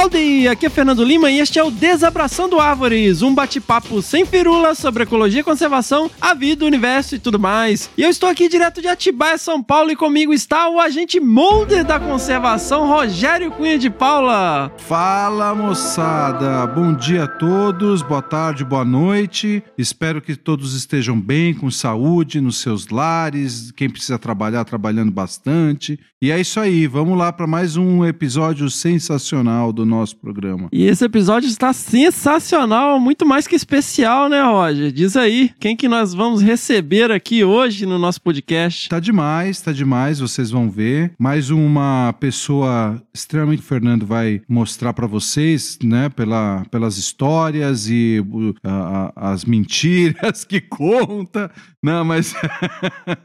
Howdy! 0.00 0.46
Aqui 0.46 0.66
é 0.66 0.70
Fernando 0.70 1.02
Lima 1.02 1.28
e 1.28 1.40
este 1.40 1.58
é 1.58 1.64
o 1.64 1.72
Desabraçando 1.72 2.60
Árvores, 2.60 3.20
um 3.20 3.34
bate-papo 3.34 4.00
sem 4.00 4.24
firula 4.24 4.72
sobre 4.76 5.02
ecologia, 5.02 5.42
conservação, 5.42 6.08
a 6.20 6.34
vida, 6.34 6.64
o 6.64 6.68
universo 6.68 7.16
e 7.16 7.18
tudo 7.18 7.36
mais. 7.36 7.90
E 7.98 8.02
eu 8.04 8.08
estou 8.08 8.28
aqui 8.28 8.48
direto 8.48 8.80
de 8.80 8.86
Atibaia, 8.86 9.36
São 9.36 9.60
Paulo, 9.60 9.90
e 9.90 9.96
comigo 9.96 10.32
está 10.32 10.68
o 10.68 10.78
agente 10.78 11.18
molder 11.18 11.84
da 11.84 11.98
conservação, 11.98 12.86
Rogério 12.86 13.50
Cunha 13.50 13.76
de 13.76 13.90
Paula. 13.90 14.72
Fala 14.78 15.52
moçada, 15.52 16.64
bom 16.68 16.94
dia 16.94 17.24
a 17.24 17.28
todos, 17.28 18.00
boa 18.00 18.22
tarde, 18.22 18.64
boa 18.64 18.84
noite. 18.84 19.64
Espero 19.76 20.22
que 20.22 20.36
todos 20.36 20.74
estejam 20.74 21.20
bem, 21.20 21.52
com 21.52 21.68
saúde, 21.72 22.40
nos 22.40 22.58
seus 22.58 22.86
lares. 22.86 23.72
Quem 23.72 23.90
precisa 23.90 24.16
trabalhar, 24.16 24.64
trabalhando 24.64 25.10
bastante. 25.10 25.98
E 26.22 26.30
é 26.30 26.40
isso 26.40 26.60
aí, 26.60 26.86
vamos 26.86 27.18
lá 27.18 27.32
para 27.32 27.48
mais 27.48 27.76
um 27.76 28.04
episódio 28.04 28.70
sensacional 28.70 29.72
do 29.72 29.87
nosso 29.88 30.16
programa. 30.16 30.68
E 30.72 30.84
esse 30.84 31.04
episódio 31.04 31.48
está 31.48 31.72
sensacional, 31.72 33.00
muito 33.00 33.26
mais 33.26 33.46
que 33.46 33.56
especial, 33.56 34.28
né, 34.28 34.42
Roger? 34.42 34.92
Diz 34.92 35.16
aí, 35.16 35.50
quem 35.58 35.76
que 35.76 35.88
nós 35.88 36.14
vamos 36.14 36.42
receber 36.42 37.10
aqui 37.10 37.42
hoje 37.42 37.86
no 37.86 37.98
nosso 37.98 38.20
podcast? 38.20 38.88
Tá 38.88 39.00
demais, 39.00 39.60
tá 39.60 39.72
demais, 39.72 40.20
vocês 40.20 40.50
vão 40.50 40.70
ver. 40.70 41.12
Mais 41.18 41.50
uma 41.50 42.14
pessoa 42.20 43.02
extremamente 43.14 43.62
Fernando 43.62 44.06
vai 44.06 44.40
mostrar 44.48 44.92
para 44.92 45.06
vocês, 45.06 45.78
né, 45.82 46.08
pela, 46.08 46.64
pelas 46.70 46.96
histórias 46.98 47.88
e 47.88 48.20
uh, 48.20 49.12
as 49.16 49.44
mentiras 49.44 50.44
que 50.46 50.60
conta. 50.60 51.50
Não, 51.82 52.04
mas 52.04 52.34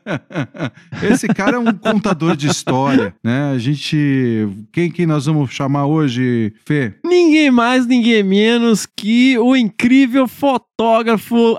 esse 1.02 1.28
cara 1.28 1.58
é 1.58 1.60
um 1.60 1.74
contador 1.74 2.36
de 2.36 2.48
história, 2.48 3.16
né? 3.24 3.52
A 3.52 3.58
gente, 3.58 4.48
quem 4.72 4.92
que 4.92 5.06
nós 5.06 5.26
vamos 5.26 5.52
chamar 5.52 5.88
hoje, 5.88 6.53
Fê? 6.66 6.94
Ninguém 7.04 7.52
mais, 7.52 7.86
ninguém 7.86 8.24
menos 8.24 8.86
que 8.86 9.38
o 9.38 9.56
incrível 9.56 10.28
fotógrafo 10.28 10.73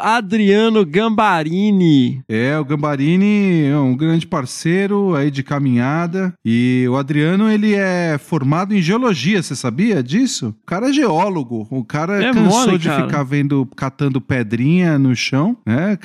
Adriano 0.00 0.84
Gambarini. 0.84 2.20
É, 2.28 2.58
o 2.58 2.64
Gambarini 2.64 3.62
é 3.64 3.78
um 3.78 3.96
grande 3.96 4.26
parceiro 4.26 5.14
aí 5.14 5.30
de 5.30 5.44
caminhada. 5.44 6.34
E 6.44 6.84
o 6.90 6.96
Adriano, 6.96 7.48
ele 7.48 7.74
é 7.74 8.18
formado 8.18 8.74
em 8.74 8.82
geologia, 8.82 9.40
você 9.40 9.54
sabia 9.54 10.02
disso? 10.02 10.48
O 10.62 10.66
cara 10.66 10.88
é 10.88 10.92
geólogo. 10.92 11.66
O 11.70 11.84
cara 11.84 12.24
É 12.24 12.32
cansou 12.32 12.66
mole, 12.66 12.78
de 12.78 12.88
cara. 12.88 13.04
ficar 13.06 13.22
vendo, 13.22 13.68
catando 13.76 14.20
pedrinha 14.20 14.98
no 14.98 15.14
chão, 15.14 15.56
né? 15.64 15.96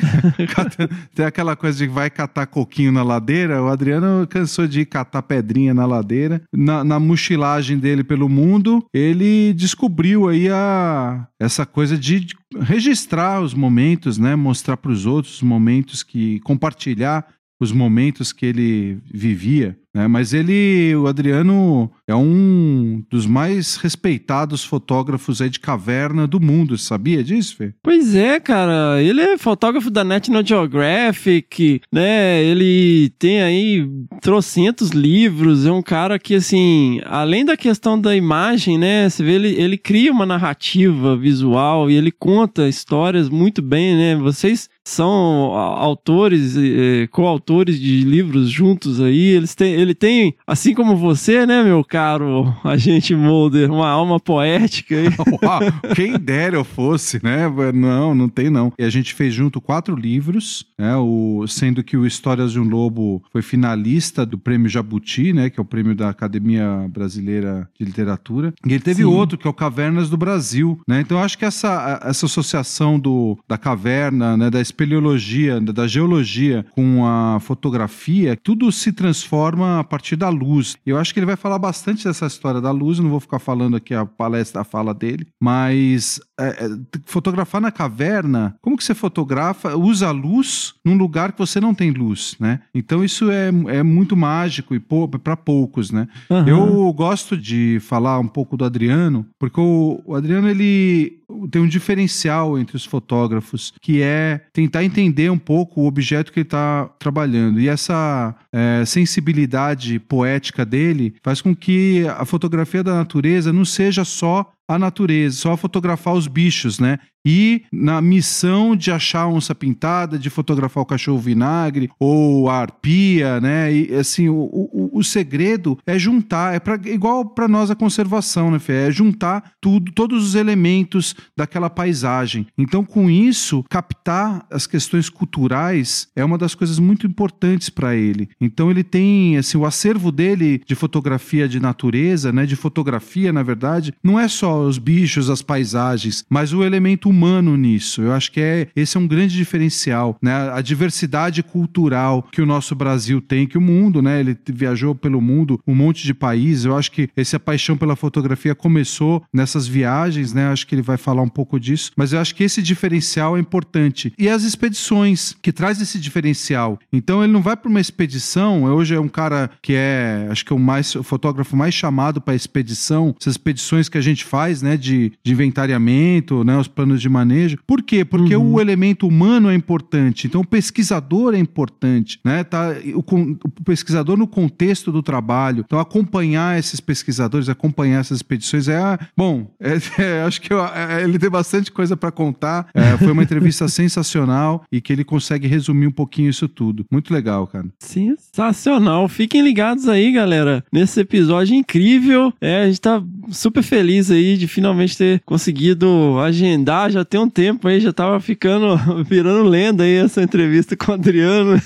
Tem 1.15 1.25
aquela 1.25 1.55
coisa 1.55 1.80
de 1.80 1.87
vai 1.87 2.11
catar 2.11 2.45
coquinho 2.45 2.91
na 2.91 3.02
ladeira. 3.02 3.61
O 3.63 3.69
Adriano 3.69 4.27
cansou 4.27 4.67
de 4.67 4.85
catar 4.85 5.23
pedrinha 5.23 5.73
na 5.73 5.85
ladeira. 5.87 6.43
Na, 6.53 6.83
na 6.83 6.99
mochilagem 6.99 7.80
dele 7.80 8.03
pelo 8.03 8.30
mundo, 8.30 8.85
ele 8.93 9.52
descobriu 9.53 10.27
aí 10.30 10.47
a, 10.47 11.25
essa 11.39 11.65
coisa 11.65 11.97
de 11.97 12.27
registrar 12.58 13.42
os 13.42 13.53
momentos, 13.53 14.17
né? 14.17 14.36
Mostrar 14.36 14.78
para 14.78 14.92
os 14.92 15.05
outros 15.05 15.36
os 15.36 15.42
momentos 15.42 16.03
que 16.03 16.39
compartilhar 16.39 17.28
os 17.59 17.71
momentos 17.71 18.31
que 18.31 18.45
ele 18.45 18.99
vivia, 19.13 19.77
né? 19.93 20.07
Mas 20.07 20.33
ele, 20.33 20.95
o 20.95 21.07
Adriano, 21.07 21.91
é 22.07 22.15
um 22.15 23.03
dos 23.09 23.25
mais 23.25 23.75
respeitados 23.75 24.64
fotógrafos 24.64 25.42
aí 25.42 25.49
de 25.49 25.59
caverna 25.59 26.27
do 26.27 26.39
mundo, 26.39 26.77
sabia 26.77 27.23
disso, 27.23 27.58
Fê? 27.58 27.73
Pois 27.83 28.15
é, 28.15 28.39
cara, 28.39 29.02
ele 29.02 29.21
é 29.21 29.37
fotógrafo 29.37 29.89
da 29.89 30.03
National 30.03 30.45
Geographic, 30.45 31.81
né? 31.92 32.43
Ele 32.43 33.11
tem 33.17 33.42
aí 33.42 33.89
trocentos 34.21 34.91
livros, 34.91 35.65
é 35.65 35.71
um 35.71 35.81
cara 35.81 36.20
que, 36.20 36.36
assim, 36.36 37.02
além 37.05 37.43
da 37.43 37.58
questão 37.58 37.99
da 37.99 38.15
imagem, 38.15 38.77
né? 38.77 39.09
Você 39.09 39.23
vê, 39.23 39.33
ele, 39.33 39.49
ele 39.59 39.77
cria 39.77 40.11
uma 40.11 40.26
narrativa 40.26 41.17
visual 41.17 41.89
e 41.89 41.95
ele 41.95 42.11
conta 42.11 42.70
histórias 42.70 43.27
muito 43.27 43.61
bem, 43.61 43.95
né? 43.95 44.15
Vocês 44.15 44.70
são 44.89 45.54
autores, 45.54 46.55
eh, 46.58 47.08
coautores 47.11 47.80
de 47.80 48.02
livros 48.02 48.50
juntos 48.50 49.00
aí. 49.00 49.20
Eles 49.20 49.54
têm, 49.54 49.73
ele 49.73 49.94
tem, 49.94 50.36
assim 50.48 50.73
como 50.73 50.98
você, 50.98 51.45
né, 51.45 51.64
meu 51.64 51.83
caro 51.83 52.54
agente 52.64 53.16
Mulder, 53.16 53.72
uma 53.72 53.88
alma 53.88 54.20
poética 54.20 54.95
aí. 54.95 55.08
Uau, 55.44 55.60
quem 55.95 56.17
dera 56.20 56.55
eu 56.55 56.64
fosse, 56.64 57.23
né? 57.23 57.48
Não, 57.73 58.16
não 58.16 58.27
tem 58.27 58.50
não. 58.50 58.73
E 58.77 58.83
a 58.83 58.89
gente 58.89 59.14
fez 59.14 59.33
junto 59.33 59.61
quatro 59.61 59.95
livros, 59.95 60.66
né? 60.77 60.95
O, 60.95 61.45
sendo 61.48 61.83
que 61.83 61.95
o 61.95 62.06
Histórias 62.06 62.52
de 62.52 62.60
um 62.60 62.67
Lobo 62.67 63.21
foi 63.32 63.42
finalista 63.42 64.26
do 64.26 64.38
Prêmio 64.38 64.70
Jabuti, 64.70 65.33
né? 65.33 65.50
Que 65.50 65.60
é 65.60 65.61
o 65.61 65.66
prêmio 65.66 65.95
da 65.95 66.10
Academia 66.10 66.88
Brasileira 66.89 67.70
de 67.77 67.86
Literatura. 67.86 68.54
E 68.66 68.73
ele 68.73 68.83
teve 68.83 69.04
Sim. 69.04 69.10
outro, 69.10 69.38
que 69.38 69.48
é 69.48 69.50
o 69.50 69.54
Cavernas 69.54 70.10
do 70.10 70.17
Brasil, 70.17 70.80
né? 70.88 71.02
Então 71.02 71.17
eu 71.17 71.23
acho 71.23 71.38
que 71.38 71.45
essa, 71.45 72.00
essa 72.04 72.26
associação 72.26 73.00
do, 73.00 73.38
da 73.48 73.58
caverna, 73.58 74.36
né? 74.36 74.50
Da 74.50 74.60
espeleologia, 74.79 75.59
da 75.59 75.87
geologia 75.87 76.65
com 76.71 77.05
a 77.05 77.39
fotografia, 77.41 78.37
tudo 78.41 78.71
se 78.71 78.93
transforma 78.93 79.79
a 79.79 79.83
partir 79.83 80.15
da 80.15 80.29
luz. 80.29 80.77
Eu 80.85 80.97
acho 80.97 81.13
que 81.13 81.19
ele 81.19 81.25
vai 81.25 81.35
falar 81.35 81.59
bastante 81.59 82.05
dessa 82.05 82.25
história 82.25 82.61
da 82.61 82.71
luz, 82.71 82.99
não 82.99 83.09
vou 83.09 83.19
ficar 83.19 83.39
falando 83.39 83.75
aqui 83.75 83.93
a 83.93 84.05
palestra, 84.05 84.61
a 84.61 84.63
fala 84.63 84.93
dele, 84.93 85.27
mas 85.41 86.21
é, 86.39 86.47
é, 86.47 86.69
fotografar 87.05 87.59
na 87.59 87.71
caverna, 87.71 88.55
como 88.61 88.77
que 88.77 88.83
você 88.83 88.95
fotografa, 88.95 89.75
usa 89.75 90.07
a 90.07 90.11
luz 90.11 90.75
num 90.85 90.95
lugar 90.95 91.33
que 91.33 91.39
você 91.39 91.59
não 91.59 91.73
tem 91.73 91.91
luz, 91.91 92.35
né? 92.39 92.61
Então 92.73 93.03
isso 93.03 93.29
é, 93.29 93.49
é 93.67 93.83
muito 93.83 94.15
mágico 94.15 94.73
e 94.73 94.79
para 94.79 95.35
poucos, 95.35 95.91
né? 95.91 96.07
Aham. 96.31 96.47
Eu 96.47 96.93
gosto 96.93 97.35
de 97.35 97.79
falar 97.81 98.19
um 98.19 98.27
pouco 98.27 98.55
do 98.55 98.63
Adriano, 98.63 99.25
porque 99.37 99.59
o, 99.59 100.01
o 100.05 100.15
Adriano 100.15 100.47
ele 100.47 101.19
tem 101.51 101.61
um 101.61 101.67
diferencial 101.67 102.57
entre 102.57 102.75
os 102.75 102.85
fotógrafos, 102.85 103.73
que 103.81 104.01
é 104.01 104.41
tentar 104.69 104.83
entender 104.83 105.31
um 105.31 105.37
pouco 105.37 105.81
o 105.81 105.87
objeto 105.87 106.31
que 106.31 106.39
ele 106.39 106.47
está 106.47 106.85
trabalhando. 106.99 107.59
E 107.59 107.67
essa 107.67 108.35
é, 108.53 108.85
sensibilidade 108.85 109.99
poética 109.99 110.63
dele 110.63 111.15
faz 111.23 111.41
com 111.41 111.55
que 111.55 112.05
a 112.07 112.23
fotografia 112.23 112.83
da 112.83 112.93
natureza 112.93 113.52
não 113.52 113.65
seja 113.65 114.05
só 114.05 114.52
a 114.69 114.77
natureza, 114.77 115.35
só 115.35 115.57
fotografar 115.57 116.13
os 116.13 116.27
bichos, 116.27 116.80
né? 116.80 116.99
E 117.25 117.63
na 117.71 118.02
missão 118.02 118.75
de 118.75 118.91
achar 118.91 119.27
onça 119.27 119.53
pintada, 119.53 120.17
de 120.17 120.30
fotografar 120.30 120.81
o 120.81 120.85
cachorro 120.85 121.19
vinagre 121.19 121.89
ou 121.99 122.49
a 122.49 122.59
arpia, 122.59 123.41
né? 123.41 123.73
E 123.73 123.93
assim, 123.95 124.29
o, 124.29 124.35
o, 124.35 124.89
o 124.93 125.03
segredo 125.03 125.77
é 125.85 125.99
juntar, 125.99 126.55
é 126.55 126.59
pra, 126.59 126.79
igual 126.85 127.25
para 127.25 127.47
nós 127.47 127.69
a 127.69 127.75
conservação, 127.75 128.51
né, 128.51 128.59
Fê? 128.59 128.88
É 128.88 128.91
juntar 128.91 129.51
tudo, 129.59 129.91
todos 129.91 130.25
os 130.25 130.35
elementos 130.35 131.13
daquela 131.35 131.69
paisagem. 131.69 132.47
Então, 132.57 132.85
com 132.85 133.09
isso, 133.09 133.65
captar 133.69 134.45
as 134.50 134.65
questões 134.65 135.09
culturais 135.09 136.07
é 136.15 136.24
uma 136.24 136.38
das 136.38 136.56
coisas 136.56 136.79
muito 136.79 137.06
importantes 137.06 137.69
para 137.69 137.95
ele. 137.95 138.29
Então, 138.39 138.71
ele 138.71 138.83
tem, 138.83 139.38
assim, 139.38 139.57
o 139.57 139.65
acervo 139.65 140.12
dele 140.12 140.62
de 140.65 140.75
fotografia 140.75 141.50
de 141.50 141.59
natureza, 141.59 142.31
né? 142.31 142.45
De 142.45 142.56
fotografia, 142.56 143.33
na 143.33 143.44
verdade, 143.44 143.94
não 144.01 144.18
é 144.18 144.27
só 144.27 144.58
os 144.68 144.77
bichos, 144.77 145.30
as 145.30 145.42
paisagens, 145.42 146.24
mas 146.30 146.53
o 146.53 146.63
elemento 146.63 147.09
humano 147.09 147.56
nisso. 147.56 148.01
Eu 148.01 148.13
acho 148.13 148.31
que 148.31 148.39
é 148.39 148.68
esse 148.75 148.97
é 148.97 149.00
um 149.00 149.07
grande 149.07 149.36
diferencial, 149.36 150.18
né? 150.21 150.51
A 150.51 150.61
diversidade 150.61 151.44
cultural 151.44 152.27
que 152.31 152.41
o 152.41 152.45
nosso 152.45 152.75
Brasil 152.75 153.21
tem, 153.21 153.47
que 153.47 153.57
o 153.57 153.61
mundo, 153.61 154.01
né? 154.01 154.19
Ele 154.19 154.38
viajou 154.47 154.94
pelo 154.95 155.21
mundo, 155.21 155.59
um 155.67 155.75
monte 155.75 156.06
de 156.06 156.13
países. 156.13 156.65
Eu 156.65 156.77
acho 156.77 156.91
que 156.91 157.09
essa 157.15 157.39
paixão 157.39 157.77
pela 157.77 157.95
fotografia 157.95 158.56
começou 158.56 159.23
nessas 159.33 159.67
viagens, 159.67 160.33
né? 160.33 160.47
Acho 160.47 160.65
que 160.67 160.75
ele 160.75 160.81
vai 160.81 160.97
falar 160.97 161.21
um 161.21 161.29
pouco 161.29 161.59
disso, 161.59 161.91
mas 161.95 162.13
eu 162.13 162.19
acho 162.19 162.35
que 162.35 162.44
esse 162.44 162.61
diferencial 162.61 163.38
é 163.38 163.39
importante. 163.39 164.13
E 164.17 164.29
as 164.29 164.44
expedições 164.44 165.35
que 165.41 165.51
traz 165.51 165.81
esse 165.81 166.00
diferencial. 166.00 166.79
Então 166.91 167.23
ele 167.23 167.33
não 167.33 167.41
vai 167.41 167.56
para 167.56 167.69
uma 167.69 167.79
expedição. 167.79 168.63
Hoje 168.63 168.95
é 168.95 169.00
um 169.00 169.07
cara 169.07 169.50
que 169.61 169.73
é, 169.73 170.27
acho 170.29 170.45
que 170.45 170.53
é 170.53 170.56
o 170.56 170.59
mais 170.59 170.95
o 170.95 171.03
fotógrafo 171.03 171.56
mais 171.56 171.73
chamado 171.73 172.21
para 172.21 172.35
expedição. 172.35 173.15
Essas 173.19 173.33
expedições 173.33 173.89
que 173.89 173.97
a 173.97 174.01
gente 174.01 174.23
faz 174.23 174.48
faz, 174.49 174.61
né, 174.63 174.75
de, 174.75 175.11
de 175.23 175.31
inventariamento, 175.31 176.43
né, 176.43 176.57
os 176.57 176.67
planos 176.67 177.01
de 177.01 177.07
manejo. 177.09 177.57
Por 177.67 177.81
quê? 177.83 178.03
Porque 178.03 178.35
Uhum. 178.35 178.53
o 178.53 178.61
elemento 178.61 179.07
humano 179.07 179.49
é 179.49 179.55
importante. 179.55 180.25
Então, 180.27 180.41
o 180.41 180.45
pesquisador 180.47 181.33
é 181.35 181.37
importante, 181.39 182.19
né? 182.25 182.43
Tá, 182.43 182.69
o, 182.95 182.99
o 182.99 183.63
pesquisador 183.63 184.17
no 184.17 184.27
contexto 184.27 184.91
do 184.91 185.01
trabalho. 185.03 185.63
Então, 185.65 185.79
acompanhar 185.79 186.57
esses 186.57 186.79
pesquisadores, 186.79 187.47
acompanhar 187.49 187.99
essas 187.99 188.17
expedições 188.17 188.67
é, 188.67 188.77
ah, 188.77 188.99
bom, 189.15 189.51
é- 189.59 189.77
é, 190.01 190.23
acho 190.23 190.41
que 190.41 190.51
eu- 190.51 190.65
é, 190.65 191.03
ele 191.03 191.19
tem 191.19 191.29
bastante 191.29 191.71
coisa 191.71 191.95
para 191.95 192.11
contar. 192.11 192.67
É, 192.73 192.97
foi 192.97 193.11
uma 193.11 193.23
entrevista 193.23 193.67
sensacional 193.69 194.63
e 194.71 194.81
que 194.81 194.91
ele 194.91 195.03
consegue 195.03 195.47
resumir 195.47 195.87
um 195.87 195.91
pouquinho 195.91 196.29
isso 196.29 196.47
tudo. 196.47 196.85
Muito 196.91 197.13
legal, 197.13 197.45
cara. 197.47 197.67
Sensacional. 197.79 199.07
Fiquem 199.07 199.41
ligados 199.41 199.87
aí, 199.87 200.11
galera, 200.11 200.63
nesse 200.71 200.99
episódio 200.99 201.53
incrível. 201.55 202.33
É, 202.41 202.63
a 202.63 202.65
gente 202.67 202.81
tá 202.81 203.01
super 203.29 203.61
feliz 203.63 204.09
aí 204.11 204.28
de 204.37 204.47
finalmente 204.47 204.97
ter 204.97 205.21
conseguido 205.25 206.19
agendar. 206.19 206.91
Já 206.91 207.05
tem 207.05 207.19
um 207.19 207.29
tempo 207.29 207.67
aí, 207.67 207.79
já 207.79 207.93
tava 207.93 208.19
ficando, 208.19 208.77
virando 209.05 209.47
lenda 209.47 209.83
aí 209.83 209.95
essa 209.95 210.21
entrevista 210.21 210.75
com 210.75 210.91
o 210.91 210.95
Adriano. 210.95 211.61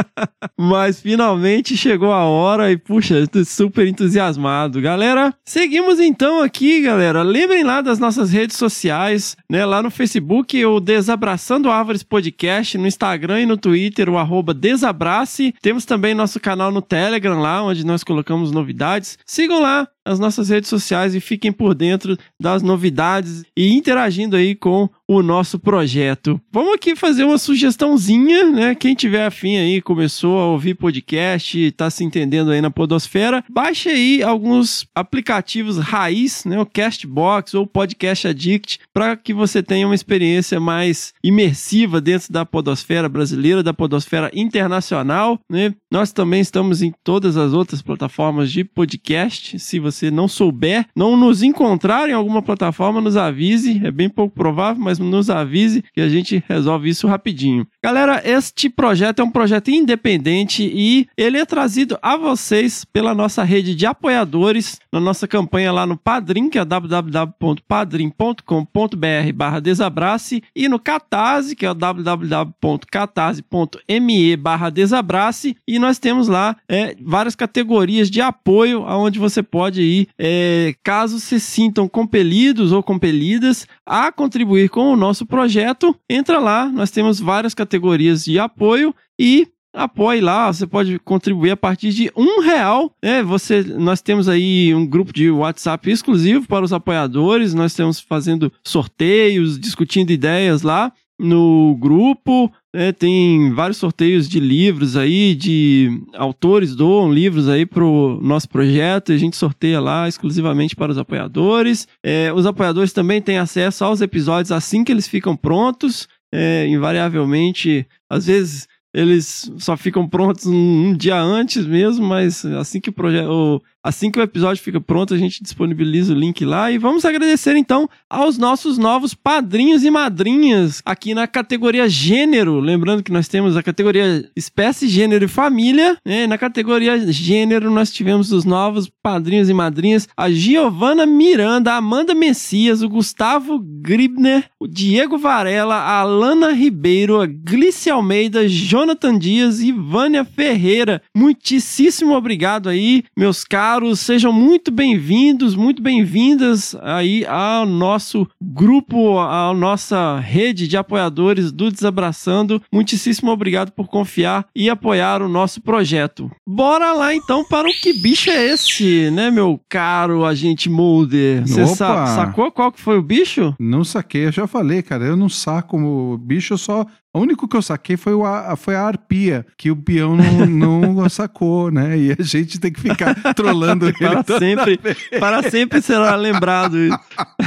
Mas 0.58 1.00
finalmente 1.00 1.76
chegou 1.76 2.12
a 2.12 2.24
hora 2.24 2.70
e, 2.70 2.76
puxa, 2.76 3.26
tô 3.26 3.44
super 3.44 3.86
entusiasmado. 3.86 4.80
Galera, 4.80 5.34
seguimos 5.44 6.00
então 6.00 6.40
aqui, 6.40 6.82
galera. 6.82 7.22
Lembrem 7.22 7.64
lá 7.64 7.80
das 7.80 7.98
nossas 7.98 8.30
redes 8.30 8.56
sociais, 8.56 9.36
né? 9.48 9.64
Lá 9.64 9.82
no 9.82 9.90
Facebook, 9.90 10.64
o 10.64 10.80
Desabraçando 10.80 11.70
Árvores 11.70 12.02
Podcast, 12.02 12.78
no 12.78 12.86
Instagram 12.86 13.40
e 13.40 13.46
no 13.46 13.56
Twitter, 13.56 14.08
o 14.08 14.18
arroba 14.18 14.54
Desabrace. 14.54 15.54
Temos 15.60 15.84
também 15.84 16.14
nosso 16.14 16.38
canal 16.38 16.70
no 16.70 16.82
Telegram 16.82 17.40
lá, 17.40 17.62
onde 17.62 17.84
nós 17.84 18.04
colocamos 18.04 18.52
novidades. 18.52 19.18
Sigam 19.26 19.60
lá 19.60 19.88
as 20.04 20.18
nossas 20.18 20.48
redes 20.48 20.68
sociais 20.68 21.14
e 21.14 21.20
fiquem 21.20 21.50
por 21.52 21.74
dentro 21.74 22.18
das 22.38 22.62
novidades 22.62 23.44
e 23.56 23.72
interagindo 23.72 24.36
aí 24.36 24.54
com 24.54 24.88
o 25.08 25.22
nosso 25.22 25.58
projeto. 25.58 26.40
Vamos 26.50 26.74
aqui 26.74 26.96
fazer 26.96 27.24
uma 27.24 27.38
sugestãozinha, 27.38 28.50
né? 28.50 28.74
Quem 28.74 28.94
tiver 28.94 29.26
afim 29.26 29.56
aí, 29.56 29.82
começou 29.82 30.38
a 30.38 30.46
ouvir 30.46 30.74
podcast, 30.74 31.70
tá 31.72 31.90
se 31.90 32.04
entendendo 32.04 32.50
aí 32.50 32.60
na 32.60 32.70
podosfera, 32.70 33.44
baixe 33.50 33.88
aí 33.88 34.22
alguns 34.22 34.86
aplicativos 34.94 35.78
raiz, 35.78 36.44
né? 36.44 36.58
O 36.58 36.66
Castbox 36.66 37.54
ou 37.54 37.66
Podcast 37.66 38.28
Addict, 38.28 38.80
para 38.92 39.16
que 39.16 39.34
você 39.34 39.62
tenha 39.62 39.86
uma 39.86 39.94
experiência 39.94 40.58
mais 40.58 41.12
imersiva 41.22 42.00
dentro 42.00 42.32
da 42.32 42.46
podosfera 42.46 43.08
brasileira, 43.08 43.62
da 43.62 43.74
podosfera 43.74 44.30
internacional, 44.34 45.38
né? 45.50 45.74
Nós 45.90 46.12
também 46.12 46.40
estamos 46.40 46.82
em 46.82 46.92
todas 47.04 47.36
as 47.36 47.52
outras 47.52 47.82
plataformas 47.82 48.50
de 48.50 48.64
podcast. 48.64 49.58
Se 49.58 49.78
você 49.78 50.10
não 50.10 50.26
souber, 50.26 50.86
não 50.96 51.16
nos 51.16 51.42
encontrar 51.42 52.08
em 52.08 52.12
alguma 52.12 52.42
plataforma, 52.42 53.00
nos 53.00 53.16
avise. 53.16 53.80
É 53.84 53.90
bem 53.90 54.08
pouco 54.08 54.34
provável, 54.34 54.82
mas 54.82 54.93
nos 54.98 55.30
avise 55.30 55.84
que 55.92 56.00
a 56.00 56.08
gente 56.08 56.42
resolve 56.48 56.88
isso 56.88 57.06
rapidinho. 57.06 57.66
Galera, 57.82 58.22
este 58.24 58.68
projeto 58.68 59.20
é 59.20 59.24
um 59.24 59.30
projeto 59.30 59.70
independente 59.70 60.64
e 60.64 61.06
ele 61.16 61.38
é 61.38 61.46
trazido 61.46 61.98
a 62.02 62.16
vocês 62.16 62.84
pela 62.84 63.14
nossa 63.14 63.44
rede 63.44 63.74
de 63.74 63.86
apoiadores 63.86 64.78
na 64.92 65.00
nossa 65.00 65.26
campanha 65.26 65.72
lá 65.72 65.86
no 65.86 65.96
Padrim, 65.96 66.48
que 66.48 66.58
é 66.58 66.64
www.padrim.com.br 66.64 69.32
barra 69.34 69.60
desabrace 69.60 70.42
e 70.54 70.68
no 70.68 70.78
Catarse, 70.78 71.56
que 71.56 71.66
é 71.66 71.74
www.catarse.me 71.74 74.36
barra 74.36 74.70
desabrace 74.70 75.56
e 75.66 75.78
nós 75.78 75.98
temos 75.98 76.28
lá 76.28 76.56
é, 76.68 76.94
várias 77.00 77.34
categorias 77.34 78.10
de 78.10 78.20
apoio 78.20 78.84
aonde 78.86 79.18
você 79.18 79.42
pode 79.42 79.80
ir, 79.82 80.08
é, 80.18 80.74
caso 80.82 81.18
se 81.20 81.40
sintam 81.40 81.88
compelidos 81.88 82.70
ou 82.72 82.82
compelidas 82.82 83.66
a 83.86 84.12
contribuir 84.12 84.68
com 84.68 84.83
o 84.92 84.96
nosso 84.96 85.26
projeto, 85.26 85.94
entra 86.08 86.38
lá, 86.38 86.66
nós 86.66 86.90
temos 86.90 87.20
várias 87.20 87.54
categorias 87.54 88.24
de 88.24 88.38
apoio 88.38 88.94
e 89.18 89.48
apoie 89.74 90.20
lá, 90.20 90.52
você 90.52 90.66
pode 90.66 90.98
contribuir 91.00 91.50
a 91.50 91.56
partir 91.56 91.90
de 91.90 92.10
um 92.16 92.40
real, 92.40 92.92
né? 93.02 93.22
Você, 93.24 93.62
nós 93.62 94.00
temos 94.00 94.28
aí 94.28 94.72
um 94.72 94.86
grupo 94.86 95.12
de 95.12 95.30
WhatsApp 95.30 95.90
exclusivo 95.90 96.46
para 96.46 96.64
os 96.64 96.72
apoiadores, 96.72 97.54
nós 97.54 97.72
estamos 97.72 97.98
fazendo 97.98 98.52
sorteios, 98.64 99.58
discutindo 99.58 100.12
ideias 100.12 100.62
lá 100.62 100.92
no 101.18 101.76
grupo, 101.80 102.52
né? 102.74 102.90
tem 102.90 103.52
vários 103.52 103.78
sorteios 103.78 104.28
de 104.28 104.40
livros 104.40 104.96
aí, 104.96 105.34
de 105.34 106.02
autores 106.14 106.74
doam 106.74 107.12
livros 107.12 107.48
aí 107.48 107.64
pro 107.64 108.18
nosso 108.20 108.48
projeto, 108.48 109.12
e 109.12 109.14
a 109.14 109.18
gente 109.18 109.36
sorteia 109.36 109.80
lá 109.80 110.08
exclusivamente 110.08 110.74
para 110.74 110.90
os 110.90 110.98
apoiadores. 110.98 111.86
É, 112.02 112.32
os 112.32 112.44
apoiadores 112.44 112.92
também 112.92 113.22
têm 113.22 113.38
acesso 113.38 113.84
aos 113.84 114.00
episódios 114.00 114.50
assim 114.50 114.82
que 114.82 114.90
eles 114.90 115.06
ficam 115.06 115.36
prontos, 115.36 116.08
é, 116.32 116.66
invariavelmente, 116.66 117.86
às 118.10 118.26
vezes 118.26 118.66
eles 118.92 119.50
só 119.58 119.76
ficam 119.76 120.08
prontos 120.08 120.46
um, 120.46 120.88
um 120.88 120.96
dia 120.96 121.20
antes 121.20 121.66
mesmo, 121.66 122.06
mas 122.06 122.44
assim 122.44 122.80
que 122.80 122.90
o 122.90 122.92
projeto, 122.92 123.62
assim 123.84 124.10
que 124.10 124.18
o 124.18 124.22
episódio 124.22 124.62
fica 124.62 124.80
pronto, 124.80 125.12
a 125.12 125.18
gente 125.18 125.42
disponibiliza 125.42 126.14
o 126.14 126.18
link 126.18 126.42
lá 126.42 126.72
e 126.72 126.78
vamos 126.78 127.04
agradecer 127.04 127.54
então 127.54 127.86
aos 128.08 128.38
nossos 128.38 128.78
novos 128.78 129.12
padrinhos 129.12 129.84
e 129.84 129.90
madrinhas 129.90 130.80
aqui 130.86 131.12
na 131.12 131.26
categoria 131.26 131.86
gênero, 131.86 132.58
lembrando 132.60 133.02
que 133.02 133.12
nós 133.12 133.28
temos 133.28 133.58
a 133.58 133.62
categoria 133.62 134.26
espécie, 134.34 134.88
gênero 134.88 135.26
e 135.26 135.28
família, 135.28 135.98
né? 136.04 136.26
Na 136.26 136.38
categoria 136.38 136.98
gênero 137.12 137.70
nós 137.70 137.92
tivemos 137.92 138.32
os 138.32 138.46
novos 138.46 138.90
padrinhos 139.02 139.50
e 139.50 139.54
madrinhas, 139.54 140.08
a 140.16 140.30
Giovana 140.30 141.04
Miranda, 141.04 141.72
a 141.72 141.76
Amanda 141.76 142.14
Messias, 142.14 142.80
o 142.80 142.88
Gustavo 142.88 143.58
Gribner, 143.58 144.44
o 144.58 144.66
Diego 144.66 145.18
Varela, 145.18 145.74
a 145.74 146.00
Alana 146.00 146.52
Ribeiro, 146.52 147.20
a 147.20 147.26
Glice 147.26 147.90
Almeida, 147.90 148.48
Jonathan 148.48 149.18
Dias 149.18 149.60
e 149.60 149.70
Vânia 149.70 150.24
Ferreira. 150.24 151.02
Muitíssimo 151.14 152.14
obrigado 152.14 152.70
aí, 152.70 153.04
meus 153.14 153.44
caros. 153.44 153.73
Sejam 153.96 154.32
muito 154.32 154.70
bem-vindos, 154.70 155.56
muito 155.56 155.82
bem-vindas 155.82 156.76
aí 156.80 157.26
ao 157.26 157.66
nosso 157.66 158.24
grupo, 158.40 159.18
à 159.18 159.52
nossa 159.52 160.16
rede 160.20 160.68
de 160.68 160.76
apoiadores 160.76 161.50
do 161.50 161.72
Desabraçando. 161.72 162.62
Muitíssimo 162.72 163.32
obrigado 163.32 163.72
por 163.72 163.88
confiar 163.88 164.46
e 164.54 164.70
apoiar 164.70 165.20
o 165.22 165.28
nosso 165.28 165.60
projeto. 165.60 166.30
Bora 166.46 166.92
lá 166.92 167.12
então 167.16 167.44
para 167.44 167.68
o 167.68 167.72
que 167.72 167.92
bicho 167.92 168.30
é 168.30 168.46
esse, 168.46 169.10
né, 169.10 169.28
meu 169.28 169.60
caro 169.68 170.24
agente 170.24 170.70
Mulder? 170.70 171.42
Você 171.44 171.66
sa 171.66 172.06
sacou 172.06 172.52
qual 172.52 172.70
que 172.70 172.80
foi 172.80 172.96
o 172.96 173.02
bicho? 173.02 173.56
Não 173.58 173.82
saquei, 173.82 174.26
eu 174.26 174.32
já 174.32 174.46
falei, 174.46 174.82
cara. 174.82 175.04
Eu 175.04 175.16
não 175.16 175.28
saco 175.28 175.76
o 175.76 176.16
bicho, 176.16 176.54
eu 176.54 176.58
só. 176.58 176.86
O 177.14 177.20
único 177.20 177.46
que 177.46 177.56
eu 177.56 177.62
saquei 177.62 177.96
foi, 177.96 178.12
o, 178.12 178.26
a, 178.26 178.56
foi 178.56 178.74
a 178.74 178.82
arpia, 178.82 179.46
que 179.56 179.70
o 179.70 179.76
peão 179.76 180.16
não, 180.16 180.92
não 180.92 181.08
sacou, 181.08 181.70
né? 181.70 181.96
E 181.96 182.12
a 182.18 182.20
gente 182.20 182.58
tem 182.58 182.72
que 182.72 182.80
ficar 182.80 183.14
trolando 183.34 183.86
ele. 183.86 183.96
Para 183.96 184.24
toda 184.24 184.40
sempre, 184.40 184.76
vez. 184.82 184.98
para 185.20 185.48
sempre 185.48 185.80
será 185.80 186.16
lembrado 186.16 186.76
isso. 186.76 186.98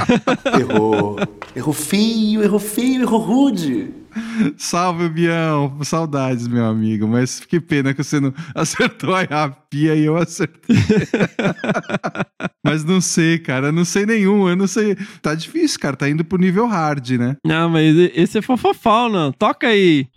Errou. 0.58 1.18
Errou 1.54 1.74
feio, 1.74 2.42
errou 2.42 2.60
feio, 2.60 3.02
errou 3.02 3.20
rude. 3.20 3.92
Salve, 4.58 5.10
Bião. 5.10 5.78
Saudades, 5.84 6.48
meu 6.48 6.66
amigo. 6.66 7.08
Mas 7.08 7.40
que 7.40 7.60
pena 7.60 7.94
que 7.94 8.04
você 8.04 8.20
não 8.20 8.34
acertou 8.56 9.16
a 9.16 9.22
arpia 9.30 9.96
e 9.96 10.06
eu 10.06 10.18
acertei. 10.18 10.76
Mas 12.64 12.84
não 12.84 13.00
sei, 13.00 13.40
cara. 13.40 13.72
Não 13.72 13.86
sei 13.86 14.06
nenhum. 14.06 14.48
Eu 14.50 14.56
não 14.56 14.68
sei. 14.68 14.96
Tá 15.22 15.34
difícil, 15.34 15.80
cara. 15.80 15.96
Tá 15.96 16.10
indo 16.10 16.26
pro 16.26 16.38
nível 16.38 16.68
hard, 16.68 17.12
né? 17.12 17.38
Não, 17.46 17.70
mas 17.70 17.96
esse 18.14 18.38
é 18.38 18.42
fofofal, 18.42 19.10
não. 19.10 19.32
Toca 19.32 19.68
aí. 19.68 20.08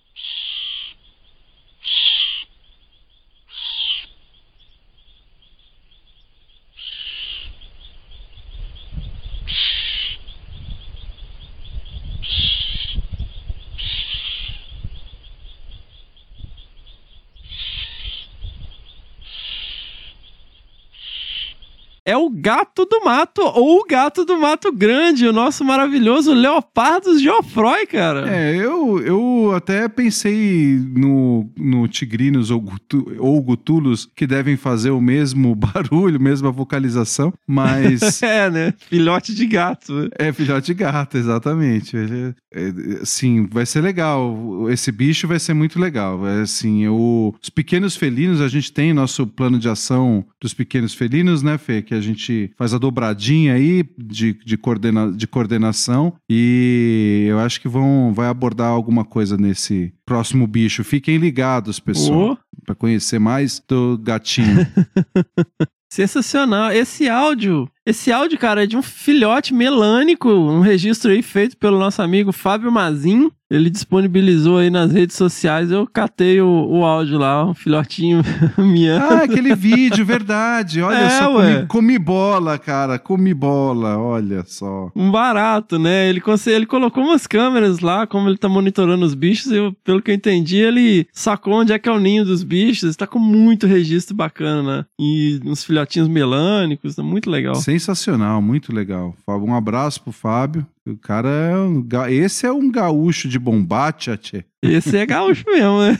É 22.10 22.16
o 22.16 22.28
gato 22.30 22.84
do 22.84 23.00
mato, 23.04 23.40
ou 23.42 23.80
o 23.80 23.84
gato 23.86 24.24
do 24.24 24.36
mato 24.38 24.72
grande, 24.72 25.26
o 25.26 25.32
nosso 25.32 25.64
maravilhoso 25.64 26.32
Leopardos 26.32 27.20
Geoffroy, 27.20 27.86
cara. 27.86 28.28
É, 28.28 28.56
eu, 28.56 29.00
eu 29.00 29.52
até 29.54 29.88
pensei 29.88 30.78
no, 30.94 31.48
no 31.56 31.86
Tigrinos 31.88 32.50
ou, 32.50 32.60
Gutu, 32.60 33.06
ou 33.18 33.40
Gutulos 33.42 34.08
que 34.14 34.26
devem 34.26 34.56
fazer 34.56 34.90
o 34.90 35.00
mesmo 35.00 35.54
barulho, 35.56 36.20
mesma 36.20 36.50
vocalização, 36.50 37.32
mas. 37.46 38.22
é, 38.22 38.50
né? 38.50 38.74
Filhote 38.88 39.34
de 39.34 39.46
gato. 39.46 40.08
É 40.18 40.32
filhote 40.32 40.66
de 40.66 40.74
gato, 40.74 41.16
exatamente. 41.16 41.96
Ele- 41.96 42.34
é, 42.52 43.04
Sim, 43.04 43.46
vai 43.50 43.64
ser 43.64 43.80
legal. 43.80 44.68
Esse 44.70 44.90
bicho 44.90 45.28
vai 45.28 45.38
ser 45.38 45.54
muito 45.54 45.78
legal. 45.78 46.26
É, 46.26 46.40
Assim, 46.42 46.86
o- 46.88 47.34
os 47.40 47.48
pequenos 47.50 47.96
felinos, 47.96 48.40
a 48.40 48.48
gente 48.48 48.72
tem 48.72 48.92
nosso 48.92 49.26
plano 49.26 49.58
de 49.58 49.68
ação 49.68 50.24
dos 50.40 50.52
pequenos 50.54 50.94
felinos, 50.94 51.42
né, 51.42 51.56
Fê? 51.58 51.82
Que 51.82 51.94
a 51.94 51.99
gente 52.00 52.50
faz 52.56 52.74
a 52.74 52.78
dobradinha 52.78 53.54
aí 53.54 53.84
de, 53.98 54.32
de, 54.44 54.56
coordena, 54.56 55.12
de 55.12 55.26
coordenação 55.26 56.14
e 56.28 57.26
eu 57.28 57.38
acho 57.38 57.60
que 57.60 57.68
vão 57.68 58.12
vai 58.14 58.28
abordar 58.28 58.68
alguma 58.68 59.04
coisa 59.04 59.36
nesse 59.36 59.92
próximo 60.04 60.46
bicho. 60.46 60.84
Fiquem 60.84 61.18
ligados, 61.18 61.78
pessoal, 61.80 62.32
Ô, 62.32 62.38
para 62.64 62.74
conhecer 62.74 63.18
mais 63.18 63.62
do 63.68 63.98
gatinho. 63.98 64.66
sensacional. 65.90 66.70
Esse 66.70 67.08
áudio, 67.08 67.68
esse 67.84 68.12
áudio, 68.12 68.38
cara, 68.38 68.62
é 68.62 68.66
de 68.66 68.76
um 68.76 68.82
filhote 68.82 69.52
melânico, 69.52 70.30
um 70.30 70.60
registro 70.60 71.10
aí 71.10 71.20
feito 71.20 71.56
pelo 71.56 71.78
nosso 71.78 72.00
amigo 72.00 72.32
Fábio 72.32 72.70
Mazin. 72.70 73.30
Ele 73.50 73.68
disponibilizou 73.68 74.58
aí 74.58 74.70
nas 74.70 74.92
redes 74.92 75.16
sociais. 75.16 75.72
Eu 75.72 75.86
catei 75.86 76.40
o, 76.40 76.46
o 76.68 76.84
áudio 76.84 77.18
lá, 77.18 77.44
um 77.44 77.54
filhotinho 77.54 78.22
miando. 78.56 79.14
Ah, 79.14 79.24
aquele 79.24 79.54
vídeo, 79.56 80.06
verdade. 80.06 80.80
Olha 80.80 80.96
É, 80.98 81.10
só, 81.18 81.32
comi, 81.32 81.66
comi 81.66 81.98
bola, 81.98 82.58
cara. 82.58 82.98
Comi 82.98 83.34
bola, 83.34 83.98
olha 83.98 84.44
só. 84.46 84.92
Um 84.94 85.10
barato, 85.10 85.78
né? 85.80 86.08
Ele, 86.08 86.22
ele 86.46 86.66
colocou 86.66 87.02
umas 87.02 87.26
câmeras 87.26 87.80
lá, 87.80 88.06
como 88.06 88.28
ele 88.28 88.38
tá 88.38 88.48
monitorando 88.48 89.04
os 89.04 89.14
bichos, 89.14 89.50
eu, 89.50 89.74
pelo 89.82 90.00
que 90.00 90.12
eu 90.12 90.14
entendi, 90.14 90.56
ele 90.58 91.06
sacou 91.12 91.54
onde 91.54 91.72
é 91.72 91.78
que 91.78 91.88
é 91.88 91.92
o 91.92 91.98
ninho 91.98 92.24
dos 92.24 92.44
bichos, 92.44 92.94
tá 92.94 93.06
com 93.06 93.18
muito 93.18 93.66
registro 93.66 94.14
bacana, 94.14 94.62
né? 94.62 94.84
E 95.00 95.40
uns 95.44 95.64
filhotinhos 95.64 96.08
melânicos, 96.08 96.94
tá 96.94 97.02
muito 97.02 97.28
legal. 97.28 97.56
Sensacional, 97.56 98.40
muito 98.40 98.72
legal. 98.72 99.14
Fábio, 99.26 99.48
Um 99.48 99.54
abraço 99.54 100.00
pro 100.02 100.12
Fábio. 100.12 100.64
O 100.88 100.96
cara 100.96 101.28
é 101.28 101.56
um, 101.58 101.82
ga- 101.82 102.10
esse 102.10 102.46
é 102.46 102.52
um 102.52 102.70
gaúcho 102.70 103.28
de 103.28 103.38
bombate, 103.38 104.16
tchê. 104.16 104.44
Esse 104.62 104.96
é 104.96 105.04
gaúcho 105.06 105.44
mesmo, 105.46 105.80
né? 105.82 105.98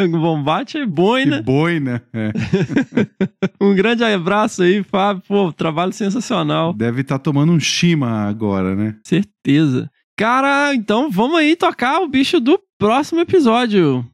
Bombate 0.10 0.78
é 0.78 0.86
boina. 0.86 1.38
Que 1.38 1.42
boi, 1.42 1.78
né? 1.80 2.00
É. 2.12 2.32
Um 3.60 3.74
grande 3.74 4.02
abraço 4.04 4.62
aí, 4.62 4.82
Fábio. 4.82 5.22
Pô, 5.26 5.52
trabalho 5.52 5.92
sensacional. 5.92 6.72
Deve 6.72 7.00
estar 7.02 7.18
tomando 7.18 7.52
um 7.52 7.60
chima 7.60 8.26
agora, 8.28 8.74
né? 8.74 8.96
Certeza. 9.04 9.90
Cara, 10.16 10.74
então 10.74 11.10
vamos 11.10 11.38
aí 11.38 11.56
tocar 11.56 12.00
o 12.00 12.08
bicho 12.08 12.38
do 12.40 12.58
próximo 12.78 13.20
episódio. 13.20 14.04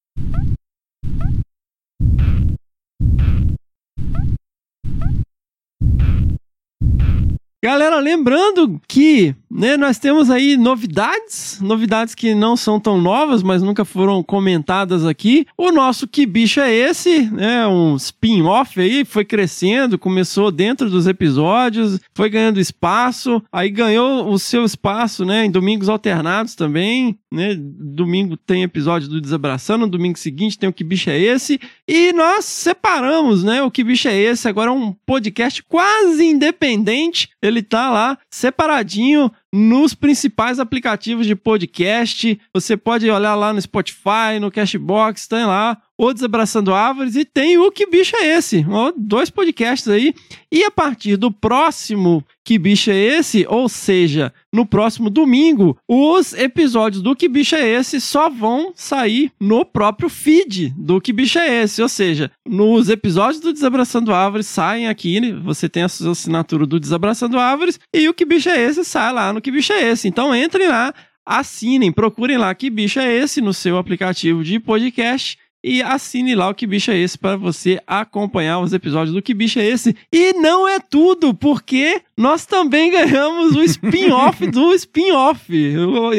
Galera, 7.63 7.99
lembrando 7.99 8.81
que 8.89 9.35
né, 9.51 9.77
nós 9.77 9.99
temos 9.99 10.31
aí 10.31 10.57
novidades, 10.57 11.61
novidades 11.61 12.15
que 12.15 12.35
não 12.35 12.57
são 12.57 12.79
tão 12.79 12.99
novas, 12.99 13.43
mas 13.43 13.63
nunca 13.63 13.85
foram 13.85 14.23
comentadas 14.23 15.05
aqui. 15.05 15.47
O 15.59 15.73
nosso 15.73 16.07
Que 16.07 16.25
Bicho 16.25 16.61
é 16.61 16.73
Esse? 16.73 17.29
né, 17.31 17.67
um 17.67 17.97
spin-off 17.97 18.81
aí, 18.81 19.05
foi 19.05 19.25
crescendo, 19.25 19.99
começou 19.99 20.51
dentro 20.51 20.89
dos 20.89 21.07
episódios, 21.07 21.99
foi 22.15 22.31
ganhando 22.31 22.61
espaço, 22.61 23.43
aí 23.53 23.69
ganhou 23.69 24.31
o 24.31 24.39
seu 24.39 24.65
espaço 24.65 25.25
né, 25.25 25.45
em 25.45 25.51
domingos 25.51 25.89
alternados 25.89 26.55
também. 26.55 27.19
Né? 27.33 27.57
Domingo 27.59 28.37
tem 28.37 28.63
episódio 28.63 29.09
do 29.09 29.21
Desabraçando, 29.21 29.85
no 29.87 29.91
domingo 29.91 30.19
seguinte 30.19 30.59
tem 30.59 30.69
o 30.69 30.73
Que 30.73 30.85
Bicho 30.85 31.11
é 31.11 31.19
Esse? 31.19 31.61
E 31.87 32.13
nós 32.13 32.45
separamos, 32.45 33.43
né? 33.45 33.63
O 33.63 33.71
Que 33.71 33.85
Bicho 33.85 34.09
é 34.09 34.17
Esse? 34.17 34.49
Agora 34.49 34.71
é 34.71 34.75
um 34.75 34.93
podcast 35.07 35.63
quase 35.65 36.25
independente. 36.25 37.29
Ele 37.43 37.50
tá 37.63 37.91
lá 37.91 38.17
separadinho 38.31 39.31
nos 39.53 39.95
principais 39.95 40.59
aplicativos 40.59 41.27
de 41.27 41.35
podcast. 41.35 42.41
Você 42.55 42.77
pode 42.77 43.11
olhar 43.11 43.35
lá 43.35 43.53
no 43.53 43.61
Spotify, 43.61 44.39
no 44.41 44.51
Cashbox, 44.51 45.27
tem 45.27 45.45
lá 45.45 45.81
o 46.01 46.15
Desabraçando 46.15 46.73
Árvores 46.73 47.15
e 47.15 47.27
tem 47.27 47.59
o 47.59 47.71
Que 47.71 47.87
Bicho 47.87 48.17
é 48.17 48.39
Esse? 48.39 48.65
Dois 48.97 49.29
podcasts 49.29 49.87
aí. 49.87 50.15
E 50.51 50.65
a 50.65 50.71
partir 50.71 51.19
do 51.19 51.31
próximo 51.31 52.25
Que 52.43 52.59
Bicho 52.59 52.91
é 52.91 52.97
Esse? 52.97 53.45
Ou 53.47 53.69
seja, 53.69 54.33
no 54.51 54.65
próximo 54.65 55.11
domingo, 55.11 55.77
os 55.87 56.33
episódios 56.33 57.03
do 57.03 57.15
Que 57.15 57.29
Bicho 57.29 57.55
é 57.55 57.69
Esse 57.69 58.01
só 58.01 58.31
vão 58.31 58.73
sair 58.75 59.31
no 59.39 59.63
próprio 59.63 60.09
feed 60.09 60.73
do 60.75 61.03
Que 61.03 61.13
Bicho 61.13 61.39
é 61.39 61.65
Esse. 61.65 61.83
Ou 61.83 61.89
seja, 61.89 62.31
nos 62.49 62.89
episódios 62.89 63.43
do 63.43 63.53
Desabraçando 63.53 64.15
Árvores 64.15 64.47
saem 64.47 64.89
aqui, 64.89 65.21
né? 65.21 65.39
você 65.45 65.69
tem 65.69 65.83
a 65.83 65.89
sua 65.89 66.13
assinatura 66.13 66.65
do 66.65 66.81
Desabraçando 66.81 67.39
Árvores 67.39 67.79
e 67.95 68.09
o 68.09 68.15
Que 68.15 68.25
Bicho 68.25 68.49
é 68.49 68.59
Esse 68.59 68.83
sai 68.87 69.13
lá 69.13 69.35
no 69.35 69.40
Que 69.41 69.51
Bicho 69.51 69.73
é 69.73 69.91
Esse. 69.91 70.09
Então 70.09 70.35
entrem 70.35 70.69
lá, 70.69 70.93
assinem, 71.25 71.93
procurem 71.93 72.39
lá 72.39 72.55
Que 72.55 72.71
Bicho 72.71 72.99
é 73.01 73.13
Esse 73.13 73.41
no 73.41 73.55
seu 73.55 73.79
aplicativo 73.79 74.43
de 74.43 74.59
podcast 74.59 75.39
e 75.63 75.83
assine 75.83 76.35
lá 76.35 76.49
o 76.49 76.55
Que 76.55 76.67
Bicho 76.67 76.91
é 76.91 76.97
Esse 76.97 77.19
para 77.19 77.37
você 77.37 77.79
acompanhar 77.87 78.61
os 78.61 78.73
episódios 78.73 79.15
do 79.15 79.21
Que 79.21 79.35
Bicho 79.35 79.59
é 79.59 79.67
Esse. 79.67 79.95
E 80.11 80.33
não 80.33 80.67
é 80.67 80.81
tudo, 80.81 81.35
porque 81.35 82.01
nós 82.17 82.47
também 82.47 82.91
ganhamos 82.91 83.55
o 83.55 83.63
spin-off 83.63 84.47
do 84.47 84.73
spin-off. 84.73 85.53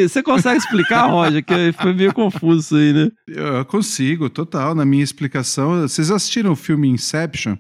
Você 0.08 0.22
consegue 0.22 0.60
explicar, 0.60 1.08
Roger? 1.08 1.44
Que 1.44 1.72
foi 1.72 1.92
meio 1.92 2.14
confuso 2.14 2.76
aí, 2.76 2.94
né? 2.94 3.10
Eu 3.28 3.66
consigo, 3.66 4.30
total. 4.30 4.76
Na 4.76 4.86
minha 4.86 5.04
explicação, 5.04 5.82
vocês 5.82 6.12
assistiram 6.12 6.52
o 6.52 6.56
filme 6.56 6.88
Inception? 6.88 7.56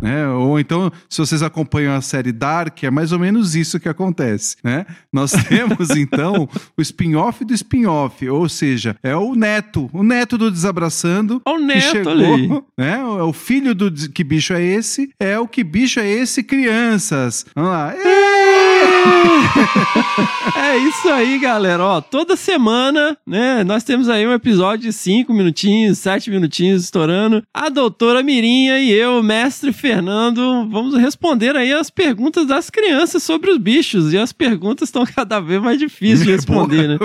Né? 0.00 0.28
Ou 0.28 0.58
então, 0.60 0.92
se 1.08 1.18
vocês 1.18 1.42
acompanham 1.42 1.94
a 1.94 2.00
série 2.00 2.32
Dark, 2.32 2.82
é 2.84 2.90
mais 2.90 3.12
ou 3.12 3.18
menos 3.18 3.54
isso 3.54 3.80
que 3.80 3.88
acontece, 3.88 4.56
né? 4.62 4.86
Nós 5.12 5.32
temos, 5.48 5.90
então, 5.90 6.48
o 6.76 6.82
spin-off 6.82 7.44
do 7.44 7.54
spin-off, 7.54 8.28
ou 8.28 8.48
seja, 8.48 8.96
é 9.02 9.16
o 9.16 9.34
neto, 9.34 9.88
o 9.92 10.02
neto 10.02 10.36
do 10.36 10.50
Desabraçando, 10.50 11.40
Ó 11.44 11.54
o 11.54 11.58
que 11.58 11.64
neto, 11.64 11.90
chegou, 11.90 12.12
olha 12.12 12.26
aí. 12.34 12.62
né? 12.76 13.04
O 13.04 13.30
o 13.30 13.32
filho 13.32 13.76
do 13.76 13.90
Que 14.10 14.24
Bicho 14.24 14.52
é 14.52 14.60
Esse? 14.62 15.10
É 15.18 15.38
o 15.38 15.46
Que 15.46 15.62
Bicho 15.62 16.00
é 16.00 16.08
Esse 16.08 16.42
Crianças. 16.42 17.46
Vamos 17.54 17.70
lá. 17.70 17.94
É 17.94 18.69
isso 20.88 21.08
aí, 21.08 21.38
galera. 21.38 21.84
Ó, 21.84 22.00
toda 22.00 22.36
semana, 22.36 23.16
né? 23.26 23.62
Nós 23.64 23.84
temos 23.84 24.08
aí 24.08 24.26
um 24.26 24.32
episódio 24.32 24.86
de 24.90 24.92
5 24.92 25.32
minutinhos, 25.32 25.98
7 25.98 26.30
minutinhos 26.30 26.84
estourando. 26.84 27.42
A 27.54 27.68
doutora 27.68 28.22
Mirinha 28.22 28.78
e 28.80 28.90
eu, 28.90 29.22
mestre 29.22 29.72
Fernando, 29.72 30.68
vamos 30.68 30.96
responder 30.96 31.56
aí 31.56 31.72
as 31.72 31.90
perguntas 31.90 32.46
das 32.46 32.70
crianças 32.70 33.22
sobre 33.22 33.50
os 33.50 33.58
bichos. 33.58 34.12
E 34.12 34.18
as 34.18 34.32
perguntas 34.32 34.88
estão 34.88 35.04
cada 35.06 35.40
vez 35.40 35.60
mais 35.62 35.78
difíceis 35.78 36.24
de 36.24 36.32
responder, 36.32 36.88
né? 36.88 36.98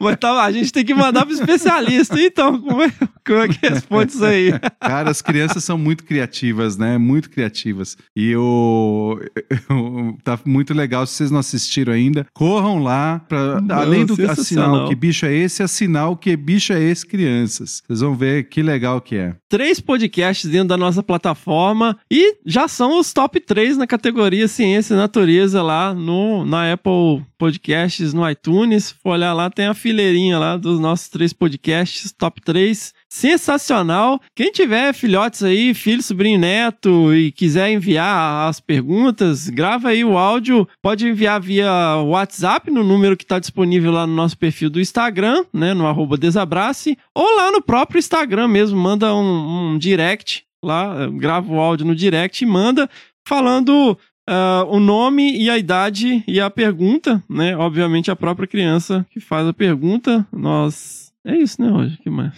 Mas 0.00 0.16
tá, 0.18 0.42
a 0.42 0.52
gente 0.52 0.72
tem 0.72 0.84
que 0.84 0.94
mandar 0.94 1.24
pro 1.24 1.34
especialista. 1.34 2.20
Então, 2.20 2.60
como 2.60 2.82
é, 2.82 2.92
como 3.26 3.38
é 3.40 3.48
que 3.48 3.66
responde 3.68 4.12
isso 4.12 4.24
aí? 4.24 4.52
Cara, 4.80 5.10
as 5.10 5.22
crianças 5.22 5.64
são 5.64 5.78
muito 5.78 6.04
criativas, 6.04 6.76
né? 6.76 6.98
Muito 6.98 7.30
criativas. 7.30 7.96
E 8.14 8.30
eu, 8.30 9.18
eu- 9.70 10.16
tá 10.22 10.38
muito 10.48 10.74
legal. 10.74 11.06
Se 11.06 11.14
vocês 11.14 11.30
não 11.30 11.38
assistiram 11.38 11.92
ainda, 11.92 12.26
corram 12.32 12.82
lá 12.82 13.20
para 13.28 13.62
além 13.70 14.04
do 14.04 14.14
assinar 14.30 14.72
o 14.72 14.88
que 14.88 14.94
bicho 14.94 15.26
é 15.26 15.34
esse, 15.34 15.62
assinar 15.62 16.10
o 16.10 16.16
que 16.16 16.36
bicho 16.36 16.72
é 16.72 16.82
esse, 16.82 17.06
crianças. 17.06 17.82
Vocês 17.86 18.00
vão 18.00 18.14
ver 18.14 18.48
que 18.48 18.62
legal 18.62 19.00
que 19.00 19.16
é. 19.16 19.34
três 19.48 19.80
podcasts 19.80 20.50
dentro 20.50 20.68
da 20.68 20.76
nossa 20.76 21.02
plataforma 21.02 21.98
e 22.10 22.36
já 22.44 22.66
são 22.68 22.98
os 22.98 23.12
top 23.12 23.40
3 23.40 23.76
na 23.76 23.86
categoria 23.86 24.48
Ciência 24.48 24.94
e 24.94 24.96
Natureza 24.96 25.62
lá 25.62 25.94
no, 25.94 26.44
na 26.44 26.72
Apple 26.72 27.24
Podcasts, 27.36 28.12
no 28.12 28.28
iTunes. 28.28 28.86
Se 28.86 28.94
for 28.94 29.10
olhar 29.10 29.32
lá, 29.32 29.50
tem 29.50 29.66
a 29.66 29.74
fileirinha 29.74 30.38
lá 30.38 30.56
dos 30.56 30.80
nossos 30.80 31.08
três 31.08 31.32
podcasts, 31.32 32.12
top 32.12 32.40
3. 32.40 32.92
Sensacional! 33.08 34.20
Quem 34.34 34.52
tiver 34.52 34.92
filhotes 34.92 35.42
aí, 35.42 35.72
filho, 35.72 36.02
sobrinho, 36.02 36.38
neto 36.38 37.14
e 37.14 37.32
quiser 37.32 37.70
enviar 37.70 38.48
as 38.48 38.60
perguntas, 38.60 39.48
grava 39.48 39.88
aí 39.88 40.04
o 40.04 40.18
áudio. 40.18 40.68
Pode 40.82 41.08
enviar 41.08 41.40
via 41.40 41.96
WhatsApp 42.02 42.70
no 42.70 42.84
número 42.84 43.16
que 43.16 43.24
está 43.24 43.38
disponível 43.38 43.90
lá 43.90 44.06
no 44.06 44.14
nosso 44.14 44.36
perfil 44.36 44.68
do 44.68 44.80
Instagram, 44.80 45.44
né? 45.52 45.72
No 45.72 45.88
Desabrace, 46.18 46.98
ou 47.14 47.36
lá 47.36 47.50
no 47.50 47.62
próprio 47.62 47.98
Instagram 47.98 48.48
mesmo, 48.48 48.78
manda 48.78 49.14
um, 49.14 49.72
um 49.72 49.78
direct 49.78 50.44
lá, 50.62 51.06
grava 51.08 51.52
o 51.52 51.60
áudio 51.60 51.86
no 51.86 51.94
direct 51.94 52.44
e 52.44 52.46
manda 52.46 52.90
falando 53.26 53.96
ah, 54.28 54.66
o 54.68 54.78
nome 54.78 55.38
e 55.38 55.48
a 55.48 55.56
idade 55.56 56.22
e 56.26 56.40
a 56.40 56.50
pergunta, 56.50 57.22
né? 57.28 57.56
Obviamente 57.56 58.10
a 58.10 58.16
própria 58.16 58.46
criança 58.46 59.06
que 59.10 59.20
faz 59.20 59.46
a 59.46 59.52
pergunta. 59.54 60.26
Nós 60.30 61.07
É 61.28 61.36
isso, 61.36 61.60
né, 61.60 61.70
hoje? 61.70 61.98
que 62.02 62.08
mais? 62.08 62.32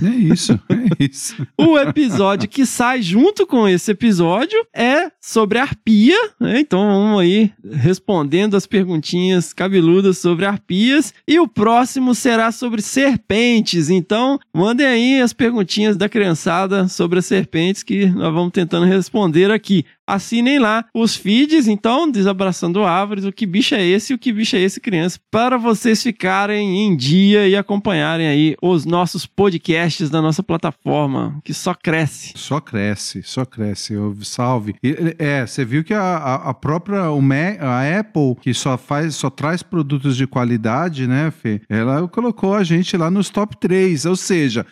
É 0.00 0.08
isso, 0.08 0.52
é 0.52 1.04
isso. 1.04 1.44
o 1.58 1.76
episódio 1.76 2.48
que 2.48 2.64
sai 2.64 3.02
junto 3.02 3.44
com 3.44 3.66
esse 3.66 3.90
episódio 3.90 4.56
é 4.72 5.10
sobre 5.20 5.58
arpia, 5.58 6.16
né? 6.38 6.60
Então 6.60 6.78
vamos 6.78 7.20
aí 7.20 7.50
respondendo 7.72 8.56
as 8.56 8.64
perguntinhas 8.64 9.52
cabeludas 9.52 10.18
sobre 10.18 10.46
arpias. 10.46 11.12
E 11.26 11.40
o 11.40 11.48
próximo 11.48 12.14
será 12.14 12.52
sobre 12.52 12.82
serpentes. 12.82 13.90
Então 13.90 14.38
mandem 14.54 14.86
aí 14.86 15.20
as 15.20 15.32
perguntinhas 15.32 15.96
da 15.96 16.08
criançada 16.08 16.86
sobre 16.86 17.18
as 17.18 17.26
serpentes 17.26 17.82
que 17.82 18.06
nós 18.06 18.32
vamos 18.32 18.52
tentando 18.52 18.86
responder 18.86 19.50
aqui 19.50 19.84
assinem 20.06 20.58
lá 20.58 20.84
os 20.94 21.16
feeds, 21.16 21.66
então, 21.66 22.10
Desabraçando 22.10 22.84
Árvores, 22.84 23.24
o 23.24 23.32
que 23.32 23.46
bicho 23.46 23.74
é 23.74 23.84
esse 23.84 24.14
o 24.14 24.18
que 24.18 24.32
bicho 24.32 24.56
é 24.56 24.60
esse, 24.60 24.80
criança, 24.80 25.18
para 25.30 25.56
vocês 25.56 26.02
ficarem 26.02 26.86
em 26.86 26.96
dia 26.96 27.48
e 27.48 27.56
acompanharem 27.56 28.26
aí 28.26 28.56
os 28.62 28.84
nossos 28.84 29.26
podcasts 29.26 30.08
da 30.10 30.22
nossa 30.22 30.42
plataforma, 30.42 31.38
que 31.44 31.52
só 31.52 31.74
cresce. 31.74 32.32
Só 32.36 32.60
cresce, 32.60 33.22
só 33.22 33.44
cresce. 33.44 33.94
Eu, 33.94 34.16
salve. 34.22 34.74
E, 34.82 35.16
é, 35.18 35.46
você 35.46 35.64
viu 35.64 35.82
que 35.82 35.94
a, 35.94 36.16
a, 36.16 36.54
própria 36.54 37.10
Mac, 37.20 37.60
a 37.60 37.98
Apple, 38.00 38.36
que 38.40 38.54
só 38.54 38.76
faz, 38.76 39.14
só 39.14 39.30
traz 39.30 39.62
produtos 39.62 40.16
de 40.16 40.26
qualidade, 40.26 41.06
né, 41.06 41.30
Fê? 41.30 41.60
Ela 41.68 42.06
colocou 42.08 42.54
a 42.54 42.62
gente 42.62 42.96
lá 42.96 43.10
nos 43.10 43.30
top 43.30 43.56
3, 43.58 44.04
ou 44.06 44.16
seja, 44.16 44.66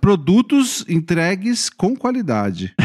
produtos 0.00 0.84
entregues 0.88 1.70
com 1.70 1.96
qualidade. 1.96 2.74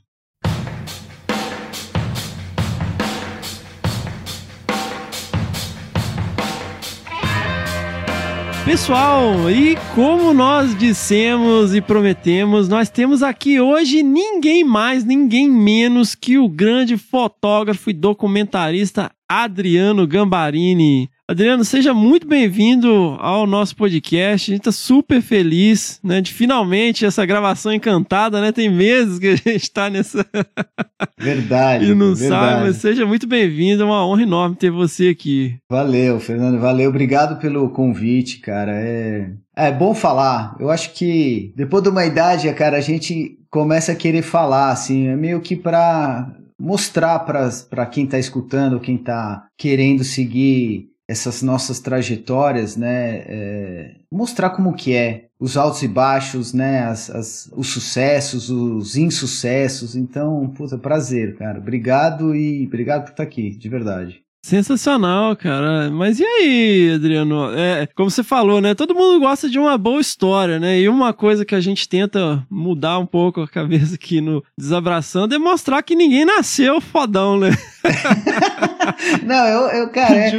Pessoal, 8.64 9.50
e 9.50 9.76
como 9.92 10.32
nós 10.32 10.78
dissemos 10.78 11.74
e 11.74 11.80
prometemos, 11.80 12.68
nós 12.68 12.88
temos 12.88 13.20
aqui 13.20 13.60
hoje 13.60 14.04
ninguém 14.04 14.62
mais, 14.62 15.04
ninguém 15.04 15.50
menos 15.50 16.14
que 16.14 16.38
o 16.38 16.48
grande 16.48 16.96
fotógrafo 16.96 17.90
e 17.90 17.92
documentarista 17.92 19.10
Adriano 19.28 20.06
Gambarini. 20.06 21.10
Adriano, 21.32 21.64
seja 21.64 21.94
muito 21.94 22.26
bem-vindo 22.26 23.16
ao 23.18 23.46
nosso 23.46 23.74
podcast. 23.74 24.50
A 24.50 24.54
gente 24.54 24.60
está 24.60 24.70
super 24.70 25.22
feliz, 25.22 25.98
né, 26.04 26.20
de 26.20 26.30
finalmente 26.30 27.06
essa 27.06 27.24
gravação 27.24 27.72
encantada, 27.72 28.38
né? 28.38 28.52
Tem 28.52 28.68
meses 28.68 29.18
que 29.18 29.28
a 29.28 29.36
gente 29.36 29.62
está 29.62 29.88
nessa. 29.88 30.26
Verdade. 31.18 31.86
e 31.90 31.94
não 31.94 32.14
verdade. 32.14 32.28
sabe, 32.28 32.62
mas 32.64 32.76
seja 32.76 33.06
muito 33.06 33.26
bem-vindo. 33.26 33.82
É 33.82 33.86
uma 33.86 34.06
honra 34.06 34.24
enorme 34.24 34.56
ter 34.56 34.70
você 34.70 35.08
aqui. 35.08 35.56
Valeu, 35.70 36.20
Fernando. 36.20 36.60
Valeu. 36.60 36.90
Obrigado 36.90 37.40
pelo 37.40 37.70
convite, 37.70 38.38
cara. 38.38 38.72
É, 38.74 39.30
é 39.56 39.72
bom 39.72 39.94
falar. 39.94 40.54
Eu 40.60 40.68
acho 40.68 40.92
que 40.92 41.50
depois 41.56 41.82
de 41.82 41.88
uma 41.88 42.04
idade, 42.04 42.52
cara, 42.52 42.76
a 42.76 42.82
gente 42.82 43.38
começa 43.50 43.92
a 43.92 43.96
querer 43.96 44.20
falar, 44.20 44.70
assim, 44.70 45.08
é 45.08 45.16
meio 45.16 45.40
que 45.40 45.56
para 45.56 46.30
mostrar 46.60 47.20
para 47.20 47.86
quem 47.86 48.04
está 48.04 48.18
escutando, 48.18 48.78
quem 48.78 48.96
está 48.96 49.46
querendo 49.56 50.04
seguir 50.04 50.91
essas 51.12 51.42
nossas 51.42 51.78
trajetórias, 51.78 52.76
né? 52.76 53.22
É, 53.26 53.94
mostrar 54.10 54.50
como 54.50 54.74
que 54.74 54.94
é 54.94 55.26
os 55.38 55.56
altos 55.56 55.82
e 55.82 55.88
baixos, 55.88 56.52
né? 56.52 56.84
As, 56.84 57.10
as, 57.10 57.50
os 57.54 57.68
sucessos, 57.68 58.50
os 58.50 58.96
insucessos. 58.96 59.94
Então, 59.94 60.48
puta, 60.56 60.78
prazer, 60.78 61.36
cara. 61.36 61.58
Obrigado 61.58 62.34
e 62.34 62.66
obrigado 62.66 63.04
por 63.04 63.10
estar 63.10 63.22
aqui, 63.22 63.50
de 63.50 63.68
verdade. 63.68 64.22
Sensacional, 64.44 65.36
cara. 65.36 65.88
Mas 65.88 66.18
e 66.18 66.24
aí, 66.24 66.92
Adriano? 66.96 67.52
É, 67.56 67.86
como 67.94 68.10
você 68.10 68.24
falou, 68.24 68.60
né? 68.60 68.74
Todo 68.74 68.94
mundo 68.94 69.20
gosta 69.20 69.48
de 69.48 69.56
uma 69.56 69.78
boa 69.78 70.00
história, 70.00 70.58
né? 70.58 70.80
E 70.80 70.88
uma 70.88 71.12
coisa 71.12 71.44
que 71.44 71.54
a 71.54 71.60
gente 71.60 71.88
tenta 71.88 72.44
mudar 72.50 72.98
um 72.98 73.06
pouco 73.06 73.40
a 73.42 73.48
cabeça 73.48 73.94
aqui 73.94 74.20
no 74.20 74.42
Desabraçando 74.58 75.32
é 75.32 75.38
mostrar 75.38 75.80
que 75.82 75.94
ninguém 75.94 76.24
nasceu 76.24 76.80
fodão, 76.80 77.38
né? 77.38 77.50
Não, 79.24 79.46
eu, 79.46 79.60
eu 79.80 79.88
cara, 79.88 80.16
é, 80.16 80.32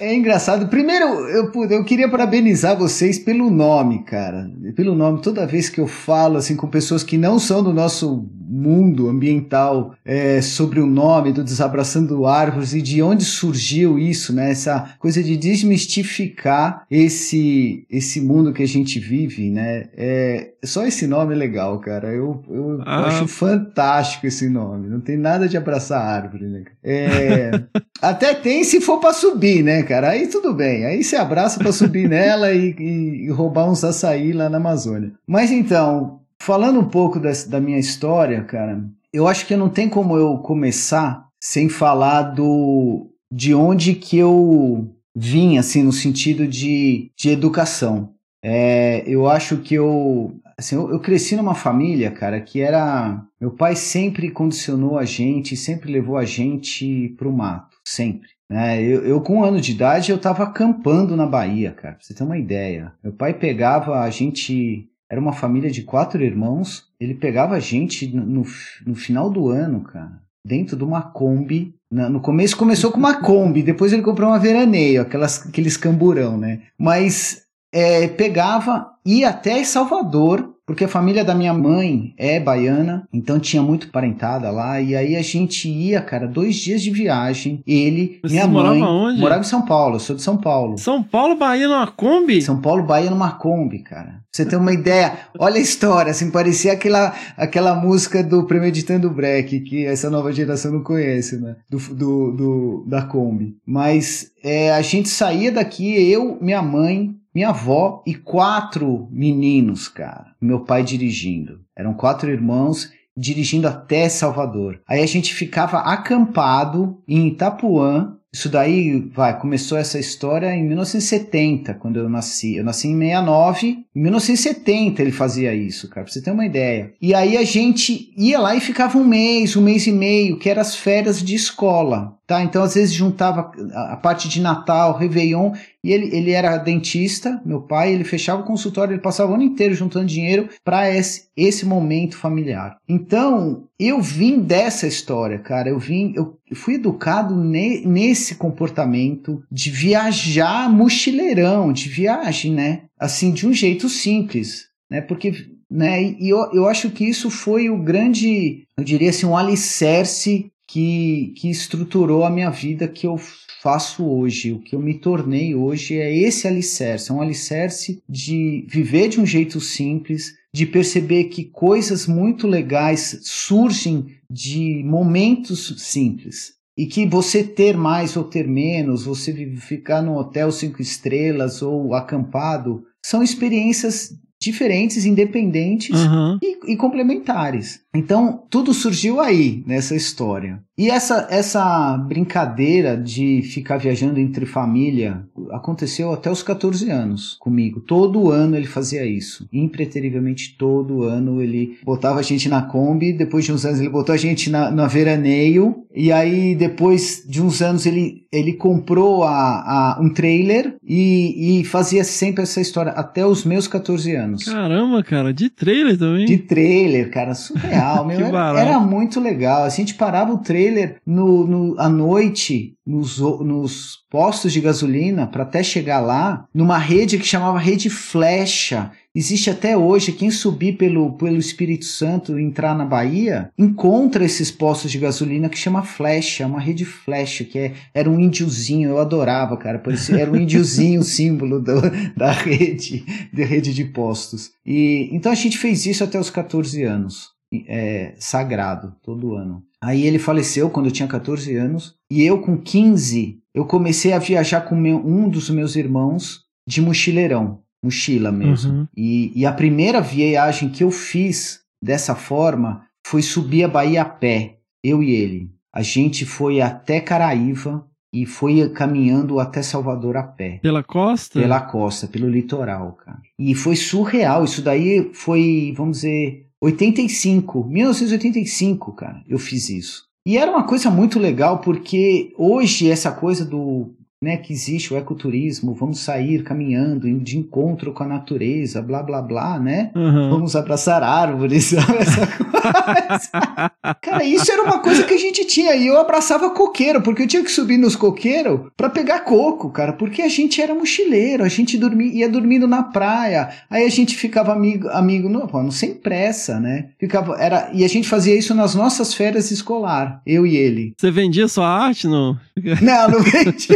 é, 0.00 0.14
engraçado. 0.14 0.68
Primeiro, 0.68 1.04
eu, 1.28 1.52
eu 1.70 1.84
queria 1.84 2.08
parabenizar 2.08 2.76
vocês 2.76 3.18
pelo 3.18 3.50
nome, 3.50 4.02
cara. 4.04 4.50
Pelo 4.74 4.94
nome. 4.94 5.20
Toda 5.22 5.46
vez 5.46 5.68
que 5.68 5.80
eu 5.80 5.86
falo 5.86 6.36
assim 6.36 6.56
com 6.56 6.66
pessoas 6.66 7.02
que 7.02 7.16
não 7.16 7.38
são 7.38 7.62
do 7.62 7.72
nosso 7.72 8.26
mundo 8.48 9.08
ambiental 9.08 9.94
é, 10.04 10.40
sobre 10.40 10.80
o 10.80 10.86
nome 10.86 11.32
do 11.32 11.44
Desabraçando 11.44 12.26
Árvores 12.26 12.72
e 12.72 12.80
de 12.80 13.02
onde 13.02 13.24
surgiu 13.24 13.98
isso, 13.98 14.32
né? 14.32 14.50
Essa 14.50 14.94
coisa 14.98 15.22
de 15.22 15.36
desmistificar 15.36 16.86
esse, 16.90 17.86
esse 17.90 18.20
mundo 18.20 18.52
que 18.52 18.62
a 18.62 18.68
gente 18.68 18.98
vive, 18.98 19.50
né? 19.50 19.88
É, 19.94 20.52
só 20.64 20.86
esse 20.86 21.06
nome 21.06 21.34
é 21.34 21.36
legal, 21.36 21.78
cara. 21.78 22.08
Eu, 22.08 22.42
eu, 22.48 22.82
ah. 22.84 23.06
acho 23.06 23.28
fantástico 23.28 24.26
esse 24.26 24.48
nome. 24.48 24.88
Não 24.88 25.00
tem 25.00 25.16
nada 25.16 25.48
de 25.48 25.56
abraçar 25.56 26.00
árvore, 26.00 26.46
né? 26.46 26.64
É, 26.82 27.50
até 28.02 28.34
tem 28.34 28.64
se 28.64 28.80
for 28.80 28.98
para 28.98 29.12
subir, 29.12 29.62
né, 29.62 29.82
cara? 29.82 30.10
Aí 30.10 30.26
tudo 30.26 30.52
bem. 30.54 30.84
Aí 30.84 31.04
você 31.04 31.16
abraça 31.16 31.58
para 31.58 31.72
subir 31.72 32.06
nela 32.10 32.52
e, 32.52 32.74
e, 32.78 33.26
e 33.26 33.30
roubar 33.30 33.70
uns 33.70 33.84
açaí 33.84 34.32
lá 34.32 34.48
na 34.48 34.58
Amazônia. 34.58 35.12
Mas 35.26 35.50
então, 35.50 36.18
Falando 36.40 36.80
um 36.80 36.88
pouco 36.88 37.18
dessa, 37.18 37.48
da 37.48 37.60
minha 37.60 37.78
história, 37.78 38.42
cara, 38.44 38.82
eu 39.12 39.26
acho 39.26 39.46
que 39.46 39.56
não 39.56 39.68
tem 39.68 39.88
como 39.88 40.16
eu 40.16 40.38
começar 40.38 41.26
sem 41.40 41.68
falar 41.68 42.22
do 42.22 43.10
de 43.30 43.54
onde 43.54 43.94
que 43.94 44.16
eu 44.16 44.88
vim, 45.14 45.58
assim, 45.58 45.82
no 45.82 45.92
sentido 45.92 46.46
de, 46.46 47.10
de 47.16 47.28
educação. 47.28 48.14
É, 48.42 49.02
eu 49.06 49.28
acho 49.28 49.58
que 49.58 49.74
eu, 49.74 50.32
assim, 50.58 50.74
eu, 50.74 50.90
eu, 50.90 50.98
cresci 50.98 51.36
numa 51.36 51.54
família, 51.54 52.10
cara, 52.10 52.40
que 52.40 52.60
era. 52.60 53.22
Meu 53.40 53.52
pai 53.52 53.76
sempre 53.76 54.30
condicionou 54.30 54.98
a 54.98 55.04
gente, 55.04 55.56
sempre 55.56 55.92
levou 55.92 56.16
a 56.16 56.24
gente 56.24 57.14
pro 57.16 57.32
mato, 57.32 57.76
sempre. 57.84 58.28
É, 58.50 58.82
eu, 58.82 59.04
eu, 59.04 59.20
com 59.20 59.38
um 59.38 59.44
ano 59.44 59.60
de 59.60 59.72
idade, 59.72 60.10
eu 60.10 60.16
estava 60.16 60.42
acampando 60.42 61.14
na 61.14 61.26
Bahia, 61.26 61.70
cara, 61.70 61.94
pra 61.94 62.04
você 62.04 62.14
ter 62.14 62.24
uma 62.24 62.38
ideia. 62.38 62.92
Meu 63.04 63.12
pai 63.12 63.34
pegava 63.34 64.00
a 64.00 64.10
gente 64.10 64.88
era 65.10 65.20
uma 65.20 65.32
família 65.32 65.70
de 65.70 65.82
quatro 65.82 66.22
irmãos. 66.22 66.86
Ele 67.00 67.14
pegava 67.14 67.54
a 67.54 67.60
gente 67.60 68.06
no, 68.14 68.44
no 68.86 68.94
final 68.94 69.30
do 69.30 69.48
ano, 69.48 69.80
cara, 69.82 70.20
dentro 70.44 70.76
de 70.76 70.84
uma 70.84 71.02
Kombi. 71.02 71.74
No 71.90 72.20
começo 72.20 72.56
começou 72.56 72.92
com 72.92 72.98
uma 72.98 73.22
Kombi, 73.22 73.62
depois 73.62 73.92
ele 73.92 74.02
comprou 74.02 74.28
uma 74.28 74.38
veraneio, 74.38 75.00
aquelas, 75.00 75.46
aqueles 75.46 75.76
camburão, 75.76 76.36
né? 76.36 76.60
Mas 76.76 77.47
é, 77.72 78.06
pegava, 78.08 78.88
ia 79.04 79.28
até 79.28 79.62
Salvador, 79.64 80.54
porque 80.66 80.84
a 80.84 80.88
família 80.88 81.24
da 81.24 81.34
minha 81.34 81.54
mãe 81.54 82.12
é 82.18 82.38
baiana, 82.38 83.08
então 83.10 83.40
tinha 83.40 83.62
muito 83.62 83.90
parentada 83.90 84.50
lá. 84.50 84.78
E 84.78 84.94
aí 84.94 85.16
a 85.16 85.22
gente 85.22 85.66
ia, 85.66 85.98
cara, 86.02 86.26
dois 86.28 86.56
dias 86.56 86.82
de 86.82 86.90
viagem. 86.90 87.62
Ele, 87.66 88.18
Vocês 88.20 88.32
minha 88.32 88.46
mãe. 88.46 88.78
moravam 88.78 89.04
onde? 89.06 89.18
Morava 89.18 89.40
em 89.40 89.44
São 89.44 89.62
Paulo, 89.62 89.96
eu 89.96 90.00
sou 90.00 90.14
de 90.14 90.20
São 90.20 90.36
Paulo. 90.36 90.76
São 90.76 91.02
Paulo, 91.02 91.36
Bahia, 91.36 91.66
numa 91.66 91.86
Kombi? 91.86 92.42
São 92.42 92.60
Paulo, 92.60 92.82
Bahia 92.82 93.08
numa 93.08 93.30
Kombi, 93.32 93.78
cara. 93.78 94.08
Pra 94.10 94.20
você 94.30 94.44
ter 94.44 94.56
uma 94.56 94.72
ideia, 94.74 95.14
olha 95.38 95.56
a 95.56 95.60
história, 95.60 96.10
assim, 96.10 96.30
parecia 96.30 96.74
aquela, 96.74 97.14
aquela 97.34 97.74
música 97.74 98.22
do 98.22 98.44
Premeditando 98.44 99.08
Break, 99.08 99.60
que 99.60 99.86
essa 99.86 100.10
nova 100.10 100.30
geração 100.32 100.70
não 100.70 100.82
conhece, 100.82 101.40
né? 101.40 101.56
Do, 101.70 101.78
do, 101.94 102.32
do- 102.32 102.84
da 102.86 103.00
Kombi. 103.00 103.56
Mas 103.66 104.30
é, 104.44 104.70
a 104.72 104.82
gente 104.82 105.08
saía 105.08 105.50
daqui, 105.50 105.94
eu, 106.12 106.36
minha 106.42 106.60
mãe, 106.60 107.14
minha 107.38 107.50
avó 107.50 108.02
e 108.04 108.16
quatro 108.16 109.08
meninos, 109.12 109.86
cara. 109.86 110.34
Meu 110.40 110.64
pai 110.64 110.82
dirigindo. 110.82 111.60
Eram 111.76 111.94
quatro 111.94 112.28
irmãos 112.32 112.90
dirigindo 113.16 113.68
até 113.68 114.08
Salvador. 114.08 114.80
Aí 114.88 115.00
a 115.00 115.06
gente 115.06 115.32
ficava 115.32 115.78
acampado 115.78 117.00
em 117.06 117.28
Itapuã. 117.28 118.16
Isso 118.32 118.48
daí, 118.48 119.08
vai, 119.14 119.38
começou 119.38 119.78
essa 119.78 120.00
história 120.00 120.52
em 120.52 120.66
1970, 120.66 121.74
quando 121.74 122.00
eu 122.00 122.08
nasci. 122.08 122.56
Eu 122.56 122.64
nasci 122.64 122.88
em 122.88 122.98
69. 122.98 123.84
Em 123.94 124.02
1970 124.02 125.00
ele 125.00 125.12
fazia 125.12 125.54
isso, 125.54 125.88
cara, 125.88 126.04
pra 126.04 126.12
você 126.12 126.20
ter 126.20 126.32
uma 126.32 126.44
ideia. 126.44 126.92
E 127.00 127.14
aí 127.14 127.36
a 127.36 127.44
gente 127.44 128.12
ia 128.16 128.40
lá 128.40 128.56
e 128.56 128.60
ficava 128.60 128.98
um 128.98 129.04
mês, 129.04 129.56
um 129.56 129.62
mês 129.62 129.86
e 129.86 129.92
meio, 129.92 130.40
que 130.40 130.50
eram 130.50 130.60
as 130.60 130.74
férias 130.74 131.22
de 131.22 131.36
escola. 131.36 132.17
Tá, 132.28 132.42
então 132.42 132.62
às 132.62 132.74
vezes 132.74 132.92
juntava 132.92 133.50
a 133.72 133.96
parte 133.96 134.28
de 134.28 134.38
Natal, 134.38 134.98
Réveillon, 134.98 135.52
e 135.82 135.90
ele, 135.90 136.14
ele 136.14 136.30
era 136.32 136.58
dentista, 136.58 137.40
meu 137.42 137.62
pai, 137.62 137.94
ele 137.94 138.04
fechava 138.04 138.42
o 138.42 138.44
consultório, 138.44 138.92
ele 138.92 139.00
passava 139.00 139.32
o 139.32 139.34
ano 139.34 139.44
inteiro 139.44 139.74
juntando 139.74 140.04
dinheiro 140.04 140.46
para 140.62 140.94
esse, 140.94 141.28
esse 141.34 141.64
momento 141.64 142.18
familiar. 142.18 142.76
Então, 142.86 143.64
eu 143.80 144.02
vim 144.02 144.40
dessa 144.40 144.86
história, 144.86 145.38
cara, 145.38 145.70
eu 145.70 145.78
vim, 145.78 146.12
eu 146.14 146.36
fui 146.54 146.74
educado 146.74 147.34
ne- 147.34 147.80
nesse 147.86 148.34
comportamento 148.34 149.42
de 149.50 149.70
viajar 149.70 150.70
mochileirão, 150.70 151.72
de 151.72 151.88
viagem, 151.88 152.52
né? 152.52 152.82
Assim, 153.00 153.32
de 153.32 153.46
um 153.46 153.54
jeito 153.54 153.88
simples, 153.88 154.66
né? 154.90 155.00
Porque 155.00 155.32
né? 155.70 156.02
E 156.02 156.28
eu, 156.30 156.50
eu 156.52 156.66
acho 156.66 156.90
que 156.90 157.04
isso 157.04 157.30
foi 157.30 157.68
o 157.68 157.82
grande, 157.82 158.64
eu 158.76 158.84
diria 158.84 159.10
assim, 159.10 159.26
um 159.26 159.36
alicerce 159.36 160.50
que, 160.68 161.32
que 161.36 161.48
estruturou 161.48 162.24
a 162.24 162.30
minha 162.30 162.50
vida 162.50 162.86
que 162.86 163.06
eu 163.06 163.16
faço 163.62 164.06
hoje. 164.06 164.52
O 164.52 164.60
que 164.60 164.76
eu 164.76 164.80
me 164.80 164.94
tornei 164.94 165.54
hoje 165.54 165.96
é 165.96 166.14
esse 166.16 166.46
alicerce, 166.46 167.10
é 167.10 167.14
um 167.14 167.22
alicerce 167.22 168.02
de 168.08 168.66
viver 168.68 169.08
de 169.08 169.18
um 169.18 169.26
jeito 169.26 169.60
simples, 169.60 170.34
de 170.54 170.66
perceber 170.66 171.24
que 171.24 171.44
coisas 171.44 172.06
muito 172.06 172.46
legais 172.46 173.20
surgem 173.22 174.06
de 174.30 174.82
momentos 174.84 175.74
simples. 175.78 176.58
E 176.76 176.86
que 176.86 177.06
você 177.06 177.42
ter 177.42 177.76
mais 177.76 178.16
ou 178.16 178.22
ter 178.22 178.46
menos, 178.46 179.04
você 179.04 179.32
ficar 179.56 180.00
num 180.00 180.14
hotel 180.14 180.52
cinco 180.52 180.80
estrelas 180.80 181.60
ou 181.60 181.92
acampado, 181.92 182.84
são 183.04 183.20
experiências 183.20 184.14
diferentes, 184.40 185.04
independentes 185.04 185.94
Aham. 185.94 186.38
e, 186.42 186.72
e 186.72 186.76
complementares. 186.76 187.80
Então, 187.94 188.46
tudo 188.48 188.72
surgiu 188.72 189.20
aí, 189.20 189.62
nessa 189.66 189.96
história. 189.96 190.62
E 190.78 190.90
essa, 190.90 191.26
essa 191.28 191.98
brincadeira 191.98 192.96
de 192.96 193.42
ficar 193.42 193.78
viajando 193.78 194.20
entre 194.20 194.46
família 194.46 195.24
aconteceu 195.50 196.12
até 196.12 196.30
os 196.30 196.40
14 196.40 196.88
anos 196.88 197.36
comigo. 197.40 197.80
Todo 197.80 198.30
ano 198.30 198.56
ele 198.56 198.66
fazia 198.66 199.04
isso. 199.04 199.48
Impreterivelmente 199.52 200.56
todo 200.56 201.02
ano 201.02 201.42
ele 201.42 201.78
botava 201.84 202.20
a 202.20 202.22
gente 202.22 202.48
na 202.48 202.62
Kombi, 202.62 203.12
depois 203.12 203.44
de 203.44 203.52
uns 203.52 203.64
anos 203.64 203.80
ele 203.80 203.88
botou 203.88 204.14
a 204.14 204.18
gente 204.18 204.48
na, 204.50 204.70
na 204.70 204.86
veraneio, 204.86 205.84
e 205.94 206.12
aí 206.12 206.54
depois 206.54 207.24
de 207.26 207.42
uns 207.42 207.60
anos 207.60 207.84
ele, 207.84 208.22
ele 208.30 208.52
comprou 208.52 209.24
a, 209.24 209.96
a, 209.96 209.98
um 210.00 210.10
trailer 210.10 210.76
e, 210.86 211.60
e 211.60 211.64
fazia 211.64 212.04
sempre 212.04 212.42
essa 212.42 212.60
história 212.60 212.92
até 212.92 213.26
os 213.26 213.44
meus 213.44 213.66
14 213.66 214.14
anos. 214.14 214.44
Caramba, 214.44 215.02
cara, 215.02 215.32
de 215.34 215.50
trailer 215.50 215.98
também. 215.98 216.26
De 216.26 216.38
trailer, 216.38 217.10
cara, 217.10 217.34
surreal, 217.34 218.04
meu. 218.06 218.26
Era, 218.26 218.60
era 218.60 218.78
muito 218.78 219.18
legal. 219.18 219.64
A 219.64 219.68
gente 219.68 219.94
parava 219.94 220.32
o 220.32 220.38
trailer 220.38 220.67
no, 221.06 221.46
no, 221.46 221.74
à 221.80 221.88
noite 221.88 222.74
nos, 222.86 223.18
nos 223.18 223.98
postos 224.10 224.52
de 224.52 224.60
gasolina 224.60 225.26
para 225.26 225.42
até 225.42 225.62
chegar 225.62 226.00
lá, 226.00 226.46
numa 226.54 226.78
rede 226.78 227.18
que 227.18 227.26
chamava 227.26 227.58
Rede 227.58 227.90
Flecha. 227.90 228.90
Existe 229.14 229.50
até 229.50 229.76
hoje. 229.76 230.12
Quem 230.12 230.30
subir 230.30 230.76
pelo, 230.76 231.12
pelo 231.16 231.36
Espírito 231.38 231.84
Santo 231.84 232.38
entrar 232.38 232.76
na 232.76 232.84
Bahia, 232.84 233.50
encontra 233.58 234.24
esses 234.24 234.50
postos 234.50 234.90
de 234.90 234.98
gasolina 234.98 235.48
que 235.48 235.58
chama 235.58 235.82
Flecha, 235.82 236.46
uma 236.46 236.60
rede 236.60 236.84
Flecha, 236.84 237.44
que 237.44 237.58
é, 237.58 237.72
era 237.92 238.08
um 238.08 238.20
índiozinho. 238.20 238.90
Eu 238.90 238.98
adorava, 238.98 239.56
cara. 239.56 239.78
Parecia, 239.78 240.18
era 240.20 240.30
um 240.30 240.36
índiozinho 240.36 241.00
o 241.00 241.04
símbolo 241.04 241.60
do- 241.60 241.80
da 242.16 242.30
rede, 242.32 243.04
da 243.32 243.44
rede 243.44 243.74
de 243.74 243.84
postos. 243.86 244.50
E 244.64 245.08
então 245.12 245.32
a 245.32 245.34
gente 245.34 245.58
fez 245.58 245.84
isso 245.86 246.04
até 246.04 246.18
os 246.18 246.30
14 246.30 246.82
anos 246.84 247.37
é, 247.66 248.14
sagrado 248.18 248.94
todo 249.02 249.34
ano. 249.34 249.62
Aí 249.80 250.04
ele 250.06 250.18
faleceu 250.18 250.68
quando 250.70 250.86
eu 250.86 250.92
tinha 250.92 251.08
14 251.08 251.54
anos 251.56 251.94
e 252.10 252.22
eu 252.24 252.40
com 252.40 252.56
15 252.58 253.38
eu 253.54 253.64
comecei 253.64 254.12
a 254.12 254.18
viajar 254.18 254.60
com 254.62 254.76
meu- 254.76 255.04
um 255.04 255.28
dos 255.28 255.50
meus 255.50 255.74
irmãos 255.76 256.44
de 256.66 256.80
mochileirão, 256.80 257.60
mochila 257.82 258.30
mesmo. 258.30 258.72
Uhum. 258.72 258.86
E, 258.96 259.32
e 259.34 259.46
a 259.46 259.52
primeira 259.52 260.00
viagem 260.00 260.68
que 260.68 260.84
eu 260.84 260.90
fiz 260.90 261.60
dessa 261.82 262.14
forma 262.14 262.84
foi 263.06 263.22
subir 263.22 263.64
a 263.64 263.68
Bahia 263.68 264.02
a 264.02 264.04
pé, 264.04 264.58
eu 264.84 265.02
e 265.02 265.10
ele. 265.12 265.50
A 265.72 265.82
gente 265.82 266.24
foi 266.26 266.60
até 266.60 267.00
Caraíva 267.00 267.86
e 268.12 268.26
foi 268.26 268.68
caminhando 268.70 269.38
até 269.40 269.62
Salvador 269.62 270.16
a 270.16 270.22
pé. 270.22 270.58
Pela 270.62 270.82
costa? 270.82 271.40
Pela 271.40 271.60
costa, 271.60 272.06
pelo 272.06 272.28
litoral, 272.28 272.92
cara. 273.04 273.20
E 273.38 273.54
foi 273.54 273.76
surreal. 273.76 274.44
Isso 274.44 274.62
daí 274.62 275.10
foi, 275.14 275.72
vamos 275.76 275.98
dizer, 275.98 276.46
85, 276.60 277.64
1985, 277.64 278.92
cara. 278.92 279.22
Eu 279.28 279.38
fiz 279.38 279.68
isso. 279.68 280.08
E 280.26 280.36
era 280.36 280.50
uma 280.50 280.64
coisa 280.64 280.90
muito 280.90 281.18
legal 281.18 281.60
porque 281.60 282.32
hoje 282.36 282.90
essa 282.90 283.10
coisa 283.10 283.44
do 283.44 283.94
né, 284.22 284.36
que 284.36 284.52
existe 284.52 284.92
o 284.92 284.96
ecoturismo, 284.96 285.74
vamos 285.74 286.00
sair 286.00 286.42
caminhando 286.42 287.06
em- 287.06 287.18
de 287.18 287.38
encontro 287.38 287.92
com 287.92 288.02
a 288.02 288.06
natureza, 288.06 288.82
blá 288.82 289.02
blá 289.02 289.22
blá, 289.22 289.58
né? 289.60 289.90
Aham. 289.94 290.30
Vamos 290.30 290.56
abraçar 290.56 291.02
árvores? 291.02 291.72
Essa 291.78 292.26
coisa. 292.26 293.70
Cara, 294.02 294.24
isso 294.24 294.50
era 294.50 294.62
uma 294.62 294.80
coisa 294.80 295.04
que 295.04 295.14
a 295.14 295.18
gente 295.18 295.44
tinha. 295.44 295.74
E 295.76 295.86
eu 295.86 295.98
abraçava 296.00 296.50
coqueiro, 296.50 297.00
porque 297.02 297.22
eu 297.22 297.26
tinha 297.26 297.44
que 297.44 297.50
subir 297.50 297.78
nos 297.78 297.94
coqueiros 297.96 298.60
pra 298.76 298.88
pegar 298.90 299.20
coco, 299.20 299.70
cara. 299.70 299.92
Porque 299.92 300.22
a 300.22 300.28
gente 300.28 300.60
era 300.60 300.74
mochileiro, 300.74 301.44
a 301.44 301.48
gente 301.48 301.78
dormia, 301.78 302.12
ia 302.12 302.28
dormindo 302.28 302.66
na 302.66 302.82
praia. 302.82 303.48
Aí 303.70 303.84
a 303.84 303.88
gente 303.90 304.16
ficava 304.16 304.52
amigo, 304.52 304.88
amigo 304.88 305.28
não, 305.28 305.46
pô, 305.46 305.70
sem 305.70 305.94
pressa, 305.94 306.58
né? 306.58 306.88
Ficava, 306.98 307.36
era, 307.38 307.70
e 307.72 307.84
a 307.84 307.88
gente 307.88 308.08
fazia 308.08 308.36
isso 308.36 308.54
nas 308.54 308.74
nossas 308.74 309.14
férias 309.14 309.50
escolar, 309.50 310.20
eu 310.26 310.46
e 310.46 310.56
ele. 310.56 310.92
Você 310.96 311.10
vendia 311.10 311.46
sua 311.48 311.68
arte, 311.68 312.06
não? 312.08 312.36
Não, 312.82 313.08
não 313.10 313.20
vendi. 313.22 313.68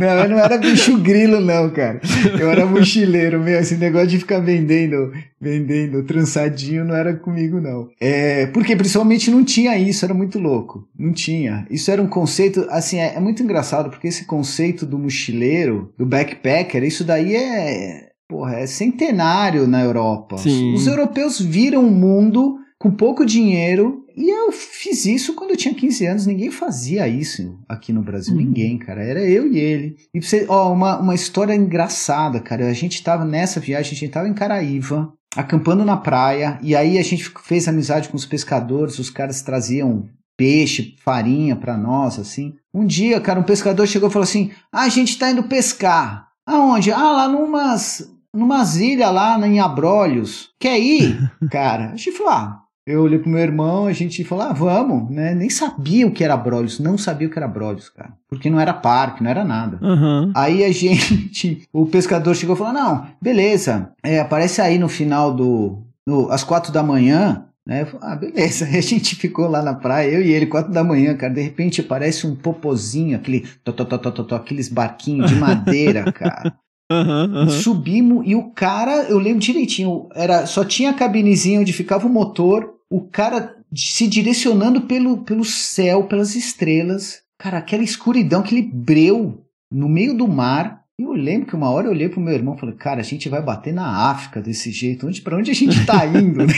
Não, 0.00 0.08
eu 0.08 0.28
não 0.28 0.38
era 0.38 0.58
bicho 0.58 0.98
grilo, 0.98 1.40
não, 1.40 1.70
cara. 1.70 2.00
Eu 2.38 2.50
era 2.50 2.66
mochileiro, 2.66 3.40
meu. 3.40 3.58
Esse 3.58 3.76
negócio 3.76 4.08
de 4.08 4.18
ficar 4.18 4.40
vendendo, 4.40 5.12
vendendo 5.40 6.02
trançadinho 6.04 6.84
não 6.84 6.94
era 6.94 7.14
comigo, 7.14 7.60
não. 7.60 7.88
É, 8.00 8.46
porque 8.46 8.76
principalmente 8.76 9.30
não 9.30 9.44
tinha 9.44 9.78
isso, 9.78 10.04
era 10.04 10.14
muito 10.14 10.38
louco. 10.38 10.86
Não 10.98 11.12
tinha. 11.12 11.66
Isso 11.70 11.90
era 11.90 12.02
um 12.02 12.08
conceito, 12.08 12.66
assim, 12.70 12.98
é, 12.98 13.14
é 13.14 13.20
muito 13.20 13.42
engraçado, 13.42 13.90
porque 13.90 14.08
esse 14.08 14.24
conceito 14.24 14.84
do 14.84 14.98
mochileiro, 14.98 15.92
do 15.96 16.06
backpacker, 16.06 16.82
isso 16.84 17.04
daí 17.04 17.34
é. 17.34 18.06
Porra, 18.28 18.56
é 18.56 18.66
centenário 18.66 19.68
na 19.68 19.84
Europa. 19.84 20.36
Sim. 20.38 20.74
Os 20.74 20.88
europeus 20.88 21.40
viram 21.40 21.86
o 21.86 21.90
mundo 21.92 22.56
com 22.76 22.90
pouco 22.90 23.24
dinheiro. 23.24 24.04
E 24.16 24.30
eu 24.30 24.50
fiz 24.50 25.04
isso 25.04 25.34
quando 25.34 25.50
eu 25.50 25.56
tinha 25.56 25.74
15 25.74 26.06
anos. 26.06 26.26
Ninguém 26.26 26.50
fazia 26.50 27.06
isso 27.06 27.58
aqui 27.68 27.92
no 27.92 28.02
Brasil. 28.02 28.32
Uhum. 28.32 28.40
Ninguém, 28.40 28.78
cara. 28.78 29.02
Era 29.04 29.20
eu 29.20 29.52
e 29.52 29.58
ele. 29.58 29.96
E 30.14 30.18
pra 30.18 30.28
você, 30.28 30.46
ó, 30.48 30.72
uma, 30.72 30.98
uma 30.98 31.14
história 31.14 31.54
engraçada, 31.54 32.40
cara. 32.40 32.66
A 32.66 32.72
gente 32.72 33.02
tava 33.02 33.26
nessa 33.26 33.60
viagem, 33.60 33.92
a 33.92 33.94
gente 33.94 34.10
tava 34.10 34.26
em 34.26 34.32
Caraíva, 34.32 35.12
acampando 35.36 35.84
na 35.84 35.98
praia. 35.98 36.58
E 36.62 36.74
aí 36.74 36.98
a 36.98 37.02
gente 37.02 37.30
fez 37.44 37.68
amizade 37.68 38.08
com 38.08 38.16
os 38.16 38.24
pescadores. 38.24 38.98
Os 38.98 39.10
caras 39.10 39.42
traziam 39.42 40.08
peixe, 40.34 40.94
farinha 41.04 41.54
pra 41.54 41.76
nós, 41.76 42.18
assim. 42.18 42.54
Um 42.72 42.86
dia, 42.86 43.20
cara, 43.20 43.40
um 43.40 43.44
pescador 43.44 43.86
chegou 43.86 44.08
e 44.08 44.12
falou 44.12 44.24
assim: 44.24 44.50
Ah, 44.72 44.82
a 44.82 44.88
gente 44.88 45.18
tá 45.18 45.30
indo 45.30 45.42
pescar. 45.42 46.28
Aonde? 46.46 46.90
Ah, 46.90 47.12
lá 47.12 47.28
numas, 47.28 48.08
numas 48.32 48.76
ilhas 48.76 49.12
lá 49.12 49.38
em 49.46 49.60
Abrolhos. 49.60 50.50
Quer 50.58 50.78
ir? 50.78 51.18
cara, 51.50 51.90
a 51.90 51.96
gente 51.96 52.12
falou: 52.12 52.32
Ah, 52.32 52.65
eu 52.86 53.02
olhei 53.02 53.18
pro 53.18 53.28
meu 53.28 53.40
irmão, 53.40 53.86
a 53.86 53.92
gente 53.92 54.22
falou, 54.22 54.44
ah, 54.44 54.52
vamos, 54.52 55.10
né? 55.10 55.34
Nem 55.34 55.50
sabia 55.50 56.06
o 56.06 56.12
que 56.12 56.22
era 56.22 56.36
Brolhos, 56.36 56.78
não 56.78 56.96
sabia 56.96 57.26
o 57.26 57.30
que 57.30 57.36
era 57.36 57.48
Brolhos, 57.48 57.88
cara. 57.88 58.12
Porque 58.28 58.48
não 58.48 58.60
era 58.60 58.72
parque, 58.72 59.24
não 59.24 59.30
era 59.30 59.44
nada. 59.44 59.78
Aham. 59.82 60.30
Aí 60.36 60.64
a 60.64 60.70
gente, 60.70 61.66
o 61.72 61.86
pescador 61.86 62.36
chegou 62.36 62.54
e 62.54 62.58
falou: 62.58 62.72
Não, 62.72 63.08
beleza, 63.20 63.90
é, 64.04 64.20
aparece 64.20 64.60
aí 64.60 64.78
no 64.78 64.88
final 64.88 65.34
do. 65.34 65.82
No, 66.06 66.30
às 66.30 66.44
quatro 66.44 66.72
da 66.72 66.82
manhã. 66.82 67.42
Né? 67.66 67.82
Eu 67.82 67.86
falei, 67.86 68.08
ah, 68.08 68.14
beleza. 68.14 68.64
Aí 68.66 68.76
a 68.78 68.80
gente 68.80 69.16
ficou 69.16 69.48
lá 69.48 69.60
na 69.60 69.74
praia, 69.74 70.08
eu 70.08 70.22
e 70.22 70.30
ele, 70.30 70.46
quatro 70.46 70.72
da 70.72 70.84
manhã, 70.84 71.16
cara. 71.16 71.34
De 71.34 71.40
repente 71.40 71.80
aparece 71.80 72.24
um 72.24 72.36
popozinho, 72.36 73.16
aquele. 73.16 73.44
Tó, 73.64 73.72
tó, 73.72 73.84
tó, 73.84 73.98
tó, 73.98 74.12
tó, 74.12 74.22
tó, 74.22 74.36
aqueles 74.36 74.68
barquinhos 74.68 75.28
de 75.28 75.36
madeira, 75.36 76.04
cara. 76.14 76.54
Aham, 76.88 77.34
aham. 77.34 77.48
Subimos 77.48 78.24
e 78.24 78.36
o 78.36 78.50
cara, 78.52 79.06
eu 79.08 79.18
lembro 79.18 79.40
direitinho, 79.40 80.08
era 80.14 80.46
só 80.46 80.64
tinha 80.64 80.90
a 80.90 80.94
cabinezinha 80.94 81.58
onde 81.58 81.72
ficava 81.72 82.06
o 82.06 82.10
motor, 82.10 82.75
o 82.90 83.00
cara 83.00 83.56
se 83.74 84.06
direcionando 84.06 84.82
pelo, 84.82 85.18
pelo 85.24 85.44
céu, 85.44 86.04
pelas 86.04 86.34
estrelas. 86.34 87.22
Cara, 87.38 87.58
aquela 87.58 87.82
escuridão, 87.82 88.40
aquele 88.40 88.62
breu 88.62 89.44
no 89.70 89.88
meio 89.88 90.16
do 90.16 90.28
mar. 90.28 90.84
Eu 90.98 91.12
lembro 91.12 91.46
que 91.46 91.54
uma 91.54 91.68
hora 91.68 91.88
eu 91.88 91.90
olhei 91.90 92.08
pro 92.08 92.20
meu 92.20 92.32
irmão 92.32 92.54
e 92.54 92.58
falei, 92.58 92.74
cara, 92.74 93.00
a 93.00 93.04
gente 93.04 93.28
vai 93.28 93.42
bater 93.42 93.74
na 93.74 94.10
África 94.10 94.40
desse 94.40 94.70
jeito. 94.70 95.06
Onde, 95.06 95.20
pra 95.20 95.36
onde 95.36 95.50
a 95.50 95.54
gente 95.54 95.84
tá 95.84 96.06
indo? 96.06 96.46
né? 96.46 96.54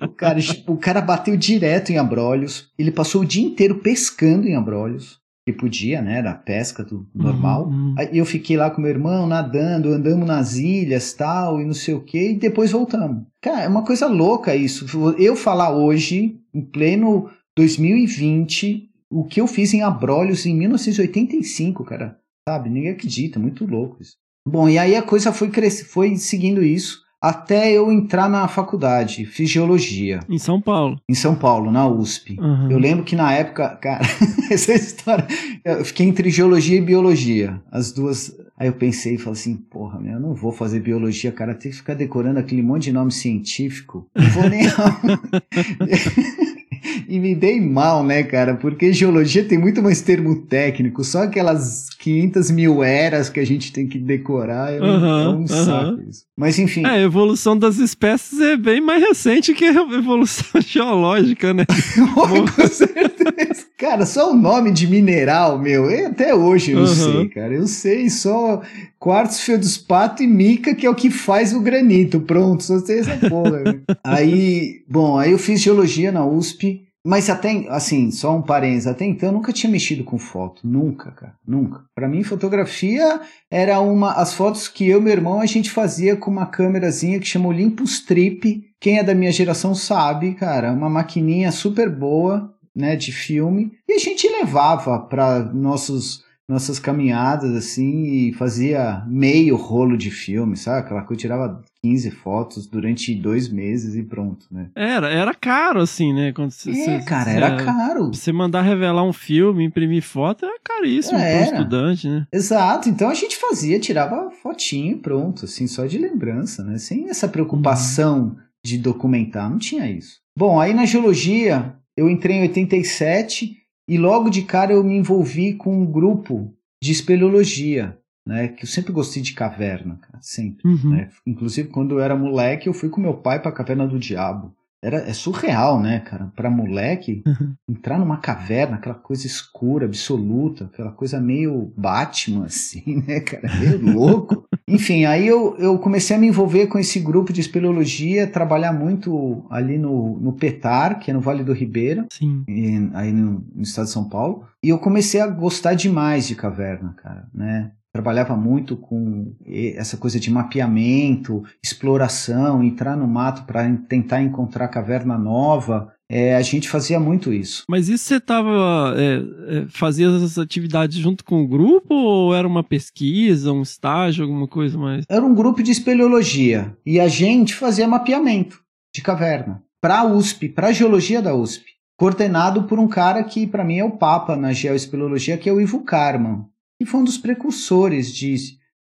o, 0.00 0.08
cara, 0.10 0.38
o 0.68 0.76
cara 0.76 1.00
bateu 1.00 1.36
direto 1.36 1.90
em 1.90 1.98
abrolhos. 1.98 2.70
Ele 2.78 2.92
passou 2.92 3.22
o 3.22 3.26
dia 3.26 3.44
inteiro 3.44 3.80
pescando 3.80 4.46
em 4.46 4.54
abrolhos. 4.54 5.18
Que 5.46 5.52
podia, 5.52 6.00
né? 6.00 6.18
Era 6.18 6.34
pesca 6.34 6.82
do 6.82 7.06
normal. 7.14 7.68
Uhum. 7.68 7.94
Aí 7.98 8.16
eu 8.16 8.24
fiquei 8.24 8.56
lá 8.56 8.70
com 8.70 8.80
meu 8.80 8.90
irmão 8.90 9.26
nadando, 9.26 9.92
andamos 9.92 10.26
nas 10.26 10.56
ilhas 10.56 11.12
tal, 11.12 11.60
e 11.60 11.64
não 11.66 11.74
sei 11.74 11.94
o 11.94 12.00
que, 12.00 12.30
e 12.30 12.38
depois 12.38 12.72
voltamos. 12.72 13.26
Cara, 13.42 13.62
é 13.62 13.68
uma 13.68 13.84
coisa 13.84 14.06
louca 14.06 14.56
isso. 14.56 14.86
Eu 15.18 15.36
falar 15.36 15.76
hoje, 15.76 16.40
em 16.54 16.62
pleno 16.62 17.28
2020, 17.56 18.88
o 19.10 19.24
que 19.24 19.40
eu 19.40 19.46
fiz 19.46 19.74
em 19.74 19.82
Abrolhos 19.82 20.46
em 20.46 20.54
1985, 20.56 21.84
cara. 21.84 22.18
Sabe? 22.48 22.70
Ninguém 22.70 22.92
acredita, 22.92 23.38
muito 23.38 23.66
louco 23.66 23.98
isso. 24.00 24.16
Bom, 24.46 24.68
e 24.68 24.78
aí 24.78 24.96
a 24.96 25.02
coisa 25.02 25.32
foi 25.32 25.50
crescendo, 25.50 25.88
foi 25.88 26.16
seguindo 26.16 26.62
isso 26.62 27.03
até 27.28 27.72
eu 27.72 27.90
entrar 27.90 28.28
na 28.28 28.46
faculdade, 28.46 29.24
fiz 29.24 29.48
geologia, 29.48 30.20
Em 30.28 30.38
São 30.38 30.60
Paulo. 30.60 31.00
em 31.08 31.14
São 31.14 31.34
Paulo, 31.34 31.70
na 31.72 31.86
USP. 31.88 32.36
Uhum. 32.38 32.70
Eu 32.70 32.78
lembro 32.78 33.02
que 33.04 33.16
na 33.16 33.32
época, 33.32 33.68
cara, 33.80 34.04
essa 34.50 34.74
história, 34.74 35.26
eu 35.64 35.84
fiquei 35.84 36.06
entre 36.06 36.28
geologia 36.28 36.76
e 36.76 36.80
biologia, 36.82 37.60
as 37.72 37.92
duas. 37.92 38.30
Aí 38.58 38.68
eu 38.68 38.72
pensei 38.74 39.14
e 39.14 39.18
falei 39.18 39.32
assim, 39.32 39.56
porra, 39.56 39.98
meu, 39.98 40.12
eu 40.12 40.20
não 40.20 40.34
vou 40.34 40.52
fazer 40.52 40.80
biologia, 40.80 41.32
cara, 41.32 41.54
tem 41.54 41.70
que 41.70 41.78
ficar 41.78 41.94
decorando 41.94 42.38
aquele 42.38 42.62
monte 42.62 42.84
de 42.84 42.92
nome 42.92 43.10
científico. 43.10 44.06
Não 44.14 44.28
vou 44.28 44.48
nem. 44.48 44.62
E 47.08 47.18
me 47.18 47.34
dei 47.34 47.60
mal, 47.60 48.04
né, 48.04 48.22
cara? 48.22 48.54
Porque 48.54 48.92
geologia 48.92 49.44
tem 49.44 49.58
muito 49.58 49.82
mais 49.82 50.00
termo 50.00 50.36
técnico, 50.42 51.02
só 51.04 51.24
aquelas 51.24 51.88
500 51.98 52.50
mil 52.50 52.82
eras 52.82 53.28
que 53.28 53.40
a 53.40 53.44
gente 53.46 53.72
tem 53.72 53.86
que 53.86 53.98
decorar 53.98 54.72
é 54.72 54.80
um, 54.80 54.84
Aham, 54.84 55.22
é 55.22 55.28
um 55.28 55.46
saco 55.46 55.70
aham. 55.70 56.04
isso. 56.08 56.24
Mas 56.36 56.58
enfim, 56.58 56.84
É, 56.84 56.90
a 56.90 57.00
evolução 57.00 57.56
das 57.58 57.78
espécies 57.78 58.40
é 58.40 58.56
bem 58.56 58.80
mais 58.80 59.02
recente 59.02 59.54
que 59.54 59.64
a 59.64 59.82
evolução 59.96 60.60
geológica, 60.60 61.52
né? 61.54 61.64
com 62.14 62.66
certeza. 62.66 63.66
Cara, 63.78 64.06
só 64.06 64.32
o 64.32 64.36
nome 64.36 64.70
de 64.72 64.86
mineral, 64.86 65.58
meu, 65.58 65.90
eu 65.90 66.08
até 66.08 66.34
hoje 66.34 66.72
eu 66.72 66.80
não 66.80 66.86
sei, 66.86 67.28
cara. 67.28 67.54
Eu 67.54 67.66
sei 67.66 68.08
só 68.08 68.62
quartzo, 68.98 69.42
feldspato 69.42 70.22
e 70.22 70.26
mica, 70.26 70.74
que 70.74 70.86
é 70.86 70.90
o 70.90 70.94
que 70.94 71.10
faz 71.10 71.52
o 71.52 71.60
granito. 71.60 72.20
Pronto, 72.20 72.62
só 72.62 72.78
sei 72.78 73.00
essa 73.00 73.16
porra. 73.28 73.60
né? 73.60 73.80
aí, 74.02 74.82
bom, 74.88 75.18
aí 75.18 75.32
eu 75.32 75.38
fiz 75.38 75.60
geologia 75.60 76.10
na 76.10 76.24
USP. 76.24 76.73
Mas 77.06 77.28
até, 77.28 77.66
assim, 77.68 78.10
só 78.10 78.34
um 78.34 78.40
parênteses, 78.40 78.86
até 78.86 79.04
então 79.04 79.28
eu 79.28 79.32
nunca 79.34 79.52
tinha 79.52 79.70
mexido 79.70 80.02
com 80.04 80.16
foto, 80.16 80.66
nunca, 80.66 81.10
cara, 81.10 81.34
nunca. 81.46 81.84
Pra 81.94 82.08
mim, 82.08 82.22
fotografia 82.22 83.20
era 83.50 83.78
uma, 83.78 84.12
as 84.12 84.32
fotos 84.32 84.68
que 84.68 84.88
eu 84.88 85.00
e 85.00 85.02
meu 85.02 85.12
irmão 85.12 85.40
a 85.40 85.46
gente 85.46 85.70
fazia 85.70 86.16
com 86.16 86.30
uma 86.30 86.46
câmerazinha 86.46 87.20
que 87.20 87.26
chama 87.26 87.48
Olympus 87.48 88.00
Trip. 88.00 88.64
Quem 88.80 88.98
é 88.98 89.04
da 89.04 89.14
minha 89.14 89.30
geração 89.30 89.74
sabe, 89.74 90.34
cara, 90.34 90.72
uma 90.72 90.88
maquininha 90.88 91.52
super 91.52 91.90
boa, 91.90 92.50
né, 92.74 92.96
de 92.96 93.12
filme. 93.12 93.72
E 93.86 93.92
a 93.92 93.98
gente 93.98 94.26
levava 94.26 94.98
para 94.98 95.40
nossos 95.52 96.24
nossas 96.48 96.78
caminhadas 96.78 97.54
assim 97.54 98.04
e 98.28 98.32
fazia 98.34 99.02
meio 99.06 99.56
rolo 99.56 99.96
de 99.96 100.10
filme, 100.10 100.56
sabe? 100.56 100.80
Aquela 100.80 101.02
coisa 101.02 101.20
tirava 101.20 101.62
15 101.82 102.10
fotos 102.10 102.66
durante 102.66 103.14
dois 103.14 103.48
meses 103.50 103.94
e 103.94 104.02
pronto, 104.02 104.46
né? 104.50 104.68
Era, 104.74 105.08
era 105.10 105.34
caro, 105.34 105.80
assim, 105.80 106.12
né? 106.12 106.32
Quando 106.32 106.50
cê- 106.50 106.70
É, 106.70 106.74
cê- 106.74 107.04
cara, 107.04 107.30
cê- 107.30 107.36
era 107.36 107.56
caro. 107.56 108.08
Você 108.12 108.30
mandar 108.32 108.62
revelar 108.62 109.04
um 109.04 109.12
filme, 109.12 109.64
imprimir 109.64 110.02
foto, 110.02 110.44
era 110.44 110.58
caríssimo 110.62 111.18
É, 111.18 111.30
para 111.30 111.38
era. 111.40 111.56
estudante, 111.56 112.08
né? 112.08 112.26
Exato, 112.32 112.88
então 112.88 113.08
a 113.08 113.14
gente 113.14 113.36
fazia, 113.36 113.80
tirava 113.80 114.30
fotinho 114.42 114.96
e 114.96 115.00
pronto, 115.00 115.46
assim, 115.46 115.66
só 115.66 115.86
de 115.86 115.96
lembrança, 115.98 116.62
né? 116.62 116.76
Sem 116.78 117.08
essa 117.08 117.26
preocupação 117.28 118.36
de 118.64 118.78
documentar, 118.78 119.48
não 119.50 119.58
tinha 119.58 119.90
isso. 119.90 120.18
Bom, 120.38 120.60
aí 120.60 120.74
na 120.74 120.84
geologia, 120.84 121.74
eu 121.96 122.08
entrei 122.10 122.36
em 122.36 122.42
87 122.42 123.56
e 123.88 123.98
logo 123.98 124.30
de 124.30 124.42
cara 124.42 124.72
eu 124.72 124.82
me 124.82 124.96
envolvi 124.96 125.54
com 125.54 125.82
um 125.82 125.86
grupo 125.86 126.52
de 126.82 126.92
espeleologia, 126.92 127.98
né? 128.26 128.48
Que 128.48 128.64
eu 128.64 128.68
sempre 128.68 128.92
gostei 128.92 129.22
de 129.22 129.34
caverna, 129.34 129.98
cara, 130.00 130.18
sempre. 130.20 130.66
Uhum. 130.66 130.90
né? 130.90 131.10
Inclusive, 131.26 131.68
quando 131.68 131.96
eu 131.96 132.00
era 132.00 132.16
moleque, 132.16 132.68
eu 132.68 132.74
fui 132.74 132.88
com 132.88 133.00
meu 133.00 133.14
pai 133.14 133.40
pra 133.40 133.52
Caverna 133.52 133.86
do 133.86 133.98
Diabo. 133.98 134.54
Era, 134.82 134.98
é 134.98 135.14
surreal, 135.14 135.80
né, 135.80 136.00
cara? 136.00 136.30
Pra 136.36 136.50
moleque, 136.50 137.22
entrar 137.66 137.98
numa 137.98 138.18
caverna, 138.18 138.76
aquela 138.76 138.94
coisa 138.94 139.26
escura, 139.26 139.86
absoluta, 139.86 140.66
aquela 140.66 140.92
coisa 140.92 141.18
meio 141.18 141.72
Batman, 141.74 142.44
assim, 142.44 143.02
né, 143.06 143.20
cara? 143.20 143.48
Meio 143.58 143.80
louco. 143.80 144.46
Enfim, 144.68 145.04
aí 145.04 145.26
eu, 145.26 145.54
eu 145.58 145.78
comecei 145.78 146.16
a 146.16 146.18
me 146.18 146.26
envolver 146.26 146.68
com 146.68 146.78
esse 146.78 146.98
grupo 146.98 147.32
de 147.32 147.40
espeleologia, 147.40 148.26
trabalhar 148.26 148.72
muito 148.72 149.44
ali 149.50 149.76
no, 149.76 150.18
no 150.18 150.32
Petar, 150.32 150.98
que 150.98 151.10
é 151.10 151.14
no 151.14 151.20
Vale 151.20 151.44
do 151.44 151.52
Ribeira, 151.52 152.06
Sim. 152.10 152.44
e- 152.48 152.90
aí 152.94 153.12
no, 153.12 153.44
no 153.54 153.62
estado 153.62 153.84
de 153.84 153.92
São 153.92 154.08
Paulo. 154.08 154.46
E 154.62 154.70
eu 154.70 154.78
comecei 154.78 155.20
a 155.20 155.26
gostar 155.26 155.74
demais 155.74 156.26
de 156.26 156.34
caverna, 156.34 156.94
cara, 156.96 157.28
né? 157.34 157.72
Trabalhava 157.92 158.36
muito 158.36 158.76
com 158.76 159.32
essa 159.46 159.96
coisa 159.96 160.18
de 160.18 160.28
mapeamento, 160.28 161.44
exploração, 161.62 162.60
entrar 162.60 162.96
no 162.96 163.06
mato 163.06 163.44
para 163.44 163.70
tentar 163.88 164.20
encontrar 164.20 164.66
caverna 164.66 165.16
nova. 165.16 165.92
É, 166.10 166.36
a 166.36 166.42
gente 166.42 166.68
fazia 166.68 167.00
muito 167.00 167.32
isso. 167.32 167.64
Mas 167.68 167.88
isso 167.88 168.04
você 168.04 168.20
tava. 168.20 168.94
é, 168.96 169.58
é, 169.58 169.66
fazia 169.68 170.06
essas 170.08 170.38
atividades 170.38 170.98
junto 170.98 171.24
com 171.24 171.42
o 171.42 171.48
grupo 171.48 171.94
ou 171.94 172.34
era 172.34 172.46
uma 172.46 172.62
pesquisa, 172.62 173.52
um 173.52 173.62
estágio, 173.62 174.24
alguma 174.24 174.46
coisa 174.46 174.76
mais? 174.76 175.04
Era 175.08 175.24
um 175.24 175.34
grupo 175.34 175.62
de 175.62 175.70
espeleologia 175.70 176.76
e 176.84 177.00
a 177.00 177.08
gente 177.08 177.54
fazia 177.54 177.88
mapeamento 177.88 178.60
de 178.94 179.02
caverna 179.02 179.62
para 179.80 180.00
a 180.00 180.04
USP, 180.04 180.48
para 180.48 180.68
a 180.68 180.72
geologia 180.72 181.20
da 181.20 181.34
USP, 181.34 181.64
coordenado 181.98 182.64
por 182.64 182.78
um 182.78 182.88
cara 182.88 183.22
que 183.24 183.46
para 183.46 183.64
mim 183.64 183.78
é 183.78 183.84
o 183.84 183.96
papa 183.96 184.36
na 184.36 184.52
geoespeleologia, 184.52 185.36
que 185.36 185.48
é 185.48 185.52
o 185.52 185.60
Ivo 185.60 185.84
Karman, 185.84 186.46
que 186.78 186.86
foi 186.86 187.00
um 187.00 187.04
dos 187.04 187.18
precursores 187.18 188.12
de 188.12 188.36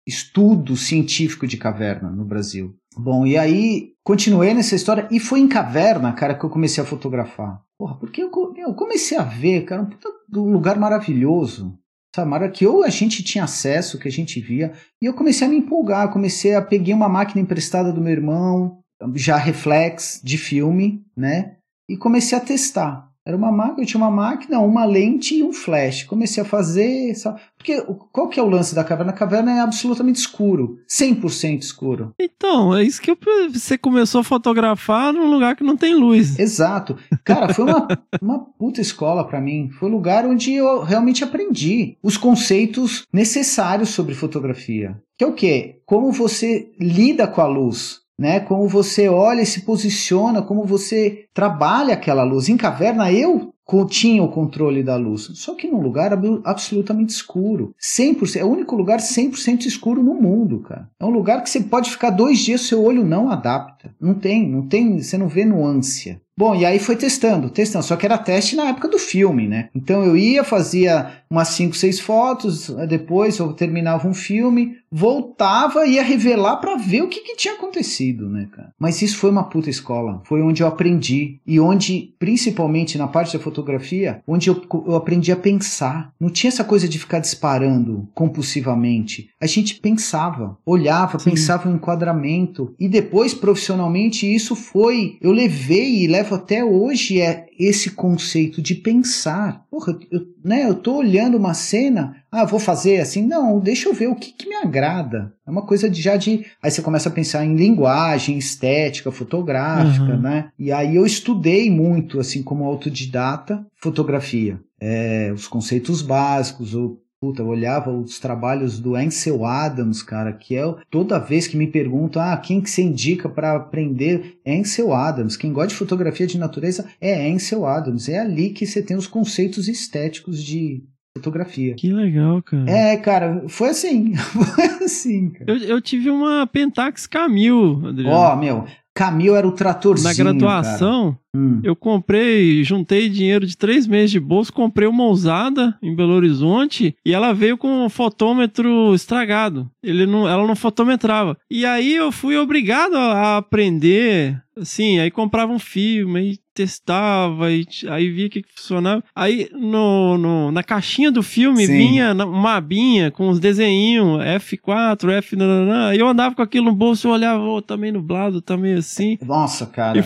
estudo 0.06 0.76
científico 0.76 1.46
de 1.46 1.56
caverna 1.56 2.10
no 2.10 2.24
Brasil. 2.24 2.74
Bom, 2.96 3.26
e 3.26 3.38
aí 3.38 3.91
continuei 4.04 4.54
nessa 4.54 4.74
história 4.74 5.08
e 5.10 5.20
foi 5.20 5.40
em 5.40 5.48
caverna, 5.48 6.12
cara, 6.12 6.34
que 6.34 6.44
eu 6.44 6.50
comecei 6.50 6.82
a 6.82 6.86
fotografar. 6.86 7.60
Porra, 7.78 7.96
porque 7.98 8.22
eu, 8.22 8.30
eu 8.56 8.74
comecei 8.74 9.18
a 9.18 9.22
ver, 9.22 9.64
cara, 9.64 9.88
um 10.34 10.52
lugar 10.52 10.78
maravilhoso. 10.78 11.78
Sabe, 12.14 12.28
mara- 12.30 12.50
que 12.50 12.66
ou 12.66 12.84
a 12.84 12.90
gente 12.90 13.24
tinha 13.24 13.44
acesso, 13.44 13.98
que 13.98 14.06
a 14.06 14.10
gente 14.10 14.38
via, 14.38 14.72
e 15.00 15.06
eu 15.06 15.14
comecei 15.14 15.46
a 15.46 15.50
me 15.50 15.56
empolgar, 15.56 16.12
comecei 16.12 16.54
a 16.54 16.60
peguei 16.60 16.92
uma 16.92 17.08
máquina 17.08 17.40
emprestada 17.40 17.90
do 17.90 18.02
meu 18.02 18.12
irmão, 18.12 18.80
já 19.14 19.36
reflex 19.36 20.20
de 20.22 20.36
filme, 20.36 21.02
né? 21.16 21.56
E 21.88 21.96
comecei 21.96 22.36
a 22.36 22.40
testar. 22.40 23.08
Era 23.24 23.36
uma 23.36 23.52
máquina, 23.52 23.82
eu 23.82 23.86
tinha 23.86 24.02
uma 24.02 24.10
máquina, 24.10 24.58
uma 24.58 24.84
lente 24.84 25.36
e 25.36 25.42
um 25.44 25.52
flash. 25.52 26.02
Comecei 26.02 26.42
a 26.42 26.46
fazer, 26.46 27.14
sabe? 27.14 27.40
Porque 27.56 27.80
qual 28.12 28.28
que 28.28 28.40
é 28.40 28.42
o 28.42 28.48
lance 28.48 28.74
da 28.74 28.82
caverna? 28.82 29.12
A 29.12 29.16
caverna 29.16 29.52
é 29.52 29.60
absolutamente 29.60 30.18
escuro, 30.18 30.78
100% 30.90 31.60
escuro. 31.60 32.12
Então, 32.18 32.76
é 32.76 32.82
isso 32.82 33.00
que 33.00 33.12
eu, 33.12 33.18
você 33.52 33.78
começou 33.78 34.22
a 34.22 34.24
fotografar 34.24 35.12
num 35.12 35.30
lugar 35.30 35.54
que 35.54 35.62
não 35.62 35.76
tem 35.76 35.94
luz. 35.94 36.36
Exato. 36.38 36.96
Cara, 37.24 37.54
foi 37.54 37.64
uma, 37.64 37.88
uma 38.20 38.38
puta 38.40 38.80
escola 38.80 39.24
pra 39.24 39.40
mim. 39.40 39.70
Foi 39.78 39.88
o 39.88 39.92
lugar 39.92 40.26
onde 40.26 40.54
eu 40.54 40.82
realmente 40.82 41.22
aprendi 41.22 41.96
os 42.02 42.16
conceitos 42.16 43.06
necessários 43.12 43.90
sobre 43.90 44.14
fotografia. 44.14 45.00
Que 45.16 45.24
é 45.24 45.28
o 45.28 45.34
quê? 45.34 45.80
Como 45.86 46.10
você 46.10 46.72
lida 46.80 47.28
com 47.28 47.40
a 47.40 47.46
luz. 47.46 48.01
Né? 48.22 48.38
Como 48.38 48.68
você 48.68 49.08
olha 49.08 49.42
e 49.42 49.46
se 49.46 49.62
posiciona, 49.62 50.42
como 50.42 50.64
você 50.64 51.24
trabalha 51.34 51.94
aquela 51.94 52.22
luz. 52.22 52.48
Em 52.48 52.56
caverna, 52.56 53.10
eu 53.10 53.52
tinha 53.88 54.22
o 54.22 54.28
controle 54.28 54.80
da 54.82 54.94
luz. 54.96 55.30
Só 55.34 55.54
que 55.56 55.66
num 55.66 55.80
lugar 55.80 56.12
ab- 56.12 56.40
absolutamente 56.44 57.10
escuro. 57.10 57.74
100%, 57.80 58.36
é 58.38 58.44
o 58.44 58.48
único 58.50 58.76
lugar 58.76 58.98
100% 59.00 59.64
escuro 59.66 60.02
no 60.04 60.14
mundo, 60.14 60.60
cara. 60.60 60.88
É 61.00 61.04
um 61.04 61.10
lugar 61.10 61.42
que 61.42 61.50
você 61.50 61.60
pode 61.62 61.90
ficar 61.90 62.10
dois 62.10 62.38
dias, 62.38 62.60
seu 62.60 62.80
olho 62.84 63.04
não 63.04 63.28
adapta. 63.28 63.92
Não 64.00 64.14
tem, 64.14 64.48
não 64.48 64.68
tem, 64.68 65.00
você 65.00 65.18
não 65.18 65.26
vê 65.26 65.44
nuance. 65.44 66.20
Bom, 66.36 66.54
e 66.54 66.64
aí 66.64 66.78
foi 66.78 66.96
testando, 66.96 67.50
testando. 67.50 67.84
Só 67.84 67.94
que 67.94 68.06
era 68.06 68.16
teste 68.16 68.56
na 68.56 68.68
época 68.68 68.88
do 68.88 68.98
filme, 68.98 69.46
né? 69.46 69.68
Então 69.74 70.02
eu 70.02 70.16
ia, 70.16 70.42
fazia 70.42 71.22
umas 71.28 71.48
5, 71.48 71.74
6 71.74 72.00
fotos, 72.00 72.68
depois 72.88 73.38
eu 73.38 73.52
terminava 73.54 74.06
um 74.06 74.14
filme, 74.14 74.76
voltava 74.90 75.86
e 75.86 75.94
ia 75.94 76.02
revelar 76.02 76.56
pra 76.56 76.76
ver 76.76 77.02
o 77.02 77.08
que, 77.08 77.20
que 77.20 77.36
tinha 77.36 77.54
acontecido, 77.54 78.28
né, 78.28 78.48
cara? 78.52 78.70
Mas 78.78 79.00
isso 79.00 79.16
foi 79.16 79.30
uma 79.30 79.44
puta 79.44 79.70
escola. 79.70 80.20
Foi 80.24 80.42
onde 80.42 80.62
eu 80.62 80.66
aprendi. 80.66 81.40
E 81.46 81.58
onde, 81.58 82.14
principalmente 82.18 82.98
na 82.98 83.08
parte 83.08 83.36
da 83.36 83.42
fotografia, 83.42 84.22
onde 84.26 84.48
eu, 84.50 84.62
eu 84.86 84.94
aprendi 84.94 85.32
a 85.32 85.36
pensar. 85.36 86.12
Não 86.20 86.28
tinha 86.28 86.48
essa 86.48 86.64
coisa 86.64 86.86
de 86.86 86.98
ficar 86.98 87.18
disparando 87.18 88.08
compulsivamente. 88.14 89.30
A 89.40 89.46
gente 89.46 89.76
pensava, 89.76 90.58
olhava, 90.64 91.18
Sim. 91.18 91.30
pensava 91.30 91.70
em 91.70 91.74
enquadramento. 91.74 92.74
E 92.78 92.88
depois, 92.88 93.32
profissionalmente, 93.32 94.32
isso 94.32 94.54
foi. 94.54 95.16
Eu 95.22 95.32
levei 95.32 96.04
e 96.04 96.06
levo 96.06 96.21
até 96.30 96.64
hoje 96.64 97.20
é 97.20 97.46
esse 97.58 97.90
conceito 97.90 98.60
de 98.62 98.74
pensar. 98.74 99.64
Porra, 99.70 99.98
eu, 100.10 100.20
né, 100.44 100.64
eu 100.64 100.74
tô 100.74 100.96
olhando 100.96 101.36
uma 101.36 101.54
cena, 101.54 102.16
ah, 102.30 102.44
vou 102.44 102.58
fazer 102.60 103.00
assim. 103.00 103.26
Não, 103.26 103.58
deixa 103.60 103.88
eu 103.88 103.94
ver 103.94 104.08
o 104.08 104.14
que, 104.14 104.32
que 104.32 104.48
me 104.48 104.54
agrada. 104.56 105.32
É 105.46 105.50
uma 105.50 105.62
coisa 105.66 105.88
de, 105.88 106.00
já 106.00 106.16
de. 106.16 106.44
Aí 106.62 106.70
você 106.70 106.82
começa 106.82 107.08
a 107.08 107.12
pensar 107.12 107.44
em 107.44 107.56
linguagem, 107.56 108.38
estética, 108.38 109.10
fotográfica, 109.12 110.04
Uhum. 110.14 110.20
né? 110.20 110.48
E 110.58 110.70
aí 110.72 110.96
eu 110.96 111.04
estudei 111.06 111.70
muito, 111.70 112.18
assim, 112.20 112.42
como 112.42 112.64
autodidata, 112.64 113.64
fotografia. 113.76 114.60
É, 114.80 115.30
os 115.34 115.46
conceitos 115.46 116.02
básicos, 116.02 116.74
o 116.74 116.98
Puta, 117.22 117.40
eu 117.40 117.46
olhava 117.46 117.88
os 117.92 118.18
trabalhos 118.18 118.80
do 118.80 118.96
Ansel 118.96 119.44
Adams, 119.44 120.02
cara, 120.02 120.32
que 120.32 120.56
é 120.56 120.66
o- 120.66 120.76
toda 120.90 121.20
vez 121.20 121.46
que 121.46 121.56
me 121.56 121.68
perguntam, 121.68 122.20
ah, 122.20 122.36
quem 122.36 122.60
que 122.60 122.68
você 122.68 122.82
indica 122.82 123.28
para 123.28 123.54
aprender? 123.54 124.38
É 124.44 124.58
Ansel 124.58 124.92
Adams. 124.92 125.36
Quem 125.36 125.52
gosta 125.52 125.68
de 125.68 125.76
fotografia 125.76 126.26
de 126.26 126.36
natureza 126.36 126.84
é 127.00 127.30
Ansel 127.30 127.64
Adams. 127.64 128.08
É 128.08 128.18
ali 128.18 128.50
que 128.50 128.66
você 128.66 128.82
tem 128.82 128.96
os 128.96 129.06
conceitos 129.06 129.68
estéticos 129.68 130.42
de 130.42 130.82
fotografia. 131.16 131.74
Que 131.76 131.92
legal, 131.92 132.42
cara. 132.42 132.68
É, 132.68 132.96
cara, 132.96 133.44
foi 133.46 133.68
assim. 133.68 134.14
Foi 134.34 134.64
assim, 134.84 135.30
cara. 135.30 135.44
Eu, 135.48 135.56
eu 135.58 135.80
tive 135.80 136.10
uma 136.10 136.44
Pentax 136.48 137.06
Camil, 137.06 137.80
Adriano. 137.86 138.16
Ó, 138.16 138.34
meu, 138.34 138.64
Camil 138.92 139.36
era 139.36 139.46
o 139.46 139.52
tratorzinho. 139.52 140.08
Na 140.08 140.14
graduação, 140.14 141.12
cara. 141.12 141.21
Hum. 141.34 141.60
eu 141.64 141.74
comprei, 141.74 142.62
juntei 142.62 143.08
dinheiro 143.08 143.46
de 143.46 143.56
três 143.56 143.86
meses 143.86 144.10
de 144.10 144.20
bolso, 144.20 144.52
comprei 144.52 144.86
uma 144.86 145.04
usada 145.06 145.76
em 145.82 145.94
Belo 145.94 146.12
Horizonte 146.12 146.94
e 147.04 147.12
ela 147.14 147.32
veio 147.32 147.56
com 147.56 147.86
um 147.86 147.88
fotômetro 147.88 148.94
estragado. 148.94 149.70
Ele 149.82 150.04
não, 150.06 150.28
ela 150.28 150.46
não 150.46 150.54
fotometrava. 150.54 151.36
E 151.50 151.64
aí 151.64 151.94
eu 151.94 152.12
fui 152.12 152.36
obrigado 152.36 152.94
a 152.96 153.38
aprender, 153.38 154.40
assim, 154.56 154.98
aí 154.98 155.10
comprava 155.10 155.52
um 155.52 155.58
filme, 155.58 156.18
aí 156.20 156.38
testava, 156.54 157.46
aí, 157.46 157.64
aí 157.88 158.10
via 158.10 158.28
que 158.28 158.44
funcionava. 158.54 159.02
Aí 159.16 159.48
no, 159.54 160.18
no- 160.18 160.52
na 160.52 160.62
caixinha 160.62 161.10
do 161.10 161.22
filme 161.22 161.66
Sim. 161.66 161.72
vinha 161.78 162.12
uma 162.12 162.56
abinha 162.56 163.10
com 163.10 163.30
os 163.30 163.40
desenhinhos, 163.40 164.20
F4, 164.22 165.10
F, 165.12 165.34
nananã. 165.34 165.88
aí 165.88 165.98
eu 165.98 166.06
andava 166.06 166.34
com 166.34 166.42
aquilo 166.42 166.66
no 166.66 166.74
bolso, 166.74 167.08
eu 167.08 167.12
olhava, 167.12 167.42
ô, 167.42 167.62
tá 167.62 167.74
meio 167.76 167.94
nublado, 167.94 168.42
tá 168.42 168.54
meio 168.56 168.76
assim. 168.78 169.16
Nossa, 169.24 169.64
cara. 169.66 169.98
E-. 169.98 170.04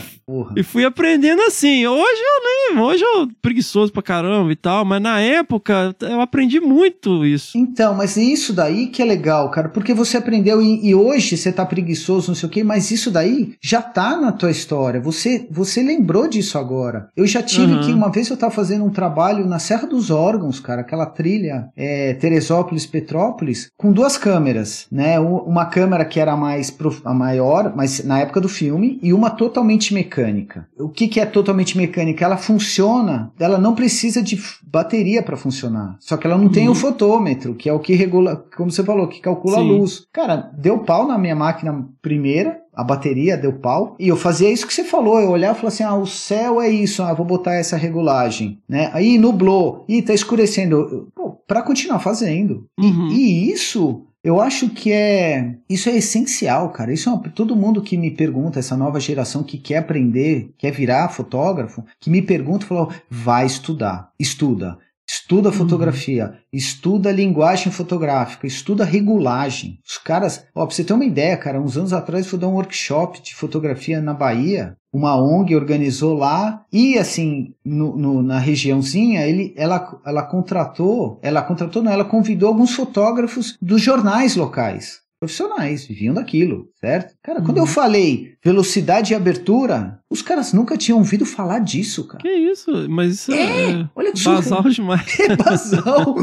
E 0.56 0.62
fui 0.62 0.84
aprendendo 0.84 1.15
assim. 1.46 1.86
Hoje 1.86 2.20
eu 2.20 2.74
nem. 2.74 2.82
Hoje 2.84 3.02
eu 3.04 3.28
preguiçoso 3.40 3.92
pra 3.92 4.02
caramba 4.02 4.52
e 4.52 4.56
tal, 4.56 4.84
mas 4.84 5.00
na 5.00 5.20
época 5.20 5.94
eu 6.00 6.20
aprendi 6.20 6.60
muito 6.60 7.24
isso. 7.24 7.56
Então, 7.56 7.94
mas 7.94 8.16
isso 8.16 8.52
daí 8.52 8.88
que 8.88 9.00
é 9.02 9.04
legal, 9.04 9.50
cara, 9.50 9.68
porque 9.68 9.94
você 9.94 10.16
aprendeu 10.16 10.60
e, 10.62 10.88
e 10.88 10.94
hoje 10.94 11.36
você 11.36 11.52
tá 11.52 11.64
preguiçoso, 11.64 12.28
não 12.28 12.34
sei 12.34 12.48
o 12.48 12.52
quê, 12.52 12.64
mas 12.64 12.90
isso 12.90 13.10
daí 13.10 13.54
já 13.60 13.80
tá 13.80 14.16
na 14.16 14.32
tua 14.32 14.50
história. 14.50 15.00
Você 15.00 15.46
você 15.50 15.82
lembrou 15.82 16.28
disso 16.28 16.58
agora. 16.58 17.08
Eu 17.16 17.26
já 17.26 17.42
tive 17.42 17.66
Uhum. 17.66 17.80
que 17.80 17.92
uma 17.92 18.10
vez 18.10 18.28
eu 18.28 18.36
tava 18.36 18.52
fazendo 18.54 18.84
um 18.84 18.90
trabalho 18.90 19.46
na 19.46 19.58
Serra 19.58 19.86
dos 19.86 20.10
Órgãos, 20.10 20.60
cara, 20.60 20.82
aquela 20.82 21.06
trilha 21.06 21.68
é, 21.76 22.14
Teresópolis 22.14 22.86
Petrópolis, 22.86 23.70
com 23.76 23.92
duas 23.92 24.16
câmeras, 24.16 24.86
né? 24.90 25.18
Uma 25.18 25.66
câmera 25.66 26.04
que 26.04 26.20
era 26.20 26.36
mais 26.36 26.74
a 27.04 27.14
maior, 27.14 27.72
mas 27.76 28.04
na 28.04 28.20
época 28.20 28.40
do 28.40 28.48
filme, 28.48 28.98
e 29.02 29.12
uma 29.12 29.30
totalmente 29.30 29.92
mecânica. 29.94 30.66
O 30.78 30.88
que 30.88 31.05
que 31.08 31.20
é 31.20 31.26
totalmente 31.26 31.76
mecânica? 31.76 32.24
Ela 32.24 32.36
funciona, 32.36 33.32
ela 33.38 33.58
não 33.58 33.74
precisa 33.74 34.22
de 34.22 34.38
bateria 34.64 35.22
para 35.22 35.36
funcionar. 35.36 35.96
Só 36.00 36.16
que 36.16 36.26
ela 36.26 36.36
não 36.38 36.48
tem 36.48 36.66
Uhum. 36.66 36.72
o 36.72 36.74
fotômetro, 36.74 37.54
que 37.54 37.68
é 37.68 37.72
o 37.72 37.78
que 37.80 37.94
regula, 37.94 38.44
como 38.56 38.70
você 38.70 38.82
falou, 38.84 39.08
que 39.08 39.20
calcula 39.20 39.58
a 39.58 39.60
Sim. 39.60 39.68
luz. 39.78 40.06
Cara, 40.12 40.50
deu 40.58 40.78
pau 40.80 41.06
na 41.06 41.16
minha 41.18 41.34
máquina 41.36 41.86
primeira, 42.02 42.58
a 42.74 42.84
bateria 42.84 43.36
deu 43.36 43.54
pau, 43.54 43.96
e 43.98 44.08
eu 44.08 44.16
fazia 44.16 44.50
isso 44.50 44.66
que 44.66 44.74
você 44.74 44.84
falou, 44.84 45.18
eu 45.20 45.30
olhava 45.30 45.56
e 45.56 45.60
falava 45.60 45.74
assim, 45.74 45.82
ah, 45.84 45.94
o 45.96 46.06
céu 46.06 46.60
é 46.60 46.68
isso, 46.68 47.02
ah, 47.02 47.14
vou 47.14 47.24
botar 47.24 47.54
essa 47.54 47.76
regulagem, 47.76 48.58
né? 48.68 48.90
Aí 48.92 49.16
nublou, 49.18 49.84
ih, 49.88 50.02
tá 50.02 50.12
escurecendo. 50.12 51.08
Pô, 51.14 51.30
pra 51.46 51.62
continuar 51.62 52.00
fazendo. 52.00 52.66
E- 52.78 52.84
Uhum. 52.86 53.08
e 53.08 53.50
isso 53.50 54.02
eu 54.26 54.40
acho 54.40 54.70
que 54.70 54.90
é 54.90 55.54
isso 55.70 55.88
é 55.88 55.96
essencial, 55.96 56.70
cara. 56.70 56.92
Isso 56.92 57.08
é 57.08 57.12
uma, 57.12 57.22
todo 57.28 57.54
mundo 57.54 57.80
que 57.80 57.96
me 57.96 58.10
pergunta, 58.10 58.58
essa 58.58 58.76
nova 58.76 58.98
geração 58.98 59.44
que 59.44 59.56
quer 59.56 59.76
aprender, 59.76 60.52
quer 60.58 60.72
virar 60.72 61.10
fotógrafo, 61.10 61.84
que 62.00 62.10
me 62.10 62.20
pergunta, 62.20 62.66
falou, 62.66 62.92
vai 63.08 63.46
estudar, 63.46 64.10
estuda. 64.18 64.78
Estuda 65.08 65.52
fotografia, 65.52 66.34
estuda 66.52 67.12
linguagem 67.12 67.70
fotográfica, 67.70 68.46
estuda 68.46 68.84
regulagem. 68.84 69.78
Os 69.88 69.98
caras, 69.98 70.44
ó, 70.54 70.66
pra 70.66 70.74
você 70.74 70.82
ter 70.82 70.92
uma 70.94 71.04
ideia, 71.04 71.36
cara, 71.36 71.60
uns 71.60 71.76
anos 71.76 71.92
atrás 71.92 72.24
eu 72.24 72.30
fui 72.30 72.38
dar 72.40 72.48
um 72.48 72.54
workshop 72.54 73.22
de 73.22 73.34
fotografia 73.34 74.00
na 74.00 74.12
Bahia. 74.12 74.76
Uma 74.92 75.14
ONG 75.16 75.54
organizou 75.54 76.14
lá 76.16 76.64
e 76.72 76.98
assim, 76.98 77.54
no, 77.64 77.96
no- 77.96 78.22
na 78.22 78.38
regiãozinha, 78.38 79.26
ele, 79.26 79.54
ela, 79.56 80.00
ela 80.04 80.22
contratou, 80.22 81.20
ela 81.22 81.42
contratou, 81.42 81.82
não, 81.82 81.92
ela 81.92 82.04
convidou 82.04 82.48
alguns 82.48 82.74
fotógrafos 82.74 83.56
dos 83.62 83.80
jornais 83.80 84.34
locais. 84.34 85.05
Profissionais, 85.18 85.86
viviam 85.86 86.12
daquilo, 86.14 86.68
certo? 86.78 87.14
Cara, 87.22 87.40
quando 87.40 87.56
eu 87.58 87.66
falei 87.66 88.34
velocidade 88.44 89.12
e 89.12 89.16
abertura, 89.16 89.98
os 90.10 90.20
caras 90.22 90.52
nunca 90.52 90.76
tinham 90.76 90.98
ouvido 90.98 91.24
falar 91.24 91.58
disso, 91.60 92.06
cara. 92.06 92.22
Que 92.22 92.28
isso? 92.30 92.70
Mas 92.88 93.14
isso 93.14 93.32
é, 93.32 93.88
Olha 93.96 94.12
que 94.12 94.22
basal 94.22 94.62
demais. 94.68 95.18
É 95.20 95.34
basal. 95.34 96.14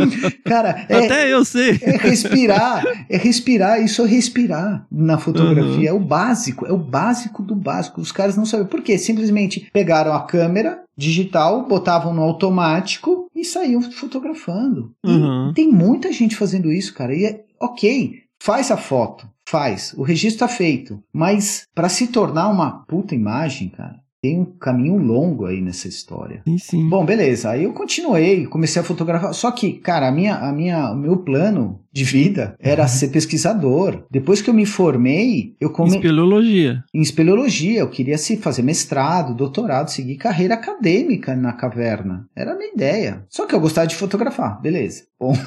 Cara, 0.46 0.86
é, 0.88 1.06
Até 1.06 1.34
eu 1.34 1.44
sei. 1.44 1.80
é 1.82 1.98
respirar, 1.98 2.84
é 3.10 3.18
respirar, 3.18 3.84
isso 3.84 4.04
é 4.04 4.08
respirar 4.08 4.86
na 4.92 5.18
fotografia, 5.18 5.90
é 5.90 5.94
o 5.94 6.00
básico, 6.00 6.66
é 6.66 6.72
o 6.72 6.78
básico 6.78 7.42
do 7.42 7.56
básico. 7.56 8.00
Os 8.00 8.12
caras 8.12 8.38
não 8.38 8.46
sabem 8.46 8.68
por 8.68 8.82
quê, 8.82 8.98
simplesmente 8.98 9.70
pegaram 9.74 10.14
a 10.14 10.22
câmera 10.26 10.84
digital, 10.96 11.68
botavam 11.68 12.14
no 12.14 12.22
automático 12.22 13.28
e 13.36 13.44
saíam 13.44 13.82
fotografando. 13.82 14.94
E 15.04 15.10
Uhum. 15.10 15.52
tem 15.54 15.68
muita 15.72 16.12
gente 16.12 16.36
fazendo 16.36 16.72
isso, 16.72 16.94
cara. 16.94 17.16
E 17.16 17.26
é 17.26 17.44
ok, 17.60 18.22
faz 18.44 18.70
a 18.72 18.76
foto, 18.76 19.26
faz, 19.48 19.94
o 19.94 20.04
registro 20.04 20.44
está 20.44 20.50
feito, 20.50 21.02
mas 21.14 21.66
para 21.74 21.88
se 21.88 22.08
tornar 22.08 22.50
uma 22.50 22.84
puta 22.84 23.16
imagem, 23.16 23.70
cara, 23.70 24.03
tem 24.24 24.40
um 24.40 24.46
caminho 24.46 24.96
longo 24.96 25.46
aí 25.46 25.60
nessa 25.60 25.90
história. 25.90 26.42
Sim, 26.48 26.58
sim. 26.58 26.90
Bom, 26.90 27.06
beleza. 27.06 27.50
Aí 27.50 27.66
eu 27.66 27.74
continuei, 27.74 28.46
comecei 28.46 28.82
a 28.82 28.86
fotografar. 28.86 29.34
Só 29.34 29.52
que, 29.52 29.74
cara, 29.74 30.08
a 30.08 30.12
minha, 30.14 30.36
a 30.36 30.54
minha, 30.54 30.92
o 30.92 30.96
meu 30.96 31.18
plano 31.18 31.82
de 31.92 32.06
vida 32.06 32.56
era 32.58 32.88
ser 32.88 33.10
pesquisador. 33.10 34.06
Depois 34.10 34.42
que 34.42 34.50
eu 34.50 34.54
me 34.54 34.66
formei, 34.66 35.58
eu 35.60 35.70
comecei 35.70 36.00
Espeleologia. 36.00 36.86
em 36.94 37.02
espeleologia. 37.02 37.82
Eu 37.82 37.90
queria 37.90 38.18
se 38.18 38.38
fazer 38.38 38.62
mestrado, 38.62 39.36
doutorado, 39.36 39.90
seguir 39.90 40.16
carreira 40.16 40.54
acadêmica 40.54 41.36
na 41.36 41.52
caverna. 41.52 42.26
Era 42.34 42.54
a 42.54 42.58
minha 42.58 42.72
ideia. 42.74 43.26
Só 43.28 43.46
que 43.46 43.54
eu 43.54 43.60
gostava 43.60 43.88
de 43.88 43.96
fotografar, 43.98 44.62
beleza. 44.62 45.04
Ponto. 45.20 45.42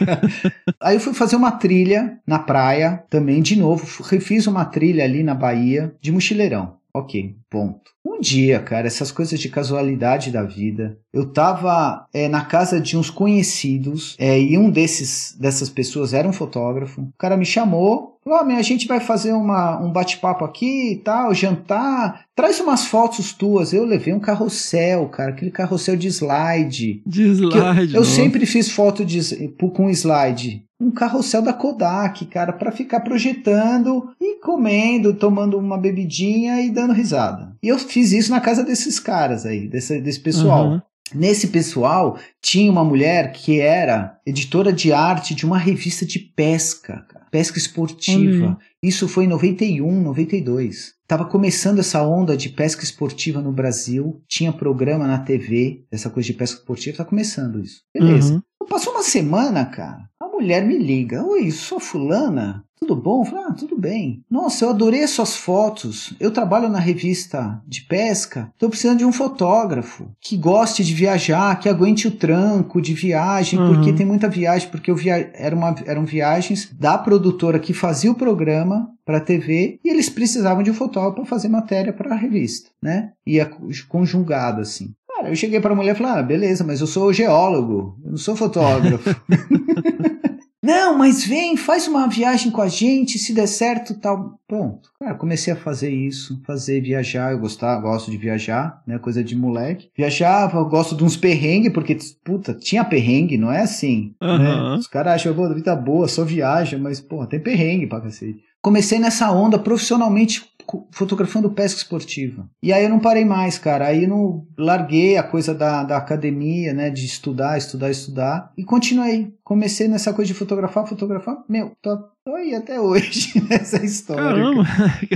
Aí 0.80 0.96
eu 0.96 1.00
fui 1.00 1.12
fazer 1.12 1.36
uma 1.36 1.52
trilha 1.52 2.18
na 2.26 2.38
praia, 2.38 3.04
também 3.10 3.42
de 3.42 3.54
novo. 3.54 3.86
Refiz 4.02 4.46
uma 4.46 4.64
trilha 4.64 5.04
ali 5.04 5.22
na 5.22 5.34
Bahia 5.34 5.94
de 6.00 6.10
mochileirão. 6.10 6.78
Ok, 6.94 7.36
ponto. 7.50 7.92
Um 8.08 8.20
dia, 8.20 8.58
cara, 8.58 8.86
essas 8.86 9.12
coisas 9.12 9.38
de 9.38 9.48
casualidade 9.50 10.30
da 10.30 10.42
vida, 10.42 10.98
eu 11.12 11.26
tava 11.26 12.06
é, 12.12 12.26
na 12.26 12.42
casa 12.44 12.80
de 12.80 12.96
uns 12.96 13.10
conhecidos, 13.10 14.16
é, 14.18 14.40
e 14.40 14.56
um 14.56 14.70
desses 14.70 15.36
dessas 15.38 15.68
pessoas 15.68 16.14
era 16.14 16.26
um 16.26 16.32
fotógrafo. 16.32 17.02
O 17.02 17.12
cara 17.18 17.36
me 17.36 17.44
chamou, 17.44 18.18
falou: 18.24 18.38
"Ó, 18.40 18.44
a 18.44 18.62
gente 18.62 18.88
vai 18.88 18.98
fazer 18.98 19.32
uma, 19.32 19.78
um 19.80 19.92
bate-papo 19.92 20.44
aqui 20.44 20.92
e 20.92 20.96
tal, 20.96 21.34
jantar. 21.34 22.24
Traz 22.34 22.58
umas 22.60 22.86
fotos 22.86 23.32
tuas. 23.32 23.72
Eu 23.72 23.84
levei 23.84 24.14
um 24.14 24.20
carrossel, 24.20 25.06
cara, 25.08 25.30
aquele 25.30 25.50
carrossel 25.50 25.96
de 25.96 26.08
slide. 26.08 27.02
De 27.06 27.22
eu- 27.22 27.32
slide. 27.34 27.94
eu 27.94 28.00
nossa. 28.00 28.10
sempre 28.10 28.46
fiz 28.46 28.70
foto 28.70 29.04
de, 29.04 29.48
com 29.74 29.90
slide. 29.90 30.64
Um 30.80 30.92
carrossel 30.92 31.42
da 31.42 31.52
Kodak, 31.52 32.24
cara, 32.26 32.52
pra 32.52 32.70
ficar 32.70 33.00
projetando 33.00 34.10
e 34.20 34.38
comendo, 34.40 35.12
tomando 35.12 35.58
uma 35.58 35.76
bebidinha 35.76 36.60
e 36.62 36.70
dando 36.70 36.92
risada. 36.92 37.56
E 37.60 37.66
eu 37.66 37.76
fiz 37.98 38.12
isso 38.12 38.30
na 38.30 38.40
casa 38.40 38.62
desses 38.62 39.00
caras 39.00 39.44
aí, 39.44 39.66
desse, 39.66 40.00
desse 40.00 40.20
pessoal. 40.20 40.70
Uhum. 40.70 40.80
Nesse 41.14 41.48
pessoal 41.48 42.18
tinha 42.40 42.70
uma 42.70 42.84
mulher 42.84 43.32
que 43.32 43.58
era 43.60 44.18
editora 44.26 44.72
de 44.72 44.92
arte 44.92 45.34
de 45.34 45.44
uma 45.44 45.58
revista 45.58 46.04
de 46.04 46.18
pesca, 46.18 47.04
pesca 47.30 47.58
esportiva. 47.58 48.46
Olha 48.46 48.58
Isso 48.82 49.08
foi 49.08 49.24
em 49.24 49.28
91, 49.28 50.02
92. 50.02 50.92
Tava 51.08 51.24
começando 51.24 51.78
essa 51.78 52.06
onda 52.06 52.36
de 52.36 52.50
pesca 52.50 52.84
esportiva 52.84 53.40
no 53.40 53.50
Brasil, 53.50 54.22
tinha 54.28 54.52
programa 54.52 55.06
na 55.06 55.18
TV, 55.18 55.84
essa 55.90 56.10
coisa 56.10 56.26
de 56.26 56.34
pesca 56.34 56.58
esportiva, 56.58 56.98
tá 56.98 57.04
começando 57.04 57.58
isso. 57.58 57.80
Beleza. 57.92 58.34
Uhum. 58.34 58.66
Passou 58.68 58.92
uma 58.92 59.02
semana, 59.02 59.64
cara, 59.64 60.10
a 60.20 60.28
mulher 60.28 60.64
me 60.64 60.78
liga. 60.78 61.24
Oi, 61.24 61.50
sou 61.50 61.80
fulana. 61.80 62.62
Tudo 62.80 62.94
bom? 62.96 63.24
Falei, 63.24 63.44
ah, 63.48 63.52
tudo 63.52 63.76
bem. 63.78 64.22
Nossa, 64.30 64.64
eu 64.64 64.70
adorei 64.70 65.02
as 65.02 65.10
suas 65.10 65.36
fotos. 65.36 66.14
Eu 66.18 66.30
trabalho 66.30 66.68
na 66.68 66.78
revista 66.78 67.60
de 67.66 67.82
pesca. 67.82 68.52
Tô 68.58 68.68
precisando 68.68 68.98
de 68.98 69.04
um 69.04 69.12
fotógrafo 69.12 70.08
que 70.20 70.36
goste 70.36 70.82
de 70.84 70.94
viajar, 70.94 71.58
que 71.58 71.68
aguente 71.68 72.06
o 72.08 72.12
tranco 72.12 72.80
de 72.80 72.94
viagem, 72.94 73.58
Uhum. 73.58 73.74
porque 73.74 73.92
tem 73.92 74.06
muita 74.06 74.28
viagem, 74.28 74.68
porque 74.70 74.90
eu 74.90 74.96
via... 74.96 75.30
Era 75.34 75.54
uma... 75.54 75.74
eram 75.86 76.04
viagens 76.04 76.70
da 76.78 76.96
produtora 76.96 77.58
que 77.58 77.72
fazia 77.74 78.10
o 78.10 78.14
programa 78.14 78.88
para 79.04 79.20
TV 79.20 79.78
e 79.84 79.88
eles 79.88 80.08
precisavam 80.08 80.62
de 80.62 80.70
um 80.70 80.74
fotógrafo 80.74 81.16
para 81.16 81.24
fazer 81.24 81.48
matéria 81.48 81.92
para 81.92 82.12
a 82.14 82.16
revista, 82.16 82.70
né? 82.82 83.12
Ia 83.26 83.50
conjugado 83.88 84.60
assim. 84.60 84.92
Cara, 85.08 85.30
eu 85.30 85.34
cheguei 85.36 85.58
para 85.60 85.72
a 85.72 85.76
mulher 85.76 85.94
e 85.94 85.98
falei: 85.98 86.12
ah, 86.12 86.22
beleza, 86.22 86.62
mas 86.62 86.80
eu 86.80 86.86
sou 86.86 87.12
geólogo, 87.12 87.96
eu 88.04 88.10
não 88.12 88.18
sou 88.18 88.36
fotógrafo. 88.36 89.08
não, 90.62 90.98
mas 90.98 91.24
vem, 91.24 91.56
faz 91.56 91.86
uma 91.86 92.08
viagem 92.08 92.50
com 92.50 92.60
a 92.60 92.66
gente, 92.66 93.18
se 93.18 93.32
der 93.32 93.46
certo, 93.46 93.94
tal. 93.94 94.38
Pronto. 94.46 94.90
Cara, 94.98 95.14
comecei 95.14 95.52
a 95.52 95.56
fazer 95.56 95.90
isso, 95.90 96.40
fazer 96.44 96.80
viajar. 96.80 97.32
Eu 97.32 97.38
gostava, 97.38 97.80
gosto 97.80 98.10
de 98.10 98.16
viajar, 98.16 98.82
né? 98.84 98.98
Coisa 98.98 99.22
de 99.22 99.36
moleque. 99.36 99.90
Viajava, 99.96 100.58
eu 100.58 100.64
gosto 100.64 100.96
de 100.96 101.04
uns 101.04 101.16
perrengues, 101.16 101.72
porque, 101.72 101.96
puta, 102.24 102.54
tinha 102.54 102.84
perrengue, 102.84 103.38
não 103.38 103.52
é 103.52 103.60
assim. 103.60 104.14
Né? 104.20 104.28
Aham. 104.28 104.78
Os 104.78 104.88
caras 104.88 105.14
acham, 105.14 105.34
pô, 105.34 105.48
vida 105.54 105.76
boa, 105.76 106.08
só 106.08 106.24
viaja, 106.24 106.76
mas, 106.76 107.00
pô, 107.00 107.24
tem 107.26 107.40
perrengue 107.40 107.86
pra 107.86 108.00
cacete. 108.00 108.42
Comecei 108.60 108.98
nessa 108.98 109.30
onda 109.30 109.58
profissionalmente 109.58 110.44
fotografando 110.90 111.50
pesca 111.50 111.78
esportiva. 111.78 112.48
E 112.62 112.72
aí 112.72 112.84
eu 112.84 112.90
não 112.90 112.98
parei 112.98 113.24
mais, 113.24 113.58
cara. 113.58 113.86
Aí 113.86 114.04
eu 114.04 114.08
não 114.08 114.46
larguei 114.56 115.16
a 115.16 115.22
coisa 115.22 115.54
da, 115.54 115.84
da 115.84 115.96
academia, 115.96 116.72
né? 116.72 116.90
De 116.90 117.04
estudar, 117.04 117.56
estudar, 117.56 117.90
estudar. 117.90 118.52
E 118.56 118.64
continuei. 118.64 119.34
Comecei 119.42 119.88
nessa 119.88 120.12
coisa 120.12 120.28
de 120.28 120.38
fotografar, 120.38 120.86
fotografar. 120.86 121.42
Meu, 121.48 121.72
tô, 121.80 121.98
tô 122.28 122.34
aí 122.34 122.54
até 122.54 122.78
hoje 122.78 123.32
nessa 123.48 123.82
história. 123.82 124.22
Caramba, 124.22 124.66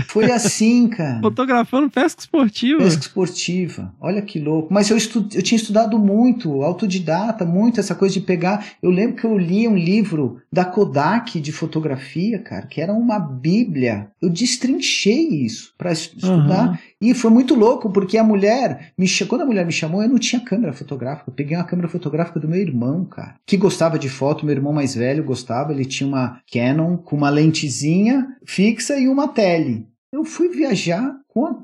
Foi 0.06 0.32
assim, 0.32 0.88
cara. 0.88 1.20
fotografando 1.20 1.90
pesca 1.90 2.20
esportiva. 2.22 2.78
Pesca 2.78 3.02
esportiva. 3.02 3.94
Olha 4.00 4.22
que 4.22 4.40
louco. 4.40 4.72
Mas 4.72 4.88
eu, 4.88 4.96
estu 4.96 5.28
eu 5.34 5.42
tinha 5.42 5.56
estudado 5.56 5.98
muito, 5.98 6.62
autodidata, 6.62 7.44
muito 7.44 7.78
essa 7.78 7.94
coisa 7.94 8.14
de 8.14 8.22
pegar. 8.22 8.66
Eu 8.82 8.90
lembro 8.90 9.16
que 9.16 9.26
eu 9.26 9.36
li 9.36 9.68
um 9.68 9.76
livro 9.76 10.40
da 10.50 10.64
Kodak 10.64 11.38
de 11.38 11.52
fotografia, 11.52 12.38
cara, 12.38 12.66
que 12.66 12.80
era 12.80 12.94
uma 12.94 13.18
bíblia. 13.18 14.10
Eu 14.20 14.30
destrinchei 14.30 15.44
isso 15.44 15.74
para 15.76 15.92
estudar. 15.92 16.68
Aham. 16.68 16.78
E 17.02 17.12
foi 17.14 17.32
muito 17.32 17.56
louco, 17.56 17.90
porque 17.90 18.16
a 18.16 18.22
mulher, 18.22 18.92
me 18.96 19.08
quando 19.26 19.42
a 19.42 19.46
mulher 19.46 19.66
me 19.66 19.72
chamou, 19.72 20.00
eu 20.02 20.08
não 20.08 20.18
tinha 20.18 20.40
câmera 20.40 20.72
fotográfica. 20.72 21.28
Eu 21.28 21.34
peguei 21.34 21.56
uma 21.56 21.64
câmera 21.64 21.88
fotográfica 21.88 22.38
do 22.38 22.48
meu 22.48 22.60
irmão, 22.60 23.04
cara, 23.04 23.34
que 23.44 23.56
gostava 23.56 23.98
de 23.98 24.08
foto. 24.08 24.46
Meu 24.46 24.54
irmão 24.54 24.72
mais 24.72 24.94
velho 24.94 25.24
gostava, 25.24 25.72
ele 25.72 25.84
tinha 25.84 26.08
uma 26.08 26.40
Canon 26.50 26.96
com 26.96 27.16
uma 27.16 27.28
lentezinha 27.28 28.28
fixa 28.46 28.96
e 28.96 29.08
uma 29.08 29.26
tele. 29.26 29.86
Eu 30.12 30.24
fui 30.24 30.50
viajar, 30.50 31.16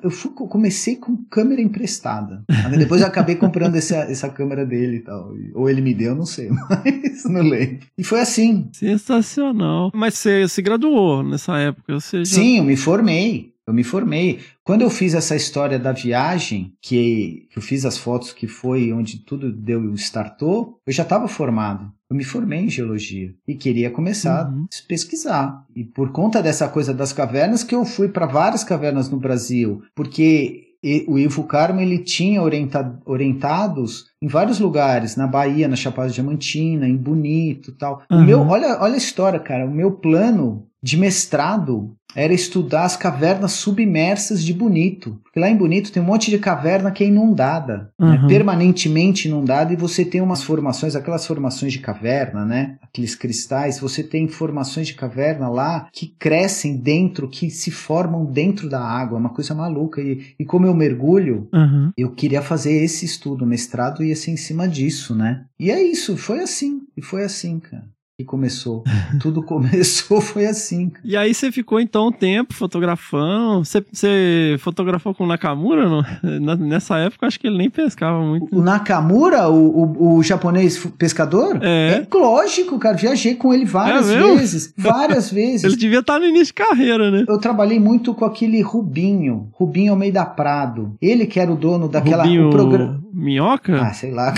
eu 0.02 0.10
fui, 0.10 0.30
comecei 0.32 0.96
com 0.96 1.18
câmera 1.30 1.60
emprestada. 1.60 2.42
Depois 2.78 3.02
eu 3.02 3.06
acabei 3.06 3.36
comprando 3.36 3.76
essa, 3.76 3.96
essa 3.96 4.30
câmera 4.30 4.64
dele 4.64 4.96
e 4.96 5.00
tal. 5.00 5.34
Ou 5.54 5.68
ele 5.68 5.82
me 5.82 5.92
deu, 5.92 6.14
não 6.14 6.24
sei, 6.24 6.48
mas 6.70 7.24
não 7.24 7.42
lembro. 7.42 7.80
E 7.96 8.02
foi 8.02 8.20
assim. 8.20 8.70
Sensacional. 8.72 9.92
Mas 9.94 10.14
você 10.14 10.48
se 10.48 10.62
graduou 10.62 11.22
nessa 11.22 11.58
época, 11.58 11.92
ou 11.92 12.00
seja... 12.00 12.34
Sim, 12.34 12.58
eu 12.58 12.64
me 12.64 12.76
formei. 12.76 13.52
Eu 13.68 13.74
me 13.74 13.84
formei. 13.84 14.40
Quando 14.64 14.80
eu 14.82 14.88
fiz 14.90 15.12
essa 15.14 15.36
história 15.36 15.78
da 15.78 15.92
viagem, 15.92 16.72
que, 16.80 17.46
eu 17.54 17.60
fiz 17.60 17.84
as 17.84 17.98
fotos 17.98 18.32
que 18.32 18.46
foi 18.48 18.92
onde 18.92 19.18
tudo 19.18 19.52
deu 19.52 19.92
startou, 19.94 20.78
eu 20.86 20.92
já 20.92 21.02
estava 21.02 21.28
formado. 21.28 21.92
Eu 22.10 22.16
me 22.16 22.24
formei 22.24 22.60
em 22.60 22.70
geologia 22.70 23.34
e 23.46 23.54
queria 23.54 23.90
começar 23.90 24.48
Uhum. 24.50 24.64
a 24.64 24.88
pesquisar. 24.88 25.64
E 25.76 25.84
por 25.84 26.10
conta 26.12 26.42
dessa 26.42 26.66
coisa 26.66 26.94
das 26.94 27.12
cavernas 27.12 27.62
que 27.62 27.74
eu 27.74 27.84
fui 27.84 28.08
para 28.08 28.24
várias 28.24 28.64
cavernas 28.64 29.10
no 29.10 29.18
Brasil, 29.18 29.82
porque 29.94 30.64
e- 30.82 31.04
o 31.08 31.18
Ivo 31.18 31.42
Carmo 31.44 31.80
ele 31.80 31.98
tinha 31.98 32.40
orienta- 32.40 32.98
orientados 33.04 34.06
em 34.22 34.28
vários 34.28 34.58
lugares, 34.60 35.16
na 35.16 35.26
Bahia, 35.26 35.68
na 35.68 35.76
Chapada 35.76 36.08
Diamantina, 36.08 36.88
em 36.88 36.96
Bonito, 36.96 37.72
tal. 37.72 38.02
O 38.10 38.14
Uhum. 38.14 38.24
meu, 38.24 38.40
olha, 38.40 38.78
olha 38.80 38.94
a 38.94 38.96
história, 38.98 39.38
cara. 39.40 39.66
O 39.66 39.70
meu 39.70 39.90
plano 39.92 40.66
de 40.82 40.96
mestrado 40.96 41.94
era 42.14 42.32
estudar 42.32 42.84
as 42.84 42.96
cavernas 42.96 43.52
submersas 43.52 44.42
de 44.42 44.52
Bonito. 44.52 45.20
Porque 45.22 45.38
lá 45.38 45.48
em 45.48 45.56
Bonito 45.56 45.92
tem 45.92 46.02
um 46.02 46.06
monte 46.06 46.30
de 46.30 46.38
caverna 46.38 46.90
que 46.90 47.04
é 47.04 47.06
inundada, 47.06 47.92
né? 47.98 48.18
Uhum. 48.22 48.26
permanentemente 48.26 49.28
inundada, 49.28 49.72
e 49.72 49.76
você 49.76 50.04
tem 50.04 50.20
umas 50.20 50.42
formações, 50.42 50.96
aquelas 50.96 51.26
formações 51.26 51.72
de 51.72 51.78
caverna, 51.78 52.44
né? 52.44 52.78
Aqueles 52.82 53.14
cristais, 53.14 53.78
você 53.78 54.02
tem 54.02 54.26
formações 54.26 54.86
de 54.86 54.94
caverna 54.94 55.48
lá 55.48 55.88
que 55.92 56.06
crescem 56.18 56.76
dentro, 56.76 57.28
que 57.28 57.50
se 57.50 57.70
formam 57.70 58.24
dentro 58.24 58.68
da 58.68 58.80
água, 58.80 59.18
é 59.18 59.20
uma 59.20 59.34
coisa 59.34 59.54
maluca. 59.54 60.00
E, 60.00 60.34
e 60.38 60.44
como 60.44 60.66
eu 60.66 60.74
mergulho, 60.74 61.48
Aham. 61.52 61.92
eu 61.96 62.10
queria 62.12 62.42
fazer 62.42 62.72
esse 62.72 63.04
estudo, 63.04 63.44
o 63.44 63.48
mestrado 63.48 64.02
ia 64.02 64.16
ser 64.16 64.30
em 64.30 64.36
cima 64.36 64.66
disso, 64.66 65.14
né? 65.14 65.44
E 65.60 65.70
é 65.70 65.82
isso, 65.82 66.16
foi 66.16 66.40
assim, 66.40 66.80
e 66.96 67.02
foi 67.02 67.22
assim, 67.22 67.60
cara. 67.60 67.84
Que 68.20 68.24
começou. 68.24 68.82
Tudo 69.22 69.44
começou, 69.44 70.20
foi 70.20 70.44
assim. 70.44 70.90
E 71.04 71.16
aí 71.16 71.32
você 71.32 71.52
ficou 71.52 71.78
então 71.78 72.08
um 72.08 72.12
tempo 72.12 72.52
fotografando. 72.52 73.64
Você, 73.64 73.84
você 73.92 74.56
fotografou 74.58 75.14
com 75.14 75.22
o 75.22 75.26
Nakamura? 75.28 75.88
Não? 75.88 76.02
Nessa 76.58 76.98
época 76.98 77.28
acho 77.28 77.38
que 77.38 77.46
ele 77.46 77.56
nem 77.56 77.70
pescava 77.70 78.20
muito. 78.20 78.48
O 78.52 78.60
Nakamura, 78.60 79.48
o, 79.48 79.84
o, 79.84 80.16
o 80.16 80.22
japonês 80.24 80.84
pescador? 80.98 81.60
É. 81.62 82.04
lógico, 82.12 82.76
cara. 82.80 82.96
Viajei 82.96 83.36
com 83.36 83.54
ele 83.54 83.64
várias 83.64 84.10
É 84.10 84.20
vezes. 84.20 84.74
Várias 84.76 85.30
vezes. 85.30 85.62
Ele 85.62 85.76
devia 85.76 86.00
estar 86.00 86.18
no 86.18 86.24
início 86.26 86.46
de 86.46 86.54
carreira, 86.54 87.12
né? 87.12 87.24
Eu 87.28 87.38
trabalhei 87.38 87.78
muito 87.78 88.12
com 88.14 88.24
aquele 88.24 88.60
Rubinho, 88.60 89.48
Rubinho 89.52 89.92
Almeida 89.92 90.26
Prado. 90.26 90.96
Ele 91.00 91.24
que 91.24 91.38
era 91.38 91.52
o 91.52 91.56
dono 91.56 91.88
daquela. 91.88 92.24
Rubinho 92.24 92.48
o 92.48 92.50
programa. 92.50 93.00
Minhoca? 93.14 93.80
Ah, 93.80 93.92
sei 93.92 94.10
lá. 94.10 94.34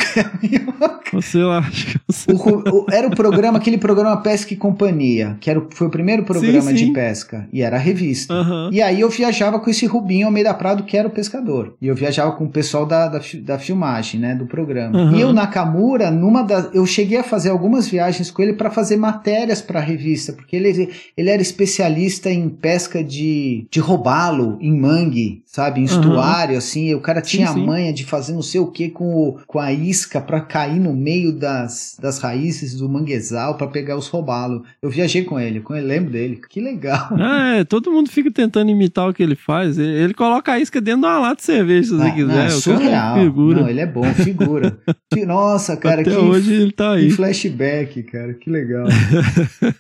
Você 1.13 1.39
lá, 1.39 1.59
acho 1.59 1.87
que 1.87 1.97
eu 1.97 2.15
sei. 2.15 2.35
O 2.35 2.81
o- 2.83 2.87
era 2.91 3.09
o 3.09 3.11
programa, 3.11 3.59
aquele 3.71 3.79
programa 3.81 4.17
Pesca 4.17 4.53
e 4.53 4.57
Companhia, 4.57 5.37
que 5.41 5.49
era, 5.49 5.59
o- 5.61 5.69
foi 5.71 5.87
o 5.87 5.91
primeiro 5.91 6.25
programa 6.25 6.71
Sim, 6.71 6.77
sim. 6.77 6.87
de 6.87 6.93
pesca, 6.93 7.49
e 7.53 7.63
era 7.63 7.77
a 7.77 7.79
revista. 7.79 8.35
Aham. 8.35 8.71
E 8.73 8.83
aí 8.83 9.01
eu 9.01 9.09
viajava 9.09 9.61
com 9.61 9.71
esse 9.71 9.87
Rubinho 9.87 10.27
Almeida 10.27 10.53
Prado, 10.55 10.83
que 10.83 10.97
era 10.97 11.07
o 11.07 11.11
pescador. 11.11 11.75
E 11.81 11.87
eu 11.87 11.95
viajava 11.95 12.33
com 12.33 12.45
o 12.45 12.51
pessoal 12.51 12.85
da, 12.85 13.07
da, 13.09 13.21
da 13.43 13.59
filmagem, 13.59 14.21
né, 14.21 14.35
do 14.35 14.47
programa. 14.47 14.99
Uhum. 14.99 15.17
E 15.17 15.21
eu, 15.21 15.33
Nakamura, 15.33 16.11
numa 16.11 16.43
das... 16.43 16.69
Eu 16.75 16.85
cheguei 16.87 17.19
a 17.19 17.23
fazer 17.23 17.51
algumas 17.51 17.87
viagens 17.89 18.31
com 18.31 18.43
ele 18.43 18.55
para 18.55 18.71
fazer 18.71 18.97
matérias 18.97 19.63
para 19.63 19.79
a 19.79 19.83
revista, 19.83 20.33
porque 20.33 20.57
ele, 20.57 20.91
ele 21.17 21.31
era 21.31 21.41
especialista 21.43 22.31
em 22.31 22.49
pesca 22.49 23.05
de, 23.05 23.67
de 23.71 23.79
robalo, 23.81 24.59
em 24.61 24.73
mangue, 24.77 25.43
sabe, 25.47 25.81
em 25.81 25.85
Uhum. 25.85 25.87
estuário, 25.91 26.59
assim. 26.59 26.89
E 26.89 26.95
o 26.95 27.01
cara 27.01 27.23
Sim, 27.23 27.31
tinha 27.39 27.51
a 27.51 27.55
sim. 27.55 27.65
manha 27.65 27.93
de 27.93 28.05
fazer 28.05 28.33
não 28.33 28.43
sei 28.43 28.61
o 28.61 28.67
que 28.67 28.89
com, 28.89 29.15
o, 29.15 29.39
com 29.47 29.59
a 29.59 29.73
isca 29.73 30.21
para 30.21 30.41
cair 30.41 30.81
no 30.81 30.93
meio 30.95 31.33
das, 31.33 31.97
das 32.01 32.19
raízes 32.19 32.75
do 32.75 32.89
manguezal 32.89 33.57
para 33.61 33.71
pegar 33.71 33.97
os 33.97 34.09
robalos. 34.09 34.63
Eu 34.83 34.89
viajei 34.91 35.23
com 35.25 35.39
ele, 35.39 35.61
com 35.61 35.75
ele, 35.75 35.87
lembro 35.87 36.11
dele. 36.13 36.41
Que 36.49 36.61
legal. 36.61 37.11
É, 37.61 37.65
todo 37.65 37.91
mundo 37.93 38.09
fica 38.11 38.31
tentando 38.31 38.71
imitar 38.71 39.09
o 39.09 39.13
que 39.15 39.23
ele 39.23 39.35
faz. 39.35 39.77
Ele, 39.79 39.91
ele 39.91 40.15
coloca 40.15 40.53
a 40.53 40.59
isca 40.59 40.81
dentro 40.81 41.01
de 41.03 41.07
uma 41.07 41.19
lata 41.19 41.37
de 41.37 41.43
cerveja, 41.43 41.89
se 41.91 41.97
você 41.97 42.09
Ah, 42.09 42.11
quiser. 42.13 42.27
não, 42.27 42.39
é 42.41 42.49
surreal. 42.51 43.17
é 43.19 43.23
figura. 43.25 43.61
Não, 43.63 43.69
ele 43.69 43.81
é 43.81 43.87
bom, 43.87 44.05
figura. 44.15 44.79
Que- 45.13 45.27
Nossa, 45.27 45.77
cara, 45.77 46.03
Até 46.03 46.11
que, 46.13 46.17
hoje 46.17 46.55
ele 46.55 46.71
tá 46.73 46.93
aí. 46.93 47.11
flashback, 47.11 48.03
cara, 48.05 48.33
que 48.35 48.49
legal. 48.49 48.87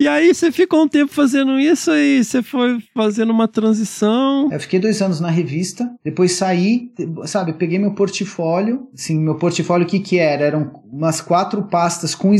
E 0.00 0.06
aí 0.08 0.32
você 0.32 0.50
ficou 0.52 0.82
um 0.82 0.88
tempo 0.88 1.12
fazendo 1.12 1.58
isso 1.58 1.90
aí, 1.90 2.22
você 2.22 2.42
foi 2.42 2.78
fazendo 2.94 3.30
uma 3.30 3.46
transição. 3.48 4.48
Eu 4.50 4.60
fiquei 4.60 4.78
dois 4.78 5.00
anos 5.02 5.20
na 5.20 5.28
revista, 5.30 5.88
depois 6.04 6.32
saí, 6.32 6.90
sabe, 7.26 7.52
peguei 7.52 7.78
meu 7.78 7.92
portfólio, 7.92 8.88
assim, 8.94 9.18
meu 9.18 9.34
portfólio 9.36 9.86
o 9.86 9.88
que 9.90 10.00
que 10.00 10.18
era? 10.18 10.44
Eram 10.44 10.72
umas 10.90 11.20
quatro 11.20 11.62
pastas 11.64 12.14
com 12.14 12.32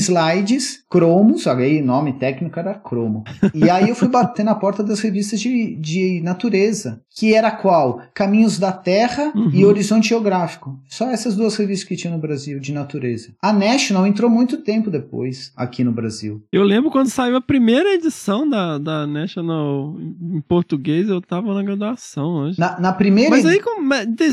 cromos, 0.90 1.42
sabe, 1.42 1.64
aí 1.64 1.82
nome 1.82 2.12
técnico 2.14 2.58
era 2.58 2.74
cromo. 2.74 3.24
E 3.54 3.68
aí 3.70 3.88
eu 3.88 3.94
fui 3.94 4.08
bater 4.08 4.44
na 4.44 4.54
porta 4.54 4.82
das 4.82 5.00
revistas 5.00 5.40
de, 5.40 5.74
de 5.76 6.20
natureza, 6.22 7.00
que 7.14 7.34
era 7.34 7.50
qual? 7.50 8.00
Caminhos 8.14 8.58
da 8.58 8.72
Terra 8.72 9.32
Uhum. 9.34 9.50
e 9.52 9.64
Horizonte 9.64 10.08
Geográfico. 10.08 10.78
Só 10.88 11.10
essas 11.10 11.34
duas 11.36 11.56
revistas 11.56 11.88
que 11.88 11.96
tinha 11.96 12.12
no 12.12 12.18
Brasil, 12.20 12.58
de 12.60 12.72
natureza. 12.72 13.32
A 13.42 13.52
National 13.52 14.06
entrou 14.06 14.30
muito 14.30 14.58
tempo 14.58 14.90
depois, 14.90 15.52
aqui 15.56 15.82
no 15.84 15.92
Brasil. 15.92 16.42
Eu 16.52 16.62
lembro 16.62 16.90
quando 16.90 17.08
saiu 17.08 17.36
a 17.36 17.40
primeira 17.40 17.94
edição 17.94 18.48
da, 18.48 18.78
da 18.78 19.06
National 19.06 19.96
em 20.00 20.40
português, 20.40 21.08
eu 21.08 21.20
tava 21.20 21.52
na 21.54 21.62
graduação 21.62 22.26
hoje. 22.44 22.58
Na, 22.58 22.78
na 22.80 22.92
primeira 22.92 23.30
Mas 23.30 23.44
aí, 23.46 23.60
como- 23.60 23.88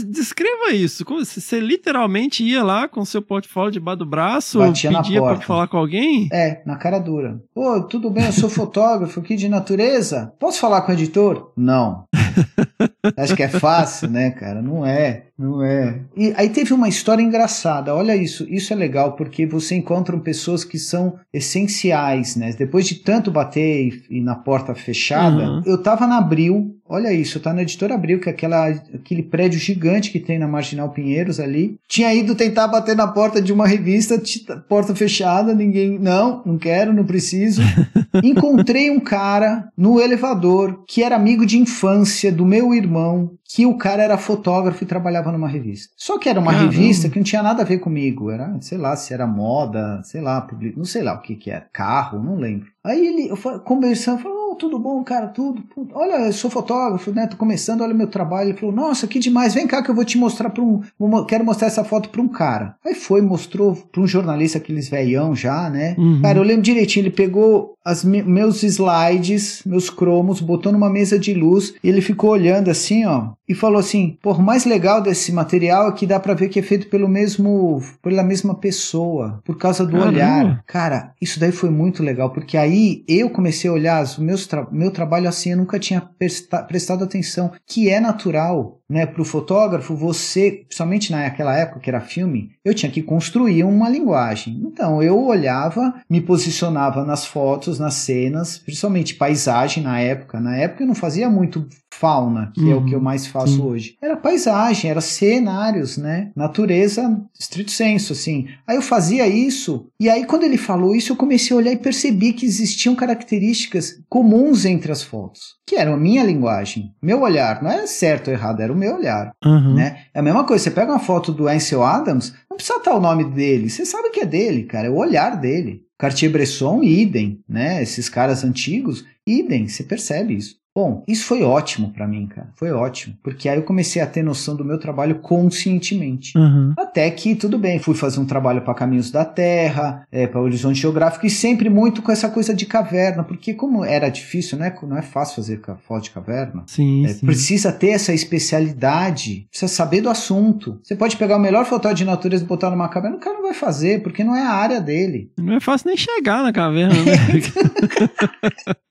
descreva 0.05 0.72
isso. 0.72 1.03
Como- 1.05 1.24
Você 1.26 1.59
literalmente 1.59 2.43
ia 2.43 2.63
lá 2.63 2.88
com 2.88 3.03
seu 3.05 3.22
portfólio 3.22 3.72
debaixo 3.72 3.99
do 3.99 4.05
braço, 4.05 4.59
Batia 4.59 4.91
na 4.91 5.01
pedia 5.01 5.22
pra 5.22 5.38
falar 5.41 5.68
com 5.68 5.78
alguém? 5.78 5.95
É, 6.32 6.62
na 6.66 6.76
cara 6.76 7.00
dura. 7.00 7.39
Pô, 7.54 7.82
tudo 7.84 8.10
bem, 8.10 8.26
eu 8.26 8.32
sou 8.34 8.50
fotógrafo 8.50 9.20
aqui 9.20 9.36
de 9.36 9.48
natureza. 9.50 10.34
Posso 10.39 10.60
falar 10.60 10.82
com 10.82 10.91
o 10.91 10.96
editor? 10.96 11.52
Não. 11.56 12.04
Acho 13.18 13.36
que 13.36 13.43
é 13.43 13.48
fácil, 13.48 14.10
né, 14.10 14.32
cara? 14.32 14.62
Não 14.62 14.86
é, 14.86 15.26
não 15.38 15.62
é. 15.64 16.00
E 16.18 16.34
aí 16.36 16.50
teve 16.50 16.74
uma 16.74 16.89
história 16.89 17.22
engraçada. 17.22 17.93
Olha 17.96 18.16
isso, 18.16 18.46
isso 18.50 18.74
é 18.74 18.76
legal 18.76 19.14
porque 19.14 19.46
você 19.46 19.76
encontra 19.76 20.18
pessoas 20.18 20.64
que 20.64 20.78
são 20.80 21.16
essenciais, 21.32 22.36
né? 22.36 22.52
Depois 22.58 22.88
de 22.88 22.96
tanto 22.96 23.32
bater 23.32 23.88
e, 24.10 24.18
e 24.18 24.22
na 24.22 24.36
porta 24.36 24.74
fechada, 24.76 25.36
Uhum. 25.50 25.62
eu 25.66 25.82
tava 25.82 26.06
na 26.08 26.18
Abril. 26.18 26.76
Olha 26.88 27.12
isso, 27.12 27.40
tava 27.40 27.56
na 27.56 27.62
editora 27.64 27.96
Abril, 27.96 28.20
que 28.20 28.30
é 28.30 28.32
aquela, 28.32 28.68
aquele 28.68 29.24
prédio 29.24 29.60
gigante 29.60 30.12
que 30.12 30.20
tem 30.20 30.38
na 30.38 30.48
Marginal 30.48 30.92
Pinheiros 30.92 31.40
ali. 31.40 31.78
Tinha 31.88 32.14
ido 32.14 32.36
tentar 32.36 32.68
bater 32.68 32.96
na 32.96 33.08
porta 33.08 33.42
de 33.42 33.52
uma 33.52 33.66
revista, 33.66 34.22
porta 34.70 34.94
fechada, 34.94 35.54
ninguém. 35.54 35.98
Não, 35.98 36.44
não 36.46 36.60
quero, 36.60 36.94
não 36.94 37.04
preciso. 37.04 37.62
Encontrei 38.24 38.92
um 38.92 39.00
cara 39.00 39.68
no 39.76 40.00
elevador 40.00 40.84
que 40.88 41.02
era 41.02 41.16
amigo 41.16 41.44
de 41.44 41.58
infância 41.58 42.32
do 42.32 42.46
meu 42.46 42.72
irmão, 42.72 43.32
que 43.48 43.66
o 43.66 43.78
cara 43.78 44.02
era 44.04 44.18
fotógrafo 44.18 44.84
e 44.84 44.88
trabalhava 44.88 45.32
numa 45.32 45.48
revista. 45.48 45.93
Só 45.96 46.18
que 46.18 46.28
era 46.28 46.39
uma 46.39 46.52
Caramba. 46.52 46.72
revista 46.72 47.10
que 47.10 47.18
não 47.18 47.24
tinha 47.24 47.43
nada 47.43 47.62
a 47.62 47.66
ver 47.66 47.78
comigo. 47.80 48.32
Era, 48.32 48.58
sei 48.60 48.78
lá, 48.78 48.96
se 48.96 49.14
era 49.14 49.28
moda, 49.28 50.02
sei 50.04 50.20
lá, 50.22 50.41
publi- 50.41 50.74
não 50.76 50.86
sei 50.86 51.04
lá 51.04 51.14
o 51.14 51.22
que 51.22 51.36
que 51.36 51.52
era, 51.52 51.68
carro, 51.72 52.22
não 52.24 52.36
lembro. 52.36 52.68
Aí 52.84 53.06
ele, 53.06 53.30
eu 53.30 53.38
conversando, 53.62 54.22
falou, 54.22 54.52
"Ô, 54.52 54.56
tudo 54.56 54.78
bom, 54.78 55.04
cara, 55.04 55.28
tudo. 55.28 55.64
Olha, 55.93 56.28
eu 56.28 56.34
sou 56.34 56.50
fotógrafo, 56.52 57.12
né? 57.12 57.26
Tô 57.28 57.36
começando, 57.36 57.82
olha 57.82 57.93
o 57.93 57.98
meu 57.98 58.08
trabalho. 58.08 58.50
Ele 58.50 58.58
falou, 58.58 58.74
nossa, 58.76 59.08
que 59.08 59.18
demais, 59.20 59.54
vem 59.56 59.66
cá 59.68 59.82
que 59.84 59.89
eu 59.89 59.96
vou 59.96 60.06
te 60.06 60.18
mostrar 60.18 60.50
para 60.50 60.64
um. 60.64 60.82
quero 61.28 61.43
mostrar 61.43 61.68
essa 61.68 61.84
foto 61.84 62.10
para 62.10 62.22
um 62.22 62.28
cara. 62.28 62.76
Aí 62.86 62.93
foi, 62.93 63.22
mostrou 63.22 63.76
para 63.91 64.02
um 64.02 64.08
jornalista, 64.08 64.58
aqueles 64.60 64.88
velhão 64.88 65.36
já, 65.36 65.70
né? 65.70 65.96
Uhum. 65.98 66.22
Cara, 66.22 66.38
eu 66.39 66.43
lembro 66.43 66.62
direitinho, 66.62 67.04
ele 67.04 67.10
pegou 67.16 67.74
as 67.84 68.04
me- 68.04 68.24
meus 68.24 68.62
slides, 68.64 69.62
meus 69.66 69.89
cromos, 69.89 70.39
botou 70.39 70.72
numa 70.72 70.89
mesa 70.89 71.18
de 71.20 71.34
luz 71.34 71.74
e 71.84 71.89
ele 71.89 72.02
ficou 72.02 72.30
olhando 72.32 72.70
assim, 72.70 73.06
ó, 73.06 73.30
e 73.48 73.54
falou 73.54 73.80
assim: 73.80 74.18
"Pô, 74.22 74.32
o 74.34 74.41
mais 74.41 74.66
legal 74.66 75.02
desse 75.02 75.32
material 75.32 75.89
é 75.89 75.91
que 75.91 76.08
dá 76.08 76.20
pra 76.20 76.34
ver 76.34 76.50
que 76.50 76.60
é 76.60 76.64
feito 76.64 76.88
pelo 76.89 77.08
mesmo, 77.08 77.82
pela 78.02 78.24
mesma 78.24 78.56
pessoa, 78.56 79.41
por 79.46 79.58
causa 79.58 79.86
do 79.86 79.91
Caramba. 79.91 80.10
olhar". 80.10 80.64
Cara, 80.66 81.14
isso 81.22 81.39
daí 81.39 81.52
foi 81.52 81.70
muito 81.70 82.02
legal, 82.04 82.32
porque 82.32 82.58
aí 82.58 83.04
eu 83.08 83.30
comecei 83.30 83.70
a 83.70 83.74
olhar 83.74 84.04
os 84.04 84.18
meus 84.18 84.48
tra- 84.48 84.68
meu 84.72 84.91
trabalho 84.91 85.28
assim, 85.30 85.52
eu 85.52 85.58
nunca 85.58 85.80
tinha 85.80 86.02
presta- 86.02 86.64
prestado 86.64 87.04
atenção, 87.04 87.52
que 87.68 87.89
é 87.89 88.00
natural, 88.00 88.80
né, 88.90 89.06
para 89.06 89.22
o 89.22 89.26
fotógrafo, 89.26 89.96
você, 89.96 90.64
principalmente 90.68 91.12
naquela 91.12 91.58
época 91.58 91.80
que 91.80 91.90
era 91.90 92.00
filme, 92.00 92.52
eu 92.64 92.74
tinha 92.74 92.92
que 92.92 93.02
construir 93.02 93.64
uma 93.64 93.90
linguagem. 93.90 94.62
Então 94.66 95.02
eu 95.02 95.20
olhava, 95.26 95.96
me 96.10 96.22
posicionava 96.22 97.04
nas 97.04 97.26
fotos, 97.26 97.80
nas 97.80 97.96
cenas, 97.96 98.58
principalmente 98.58 99.16
paisagem 99.16 99.84
na 99.84 100.00
época. 100.00 100.40
Na 100.40 100.56
época 100.56 100.84
eu 100.84 100.88
não 100.88 100.96
fazia 100.96 101.30
muito 101.30 101.68
fauna, 101.92 102.52
que 102.54 102.70
é 102.70 102.74
o 102.74 102.78
Uhum, 102.80 102.86
que 102.86 102.94
eu 102.94 103.00
mais 103.02 103.26
faço 103.26 103.56
sim. 103.56 103.62
hoje. 103.62 103.96
Era 104.02 104.18
paisagem, 104.18 104.90
era 104.92 105.00
cenários, 105.02 105.98
né? 105.98 106.32
Natureza, 106.36 107.22
estrito 107.40 107.72
senso, 107.72 108.12
assim. 108.14 108.48
Aí 108.68 108.76
eu 108.76 108.82
fazia 108.82 109.26
isso, 109.28 109.88
e 110.00 110.10
aí 110.10 110.26
quando 110.26 110.44
ele 110.44 110.58
falou 110.58 110.94
isso, 110.96 111.14
eu 111.14 111.16
comecei 111.16 111.56
a 111.56 111.58
olhar 111.60 111.72
e 111.72 111.78
percebi 111.78 112.34
que 112.34 112.46
existiam 112.46 112.96
características 112.96 114.00
comuns 114.10 114.66
entre 114.66 114.92
as 114.92 115.02
fotos, 115.02 115.56
que 115.66 115.76
eram 115.76 115.94
a 115.94 115.98
minha 115.98 116.24
linguagem, 116.24 116.94
meu 117.02 117.22
olhar. 117.22 117.64
Não 117.64 117.72
é 117.72 117.88
certo 117.88 118.28
ou 118.28 118.34
errado, 118.34 118.62
era 118.62 118.74
o 118.76 118.78
meu 118.78 118.95
olhar 118.95 119.34
Aham. 119.43 119.73
né? 119.73 120.05
É 120.13 120.19
a 120.19 120.23
mesma 120.23 120.43
coisa, 120.43 120.63
você 120.63 120.71
pega 120.71 120.91
uma 120.91 120.99
foto 120.99 121.32
do 121.32 121.47
Ansel 121.47 121.84
Adams, 121.84 122.34
não 122.49 122.57
precisa 122.57 122.78
estar 122.78 122.93
o 122.93 123.01
nome 123.01 123.23
dele, 123.23 123.69
você 123.69 123.86
sabe 123.86 124.09
que 124.09 124.19
é 124.19 124.26
dele, 124.26 124.63
cara, 124.63 124.88
é 124.88 124.89
o 124.89 124.97
olhar 124.97 125.36
dele. 125.39 125.84
Cartier-Bresson, 125.97 126.84
idem, 126.84 127.39
né? 127.47 127.82
Esses 127.82 128.09
caras 128.09 128.43
antigos, 128.43 129.05
idem, 129.26 129.67
você 129.67 129.84
percebe 129.84 130.36
isso. 130.36 130.55
Bom, 130.78 131.03
isso 131.07 131.26
foi 131.26 131.41
ótimo 131.41 131.91
pra 131.93 132.05
mim, 132.05 132.28
cara, 132.28 132.49
foi 132.55 132.69
ótimo, 132.71 133.15
porque 133.23 133.47
aí 133.47 133.57
eu 133.57 133.63
comecei 133.63 134.01
a 134.01 134.05
ter 134.05 134.21
noção 134.21 134.57
do 134.57 134.65
meu 134.65 134.78
trabalho 134.78 135.15
conscientemente. 135.19 136.38
Aham. 136.38 136.73
Até 136.78 137.09
que 137.11 137.34
tudo 137.34 137.57
bem, 137.57 137.80
fui 137.80 137.95
fazer 137.95 138.19
um 138.19 138.26
trabalho 138.26 138.61
para 138.61 138.73
Caminhos 138.73 139.09
da 139.09 139.23
Terra, 139.23 140.05
é, 140.11 140.28
para 140.28 140.41
Horizonte 140.41 140.82
Geográfico 140.82 141.26
e 141.26 141.30
sempre 141.30 141.69
muito 141.69 142.01
com 142.01 142.11
essa 142.11 142.28
coisa 142.30 142.53
de 142.53 142.65
caverna, 142.65 143.23
porque 143.23 143.53
como 143.53 143.86
era 143.86 144.09
difícil, 144.09 144.57
né? 144.57 144.76
Não 144.84 144.97
é 144.97 145.01
fácil 145.01 145.38
fazer 145.38 145.61
foto 145.88 146.03
de 146.03 146.11
caverna. 146.11 146.63
Sim, 146.67 147.05
É, 147.05 147.09
sim. 147.09 147.26
precisa 147.26 147.71
ter 147.71 147.91
essa 147.91 148.13
especialidade, 148.13 149.47
precisa 149.49 149.71
saber 149.71 150.01
do 150.01 150.09
assunto. 150.09 150.80
Você 150.84 150.95
pode 150.95 151.15
pegar 151.15 151.38
o 151.38 151.39
melhor 151.39 151.63
fotógrafo 151.65 151.95
de 151.95 152.05
natureza 152.05 152.43
e 152.43 152.47
botar 152.47 152.69
numa 152.69 152.89
caverna, 152.89 153.15
o 153.15 153.19
cara 153.21 153.36
não 153.38 153.43
vai 153.43 153.53
fazer, 153.53 154.03
porque 154.03 154.23
não 154.26 154.36
é 154.36 154.41
a 154.43 154.51
área 154.51 154.82
dele. 154.82 155.32
Não 155.38 155.53
é 155.53 155.59
fácil 155.61 155.88
nem 155.88 155.95
chegar 155.97 156.43
na 156.43 156.51
caverna, 156.51 156.93
né? 156.95 157.13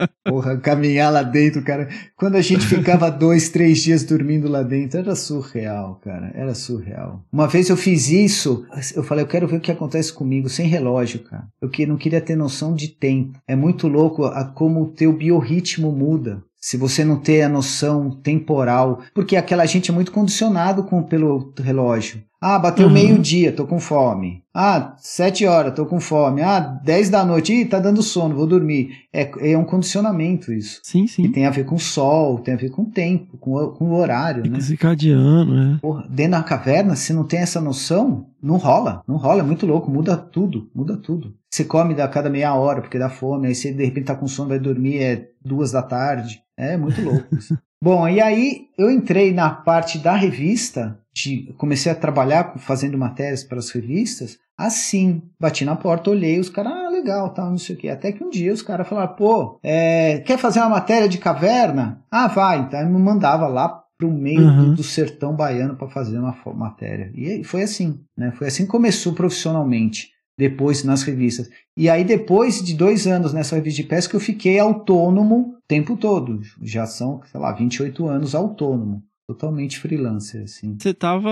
Porra, 0.24 0.56
caminhar 0.56 1.12
lá 1.12 1.22
dentro, 1.22 1.62
cara. 1.62 1.88
Quando 2.16 2.36
a 2.36 2.40
gente 2.40 2.66
ficava 2.66 3.10
dois, 3.12 3.50
três 3.50 3.82
dias 3.82 4.04
dormindo 4.04 4.48
lá 4.48 4.62
dentro, 4.62 4.98
era 4.98 5.14
surreal, 5.14 6.00
cara. 6.02 6.32
Era 6.34 6.54
surreal. 6.54 7.22
Uma 7.30 7.46
vez 7.46 7.68
eu 7.68 7.76
fiz 7.76 8.08
isso, 8.08 8.66
eu 8.96 9.02
falei, 9.02 9.22
eu 9.24 9.28
quero 9.28 9.46
ver 9.46 9.56
o 9.56 9.60
que 9.60 9.70
acontece 9.70 10.12
comigo 10.12 10.48
sem 10.48 10.66
relógio, 10.66 11.20
cara. 11.20 11.46
Eu 11.60 11.68
que 11.68 11.84
não 11.84 11.96
queria 11.96 12.20
ter 12.20 12.36
noção 12.36 12.74
de 12.74 12.88
tempo. 12.88 13.38
É 13.46 13.54
muito 13.54 13.86
louco 13.86 14.24
a 14.24 14.44
como 14.44 14.82
o 14.82 14.92
teu 14.92 15.12
biorritmo 15.12 15.92
muda. 15.92 16.42
Se 16.58 16.78
você 16.78 17.04
não 17.04 17.18
ter 17.18 17.42
a 17.42 17.48
noção 17.48 18.10
temporal, 18.10 19.02
porque 19.12 19.36
aquela 19.36 19.66
gente 19.66 19.90
é 19.90 19.94
muito 19.94 20.10
condicionado 20.10 20.84
com 20.84 21.02
pelo 21.02 21.52
relógio. 21.60 22.22
Ah, 22.46 22.58
bateu 22.58 22.88
Uhum. 22.88 22.92
meio-dia, 22.92 23.52
tô 23.52 23.66
com 23.66 23.80
fome. 23.80 24.42
Ah, 24.52 24.94
sete 24.98 25.46
horas, 25.46 25.72
tô 25.74 25.86
com 25.86 25.98
fome. 25.98 26.42
Ah, 26.42 26.60
dez 26.60 27.08
da 27.08 27.24
noite, 27.24 27.54
ih, 27.54 27.64
tá 27.64 27.78
dando 27.78 28.02
sono, 28.02 28.34
vou 28.34 28.46
dormir. 28.46 28.90
É, 29.10 29.52
é 29.52 29.56
um 29.56 29.64
condicionamento 29.64 30.52
isso. 30.52 30.78
Sim, 30.82 31.04
E 31.04 31.08
sim. 31.08 31.32
tem 31.32 31.46
a 31.46 31.50
ver 31.50 31.64
com 31.64 31.76
o 31.76 31.80
sol, 31.80 32.38
tem 32.38 32.52
a 32.52 32.56
ver 32.58 32.68
com 32.68 32.82
o 32.82 32.90
tempo, 32.90 33.38
com 33.38 33.54
o, 33.54 33.68
com 33.72 33.86
o 33.86 33.94
horário, 33.94 34.44
né? 34.50 34.60
Circadiano, 34.60 35.76
é. 35.76 35.78
Porra, 35.80 36.04
dentro 36.08 36.32
da 36.32 36.42
caverna, 36.42 36.94
se 36.96 37.14
não 37.14 37.24
tem 37.24 37.40
essa 37.40 37.62
noção, 37.62 38.26
não 38.42 38.56
rola. 38.58 39.02
Não 39.08 39.16
rola, 39.16 39.40
é 39.40 39.42
muito 39.42 39.64
louco, 39.66 39.90
muda 39.90 40.14
tudo, 40.14 40.68
muda 40.74 40.98
tudo. 40.98 41.34
Você 41.50 41.64
come 41.64 41.98
a 41.98 42.08
cada 42.08 42.28
meia 42.28 42.54
hora 42.54 42.82
porque 42.82 42.98
dá 42.98 43.08
fome, 43.08 43.46
aí 43.48 43.54
você 43.54 43.72
de 43.72 43.84
repente 43.86 44.04
tá 44.06 44.14
com 44.14 44.26
sono, 44.28 44.50
vai 44.50 44.58
dormir, 44.58 44.98
é 44.98 45.28
duas 45.42 45.72
da 45.72 45.80
tarde. 45.82 46.42
É 46.58 46.76
muito 46.76 47.00
louco 47.00 47.34
isso. 47.34 47.56
Bom, 47.84 48.08
e 48.08 48.18
aí 48.18 48.68
eu 48.78 48.90
entrei 48.90 49.30
na 49.30 49.50
parte 49.50 49.98
da 49.98 50.14
revista, 50.14 50.98
de, 51.14 51.52
comecei 51.58 51.92
a 51.92 51.94
trabalhar 51.94 52.54
fazendo 52.56 52.96
matérias 52.96 53.44
para 53.44 53.58
as 53.58 53.68
revistas, 53.68 54.38
assim, 54.56 55.20
bati 55.38 55.66
na 55.66 55.76
porta, 55.76 56.08
olhei, 56.08 56.40
os 56.40 56.48
caras, 56.48 56.72
ah, 56.72 56.88
legal, 56.88 57.34
tal, 57.34 57.50
não 57.50 57.58
sei 57.58 57.76
o 57.76 57.78
quê. 57.78 57.90
Até 57.90 58.10
que 58.10 58.24
um 58.24 58.30
dia 58.30 58.54
os 58.54 58.62
caras 58.62 58.88
falaram, 58.88 59.14
pô, 59.14 59.58
é, 59.62 60.20
quer 60.20 60.38
fazer 60.38 60.60
uma 60.60 60.70
matéria 60.70 61.06
de 61.06 61.18
caverna? 61.18 62.02
Ah, 62.10 62.26
vai. 62.26 62.60
Então 62.60 62.80
eu 62.80 62.88
me 62.88 62.98
mandava 62.98 63.46
lá 63.48 63.68
pro 63.98 64.10
meio 64.10 64.40
Uhum. 64.40 64.70
do, 64.70 64.76
do 64.76 64.82
sertão 64.82 65.36
baiano 65.36 65.76
para 65.76 65.86
fazer 65.90 66.18
uma 66.18 66.34
matéria. 66.54 67.12
E 67.14 67.44
foi 67.44 67.64
assim, 67.64 68.00
né? 68.16 68.32
Foi 68.38 68.46
assim 68.46 68.64
que 68.64 68.70
começou 68.70 69.12
profissionalmente, 69.12 70.08
depois 70.36 70.84
nas 70.84 71.02
revistas. 71.02 71.48
E 71.76 71.88
aí 71.88 72.04
depois 72.04 72.62
de 72.62 72.74
dois 72.74 73.06
anos 73.06 73.32
nessa 73.32 73.56
revista 73.56 73.82
de 73.82 73.88
pesca 73.88 74.16
eu 74.16 74.20
fiquei 74.20 74.58
autônomo 74.58 75.54
o 75.56 75.58
tempo 75.66 75.96
todo. 75.96 76.40
Já 76.62 76.86
são, 76.86 77.20
sei 77.30 77.40
lá, 77.40 77.52
28 77.52 78.06
anos 78.06 78.34
autônomo. 78.34 79.02
Totalmente 79.26 79.78
freelancer, 79.78 80.42
assim. 80.42 80.76
Você 80.78 80.92
tava 80.92 81.30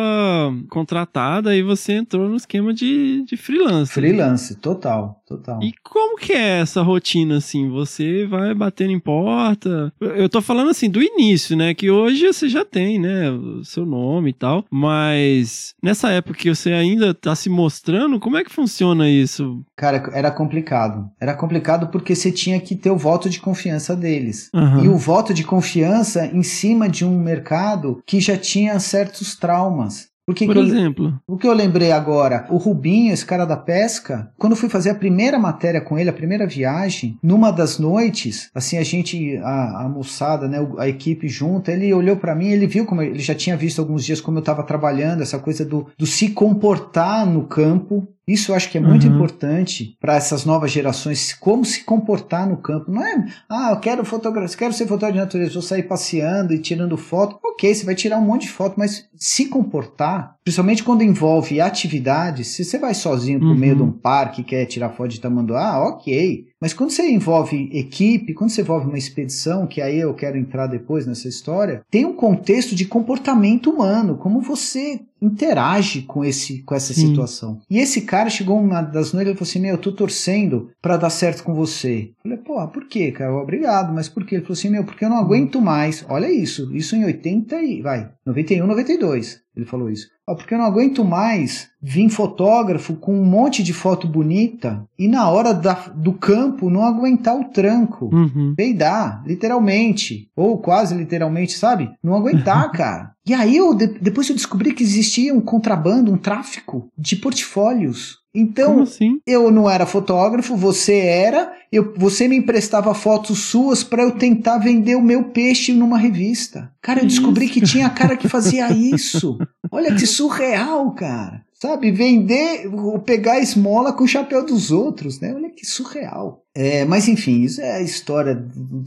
contratada 0.70 1.54
e 1.54 1.62
você 1.62 1.92
entrou 1.92 2.26
no 2.26 2.36
esquema 2.36 2.72
de, 2.72 3.22
de 3.26 3.36
freelancer. 3.36 3.92
Freelance, 3.92 4.54
total, 4.56 5.21
total. 5.36 5.62
E 5.62 5.72
como 5.82 6.16
que 6.16 6.32
é 6.32 6.60
essa 6.60 6.82
rotina, 6.82 7.36
assim? 7.36 7.68
Você 7.68 8.26
vai 8.26 8.54
batendo 8.54 8.92
em 8.92 9.00
porta? 9.00 9.92
Eu 10.00 10.28
tô 10.28 10.40
falando, 10.40 10.70
assim, 10.70 10.90
do 10.90 11.02
início, 11.02 11.56
né? 11.56 11.74
Que 11.74 11.90
hoje 11.90 12.26
você 12.26 12.48
já 12.48 12.64
tem, 12.64 12.98
né? 12.98 13.30
O 13.30 13.64
seu 13.64 13.84
nome 13.86 14.30
e 14.30 14.34
tal. 14.34 14.64
Mas 14.70 15.74
nessa 15.82 16.10
época 16.10 16.38
que 16.38 16.54
você 16.54 16.72
ainda 16.72 17.14
tá 17.14 17.34
se 17.34 17.48
mostrando, 17.48 18.20
como 18.20 18.36
é 18.36 18.44
que 18.44 18.52
funciona 18.52 19.08
isso? 19.08 19.62
Cara, 19.76 20.10
era 20.12 20.30
complicado. 20.30 21.10
Era 21.20 21.34
complicado 21.34 21.88
porque 21.88 22.14
você 22.14 22.30
tinha 22.30 22.60
que 22.60 22.76
ter 22.76 22.90
o 22.90 22.96
voto 22.96 23.28
de 23.28 23.40
confiança 23.40 23.96
deles. 23.96 24.50
Aham. 24.54 24.84
E 24.84 24.88
o 24.88 24.96
voto 24.96 25.32
de 25.32 25.44
confiança 25.44 26.26
em 26.26 26.42
cima 26.42 26.88
de 26.88 27.04
um 27.04 27.18
mercado 27.18 28.02
que 28.06 28.20
já 28.20 28.36
tinha 28.36 28.78
certos 28.78 29.36
traumas. 29.36 30.11
Porque 30.24 30.46
Por 30.46 30.56
eu- 30.56 30.62
exemplo. 30.62 31.18
o 31.26 31.36
que 31.36 31.46
eu 31.48 31.52
lembrei 31.52 31.90
agora, 31.90 32.46
o 32.48 32.56
Rubinho, 32.56 33.12
esse 33.12 33.26
cara 33.26 33.44
da 33.44 33.56
pesca, 33.56 34.30
quando 34.38 34.52
eu 34.52 34.56
fui 34.56 34.68
fazer 34.68 34.90
a 34.90 34.94
primeira 34.94 35.36
matéria 35.38 35.80
com 35.80 35.98
ele, 35.98 36.08
a 36.10 36.12
primeira 36.12 36.46
viagem, 36.46 37.18
numa 37.20 37.50
das 37.50 37.78
noites, 37.78 38.48
assim, 38.54 38.78
a 38.78 38.84
gente, 38.84 39.36
a, 39.38 39.82
a 39.84 39.88
moçada, 39.88 40.46
né, 40.46 40.64
a 40.78 40.88
equipe 40.88 41.26
junta, 41.28 41.72
ele 41.72 41.92
olhou 41.92 42.16
pra 42.16 42.36
mim, 42.36 42.48
ele 42.48 42.68
viu 42.68 42.86
como, 42.86 43.02
eu- 43.02 43.10
ele 43.10 43.18
já 43.18 43.34
tinha 43.34 43.56
visto 43.56 43.80
alguns 43.80 44.04
dias 44.04 44.20
como 44.20 44.38
eu 44.38 44.42
tava 44.42 44.62
trabalhando, 44.62 45.22
essa 45.22 45.38
coisa 45.40 45.64
do, 45.64 45.86
do 45.98 46.06
se 46.06 46.28
comportar 46.30 47.26
no 47.26 47.42
campo, 47.44 48.06
Isso 48.26 48.52
eu 48.52 48.54
acho 48.56 48.70
que 48.70 48.78
é 48.78 48.80
muito 48.80 49.06
Uhum. 49.06 49.14
importante 49.16 49.96
para 50.00 50.14
essas 50.14 50.44
novas 50.44 50.70
gerações, 50.70 51.32
como 51.34 51.64
se 51.64 51.82
comportar 51.84 52.48
no 52.48 52.56
campo. 52.56 52.90
Não 52.90 53.04
é, 53.04 53.24
ah, 53.48 53.70
eu 53.72 53.80
quero 53.80 54.04
fotografia, 54.04 54.56
quero 54.56 54.72
ser 54.72 54.84
fotógrafo 54.86 55.14
de 55.14 55.18
natureza, 55.20 55.52
vou 55.54 55.62
sair 55.62 55.82
passeando 55.82 56.54
e 56.54 56.58
tirando 56.60 56.96
foto. 56.96 57.38
Ok, 57.44 57.74
você 57.74 57.84
vai 57.84 57.94
tirar 57.96 58.18
um 58.18 58.24
monte 58.24 58.42
de 58.42 58.50
foto, 58.50 58.74
mas 58.78 59.08
se 59.16 59.46
comportar, 59.46 60.36
principalmente 60.44 60.84
quando 60.84 61.02
envolve 61.02 61.60
atividades, 61.60 62.48
se 62.48 62.64
você 62.64 62.78
vai 62.78 62.94
sozinho 62.94 63.38
pro 63.40 63.48
Uhum. 63.48 63.54
meio 63.56 63.76
de 63.76 63.82
um 63.82 63.90
parque 63.92 64.40
e 64.40 64.44
quer 64.44 64.66
tirar 64.66 64.90
foto 64.90 65.08
de 65.10 65.20
tamanduá, 65.20 65.82
ok. 65.88 66.46
Mas 66.62 66.72
quando 66.72 66.90
você 66.90 67.10
envolve 67.10 67.68
equipe, 67.72 68.34
quando 68.34 68.50
você 68.50 68.60
envolve 68.60 68.86
uma 68.86 68.96
expedição, 68.96 69.66
que 69.66 69.82
aí 69.82 69.98
eu 69.98 70.14
quero 70.14 70.38
entrar 70.38 70.68
depois 70.68 71.04
nessa 71.04 71.26
história, 71.26 71.82
tem 71.90 72.04
um 72.04 72.12
contexto 72.12 72.76
de 72.76 72.84
comportamento 72.84 73.68
humano, 73.68 74.16
como 74.16 74.40
você 74.40 75.00
interage 75.20 76.02
com 76.02 76.24
esse 76.24 76.62
com 76.62 76.72
essa 76.72 76.94
Sim. 76.94 77.08
situação. 77.08 77.60
E 77.68 77.78
esse 77.78 78.02
cara 78.02 78.30
chegou 78.30 78.60
uma 78.60 78.80
das 78.80 79.12
noites 79.12 79.32
e 79.32 79.36
falou 79.36 79.48
assim: 79.48 79.58
Meu, 79.58 79.72
eu 79.72 79.78
tô 79.78 79.90
torcendo 79.90 80.70
pra 80.80 80.96
dar 80.96 81.10
certo 81.10 81.42
com 81.42 81.52
você. 81.52 82.10
Eu 82.10 82.30
falei, 82.30 82.38
porra, 82.38 82.68
por 82.68 82.86
quê, 82.86 83.10
cara? 83.10 83.34
Obrigado, 83.34 83.92
mas 83.92 84.08
por 84.08 84.24
quê? 84.24 84.36
Ele 84.36 84.42
falou 84.42 84.54
assim: 84.54 84.70
Meu, 84.70 84.84
porque 84.84 85.04
eu 85.04 85.10
não 85.10 85.18
aguento 85.18 85.60
mais. 85.60 86.04
Olha 86.08 86.30
isso, 86.30 86.72
isso 86.72 86.94
em 86.94 87.04
80 87.04 87.60
e. 87.60 87.82
Vai, 87.82 88.08
91, 88.24 88.64
92. 88.68 89.41
Ele 89.54 89.66
falou 89.66 89.90
isso. 89.90 90.06
Ó, 90.26 90.34
porque 90.34 90.54
eu 90.54 90.58
não 90.58 90.64
aguento 90.64 91.04
mais 91.04 91.68
vir 91.80 92.08
fotógrafo 92.08 92.94
com 92.94 93.14
um 93.20 93.24
monte 93.24 93.62
de 93.62 93.72
foto 93.74 94.06
bonita 94.08 94.82
e 94.98 95.06
na 95.08 95.28
hora 95.28 95.52
da, 95.52 95.74
do 95.94 96.12
campo 96.14 96.70
não 96.70 96.84
aguentar 96.84 97.36
o 97.38 97.44
tranco 97.50 98.08
Uhum. 98.12 98.54
peidar, 98.56 99.22
literalmente, 99.26 100.28
ou 100.34 100.56
quase 100.58 100.94
literalmente, 100.94 101.52
sabe? 101.52 101.90
Não 102.02 102.14
aguentar, 102.14 102.70
cara. 102.72 103.12
E 103.26 103.34
aí 103.34 103.56
eu 103.56 103.74
de- 103.74 103.98
depois 104.00 104.28
eu 104.28 104.34
descobri 104.34 104.72
que 104.72 104.82
existia 104.82 105.34
um 105.34 105.40
contrabando, 105.40 106.10
um 106.12 106.16
tráfico 106.16 106.88
de 106.96 107.16
portfólios. 107.16 108.21
Então, 108.34 108.82
assim? 108.82 109.20
eu 109.26 109.50
não 109.50 109.68
era 109.68 109.84
fotógrafo, 109.84 110.56
você 110.56 110.96
era, 110.96 111.52
eu, 111.70 111.92
você 111.96 112.26
me 112.26 112.36
emprestava 112.36 112.94
fotos 112.94 113.40
suas 113.40 113.84
para 113.84 114.02
eu 114.02 114.12
tentar 114.12 114.58
vender 114.58 114.94
o 114.94 115.02
meu 115.02 115.24
peixe 115.24 115.72
numa 115.72 115.98
revista. 115.98 116.72
Cara, 116.80 117.00
eu 117.00 117.06
descobri 117.06 117.44
isso, 117.44 117.54
que 117.54 117.60
tinha 117.60 117.90
cara 117.90 118.16
que 118.16 118.28
fazia 118.28 118.72
isso. 118.72 119.38
Olha 119.70 119.94
que 119.94 120.06
surreal, 120.06 120.90
cara. 120.92 121.44
Sabe, 121.62 121.92
vender, 121.92 122.66
ou 122.74 122.98
pegar 122.98 123.34
a 123.34 123.38
esmola 123.38 123.92
com 123.92 124.02
o 124.02 124.08
chapéu 124.08 124.44
dos 124.44 124.72
outros, 124.72 125.20
né? 125.20 125.32
Olha 125.32 125.48
que 125.48 125.64
surreal. 125.64 126.42
É, 126.52 126.84
mas 126.84 127.06
enfim, 127.06 127.42
isso 127.42 127.60
é 127.60 127.74
a 127.76 127.80
história 127.80 128.34
do- 128.34 128.80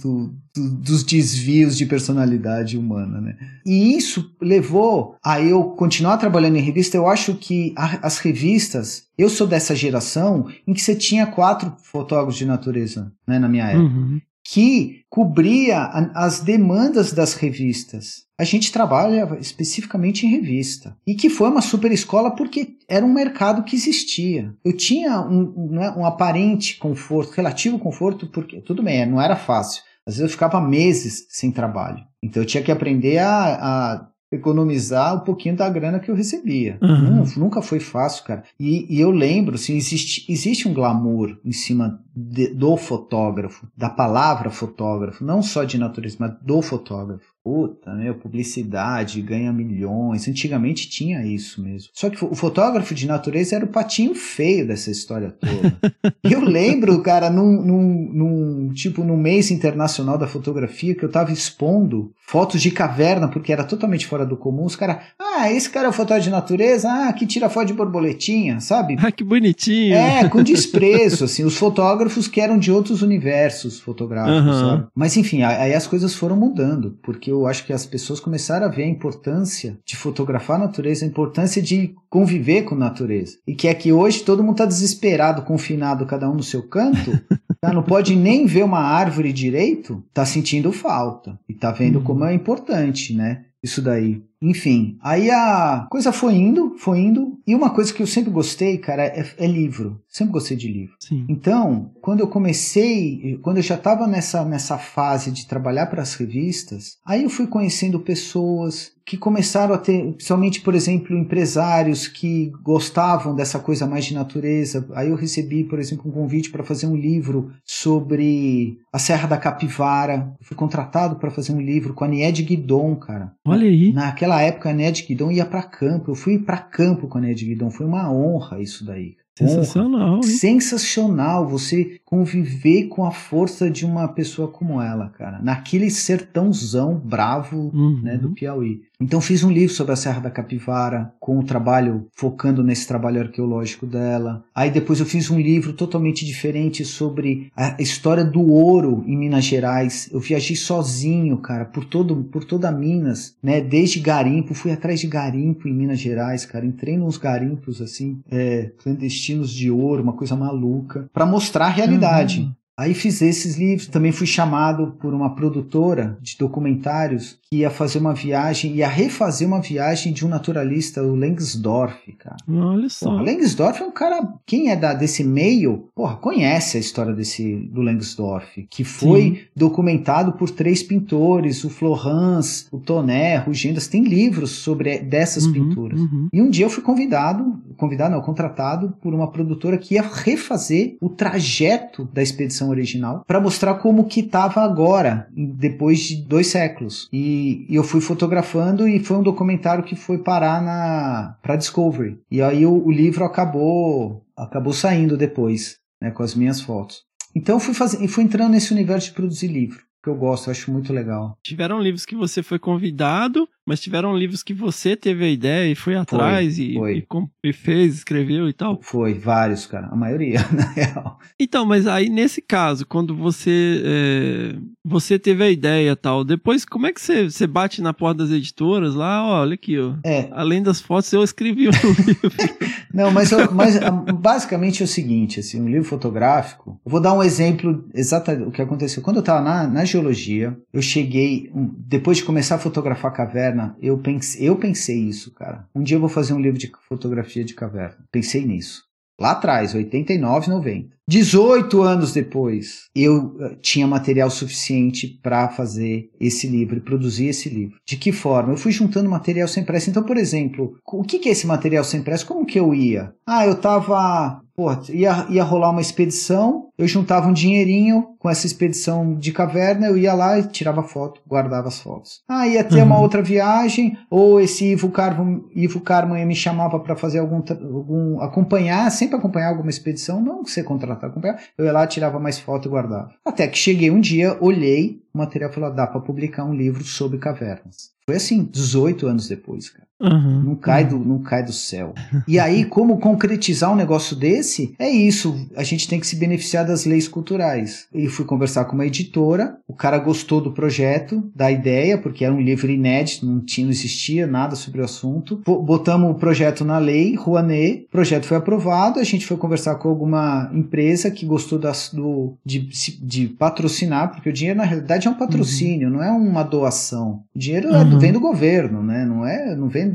do- 0.54 0.70
dos 0.84 1.02
desvios 1.02 1.78
de 1.78 1.86
personalidade 1.86 2.78
humana, 2.78 3.22
né? 3.22 3.38
E 3.66 3.96
isso 3.96 4.30
levou 4.42 5.16
a 5.24 5.40
eu 5.42 5.64
continuar 5.70 6.18
trabalhando 6.18 6.58
em 6.58 6.62
revista. 6.62 6.98
Eu 6.98 7.08
acho 7.08 7.36
que 7.36 7.74
a- 7.78 8.06
as 8.06 8.18
revistas, 8.18 9.04
eu 9.18 9.30
sou 9.30 9.48
dessa 9.48 9.74
geração 9.74 10.46
em 10.68 10.74
que 10.74 10.82
você 10.82 10.94
tinha 10.96 11.26
quatro 11.26 11.74
fotógrafos 11.82 12.36
de 12.36 12.46
natureza, 12.46 13.10
né, 13.26 13.40
na 13.40 13.48
minha 13.48 13.68
época 13.70 13.86
Uhum. 13.86 14.20
Que 14.46 15.02
cobria 15.10 15.86
as 16.14 16.40
demandas 16.40 17.12
das 17.12 17.34
revistas. 17.34 18.26
A 18.40 18.44
gente 18.44 18.72
trabalha 18.72 19.38
especificamente 19.40 20.26
em 20.26 20.30
revista. 20.30 20.96
E 21.08 21.16
que 21.16 21.30
foi 21.30 21.50
uma 21.50 21.62
super 21.62 21.92
escola 21.92 22.36
porque 22.36 22.76
era 22.88 23.06
um 23.06 23.12
mercado 23.12 23.64
que 23.64 23.76
existia. 23.76 24.54
Eu 24.64 24.78
tinha 24.78 25.22
um, 25.22 25.54
um, 25.58 25.70
né, 25.72 25.94
aparente 26.06 26.78
conforto, 26.78 27.32
relativo 27.32 27.80
conforto, 27.80 28.28
porque 28.28 28.62
tudo 28.62 28.84
bem, 28.84 29.06
não 29.06 29.20
era 29.20 29.36
fácil. 29.36 29.82
Às 30.06 30.16
vezes 30.16 30.30
eu 30.30 30.30
ficava 30.30 30.62
meses 30.62 31.26
sem 31.30 31.52
trabalho. 31.52 32.04
Então 32.22 32.44
eu 32.44 32.48
tinha 32.48 32.62
que 32.62 32.72
aprender 32.72 33.18
a, 33.18 33.56
a 33.56 34.08
economizar 34.32 35.16
um 35.16 35.20
pouquinho 35.20 35.56
da 35.56 35.70
grana 35.70 36.00
que 36.00 36.10
eu 36.10 36.16
recebia. 36.16 36.78
Uhum. 36.82 37.16
Nun- 37.18 37.26
Nunca 37.38 37.62
foi 37.62 37.80
fácil, 37.80 38.24
cara. 38.26 38.44
E, 38.60 38.86
e 38.96 39.00
eu 39.00 39.12
lembro, 39.12 39.56
assim, 39.56 39.76
existe, 39.76 40.32
existe 40.32 40.68
um 40.68 40.74
glamour 40.74 41.38
em 41.44 41.52
cima 41.52 42.00
de- 42.16 42.54
do 42.54 42.76
fotógrafo, 42.78 43.68
da 43.78 43.90
palavra 43.90 44.50
fotógrafo, 44.50 45.24
não 45.24 45.42
só 45.42 45.64
de 45.64 45.78
natureza, 45.78 46.18
mas 46.20 46.34
do 46.42 46.62
fotógrafo. 46.62 47.35
Puta, 47.46 47.94
meu, 47.94 48.16
publicidade, 48.16 49.22
ganha 49.22 49.54
milhões. 49.54 50.28
Antigamente 50.28 50.90
tinha 50.90 51.24
isso 51.24 51.62
mesmo. 51.62 51.92
Só 51.94 52.10
que 52.10 52.26
o 52.26 52.34
fotógrafo 52.34 52.96
de 52.96 53.06
natureza 53.06 53.56
era 53.56 53.66
o 53.66 53.68
patinho 53.68 54.16
feio 54.16 54.66
dessa 54.66 54.90
história 54.90 55.30
toda. 55.40 55.78
Eu 56.24 56.42
lembro, 56.42 57.00
cara, 57.04 57.30
num, 57.30 57.62
num, 57.62 58.10
num, 58.12 58.74
tipo, 58.74 59.04
num 59.04 59.16
mês 59.16 59.52
internacional 59.52 60.18
da 60.18 60.26
fotografia 60.26 60.96
que 60.96 61.06
eu 61.06 61.12
tava 61.12 61.32
expondo 61.32 62.12
fotos 62.28 62.60
de 62.60 62.72
caverna, 62.72 63.28
porque 63.28 63.54
era 63.54 63.64
totalmente 63.64 64.08
fora 64.08 64.26
do 64.26 64.36
comum. 64.36 64.66
Os 64.66 64.76
caras, 64.76 64.98
ah, 65.20 65.52
esse 65.52 65.70
cara 65.70 65.86
é 65.86 65.90
o 65.90 65.94
fotógrafo 65.94 66.24
de 66.24 66.32
natureza, 66.32 66.90
ah, 66.90 67.14
que 67.14 67.28
tira 67.28 67.48
foto 67.48 67.68
de 67.68 67.74
borboletinha, 67.74 68.60
sabe? 68.60 68.96
Ah, 68.98 69.12
que 69.12 69.24
bonitinho. 69.24 69.94
É, 69.94 70.28
com 70.28 70.42
desprezo, 70.44 71.26
assim, 71.26 71.44
os 71.44 71.56
fotógrafos 71.56 72.28
que 72.28 72.42
eram 72.42 72.58
de 72.58 72.72
outros 72.72 73.04
universos 73.04 73.80
fotográficos, 73.80 74.40
Aham. 74.40 74.70
sabe? 74.70 74.88
Mas 74.96 75.16
enfim, 75.16 75.44
aí 75.44 75.76
as 75.76 75.86
coisas 75.86 76.16
foram 76.16 76.36
mudando, 76.36 76.98
porque 77.04 77.35
eu 77.42 77.48
acho 77.48 77.66
que 77.66 77.74
as 77.74 77.86
pessoas 77.86 78.20
começaram 78.20 78.66
a 78.66 78.70
ver 78.70 78.84
a 78.84 78.88
importância 78.88 79.78
de 79.86 79.96
fotografar 79.96 80.58
a 80.58 80.66
natureza, 80.66 81.06
a 81.06 81.08
importância 81.08 81.62
de 81.62 81.94
conviver 82.10 82.64
com 82.64 82.76
a 82.76 82.78
natureza. 82.78 83.38
E 83.48 83.56
que 83.56 83.68
é 83.68 83.74
que 83.74 83.92
hoje 83.92 84.24
todo 84.24 84.44
mundo 84.44 84.58
tá 84.58 84.66
desesperado, 84.66 85.42
confinado, 85.44 86.06
cada 86.06 86.30
um 86.30 86.36
no 86.36 86.44
seu 86.44 86.64
canto, 86.64 87.12
tá? 87.62 87.72
não 87.74 87.84
pode 87.84 88.16
nem 88.16 88.46
ver 88.46 88.64
uma 88.64 88.80
árvore 88.80 89.32
direito, 89.34 90.04
tá 90.14 90.26
sentindo 90.26 90.72
falta. 90.72 91.40
E 91.48 91.54
tá 91.54 91.72
vendo 91.72 91.98
Uhum. 92.00 92.04
como 92.04 92.26
é 92.26 92.34
importante, 92.34 93.14
né? 93.14 93.46
Isso 93.64 93.82
daí. 93.82 94.22
Enfim, 94.46 94.98
aí 95.02 95.32
a 95.32 95.88
coisa 95.90 96.12
foi 96.12 96.36
indo, 96.36 96.76
foi 96.78 97.00
indo. 97.00 97.40
E 97.48 97.56
uma 97.56 97.72
coisa 97.72 97.94
que 97.94 98.02
eu 98.02 98.08
sempre 98.08 98.32
gostei, 98.32 98.78
cara, 98.78 99.04
é, 99.04 99.26
é 99.38 99.48
livro. 99.48 100.02
Sempre 100.08 100.34
gostei 100.34 100.56
de 100.56 100.72
livro. 100.72 100.96
Sim. 101.00 101.26
Então, 101.28 101.92
quando 102.02 102.20
eu 102.20 102.28
comecei, 102.28 103.40
quando 103.42 103.58
eu 103.58 103.64
já 103.64 103.76
estava 103.76 104.08
nessa, 104.08 104.46
nessa 104.46 104.78
fase 104.78 105.32
de 105.32 105.48
trabalhar 105.48 105.88
para 105.88 106.02
as 106.02 106.14
revistas, 106.16 106.98
aí 107.06 107.24
eu 107.24 107.30
fui 107.30 107.48
conhecendo 107.48 108.00
pessoas 108.00 108.96
que 109.06 109.18
começaram 109.18 109.76
a 109.76 109.78
ter, 109.78 110.14
principalmente, 110.14 110.62
por 110.62 110.74
exemplo, 110.74 111.16
empresários 111.16 112.08
que 112.08 112.52
gostavam 112.64 113.36
dessa 113.36 113.60
coisa 113.60 113.86
mais 113.86 114.04
de 114.04 114.16
natureza. 114.16 114.88
Aí 114.96 115.10
eu 115.10 115.16
recebi, 115.16 115.64
por 115.64 115.78
exemplo, 115.78 116.10
um 116.10 116.12
convite 116.12 116.50
para 116.50 116.64
fazer 116.64 116.88
um 116.88 116.96
livro 116.96 117.52
sobre 117.64 118.80
a 118.92 118.98
Serra 118.98 119.28
da 119.28 119.38
Capivara. 119.38 120.34
Eu 120.40 120.46
fui 120.48 120.58
contratado 120.58 121.18
para 121.18 121.30
fazer 121.30 121.54
um 121.54 121.62
livro 121.62 121.94
com 121.94 122.04
a 122.04 122.08
Nied 122.08 122.42
Guidon, 122.42 122.96
cara. 122.96 123.32
Olha 123.46 123.68
aí. 123.68 123.94
Naquela 123.94 124.35
época, 124.42 124.70
a 124.70 124.74
Ned 124.74 125.04
Guidon 125.04 125.32
ia 125.32 125.46
para 125.46 125.64
campo. 125.64 126.12
Eu 126.12 126.16
fui 126.16 126.40
para 126.40 126.58
campo 126.58 127.08
com 127.08 127.18
a 127.18 127.22
Ned 127.22 127.44
Guidon. 127.46 127.70
Foi 127.70 127.86
uma 127.86 128.12
honra 128.12 128.62
isso 128.62 128.86
daí. 128.86 129.16
Sensacional? 129.38 130.24
Sensacional 130.24 131.46
você 131.48 132.00
conviver 132.06 132.88
com 132.88 133.04
a 133.06 133.12
força 133.12 133.70
de 133.70 133.86
uma 133.86 134.08
pessoa 134.08 134.48
como 134.48 134.82
ela, 134.82 135.10
cara. 135.10 135.40
Naquele 135.42 135.90
sertãozão 135.90 136.96
bravo 136.96 137.70
Uhum. 137.74 138.00
né, 138.02 138.18
do 138.18 138.32
Piauí. 138.32 138.84
Então 139.00 139.20
fiz 139.20 139.44
um 139.44 139.52
livro 139.52 139.74
sobre 139.74 139.94
a 139.94 139.96
Serra 139.96 140.22
da 140.22 140.32
Capivara, 140.32 141.14
com 141.20 141.40
o 141.40 141.44
trabalho, 141.44 142.08
focando 142.16 142.64
nesse 142.64 142.88
trabalho 142.88 143.22
arqueológico 143.22 143.86
dela. 143.86 144.44
Aí 144.54 144.72
depois 144.72 145.00
eu 145.00 145.06
fiz 145.06 145.30
um 145.30 145.40
livro 145.40 145.74
totalmente 145.74 146.26
diferente 146.26 146.86
sobre 146.86 147.52
a 147.56 147.76
história 147.82 148.24
do 148.24 148.42
ouro 148.42 149.04
em 149.06 149.18
Minas 149.18 149.46
Gerais. 149.46 150.10
Eu 150.12 150.20
viajei 150.20 150.56
sozinho, 150.56 151.38
cara, 151.38 151.66
por 151.66 151.86
todo 151.86 152.16
por 152.32 152.44
toda 152.44 152.72
Minas, 152.72 153.36
né? 153.42 153.62
Desde 153.62 154.00
garimpo, 154.00 154.54
fui 154.54 154.72
atrás 154.72 155.00
de 155.00 155.08
garimpo 155.08 155.68
em 155.68 155.74
Minas 155.74 156.00
Gerais, 156.00 156.46
cara. 156.46 156.66
Entrei 156.66 156.98
nos 156.98 157.18
garimpos 157.18 157.82
assim, 157.82 158.20
é, 158.30 158.72
clandestinos 158.82 159.52
de 159.52 159.70
ouro, 159.70 160.04
uma 160.04 160.14
coisa 160.14 160.36
maluca, 160.36 161.10
para 161.14 161.26
mostrar 161.26 161.66
a 161.66 161.70
realidade. 161.70 162.42
Uhum. 162.42 162.54
Aí 162.78 162.94
fiz 162.94 163.22
esses 163.22 163.58
livros. 163.58 163.88
Também 163.88 164.12
fui 164.12 164.28
chamado 164.28 164.98
por 165.00 165.14
uma 165.14 165.34
produtora 165.34 166.18
de 166.22 166.38
documentários 166.38 167.40
ia 167.60 167.70
fazer 167.70 168.00
uma 168.00 168.14
viagem, 168.14 168.76
ia 168.76 168.88
refazer 168.88 169.48
uma 169.48 169.62
viagem 169.62 170.12
de 170.14 170.26
um 170.26 170.30
naturalista, 170.30 171.02
o 171.04 171.16
Lengsdorff, 171.16 172.12
cara. 172.14 172.38
Olha 172.50 172.90
só. 172.90 173.10
Porra, 173.10 173.24
Lengsdorff 173.24 173.82
é 173.82 173.86
um 173.86 173.92
cara. 173.92 174.28
Quem 174.46 174.70
é 174.70 174.76
da, 174.76 174.94
desse 174.94 175.24
meio, 175.24 175.90
porra, 175.96 176.16
conhece 176.18 176.78
a 176.78 176.80
história 176.80 177.14
desse 177.14 177.56
do 177.72 177.82
Lengsdorff, 177.82 178.68
que 178.70 178.84
foi 178.84 179.22
Sim. 179.22 179.40
documentado 179.56 180.34
por 180.34 180.50
três 180.50 180.84
pintores, 180.84 181.64
o 181.64 181.70
Florence, 181.70 182.66
o 182.72 182.78
Toné, 182.80 183.38
Rugendas, 183.38 183.88
tem 183.88 184.04
livros 184.04 184.52
sobre 184.52 185.00
dessas 185.00 185.46
Uhum, 185.46 185.54
pinturas. 185.54 186.00
uhum. 186.00 186.28
E 186.32 186.42
um 186.42 186.50
dia 186.50 186.66
eu 186.66 186.70
fui 186.70 186.84
convidado, 186.84 187.60
convidado 187.78 188.16
não, 188.16 188.22
contratado 188.22 188.94
por 189.02 189.14
uma 189.14 189.30
produtora 189.32 189.78
que 189.78 189.96
ia 189.96 190.02
refazer 190.02 190.98
o 191.02 191.10
trajeto 191.10 192.08
da 192.14 192.22
expedição 192.22 192.70
original 192.70 193.24
para 193.28 193.40
mostrar 193.40 193.76
como 193.76 194.06
que 194.06 194.22
estava 194.22 194.62
agora, 194.62 195.28
depois 195.36 196.00
de 196.00 196.16
dois 196.18 196.48
séculos. 196.48 197.08
E, 197.12 197.45
e 197.70 197.76
eu 197.76 197.84
fui 197.84 198.02
fotografando 198.02 198.88
e 198.88 199.00
foi 199.00 199.18
um 199.18 199.24
documentário 199.24 199.84
que 199.84 199.96
foi 199.96 200.18
parar 200.18 200.62
na 200.62 201.38
para 201.42 201.56
Discovery. 201.56 202.20
E 202.30 202.42
aí 202.42 202.66
o, 202.66 202.86
o 202.86 202.92
livro 202.92 203.24
acabou 203.24 204.26
acabou 204.36 204.74
saindo 204.74 205.18
depois, 205.18 205.78
né, 206.02 206.12
com 206.12 206.24
as 206.24 206.36
minhas 206.36 206.62
fotos. 206.62 207.04
Então 207.36 207.60
fui 207.60 207.74
fazer, 207.74 208.04
e 208.04 208.08
fui 208.08 208.24
entrando 208.24 208.52
nesse 208.52 208.74
universo 208.74 209.08
de 209.08 209.14
produzir 209.14 209.48
livro, 209.48 209.82
que 210.04 210.10
eu 210.10 210.16
gosto, 210.16 210.48
eu 210.48 210.52
acho 210.52 210.72
muito 210.72 210.94
legal. 210.94 211.38
Tiveram 211.44 211.80
livros 211.80 212.06
que 212.06 212.16
você 212.16 212.42
foi 212.42 212.60
convidado 212.60 213.48
mas 213.66 213.80
tiveram 213.82 214.16
livros 214.16 214.44
que 214.44 214.54
você 214.54 214.96
teve 214.96 215.26
a 215.26 215.30
ideia 215.30 215.72
e 215.72 215.76
foi 215.76 215.96
atrás 215.96 216.58
e, 216.60 216.74
foi. 216.76 216.98
e 217.44 217.50
e 217.50 217.54
fez, 217.54 217.96
escreveu 217.96 218.48
e 218.50 218.54
tal. 218.54 218.80
Foi, 218.82 219.14
vários, 219.14 219.66
cara. 219.66 219.88
A 219.88 219.96
maioria, 219.96 220.40
na 220.54 220.66
real. 220.72 221.20
Então, 221.40 221.66
mas 221.66 221.88
aí 221.88 222.10
nesse 222.10 222.42
caso, 222.42 222.86
quando 222.86 223.16
você 223.16 223.82
é, 223.84 224.56
você 224.84 225.18
teve 225.20 225.44
a 225.44 225.50
ideia 225.50 225.92
e 225.92 225.96
tal, 225.96 226.24
depois 226.24 226.66
como 226.66 226.88
é 226.88 226.94
que 226.94 227.02
você, 227.02 227.30
você 227.30 227.46
bate 227.48 227.82
na 227.82 227.94
porta 227.94 228.24
das 228.24 228.32
editoras 228.32 228.96
lá? 228.96 229.26
Olha 229.42 229.54
aqui, 229.56 229.78
ó. 229.80 229.96
É, 230.04 230.30
Além 230.32 230.62
das 230.64 230.80
fotos, 230.82 231.12
eu 231.14 231.24
escrevi 231.24 231.68
um 231.68 231.72
livro. 232.06 232.32
Não, 232.94 233.12
mas, 233.12 233.32
eu- 233.32 233.52
mas 233.52 233.76
ah, 233.82 233.92
basicamente 233.92 234.82
é 234.82 234.86
o 234.86 234.88
seguinte, 234.88 235.40
assim, 235.40 235.62
um 235.62 235.68
livro 235.68 235.84
fotográfico. 235.88 236.80
Eu 236.86 236.92
vou 236.92 237.02
dar 237.02 237.14
um 237.14 237.22
exemplo 237.22 237.86
exato 237.94 238.32
o 238.32 238.52
que 238.52 238.62
aconteceu. 238.62 239.04
Quando 239.04 239.18
eu 239.18 239.22
estava 239.22 239.42
na, 239.42 239.68
na 239.68 239.84
geologia, 239.86 240.58
eu 240.72 240.82
cheguei, 240.82 241.50
um- 241.54 241.74
depois 241.78 242.18
de 242.18 242.24
começar 242.24 242.56
a 242.56 242.60
fotografar 242.60 243.12
caverna, 243.12 243.55
eu 243.82 243.98
pensei, 243.98 244.48
eu 244.48 244.56
pensei 244.56 244.98
isso, 244.98 245.34
cara. 245.34 245.68
Um 245.76 245.84
dia 245.84 245.98
eu 245.98 246.02
vou 246.02 246.10
fazer 246.10 246.34
um 246.34 246.40
livro 246.40 246.60
de 246.60 246.72
fotografia 246.88 247.44
de 247.44 247.54
caverna. 247.54 248.06
Pensei 248.12 248.46
nisso. 248.46 248.84
Lá 249.20 249.32
atrás, 249.32 249.74
89, 249.74 250.50
90. 250.50 250.96
18 251.08 251.82
anos 251.84 252.12
depois, 252.12 252.90
eu 252.94 253.38
eh, 253.40 253.56
tinha 253.62 253.88
material 253.88 254.30
suficiente 254.30 255.20
para 255.22 255.48
fazer 255.50 256.10
esse 256.20 256.48
livro 256.48 256.78
e 256.78 256.82
produzir 256.82 257.28
esse 257.28 257.48
livro. 257.48 257.78
De 257.86 257.96
que 257.96 258.12
forma? 258.12 258.54
Eu 258.54 258.58
fui 258.58 258.72
juntando 258.72 259.10
material 259.10 259.48
sem 259.48 259.64
pressa. 259.64 259.90
Então, 259.90 260.04
por 260.04 260.18
exemplo, 260.18 260.78
o 260.86 261.04
que 261.04 261.30
é 261.30 261.32
esse 261.32 261.48
material 261.48 261.84
sem 261.84 262.02
pressa? 262.02 262.26
Como 262.26 262.46
que 262.46 262.60
eu 262.60 262.74
ia? 262.74 263.14
Ah, 263.26 263.46
eu 263.46 263.56
tava. 263.56 264.42
Pô, 264.56 264.72
ia, 264.90 265.26
ia 265.30 265.44
rolar 265.44 265.70
uma 265.72 265.82
expedição, 265.82 266.70
eu 266.78 266.88
juntava 266.88 267.28
um 267.28 267.34
dinheirinho 267.34 268.16
com 268.18 268.30
essa 268.30 268.46
expedição 268.48 269.14
de 269.16 269.32
caverna, 269.34 269.88
eu 269.88 269.98
ia 269.98 270.14
lá 270.14 270.40
e 270.40 270.44
tirava 270.48 270.82
foto, 270.82 271.20
guardava 271.28 271.68
as 271.68 271.80
fotos. 271.80 272.22
Ah, 272.28 272.48
ia 272.48 272.64
ter 272.64 272.82
uma 272.82 272.96
Uhum. 272.96 273.02
outra 273.02 273.22
viagem, 273.22 273.98
ou 274.10 274.40
esse 274.40 274.66
Ivo 274.72 274.90
Carman, 274.90 275.44
Ivo 275.54 275.82
Carman 275.82 276.26
me 276.26 276.34
chamava 276.36 276.80
para 276.80 276.96
fazer 276.96 277.20
algum, 277.20 277.44
algum. 277.76 278.22
acompanhar, 278.22 278.90
sempre 278.92 279.18
acompanhar 279.18 279.50
alguma 279.50 279.70
expedição, 279.70 280.22
não 280.22 280.44
que 280.44 280.52
você 280.52 280.64
contratar, 280.64 281.10
acompanhar. 281.10 281.38
Eu 281.58 281.66
ia 281.66 281.72
lá, 281.74 281.86
tirava 281.86 282.18
mais 282.20 282.40
foto 282.40 282.68
e 282.68 282.72
guardava. 282.72 283.10
Até 283.26 283.48
que 283.48 283.58
cheguei 283.58 283.92
um 283.92 284.00
dia, 284.00 284.38
olhei 284.40 285.02
o 285.14 285.18
material 285.18 285.50
e 285.52 285.54
falei: 285.54 285.70
"Ah, 285.70 285.74
dá 285.74 285.88
para 285.88 286.00
publicar 286.00 286.46
um 286.46 286.54
livro 286.54 286.84
sobre 286.84 287.18
cavernas. 287.18 287.92
Foi 288.06 288.16
assim, 288.16 288.44
18 288.52 289.08
anos 289.08 289.28
depois, 289.28 289.70
cara. 289.70 289.85
Aham. 290.06 290.44
Não 290.46 290.56
cai, 290.56 290.86
do, 290.86 290.98
não 291.00 291.20
cai 291.20 291.44
do 291.44 291.52
céu. 291.54 291.94
E 292.28 292.38
aí, 292.40 292.66
como 292.66 292.98
concretizar 293.00 293.72
um 293.72 293.76
negócio 293.76 294.16
desse? 294.16 294.74
É 294.78 294.90
isso. 294.90 295.48
A 295.56 295.64
gente 295.64 295.88
tem 295.88 296.00
que 296.00 296.08
se 296.08 296.16
beneficiar 296.16 296.66
das 296.66 296.86
leis 296.86 297.08
culturais. 297.08 297.88
E 297.94 298.08
fui 298.08 298.26
conversar 298.26 298.66
com 298.66 298.74
uma 298.76 298.86
editora. 298.86 299.58
O 299.68 299.74
cara 299.74 299.98
gostou 299.98 300.40
do 300.42 300.52
projeto, 300.52 301.24
da 301.36 301.52
ideia, 301.52 301.98
porque 301.98 302.24
era 302.24 302.34
um 302.34 302.40
livro 302.42 302.70
inédito, 302.72 303.26
não, 303.26 303.40
tinha, 303.40 303.66
não 303.66 303.72
existia 303.72 304.28
nada 304.28 304.56
sobre 304.56 304.82
o 304.82 304.84
assunto. 304.86 305.42
Bo- 305.46 305.62
Botamos 305.62 306.12
o 306.12 306.16
projeto 306.16 306.64
na 306.64 306.78
lei, 306.78 307.16
Rouanet. 307.16 307.86
O 307.88 307.92
projeto 307.92 308.26
foi 308.26 308.38
aprovado. 308.38 309.00
A 309.00 309.04
gente 309.04 309.26
foi 309.26 309.38
conversar 309.38 309.76
com 309.76 309.90
alguma 309.90 310.50
empresa 310.54 311.10
que 311.10 311.26
gostou 311.26 311.58
das- 311.58 311.90
do, 311.94 312.34
de, 312.46 312.68
de 313.02 313.28
patrocinar, 313.28 314.12
porque 314.12 314.30
o 314.30 314.34
dinheiro, 314.34 314.58
na 314.58 314.66
realidade, 314.66 315.08
é 315.08 315.12
um 315.12 315.16
patrocínio, 315.16 315.90
não 315.90 316.04
é 316.04 316.12
uma 316.12 316.44
doação. 316.44 317.24
O 317.36 317.40
dinheiro 317.40 317.70
é 317.70 317.84
Uhum. 317.86 318.00
vem 318.00 318.12
do 318.12 318.20
governo, 318.20 318.82
né? 318.84 319.06
Não 319.06 319.26
é, 319.26 319.56
não 319.56 319.68
vem 319.70 319.95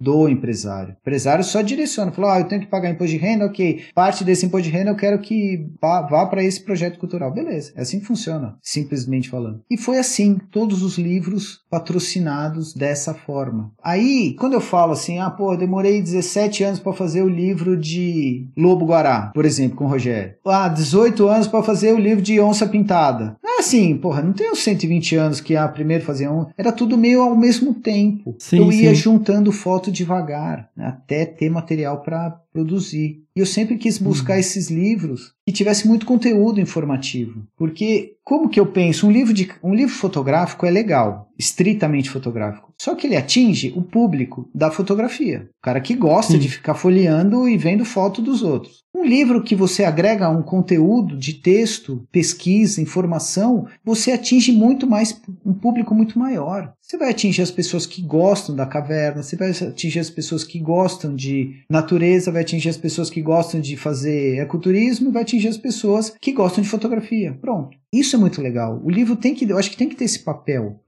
do 0.00 0.28
empresário. 0.28 0.94
O 0.94 1.00
empresário 1.00 1.44
só 1.44 1.60
direciona, 1.60 2.12
falou: 2.12 2.30
ah, 2.30 2.40
eu 2.40 2.44
tenho 2.44 2.62
que 2.62 2.68
pagar 2.68 2.90
imposto 2.90 3.12
de 3.12 3.18
renda, 3.18 3.46
ok. 3.46 3.84
Parte 3.94 4.24
desse 4.24 4.46
imposto 4.46 4.68
de 4.68 4.76
renda 4.76 4.90
eu 4.90 4.96
quero 4.96 5.18
que 5.18 5.66
vá, 5.80 6.26
para 6.26 6.44
esse 6.44 6.62
projeto 6.62 6.98
cultural. 6.98 7.32
Beleza, 7.32 7.72
é 7.76 7.82
assim 7.82 8.00
que 8.00 8.06
funciona, 8.06 8.56
simplesmente 8.62 9.28
falando. 9.28 9.62
E 9.70 9.76
foi 9.76 9.98
assim, 9.98 10.38
todos 10.50 10.82
os 10.82 10.98
livros 10.98 11.60
patrocinados 11.70 12.74
dessa 12.74 13.14
forma. 13.14 13.72
Aí, 13.82 14.34
quando 14.38 14.54
eu 14.54 14.60
falo 14.60 14.92
assim, 14.92 15.18
ah, 15.18 15.30
pô, 15.30 15.56
demorei 15.56 16.02
17 16.02 16.64
anos 16.64 16.80
para 16.80 16.92
fazer 16.92 17.22
o 17.22 17.28
livro 17.28 17.76
de 17.76 18.48
Lobo 18.56 18.86
Guará, 18.86 19.30
por 19.34 19.44
exemplo, 19.44 19.76
com 19.76 19.84
o 19.84 19.88
Rogério. 19.88 20.34
Ah, 20.46 20.68
18 20.68 21.28
anos 21.28 21.46
para 21.46 21.62
fazer 21.62 21.92
o 21.92 21.98
livro 21.98 22.22
de 22.22 22.40
Onça 22.40 22.66
Pintada. 22.66 23.36
Não 23.42 23.56
é 23.56 23.60
assim, 23.60 23.96
porra, 23.96 24.22
não 24.22 24.32
tem 24.32 24.50
os 24.50 24.60
120 24.60 25.16
anos 25.16 25.40
que 25.40 25.56
a 25.56 25.66
primeiro 25.68 26.04
fazia 26.04 26.30
um. 26.30 26.46
Era 26.56 26.72
tudo 26.72 26.96
meio 26.96 27.22
ao 27.22 27.36
mesmo 27.36 27.74
tempo. 27.74 28.36
Sim, 28.38 28.58
eu 28.58 28.72
ia 28.72 28.90
sim. 28.90 28.94
juntando 28.94 29.52
devagar, 29.90 30.70
né, 30.76 30.86
até 30.86 31.24
ter 31.26 31.50
material 31.50 32.00
para 32.02 32.40
produzir. 32.58 33.22
E 33.36 33.40
eu 33.40 33.46
sempre 33.46 33.76
quis 33.76 33.98
buscar 33.98 34.34
Uhum. 34.34 34.40
esses 34.40 34.68
livros 34.68 35.32
que 35.46 35.52
tivesse 35.52 35.86
muito 35.86 36.04
conteúdo 36.04 36.60
informativo, 36.60 37.44
porque 37.56 38.14
como 38.24 38.48
que 38.48 38.60
eu 38.60 38.66
penso, 38.66 39.06
um 39.06 39.10
livro 39.10 39.32
de 39.32 39.48
um 39.62 39.72
livro 39.74 39.94
fotográfico 39.94 40.66
é 40.66 40.70
legal, 40.70 41.28
estritamente 41.38 42.10
fotográfico. 42.10 42.74
Só 42.78 42.94
que 42.94 43.06
ele 43.06 43.16
atinge 43.16 43.72
o 43.74 43.80
público 43.82 44.50
da 44.54 44.70
fotografia, 44.70 45.48
o 45.58 45.64
cara 45.64 45.80
que 45.80 45.94
gosta 45.94 46.32
Sim. 46.34 46.38
de 46.38 46.48
ficar 46.48 46.74
folheando 46.74 47.48
e 47.48 47.56
vendo 47.56 47.84
foto 47.84 48.20
dos 48.20 48.42
outros. 48.42 48.84
Um 48.94 49.04
livro 49.04 49.42
que 49.42 49.54
você 49.54 49.84
agrega 49.84 50.28
um 50.28 50.42
conteúdo 50.42 51.16
de 51.16 51.34
texto, 51.34 52.06
pesquisa, 52.12 52.82
informação, 52.82 53.66
você 53.84 54.12
atinge 54.12 54.52
muito 54.52 54.86
mais 54.86 55.18
um 55.46 55.54
público 55.54 55.94
muito 55.94 56.18
maior. 56.18 56.72
Você 56.82 56.98
vai 56.98 57.10
atingir 57.10 57.42
as 57.42 57.50
pessoas 57.50 57.86
que 57.86 58.02
gostam 58.02 58.54
da 58.54 58.66
caverna, 58.66 59.22
você 59.22 59.36
vai 59.36 59.50
atingir 59.50 60.00
as 60.00 60.10
pessoas 60.10 60.44
que 60.44 60.58
gostam 60.58 61.14
de 61.14 61.54
natureza, 61.70 62.32
vai 62.32 62.42
atingir 62.48 62.68
as 62.68 62.76
pessoas 62.76 63.10
que 63.10 63.20
gostam 63.20 63.60
de 63.60 63.76
fazer 63.76 64.38
ecoturismo, 64.38 65.10
e 65.10 65.12
vai 65.12 65.22
atingir 65.22 65.48
as 65.48 65.58
pessoas 65.58 66.14
que 66.20 66.32
gostam 66.32 66.62
de 66.62 66.68
fotografia. 66.68 67.36
Pronto. 67.40 67.76
Isso 67.92 68.16
é 68.16 68.18
muito 68.18 68.40
legal. 68.40 68.80
O 68.82 68.90
livro 68.90 69.16
tem 69.16 69.34
que, 69.34 69.48
eu 69.48 69.58
acho 69.58 69.70
que 69.70 69.76
tem 69.76 69.88
que 69.88 69.96
ter 69.96 70.04
esse 70.04 70.20
papel. 70.20 70.80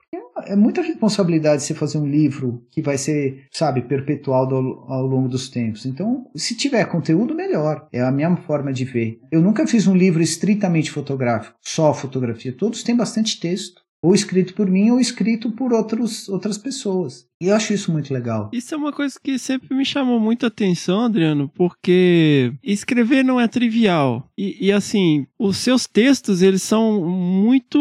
É 0.46 0.56
muita 0.56 0.80
responsabilidade 0.80 1.62
você 1.62 1.74
fazer 1.74 1.98
um 1.98 2.06
livro 2.06 2.64
que 2.70 2.80
vai 2.80 2.96
ser, 2.96 3.44
sabe, 3.52 3.82
perpetuado 3.82 4.54
ao, 4.54 4.90
ao 4.90 5.06
longo 5.06 5.28
dos 5.28 5.50
tempos. 5.50 5.84
Então, 5.84 6.26
se 6.34 6.56
tiver 6.56 6.84
conteúdo, 6.86 7.34
melhor. 7.34 7.86
É 7.92 8.00
a 8.00 8.10
minha 8.10 8.34
forma 8.36 8.72
de 8.72 8.84
ver. 8.86 9.18
Eu 9.30 9.42
nunca 9.42 9.66
fiz 9.66 9.86
um 9.86 9.94
livro 9.94 10.22
estritamente 10.22 10.90
fotográfico, 10.90 11.56
só 11.60 11.92
fotografia. 11.92 12.56
Todos 12.56 12.82
têm 12.82 12.96
bastante 12.96 13.38
texto. 13.38 13.82
Ou 14.02 14.14
escrito 14.14 14.54
por 14.54 14.68
mim 14.70 14.90
ou 14.90 15.00
escrito 15.00 15.50
por 15.50 15.72
outros, 15.72 16.28
outras 16.28 16.56
pessoas. 16.56 17.28
E 17.42 17.46
eu 17.46 17.56
acho 17.56 17.72
isso 17.72 17.90
muito 17.90 18.12
legal. 18.12 18.50
Isso 18.52 18.74
é 18.74 18.76
uma 18.76 18.92
coisa 18.92 19.18
que 19.22 19.38
sempre 19.38 19.74
me 19.74 19.82
chamou 19.82 20.20
muita 20.20 20.48
atenção, 20.48 21.00
Adriano, 21.00 21.50
porque 21.54 22.52
escrever 22.62 23.24
não 23.24 23.40
é 23.40 23.48
trivial. 23.48 24.30
E, 24.36 24.66
e, 24.66 24.70
assim, 24.70 25.26
os 25.38 25.56
seus 25.56 25.86
textos, 25.86 26.42
eles 26.42 26.62
são 26.62 27.02
muito 27.10 27.80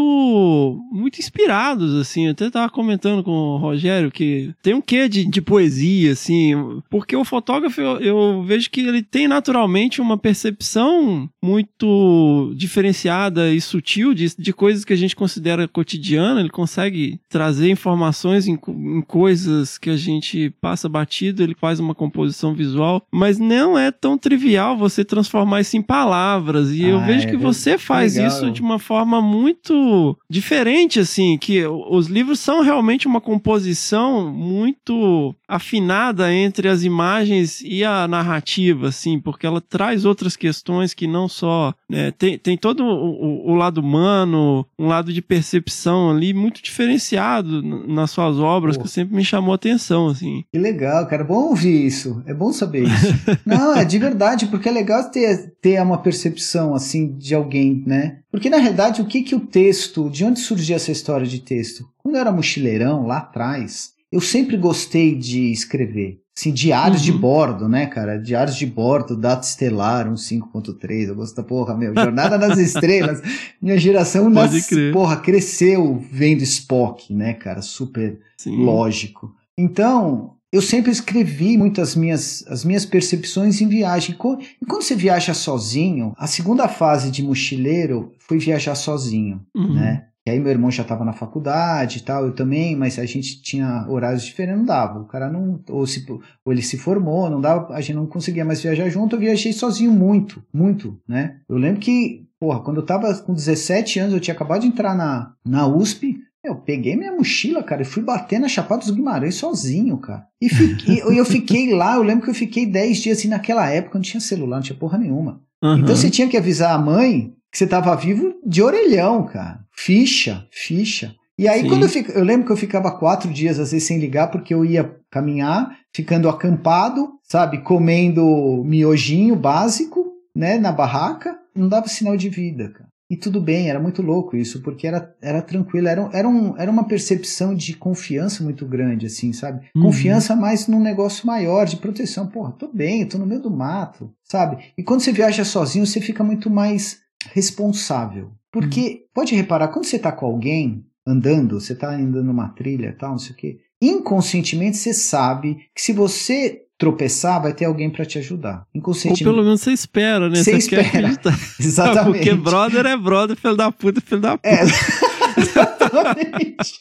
muito 0.93 1.19
inspirados, 1.19 1.93
assim. 1.95 2.27
Eu 2.27 2.31
até 2.31 2.49
tava 2.49 2.71
comentando 2.71 3.21
com 3.21 3.31
o 3.31 3.57
Rogério 3.57 4.09
que 4.09 4.53
tem 4.63 4.73
um 4.73 4.81
quê 4.81 5.09
de, 5.09 5.25
de 5.25 5.41
poesia, 5.41 6.13
assim, 6.13 6.53
porque 6.89 7.15
o 7.15 7.25
fotógrafo, 7.25 7.81
eu, 7.81 7.99
eu 7.99 8.43
vejo 8.43 8.69
que 8.69 8.79
ele 8.79 9.03
tem 9.03 9.27
naturalmente 9.27 9.99
uma 9.99 10.17
percepção 10.17 11.29
muito 11.43 12.53
diferenciada 12.55 13.53
e 13.53 13.59
sutil 13.59 14.13
de, 14.13 14.33
de 14.37 14.53
coisas 14.53 14.85
que 14.85 14.93
a 14.93 14.97
gente 14.97 15.17
considera 15.17 15.67
cotidiana. 16.09 16.39
Ele 16.39 16.49
consegue 16.49 17.19
trazer 17.29 17.69
informações 17.69 18.47
em, 18.47 18.53
em 18.67 19.01
coisas 19.01 19.77
que 19.77 19.89
a 19.89 19.97
gente 19.97 20.49
passa 20.61 20.89
batido, 20.89 21.43
ele 21.43 21.55
faz 21.55 21.79
uma 21.79 21.93
composição 21.95 22.53
visual, 22.53 23.01
mas 23.11 23.37
não 23.37 23.77
é 23.77 23.91
tão 23.91 24.17
trivial 24.17 24.77
você 24.77 25.05
transformar 25.05 25.61
isso 25.61 25.77
em 25.77 25.81
palavras. 25.81 26.71
E 26.71 26.83
eu 26.85 26.99
Ah, 26.99 27.05
vejo 27.05 27.27
é 27.27 27.29
que 27.31 27.37
você 27.37 27.77
faz 27.77 28.15
legal. 28.15 28.27
isso 28.29 28.51
de 28.51 28.61
uma 28.61 28.79
forma 28.79 29.21
muito 29.21 30.17
diferente, 30.29 30.99
assim, 30.99 31.37
que 31.37 31.65
os 31.65 32.07
livros 32.07 32.39
são 32.39 32.61
realmente 32.61 33.07
uma 33.07 33.21
composição 33.21 34.31
muito 34.33 35.35
afinada 35.47 36.33
entre 36.33 36.67
as 36.67 36.83
imagens 36.83 37.61
e 37.61 37.83
a 37.83 38.07
narrativa, 38.07 38.87
assim, 38.87 39.19
porque 39.19 39.45
ela 39.45 39.61
traz 39.61 40.05
outras 40.05 40.35
questões 40.35 40.93
que 40.93 41.07
não 41.07 41.27
só. 41.27 41.73
né, 41.89 42.11
tem, 42.11 42.37
tem 42.37 42.55
todo 42.55 42.83
o- 42.83 43.51
o 43.51 43.55
lado 43.55 43.79
humano, 43.79 44.65
um 44.77 44.87
lado 44.87 45.11
de 45.11 45.21
percepção 45.21 45.98
ali 46.07 46.33
muito 46.33 46.61
diferenciado 46.61 47.63
nas 47.87 48.11
suas 48.11 48.37
obras, 48.37 48.77
Pô. 48.77 48.83
que 48.83 48.89
sempre 48.89 49.15
me 49.15 49.25
chamou 49.25 49.51
a 49.51 49.55
atenção, 49.55 50.07
assim. 50.07 50.43
Que 50.51 50.59
legal, 50.59 51.07
cara. 51.07 51.23
É 51.23 51.25
bom 51.25 51.49
ouvir 51.49 51.85
isso. 51.85 52.21
É 52.27 52.33
bom 52.33 52.53
saber 52.53 52.83
isso. 52.83 53.07
Não, 53.45 53.75
é 53.75 53.83
de 53.83 53.97
verdade, 53.97 54.45
porque 54.45 54.69
é 54.69 54.71
legal 54.71 55.09
ter, 55.09 55.51
ter 55.59 55.81
uma 55.81 55.97
percepção 55.97 56.75
assim 56.75 57.17
de 57.17 57.33
alguém, 57.33 57.83
né? 57.85 58.19
Porque 58.31 58.49
na 58.49 58.57
realidade, 58.57 59.01
o 59.01 59.05
que 59.05 59.23
que 59.23 59.35
o 59.35 59.39
texto, 59.39 60.09
de 60.09 60.23
onde 60.23 60.39
surgiu 60.39 60.75
essa 60.75 60.91
história 60.91 61.25
de 61.25 61.39
texto? 61.39 61.83
Quando 61.97 62.15
eu 62.15 62.21
era 62.21 62.31
mochileirão 62.31 63.07
lá 63.07 63.17
atrás, 63.17 63.89
eu 64.11 64.21
sempre 64.21 64.57
gostei 64.57 65.15
de 65.15 65.51
escrever. 65.51 66.19
Assim, 66.39 66.53
diários 66.53 67.01
de 67.01 67.11
Uhum. 67.11 67.17
bordo, 67.19 67.67
né, 67.67 67.85
cara? 67.87 68.17
Diários 68.17 68.55
de 68.55 68.65
bordo, 68.65 69.17
data 69.17 69.45
estelar, 69.45 70.07
um 70.09 70.15
5.3. 70.15 71.09
Eu 71.09 71.15
gosto 71.15 71.35
da 71.35 71.43
porra, 71.43 71.75
meu. 71.75 71.93
Jornada 71.93 72.37
nas 72.37 72.57
Estrelas. 72.57 73.21
Minha 73.61 73.77
geração, 73.77 74.31
Pode 74.31 74.53
nas, 74.55 74.67
crer. 74.67 74.93
porra, 74.93 75.17
cresceu 75.17 76.01
vendo 76.09 76.41
Spock, 76.43 77.13
né, 77.13 77.33
cara? 77.33 77.61
Super 77.61 78.19
Sim. 78.37 78.63
lógico. 78.63 79.35
Então, 79.57 80.35
eu 80.53 80.61
sempre 80.61 80.91
escrevi 80.91 81.57
muitas 81.57 81.93
minhas 81.93 82.45
as 82.47 82.63
minhas 82.63 82.85
percepções 82.85 83.59
em 83.59 83.67
viagem. 83.67 84.15
E 84.61 84.65
quando 84.65 84.81
você 84.83 84.95
viaja 84.95 85.33
sozinho, 85.33 86.13
a 86.17 86.25
segunda 86.25 86.69
fase 86.69 87.11
de 87.11 87.21
mochileiro 87.21 88.13
foi 88.17 88.39
viajar 88.39 88.75
sozinho, 88.75 89.41
Uhum. 89.53 89.73
né? 89.73 90.05
E 90.27 90.31
aí 90.31 90.39
meu 90.39 90.51
irmão 90.51 90.69
já 90.69 90.83
estava 90.83 91.05
na 91.05 91.13
faculdade 91.13 91.99
e 91.99 92.01
tal, 92.01 92.25
eu 92.25 92.33
também, 92.33 92.75
mas 92.75 92.99
a 92.99 93.05
gente 93.05 93.41
tinha 93.41 93.85
horários 93.87 94.23
diferentes, 94.23 94.59
não 94.59 94.65
dava. 94.65 94.99
O 94.99 95.05
cara 95.05 95.29
não, 95.29 95.61
ou, 95.69 95.87
se, 95.87 96.05
ou 96.09 96.53
ele 96.53 96.61
se 96.61 96.77
formou, 96.77 97.29
não 97.29 97.41
dava, 97.41 97.73
a 97.73 97.81
gente 97.81 97.95
não 97.95 98.05
conseguia 98.05 98.45
mais 98.45 98.61
viajar 98.61 98.89
junto, 98.89 99.15
eu 99.15 99.19
viajei 99.19 99.53
sozinho 99.53 99.91
muito, 99.91 100.43
muito, 100.53 100.99
né? 101.07 101.37
Eu 101.47 101.57
lembro 101.57 101.79
que, 101.79 102.25
porra, 102.39 102.59
quando 102.61 102.77
eu 102.77 102.85
tava 102.85 103.13
com 103.15 103.33
17 103.33 103.99
anos, 103.99 104.13
eu 104.13 104.19
tinha 104.19 104.33
acabado 104.35 104.61
de 104.61 104.67
entrar 104.67 104.95
na, 104.95 105.33
na 105.45 105.67
USP, 105.67 106.17
eu 106.43 106.55
peguei 106.55 106.95
minha 106.95 107.11
mochila, 107.11 107.63
cara, 107.63 107.81
e 107.81 107.85
fui 107.85 108.01
bater 108.01 108.39
na 108.39 108.47
Chapada 108.47 108.81
dos 108.81 108.91
Guimarães 108.91 109.35
sozinho, 109.35 109.97
cara. 109.97 110.25
E 110.41 110.47
fiquei, 110.47 111.01
eu 111.01 111.25
fiquei 111.25 111.73
lá, 111.73 111.95
eu 111.95 112.03
lembro 112.03 112.23
que 112.23 112.29
eu 112.29 112.35
fiquei 112.35 112.65
10 112.65 112.97
dias, 112.97 113.17
assim, 113.17 113.27
naquela 113.27 113.69
época 113.69 113.97
não 113.97 114.03
tinha 114.03 114.21
celular, 114.21 114.57
não 114.57 114.63
tinha 114.63 114.77
porra 114.77 114.97
nenhuma. 114.97 115.41
Uhum. 115.61 115.79
Então 115.79 115.95
você 115.95 116.09
tinha 116.09 116.29
que 116.29 116.37
avisar 116.37 116.73
a 116.73 116.77
mãe 116.77 117.33
que 117.51 117.57
você 117.57 117.67
tava 117.67 117.95
vivo 117.95 118.35
de 118.45 118.61
orelhão, 118.61 119.25
cara. 119.25 119.59
Ficha, 119.71 120.45
ficha. 120.51 121.15
E 121.37 121.47
aí, 121.47 121.61
Sim. 121.61 121.69
quando 121.69 121.83
eu, 121.83 121.89
fico, 121.89 122.11
eu 122.11 122.23
lembro 122.23 122.45
que 122.45 122.51
eu 122.51 122.57
ficava 122.57 122.91
quatro 122.91 123.31
dias, 123.31 123.59
às 123.59 123.71
vezes, 123.71 123.87
sem 123.87 123.97
ligar, 123.97 124.27
porque 124.27 124.53
eu 124.53 124.65
ia 124.65 124.93
caminhar, 125.09 125.77
ficando 125.93 126.27
acampado, 126.27 127.13
sabe, 127.23 127.59
comendo 127.59 128.63
miojinho 128.65 129.35
básico, 129.35 130.11
né, 130.35 130.57
na 130.57 130.71
barraca, 130.71 131.37
não 131.55 131.69
dava 131.69 131.87
sinal 131.87 132.17
de 132.17 132.29
vida, 132.29 132.69
cara. 132.69 132.89
E 133.09 133.17
tudo 133.17 133.41
bem, 133.41 133.69
era 133.69 133.79
muito 133.79 134.03
louco 134.03 134.37
isso, 134.37 134.61
porque 134.61 134.85
era, 134.85 135.15
era 135.19 135.41
tranquilo, 135.41 135.87
era, 135.87 136.07
era, 136.13 136.29
um, 136.29 136.55
era 136.57 136.69
uma 136.69 136.83
percepção 136.83 137.55
de 137.55 137.73
confiança 137.73 138.43
muito 138.43 138.67
grande, 138.67 139.07
assim, 139.07 139.33
sabe? 139.33 139.67
Uhum. 139.75 139.83
Confiança 139.83 140.35
mais 140.35 140.67
num 140.67 140.79
negócio 140.79 141.25
maior, 141.25 141.65
de 141.65 141.77
proteção. 141.77 142.27
Porra, 142.27 142.51
tô 142.51 142.67
bem, 142.71 143.07
tô 143.07 143.17
no 143.17 143.25
meio 143.25 143.41
do 143.41 143.49
mato, 143.49 144.13
sabe? 144.23 144.63
E 144.77 144.83
quando 144.83 144.99
você 144.99 145.11
viaja 145.11 145.43
sozinho, 145.43 145.87
você 145.87 145.99
fica 145.99 146.23
muito 146.23 146.51
mais 146.51 146.99
responsável. 147.33 148.31
Porque, 148.51 149.03
pode 149.13 149.35
reparar, 149.35 149.67
quando 149.67 149.85
você 149.85 149.99
tá 149.99 150.11
com 150.11 150.25
alguém 150.25 150.83
andando, 151.05 151.59
você 151.59 151.75
tá 151.75 151.91
andando 151.91 152.23
numa 152.25 152.49
trilha 152.49 152.95
tal, 152.97 153.11
não 153.11 153.17
sei 153.19 153.31
o 153.31 153.35
quê, 153.35 153.57
inconscientemente 153.81 154.77
você 154.77 154.93
sabe 154.93 155.57
que 155.75 155.81
se 155.81 155.93
você 155.93 156.63
tropeçar, 156.77 157.41
vai 157.41 157.53
ter 157.53 157.65
alguém 157.65 157.89
para 157.89 158.05
te 158.05 158.17
ajudar. 158.19 158.59
Ou 158.73 158.79
Inconscientemente. 158.79 159.23
pelo 159.25 159.43
menos 159.43 159.59
você 159.61 159.71
espera, 159.73 160.29
né? 160.29 160.37
Você 160.41 160.51
quer 160.51 160.57
espera. 160.57 161.09
Exatamente. 161.59 162.13
Porque 162.23 162.33
brother 162.33 162.85
é 162.85 162.95
brother, 162.95 163.35
filho 163.35 163.55
da 163.57 163.69
puta, 163.71 163.99
filho 163.99 164.21
da 164.21 164.37
puta. 164.37 164.47
É, 164.47 164.63
exatamente. 165.37 166.79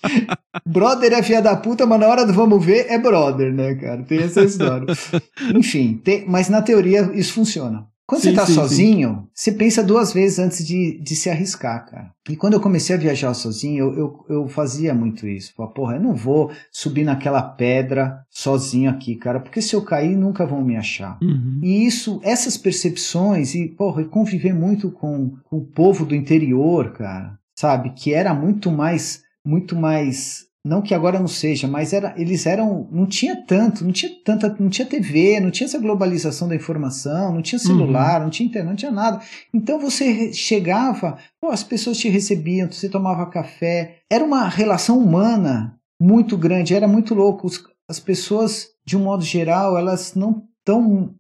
brother 0.65 1.13
é 1.13 1.23
filha 1.23 1.43
da 1.43 1.57
puta, 1.57 1.85
mas 1.85 1.99
na 1.99 2.07
hora 2.07 2.25
do 2.25 2.33
vamos 2.33 2.65
ver 2.65 2.87
é 2.89 2.97
brother, 2.97 3.53
né, 3.53 3.75
cara? 3.75 4.03
Tem 4.05 4.19
essa 4.23 4.43
história. 4.43 4.87
Enfim, 5.55 6.01
tem- 6.05 6.25
mas 6.29 6.49
na 6.49 6.63
teoria 6.63 7.11
isso 7.15 7.33
funciona. 7.33 7.85
Quando 8.09 8.23
Sim, 8.23 8.31
você 8.31 8.37
tá 8.37 8.47
sim, 8.47 8.55
sozinho, 8.55 9.29
você 9.35 9.53
pensa 9.53 9.85
duas 9.85 10.15
vezes 10.15 10.39
antes 10.39 10.67
de, 10.67 10.99
de 10.99 11.15
se 11.15 11.29
arriscar, 11.29 11.85
cara. 11.85 12.11
E 12.27 12.35
quando 12.37 12.55
eu 12.55 12.61
comecei 12.61 12.97
a 12.97 12.99
viajar 12.99 13.35
sozinho, 13.35 13.85
eu, 13.85 13.99
eu, 13.99 14.27
eu 14.31 14.49
fazia 14.49 14.95
muito 14.95 15.29
isso. 15.29 15.53
Falei, 15.55 15.73
porra, 15.75 15.97
eu 15.97 16.01
não 16.01 16.15
vou 16.15 16.51
subir 16.73 17.05
naquela 17.05 17.43
pedra 17.43 18.25
sozinho 18.31 18.89
aqui, 18.89 19.15
cara, 19.15 19.39
porque 19.39 19.61
se 19.61 19.77
eu 19.77 19.83
cair, 19.83 20.17
nunca 20.17 20.47
vão 20.47 20.65
me 20.65 20.75
achar. 20.75 21.19
Uhum. 21.21 21.61
E 21.63 21.85
isso, 21.85 22.19
essas 22.25 22.57
percepções, 22.57 23.55
e, 23.55 23.69
porra, 23.69 24.01
e 24.01 24.07
conviver 24.07 24.55
muito 24.55 24.91
com, 24.91 25.37
com 25.45 25.59
o 25.59 25.67
povo 25.67 26.07
do 26.07 26.15
interior, 26.15 26.93
cara, 26.93 27.39
sabe? 27.55 27.91
Que 27.91 28.15
era 28.15 28.33
muito 28.33 28.71
mais, 28.71 29.23
muito 29.45 29.77
mais. 29.77 30.48
Não 30.67 30.83
que 30.83 30.93
agora 30.95 31.19
não 31.21 31.29
seja, 31.29 31.67
mas 31.69 31.93
era, 31.93 32.15
eles 32.21 32.45
eram. 32.45 32.89
Não 32.91 33.07
tinha 33.07 33.37
tanto, 33.47 33.85
não 33.85 33.93
tinha 33.93 34.13
tanta. 34.25 34.55
Não 34.59 34.69
tinha 34.69 34.87
TV, 34.87 35.41
não 35.41 35.51
tinha 35.51 35.67
essa 35.67 35.79
globalização 35.79 36.49
da 36.49 36.55
informação, 36.57 37.33
não 37.33 37.41
tinha 37.43 37.59
celular, 37.59 38.21
não 38.21 38.29
tinha 38.29 38.49
internet, 38.49 38.69
não 38.71 38.77
tinha 38.77 38.91
nada. 38.91 39.21
Então 39.55 39.79
você 39.79 40.33
chegava, 40.33 41.17
pô, 41.41 41.49
as 41.51 41.63
pessoas 41.63 41.97
te 41.99 42.09
recebiam, 42.09 42.71
você 42.71 42.89
tomava 42.89 43.25
café. 43.31 43.99
Era 44.11 44.25
uma 44.25 44.49
relação 44.49 44.99
humana 44.99 45.79
muito 46.01 46.37
grande, 46.37 46.75
era 46.75 46.89
muito 46.89 47.15
louco. 47.15 47.47
Os- 47.47 47.65
as 47.89 47.99
pessoas, 48.01 48.67
de 48.87 48.97
um 48.97 49.05
modo 49.05 49.25
geral, 49.25 49.79
elas 49.79 50.15
não 50.15 50.45
estão 50.59 51.15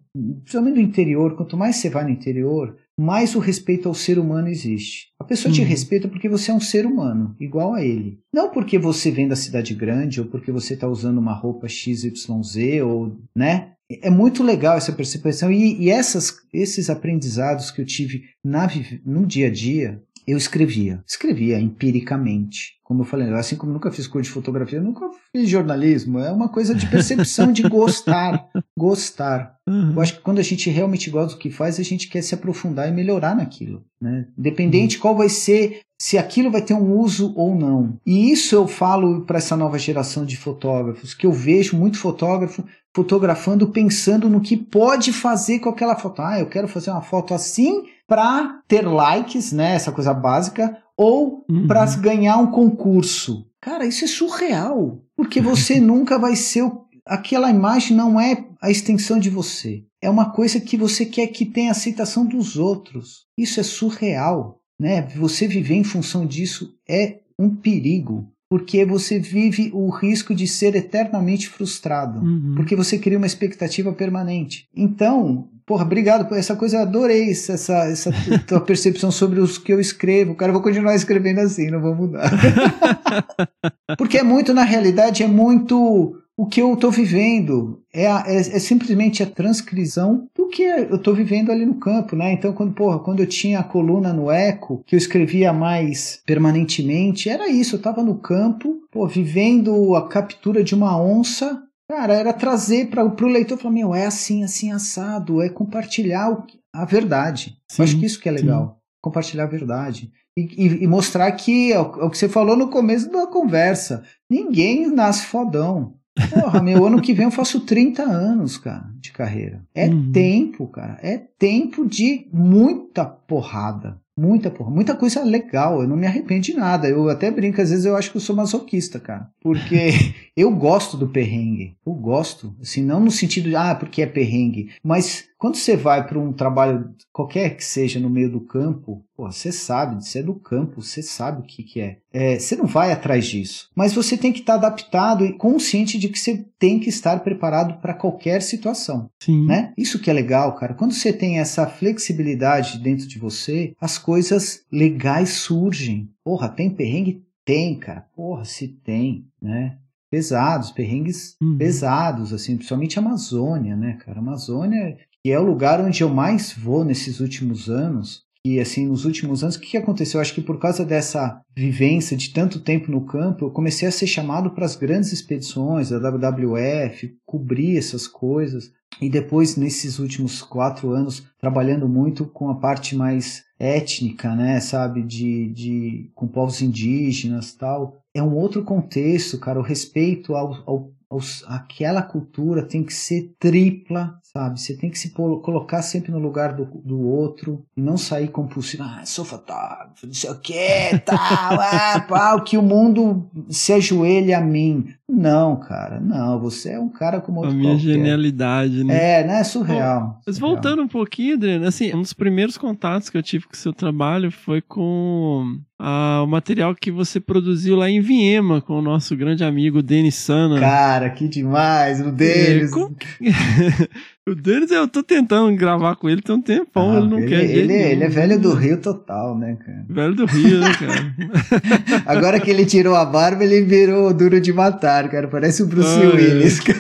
principalmente 0.45 0.75
no 0.75 0.81
interior, 0.83 1.37
quanto 1.37 1.57
mais 1.57 1.77
você 1.77 1.89
vai 1.89 2.03
no 2.05 2.11
interior, 2.11 2.77
mais 2.99 3.35
o 3.37 3.39
respeito 3.39 3.89
ao 3.89 3.95
ser 3.95 4.19
humano 4.19 4.49
existe. 4.49 5.07
A 5.21 5.25
pessoa 5.25 5.53
te 5.55 5.61
Uhum. 5.61 5.67
respeita 5.67 6.09
porque 6.09 6.29
você 6.29 6.51
é 6.51 6.55
um 6.55 6.61
ser 6.61 6.85
humano, 6.85 7.37
igual 7.39 7.75
a 7.75 7.85
ele. 7.85 8.19
Não 8.35 8.51
porque 8.51 8.79
você 8.79 9.11
vem 9.11 9.29
da 9.29 9.37
cidade 9.37 9.73
grande 9.75 10.21
ou 10.21 10.27
porque 10.27 10.51
você 10.51 10.75
está 10.75 10.89
usando 10.89 11.19
uma 11.19 11.33
roupa 11.33 11.69
XYZ 11.69 12.83
ou, 12.85 13.17
né? 13.37 13.73
É 14.03 14.11
muito 14.11 14.43
legal 14.43 14.77
essa 14.77 14.93
percepção 14.93 15.51
e, 15.51 15.85
e 15.85 15.89
essas, 15.89 16.35
esses 16.53 16.91
aprendizados 16.91 17.71
que 17.71 17.81
eu 17.81 17.87
tive 17.87 18.23
na, 18.45 18.69
no 19.05 19.25
dia 19.27 19.47
a 19.47 19.51
dia, 19.51 20.03
eu 20.33 20.39
escrevia. 20.39 21.03
Escrevia 21.07 21.59
empiricamente. 21.59 22.79
Como 22.83 23.03
eu 23.03 23.05
falei, 23.05 23.33
assim 23.35 23.57
como 23.57 23.73
nunca 23.73 23.91
fiz 23.91 24.07
curso 24.07 24.29
de 24.29 24.35
fotografia, 24.35 24.79
eu 24.79 24.83
nunca 24.83 25.09
fiz 25.33 25.49
jornalismo. 25.49 26.19
É 26.19 26.33
uma 26.33 26.49
coisa 26.49 26.75
de 26.75 26.87
percepção, 26.87 27.53
de 27.53 27.63
gostar. 27.63 28.49
Gostar. 28.77 29.57
Uhum. 29.69 29.93
Eu 29.95 30.01
acho 30.01 30.15
que 30.15 30.21
quando 30.21 30.39
a 30.39 30.43
gente 30.43 30.71
realmente 30.71 31.11
gosta 31.11 31.35
do 31.35 31.39
que 31.39 31.51
faz, 31.51 31.81
a 31.81 31.83
gente 31.83 32.09
quer 32.09 32.23
se 32.23 32.35
aprofundar 32.35 32.89
e 32.89 32.93
melhorar 32.93 33.35
naquilo, 33.35 33.85
né? 34.01 34.29
Independente 34.39 34.99
qual 34.99 35.17
vai 35.17 35.29
ser, 35.29 35.81
se 36.01 36.17
aquilo 36.17 36.51
vai 36.51 36.63
ter 36.63 36.75
um 36.75 36.97
uso 36.97 37.33
ou 37.37 37.55
não. 37.55 37.99
E 38.07 38.31
isso 38.31 38.55
eu 38.55 38.69
falo 38.69 39.23
para 39.23 39.39
essa 39.39 39.57
nova 39.57 39.79
geração 39.79 40.25
de 40.25 40.37
fotógrafos, 40.37 41.13
que 41.15 41.27
eu 41.27 41.33
vejo 41.33 41.77
muito 41.77 41.99
fotógrafo 41.99 42.65
fotografando 42.95 43.69
pensando 43.69 44.29
no 44.29 44.41
que 44.41 44.57
pode 44.57 45.13
fazer 45.13 45.59
com 45.61 45.69
aquela 45.69 45.95
foto. 45.97 46.23
Ah, 46.23 46.39
eu 46.41 46.49
quero 46.49 46.67
fazer 46.69 46.91
uma 46.91 47.03
foto 47.03 47.35
assim 47.35 47.85
para 48.07 48.61
ter 48.67 48.83
likes, 48.87 49.53
né? 49.53 49.75
Essa 49.75 49.93
coisa 49.93 50.13
básica, 50.15 50.77
ou 50.97 51.45
Uhum. 51.49 51.67
para 51.67 51.85
ganhar 51.97 52.39
um 52.39 52.51
concurso. 52.51 53.47
Cara, 53.61 53.87
isso 53.87 54.05
é 54.05 54.09
surreal, 54.09 55.01
porque 55.17 55.41
você 55.41 55.79
nunca 55.81 56.19
vai 56.19 56.35
ser 56.37 56.63
o 56.63 56.87
aquela 57.07 57.49
imagem 57.51 57.97
não 57.97 58.21
é 58.21 58.45
a 58.61 58.71
extensão 58.71 59.19
de 59.19 59.31
você. 59.31 59.83
É 60.03 60.11
uma 60.11 60.31
coisa 60.31 60.61
que 60.61 60.77
você 60.77 61.07
quer 61.07 61.29
que 61.29 61.47
tenha 61.47 61.71
aceitação 61.71 62.27
dos 62.27 62.57
outros. 62.59 63.25
Isso 63.37 63.59
é 63.59 63.63
surreal, 63.63 64.61
né? 64.79 65.03
Você 65.17 65.47
viver 65.49 65.75
em 65.75 65.85
função 65.85 66.27
disso 66.27 66.75
é 66.89 67.19
um 67.39 67.51
perigo, 67.55 68.27
porque 68.51 68.85
você 68.85 69.19
vive 69.19 69.71
o 69.75 69.91
risco 69.91 70.35
de 70.35 70.47
ser 70.47 70.75
eternamente 70.75 71.49
frustrado, 71.49 72.21
Uhum. 72.21 72.55
porque 72.57 72.75
você 72.75 72.99
cria 72.99 73.19
uma 73.19 73.27
expectativa 73.27 73.93
permanente. 73.93 74.67
Então, 74.75 75.49
porra, 75.67 75.85
obrigado 75.85 76.27
por 76.27 76.39
essa 76.39 76.57
coisa, 76.57 76.79
eu 76.79 76.83
adorei 76.83 77.31
essa, 77.31 77.53
essa 77.85 78.11
tua 78.49 78.61
percepção 78.61 79.11
sobre 79.11 79.39
os 79.41 79.59
que 79.59 79.71
eu 79.73 79.79
escrevo. 79.79 80.35
Cara, 80.35 80.49
eu 80.51 80.55
vou 80.55 80.63
continuar 80.63 80.95
escrevendo 80.95 81.41
assim, 81.41 81.71
não 81.71 81.81
vou 81.81 81.95
mudar. 81.95 82.31
Porque 83.99 84.19
é 84.19 84.23
muito, 84.23 84.55
na 84.55 84.65
realidade, 84.65 85.23
é 85.23 85.27
muito 85.27 86.17
o 86.39 86.47
que 86.47 86.63
eu 86.63 86.73
estou 86.75 86.91
vivendo. 86.91 87.83
É, 87.93 88.07
a- 88.07 88.25
é, 88.29 88.37
é 88.37 88.59
simplesmente 88.61 89.23
a 89.23 89.27
transcrição 89.27 90.29
do 90.37 90.47
que 90.49 90.63
eu 90.63 90.95
estou 90.97 91.13
vivendo 91.15 91.51
ali 91.51 91.67
no 91.67 91.75
campo, 91.75 92.15
né? 92.15 92.33
Então, 92.33 92.53
quando, 92.53 92.73
porra, 92.73 93.01
quando 93.01 93.21
eu 93.21 93.27
tinha 93.27 93.59
a 93.59 93.65
coluna 93.65 94.13
no 94.13 94.31
Eco, 94.31 94.83
que 94.87 94.95
eu 94.95 94.99
escrevia 94.99 95.53
mais 95.53 96.23
permanentemente, 96.25 97.29
era 97.29 97.49
isso. 97.49 97.75
Eu 97.75 97.79
estava 97.79 98.03
no 98.03 98.15
campo, 98.19 98.81
pô, 98.91 99.07
vivendo 99.07 99.95
a 99.97 100.09
captura 100.09 100.63
de 100.63 100.75
uma 100.75 101.01
onça. 101.01 101.63
Cara, 101.91 102.15
era 102.15 102.33
trazer 102.33 102.89
para 102.89 103.05
o 103.05 103.27
leitor 103.27 103.59
falar: 103.59 103.75
meu, 103.75 103.95
é 103.95 104.07
assim, 104.07 104.45
assim, 104.45 104.71
assado. 104.71 105.43
É 105.43 105.49
compartilhar 105.49 106.31
o 106.31 106.45
a 106.73 106.85
verdade. 106.85 107.57
Sim, 107.69 107.83
eu 107.83 107.85
acho 107.85 107.99
que 107.99 108.07
isso 108.07 108.21
que 108.21 108.29
é 108.29 108.33
legal. 108.33 108.79
Compartilhar 109.03 109.45
a 109.45 109.49
verdade. 109.49 110.11
E, 110.37 110.85
e- 110.85 110.87
mostrar 110.87 111.33
que 111.33 111.73
o, 111.73 111.75
é 111.75 111.81
o 112.05 112.11
que 112.11 112.19
você 112.19 112.29
falou 112.29 112.57
no 112.57 112.69
começo 112.69 113.11
da 113.11 113.27
conversa. 113.27 114.05
Ninguém 114.31 114.87
nasce 114.89 115.25
fodão. 115.27 115.95
Porra, 116.31 116.63
meu, 116.63 116.85
ano 116.87 117.01
que 117.01 117.13
vem 117.15 117.25
eu 117.27 117.31
faço 117.31 117.61
30 117.61 118.03
anos, 118.03 118.57
cara, 118.59 118.85
de 119.01 119.13
carreira. 119.13 119.63
É 119.75 119.89
Uhum. 119.89 120.11
tempo, 120.13 120.67
cara. 120.67 120.99
É 121.03 121.17
tempo 121.39 121.87
de 121.87 122.27
muita 122.33 123.05
porrada. 123.05 124.01
Muita 124.17 124.51
porra, 124.51 124.71
muita 124.71 124.97
coisa 124.97 125.23
legal. 125.23 125.81
Eu 125.81 125.87
não 125.89 125.97
me 125.97 126.05
arrependo 126.07 126.41
de 126.41 126.55
nada. 126.55 126.89
Eu 126.89 127.09
até 127.09 127.31
brinco, 127.31 127.61
às 127.61 127.71
vezes 127.71 127.85
eu 127.85 127.95
acho 127.97 128.11
que 128.11 128.17
eu 128.17 128.21
sou 128.21 128.35
masoquista, 128.35 128.99
cara. 128.99 129.29
Porque 129.41 129.91
eu 130.37 130.51
gosto 130.51 130.97
do 130.97 131.07
perrengue. 131.09 131.77
Eu 131.87 131.93
gosto. 131.93 132.53
Assim, 132.61 132.83
não 132.83 132.99
no 132.99 133.13
sentido 133.13 133.49
de, 133.49 133.55
ah, 133.55 133.77
porque 133.77 134.03
é 134.03 134.07
perrengue. 134.07 134.71
Mas 134.83 135.28
quando 135.39 135.55
você 135.55 135.77
vai 135.77 136.07
para 136.07 136.19
um 136.19 136.33
trabalho, 136.33 136.91
qualquer 137.13 137.57
que 137.57 137.65
seja, 137.65 138.01
no 138.01 138.11
meio 138.11 138.31
do 138.31 138.41
campo, 138.41 139.05
pô, 139.17 139.31
você 139.31 139.53
sabe, 139.53 140.05
você 140.05 140.19
é 140.19 140.23
do 140.23 140.35
campo, 140.35 140.83
você 140.83 141.01
sabe 141.01 141.41
o 141.41 141.45
que, 141.45 141.63
que 141.63 141.81
é. 141.81 141.99
é. 142.13 142.39
Você 142.39 142.57
não 142.57 142.67
vai 142.67 142.91
atrás 142.93 143.25
disso. 143.27 143.69
Mas 143.75 143.93
você 143.93 144.17
tem 144.17 144.33
que 144.33 144.41
estar 144.41 144.55
adaptado 144.55 145.25
e 145.25 145.33
consciente 145.33 145.97
de 145.99 146.09
que 146.09 146.19
você 146.19 146.45
tem 146.59 146.81
que 146.81 146.89
estar 146.89 147.21
preparado 147.21 147.81
para 147.81 147.95
qualquer 147.95 148.43
situação 148.43 149.09
Sim. 149.21 149.47
né? 149.47 149.73
Isso 149.79 150.01
que 150.01 150.11
é 150.11 150.13
legal, 150.13 150.57
cara. 150.57 150.75
Quando 150.75 150.93
você 150.93 151.13
tem 151.13 151.39
essa 151.39 151.67
flexibilidade 151.67 152.79
dentro 152.79 153.07
de 153.07 153.19
você, 153.19 153.75
as 153.81 153.99
coisas 153.99 154.63
legais 154.73 155.31
surgem. 155.31 156.11
Porra, 156.25 156.49
tem 156.49 156.71
perrengue? 156.71 157.23
Tem, 157.45 157.79
cara. 157.79 158.05
Porra, 158.15 158.45
se 158.45 158.69
tem, 158.69 159.25
né? 159.41 159.79
Pesados, 160.11 160.71
perrengues 160.71 161.37
Uhum. 161.41 161.59
pesados, 161.59 162.33
assim, 162.33 162.57
principalmente 162.57 162.99
a 162.99 163.03
Amazônia, 163.03 163.77
né, 163.77 163.99
cara? 164.05 164.19
A 164.19 164.23
Amazônia, 164.23 164.97
que 165.23 165.33
é 165.33 165.39
o 165.39 165.45
lugar 165.45 165.81
onde 165.81 166.03
eu 166.03 166.09
mais 166.09 166.53
vou 166.53 166.85
nesses 166.85 167.21
últimos 167.21 167.69
anos, 167.69 168.23
que 168.45 168.61
assim 168.61 168.87
nos 168.87 169.05
últimos 169.05 169.43
anos, 169.43 169.57
o 169.57 169.61
que, 169.61 169.73
que 169.73 169.77
aconteceu? 169.77 170.19
Eu 170.19 170.23
acho 170.23 170.35
que 170.35 170.41
por 170.41 170.59
causa 170.59 170.85
dessa 170.85 171.41
vivência 171.57 172.17
de 172.17 172.31
tanto 172.31 172.61
tempo 172.61 172.91
no 172.91 173.05
campo, 173.05 173.45
eu 173.45 173.51
comecei 173.51 173.87
a 173.89 173.93
ser 173.93 174.07
chamado 174.07 174.51
para 174.51 174.65
as 174.65 174.77
grandes 174.77 175.13
expedições 175.13 175.91
da 175.91 175.99
WWF, 175.99 177.17
cobrir 177.27 177.77
essas 177.77 178.07
coisas. 178.07 178.73
E 179.01 179.11
depois, 179.11 179.57
nesses 179.57 179.99
últimos 179.99 180.43
quatro 180.43 180.93
anos, 180.93 181.25
trabalhando 181.39 181.89
muito 181.89 182.27
com 182.27 182.49
a 182.49 182.55
parte 182.55 182.97
mais 182.97 183.45
étnica, 183.59 184.35
né, 184.35 184.61
sabe, 184.61 185.03
de, 185.03 185.53
de 185.53 186.11
com 186.15 186.27
povos 186.27 186.63
indígenas 186.63 187.53
tal, 187.53 187.97
é 188.15 188.23
um 188.23 188.35
outro 188.35 188.65
contexto, 188.65 189.39
cara. 189.39 189.59
O 189.59 189.63
respeito 189.63 190.35
ao, 190.35 190.55
ao 190.67 190.91
os, 191.11 191.43
aquela 191.47 192.03
cultura 192.03 192.63
tem 192.63 192.85
que 192.85 192.93
ser 192.93 193.35
tripla, 193.39 194.19
sabe? 194.23 194.61
Você 194.61 194.77
tem 194.77 194.91
que 194.91 194.99
se 194.99 195.11
colocar 195.11 195.81
sempre 195.81 196.13
no 196.13 196.19
lugar 196.19 196.55
do, 196.55 196.67
do 196.85 197.01
outro 197.01 197.65
e 197.77 197.81
não 197.81 197.97
sair 197.97 198.29
compulsivo. 198.29 198.83
Ah, 198.83 199.03
sou 199.07 199.25
fotógrafo, 199.25 200.07
não 200.07 200.13
sei 200.13 200.31
o 200.31 200.41
que, 200.41 200.99
tal, 201.05 201.17
ah, 201.19 202.05
pau, 202.09 202.45
que 202.45 202.59
o 202.59 202.63
mundo 202.63 203.31
se 203.49 203.73
ajoelhe 203.73 204.35
a 204.35 204.41
mim. 204.41 204.95
Não, 205.11 205.57
cara, 205.57 205.99
não. 205.99 206.39
Você 206.41 206.73
é 206.73 206.79
um 206.79 206.91
cara 206.91 207.19
como 207.19 207.39
outro 207.39 207.55
A 207.55 207.57
minha 207.57 207.73
qualquer. 207.73 207.93
genialidade, 207.93 208.85
né? 208.85 209.21
É, 209.21 209.27
né? 209.27 209.43
Surreal. 209.43 210.01
Bom, 210.01 210.21
mas 210.27 210.37
surreal. 210.37 210.55
voltando 210.55 210.83
um 210.83 210.89
pouquinho, 210.89 211.35
Adriano, 211.35 211.67
assim, 211.67 211.95
um 211.95 212.03
dos 212.03 212.13
primeiros 212.13 212.59
contatos 212.59 213.09
que 213.09 213.17
eu 213.17 213.23
tive 213.23 213.47
com 213.47 213.55
o 213.55 213.57
seu 213.57 213.73
trabalho 213.73 214.31
foi 214.31 214.61
com 214.61 215.59
ah, 215.79 216.21
o 216.23 216.27
material 216.27 216.75
que 216.75 216.91
você 216.91 217.19
produziu 217.19 217.75
lá 217.75 217.89
em 217.89 218.01
Viema 218.03 218.61
com 218.61 218.79
o 218.79 218.83
nosso 218.83 219.17
grande 219.17 219.43
amigo 219.43 219.83
Denis 219.83 220.17
Sana. 220.17 220.61
Cara, 220.61 221.09
que 221.09 221.27
demais, 221.27 222.01
o 222.01 222.13
Denis. 222.13 222.71
É, 222.71 222.75
como 222.75 222.95
o 224.31 224.35
Denis, 224.35 224.71
eu 224.71 224.87
tô 224.89 225.03
tentando 225.03 225.55
gravar 225.57 225.97
com 225.97 226.09
ele 226.09 226.23
tem 226.23 226.35
um 226.35 226.41
tempão, 226.43 226.93
Ah, 226.93 226.99
ele 226.99 227.09
não 227.09 227.19
ele, 227.19 227.29
quer. 227.29 227.41
de 227.41 227.47
jeito 227.47 227.59
ele, 227.59 227.67
nenhum. 227.73 227.89
ele 227.91 228.05
é 228.05 228.09
velho 228.09 228.41
do 228.41 228.53
Rio 228.55 228.81
total, 228.81 229.37
né, 229.39 229.57
cara? 229.65 229.87
Velho 229.89 230.15
do 230.15 230.25
Rio, 230.27 230.61
né, 230.61 230.73
cara? 230.79 232.03
Agora 232.07 232.41
que 232.41 232.51
ele 232.51 232.65
tirou 232.67 232.95
a 232.95 233.05
barba, 233.05 233.45
ele 233.45 233.63
virou 233.63 234.13
duro 234.15 234.41
de 234.41 234.53
matar, 234.53 235.09
cara. 235.11 235.29
Parece 235.29 235.63
o 235.63 235.67
Bruce 235.67 235.89
Ah, 235.89 236.05
é. 236.05 236.09
Willis. 236.09 236.61
cara. 236.61 236.79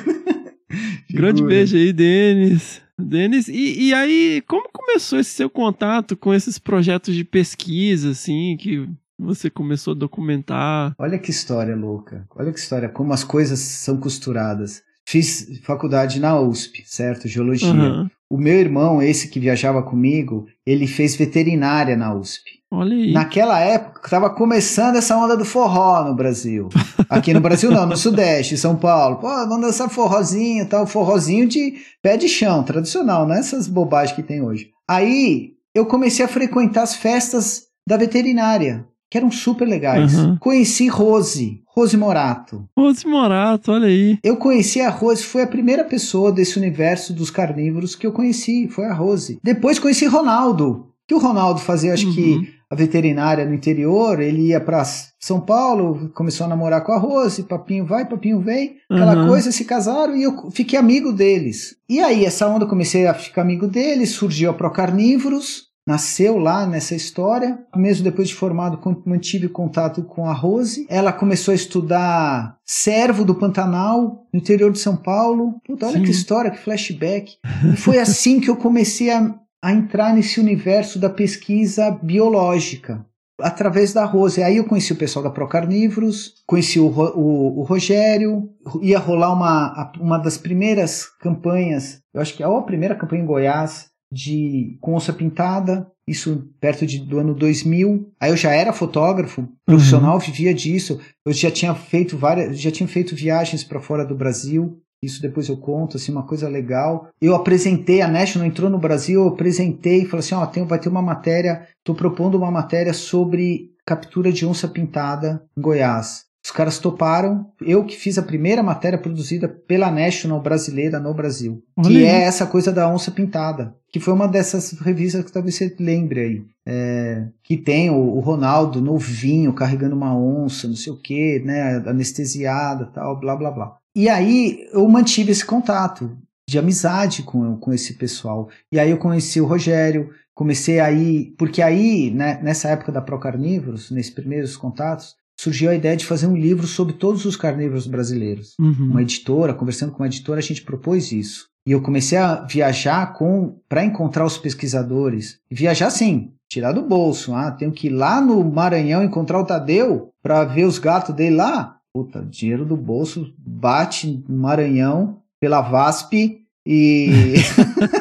Grande 1.10 1.38
Figura. 1.38 1.54
beijo 1.54 1.76
aí, 1.76 1.92
Denis. 1.92 2.80
Denis, 3.00 3.48
e, 3.48 3.88
e 3.88 3.94
aí, 3.94 4.42
como 4.48 4.68
começou 4.72 5.18
esse 5.20 5.30
seu 5.30 5.48
contato 5.48 6.16
com 6.16 6.34
esses 6.34 6.58
projetos 6.58 7.14
de 7.14 7.24
pesquisa, 7.24 8.10
assim, 8.10 8.56
que 8.58 8.88
você 9.16 9.48
começou 9.48 9.92
a 9.92 9.96
documentar? 9.96 10.94
Olha 10.98 11.16
que 11.18 11.30
história 11.30 11.76
louca. 11.76 12.24
Olha 12.34 12.52
que 12.52 12.58
história, 12.58 12.88
como 12.88 13.12
as 13.12 13.22
coisas 13.22 13.58
são 13.60 13.96
costuradas. 13.98 14.82
Fiz 15.10 15.58
faculdade 15.62 16.20
na 16.20 16.38
USP, 16.38 16.82
certo? 16.84 17.26
Geologia. 17.26 17.70
Aham. 17.70 18.10
O 18.28 18.36
meu 18.36 18.52
irmão, 18.52 19.00
esse 19.00 19.28
que 19.28 19.40
viajava 19.40 19.82
comigo, 19.82 20.46
ele 20.66 20.86
fez 20.86 21.16
veterinária 21.16 21.96
na 21.96 22.14
USP. 22.14 22.60
Olha 22.70 22.94
aí. 22.94 23.10
Naquela 23.10 23.58
época, 23.58 24.02
estava 24.04 24.28
começando 24.28 24.96
essa 24.96 25.16
onda 25.16 25.34
do 25.34 25.46
forró 25.46 26.04
no 26.04 26.14
Brasil. 26.14 26.68
Aqui 27.08 27.32
no 27.32 27.40
Brasil 27.40 27.70
não, 27.70 27.86
no 27.86 27.96
Sudeste, 27.96 28.58
São 28.58 28.76
Paulo. 28.76 29.16
Pô, 29.16 29.28
vamos 29.28 29.62
dançar 29.62 29.88
forrozinho 29.88 30.64
e 30.64 30.66
tal, 30.66 30.86
forrozinho 30.86 31.48
de 31.48 31.76
pé 32.02 32.18
de 32.18 32.28
chão, 32.28 32.62
tradicional, 32.62 33.26
não 33.26 33.34
é 33.34 33.38
essas 33.38 33.66
bobagens 33.66 34.14
que 34.14 34.22
tem 34.22 34.42
hoje. 34.42 34.68
Aí, 34.86 35.52
eu 35.74 35.86
comecei 35.86 36.22
a 36.22 36.28
frequentar 36.28 36.82
as 36.82 36.94
festas 36.94 37.62
da 37.88 37.96
veterinária, 37.96 38.86
que 39.10 39.16
eram 39.18 39.30
super 39.30 39.66
legais. 39.66 40.14
Uhum. 40.18 40.36
Conheci 40.38 40.88
Rose, 40.88 41.62
Rose 41.74 41.96
Morato. 41.96 42.68
Rose 42.76 43.06
Morato, 43.06 43.72
olha 43.72 43.86
aí. 43.86 44.18
Eu 44.22 44.36
conheci 44.36 44.80
a 44.80 44.90
Rose, 44.90 45.22
foi 45.22 45.42
a 45.42 45.46
primeira 45.46 45.84
pessoa 45.84 46.30
desse 46.30 46.58
universo 46.58 47.12
dos 47.12 47.30
carnívoros 47.30 47.94
que 47.94 48.06
eu 48.06 48.12
conheci, 48.12 48.68
foi 48.68 48.84
a 48.86 48.92
Rose. 48.94 49.38
Depois 49.42 49.78
conheci 49.78 50.06
Ronaldo, 50.06 50.88
que 51.06 51.14
o 51.14 51.18
Ronaldo 51.18 51.60
fazia, 51.60 51.92
acho 51.94 52.06
Uhum. 52.08 52.14
que 52.14 52.58
a 52.70 52.74
veterinária 52.74 53.46
no 53.46 53.54
interior, 53.54 54.20
ele 54.20 54.48
ia 54.48 54.60
para 54.60 54.84
São 55.18 55.40
Paulo, 55.40 56.10
começou 56.14 56.44
a 56.44 56.48
namorar 56.50 56.84
com 56.84 56.92
a 56.92 56.98
Rose, 56.98 57.44
papinho 57.44 57.86
vai, 57.86 58.04
papinho 58.06 58.40
vem, 58.40 58.74
aquela 58.90 59.16
Uhum. 59.22 59.28
coisa, 59.28 59.50
se 59.50 59.64
casaram 59.64 60.14
e 60.14 60.22
eu 60.24 60.50
fiquei 60.50 60.78
amigo 60.78 61.10
deles. 61.14 61.76
E 61.88 61.98
aí, 61.98 62.26
essa 62.26 62.46
onda, 62.46 62.66
eu 62.66 62.68
comecei 62.68 63.06
a 63.06 63.14
ficar 63.14 63.40
amigo 63.40 63.66
deles, 63.66 64.10
surgiu 64.10 64.50
a 64.50 64.52
Procarnívoros, 64.52 65.67
nasceu 65.88 66.36
lá 66.36 66.66
nessa 66.66 66.94
história. 66.94 67.58
Mesmo 67.74 68.04
depois 68.04 68.28
de 68.28 68.34
formado, 68.34 68.78
mantive 69.06 69.48
contato 69.48 70.02
com 70.02 70.26
a 70.26 70.34
Rose. 70.34 70.86
Ela 70.86 71.14
começou 71.14 71.52
a 71.52 71.54
estudar 71.54 72.58
servo 72.62 73.24
do 73.24 73.34
Pantanal, 73.34 74.26
no 74.30 74.38
interior 74.38 74.70
de 74.70 74.78
São 74.78 74.94
Paulo. 74.94 75.54
Puta, 75.66 75.86
olha 75.86 75.96
Sim. 75.96 76.04
que 76.04 76.10
história, 76.10 76.50
que 76.50 76.58
flashback. 76.58 77.36
E 77.72 77.76
foi 77.78 77.96
assim 77.98 78.38
que 78.38 78.50
eu 78.50 78.56
comecei 78.56 79.10
a, 79.10 79.34
a 79.64 79.72
entrar 79.72 80.14
nesse 80.14 80.38
universo 80.38 80.98
da 80.98 81.08
pesquisa 81.08 81.90
biológica. 82.02 83.02
Através 83.40 83.94
da 83.94 84.04
Rose. 84.04 84.42
Aí 84.42 84.58
eu 84.58 84.64
conheci 84.64 84.92
o 84.92 84.96
pessoal 84.96 85.22
da 85.22 85.30
Procarnívoros, 85.30 86.34
conheci 86.46 86.78
o, 86.78 86.88
o, 86.88 87.60
o 87.60 87.62
Rogério, 87.62 88.50
ia 88.82 88.98
rolar 88.98 89.32
uma, 89.32 89.90
uma 89.98 90.18
das 90.18 90.36
primeiras 90.36 91.06
campanhas, 91.18 92.00
eu 92.12 92.20
acho 92.20 92.36
que 92.36 92.42
é 92.42 92.46
a 92.46 92.60
primeira 92.62 92.96
campanha 92.96 93.22
em 93.22 93.26
Goiás, 93.26 93.86
de 94.12 94.78
com 94.80 94.94
onça 94.94 95.12
pintada, 95.12 95.86
isso 96.06 96.48
perto 96.60 96.86
de, 96.86 96.98
do 96.98 97.18
ano 97.18 97.34
2000. 97.34 98.10
Aí 98.18 98.30
eu 98.30 98.36
já 98.36 98.52
era 98.52 98.72
fotógrafo 98.72 99.46
profissional, 99.66 100.18
vivia 100.18 100.54
disso. 100.54 101.00
Eu 101.24 101.32
já 101.32 101.50
tinha 101.50 101.74
feito 101.74 102.16
várias, 102.16 102.58
já 102.58 102.70
tinha 102.70 102.88
feito 102.88 103.14
viagens 103.14 103.62
para 103.62 103.80
fora 103.80 104.04
do 104.04 104.14
Brasil. 104.14 104.80
Isso 105.02 105.22
depois 105.22 105.48
eu 105.48 105.56
conto, 105.56 105.96
assim, 105.96 106.10
uma 106.10 106.24
coisa 106.24 106.48
legal. 106.48 107.08
Eu 107.20 107.34
apresentei, 107.34 108.00
a 108.00 108.08
National 108.08 108.48
entrou 108.48 108.68
no 108.68 108.78
Brasil, 108.78 109.20
eu 109.20 109.28
apresentei, 109.28 110.04
falei 110.04 110.20
assim, 110.20 110.34
ó, 110.34 110.44
tem, 110.46 110.64
vai 110.66 110.80
ter 110.80 110.88
uma 110.88 111.02
matéria, 111.02 111.68
tô 111.84 111.94
propondo 111.94 112.36
uma 112.36 112.50
matéria 112.50 112.92
sobre 112.92 113.70
captura 113.86 114.32
de 114.32 114.44
onça 114.44 114.66
pintada 114.66 115.42
em 115.56 115.60
Goiás. 115.60 116.27
Os 116.48 116.50
caras 116.50 116.78
toparam, 116.78 117.44
eu 117.60 117.84
que 117.84 117.94
fiz 117.94 118.16
a 118.16 118.22
primeira 118.22 118.62
matéria 118.62 118.98
produzida 118.98 119.46
pela 119.46 119.90
National 119.90 120.40
brasileira 120.40 120.98
no 120.98 121.12
Brasil, 121.12 121.62
Olha 121.76 121.88
que 121.90 121.96
aí. 121.98 122.04
é 122.06 122.22
essa 122.22 122.46
coisa 122.46 122.72
da 122.72 122.88
onça 122.88 123.10
pintada, 123.10 123.76
que 123.92 124.00
foi 124.00 124.14
uma 124.14 124.26
dessas 124.26 124.72
revistas 124.80 125.26
que 125.26 125.30
talvez 125.30 125.56
você 125.56 125.76
lembre 125.78 126.20
aí. 126.20 126.42
É, 126.66 127.26
que 127.44 127.58
tem 127.58 127.90
o, 127.90 127.98
o 127.98 128.20
Ronaldo 128.20 128.80
novinho 128.80 129.52
carregando 129.52 129.94
uma 129.94 130.16
onça, 130.16 130.66
não 130.66 130.74
sei 130.74 130.90
o 130.90 130.96
que, 130.96 131.38
né, 131.40 131.82
anestesiada, 131.86 132.86
tal, 132.94 133.20
blá 133.20 133.36
blá 133.36 133.50
blá. 133.50 133.76
E 133.94 134.08
aí 134.08 134.66
eu 134.72 134.88
mantive 134.88 135.30
esse 135.30 135.44
contato 135.44 136.16
de 136.48 136.58
amizade 136.58 137.24
com, 137.24 137.58
com 137.58 137.74
esse 137.74 137.92
pessoal. 137.92 138.48
E 138.72 138.80
aí 138.80 138.90
eu 138.90 138.96
conheci 138.96 139.38
o 139.38 139.46
Rogério, 139.46 140.08
comecei 140.34 140.80
aí, 140.80 141.26
porque 141.36 141.60
aí, 141.60 142.10
né, 142.10 142.40
nessa 142.42 142.70
época 142.70 142.90
da 142.90 143.02
Procarnívoros, 143.02 143.90
nesses 143.90 144.14
primeiros 144.14 144.56
contatos, 144.56 145.17
surgiu 145.38 145.70
a 145.70 145.74
ideia 145.74 145.96
de 145.96 146.04
fazer 146.04 146.26
um 146.26 146.36
livro 146.36 146.66
sobre 146.66 146.94
todos 146.94 147.24
os 147.24 147.36
carnívoros 147.36 147.86
brasileiros. 147.86 148.54
Uhum. 148.58 148.88
Uma 148.90 149.02
editora, 149.02 149.54
conversando 149.54 149.92
com 149.92 150.02
uma 150.02 150.08
editora, 150.08 150.40
a 150.40 150.42
gente 150.42 150.62
propôs 150.62 151.12
isso. 151.12 151.46
E 151.66 151.70
eu 151.70 151.80
comecei 151.80 152.18
a 152.18 152.42
viajar 152.44 153.12
com 153.12 153.58
para 153.68 153.84
encontrar 153.84 154.24
os 154.24 154.36
pesquisadores. 154.36 155.38
E 155.50 155.54
viajar 155.54 155.90
sim, 155.90 156.32
tirar 156.50 156.72
do 156.72 156.82
bolso. 156.82 157.34
Ah, 157.34 157.50
tenho 157.50 157.70
que 157.70 157.86
ir 157.86 157.90
lá 157.90 158.20
no 158.20 158.42
Maranhão 158.42 159.04
encontrar 159.04 159.38
o 159.38 159.44
Tadeu 159.44 160.10
para 160.22 160.44
ver 160.44 160.64
os 160.64 160.78
gatos 160.78 161.14
dele 161.14 161.36
lá. 161.36 161.76
Puta, 161.92 162.24
dinheiro 162.24 162.64
do 162.64 162.76
bolso 162.76 163.32
bate 163.38 164.24
no 164.28 164.38
Maranhão 164.38 165.18
pela 165.40 165.60
VASP 165.60 166.37
e 166.70 167.08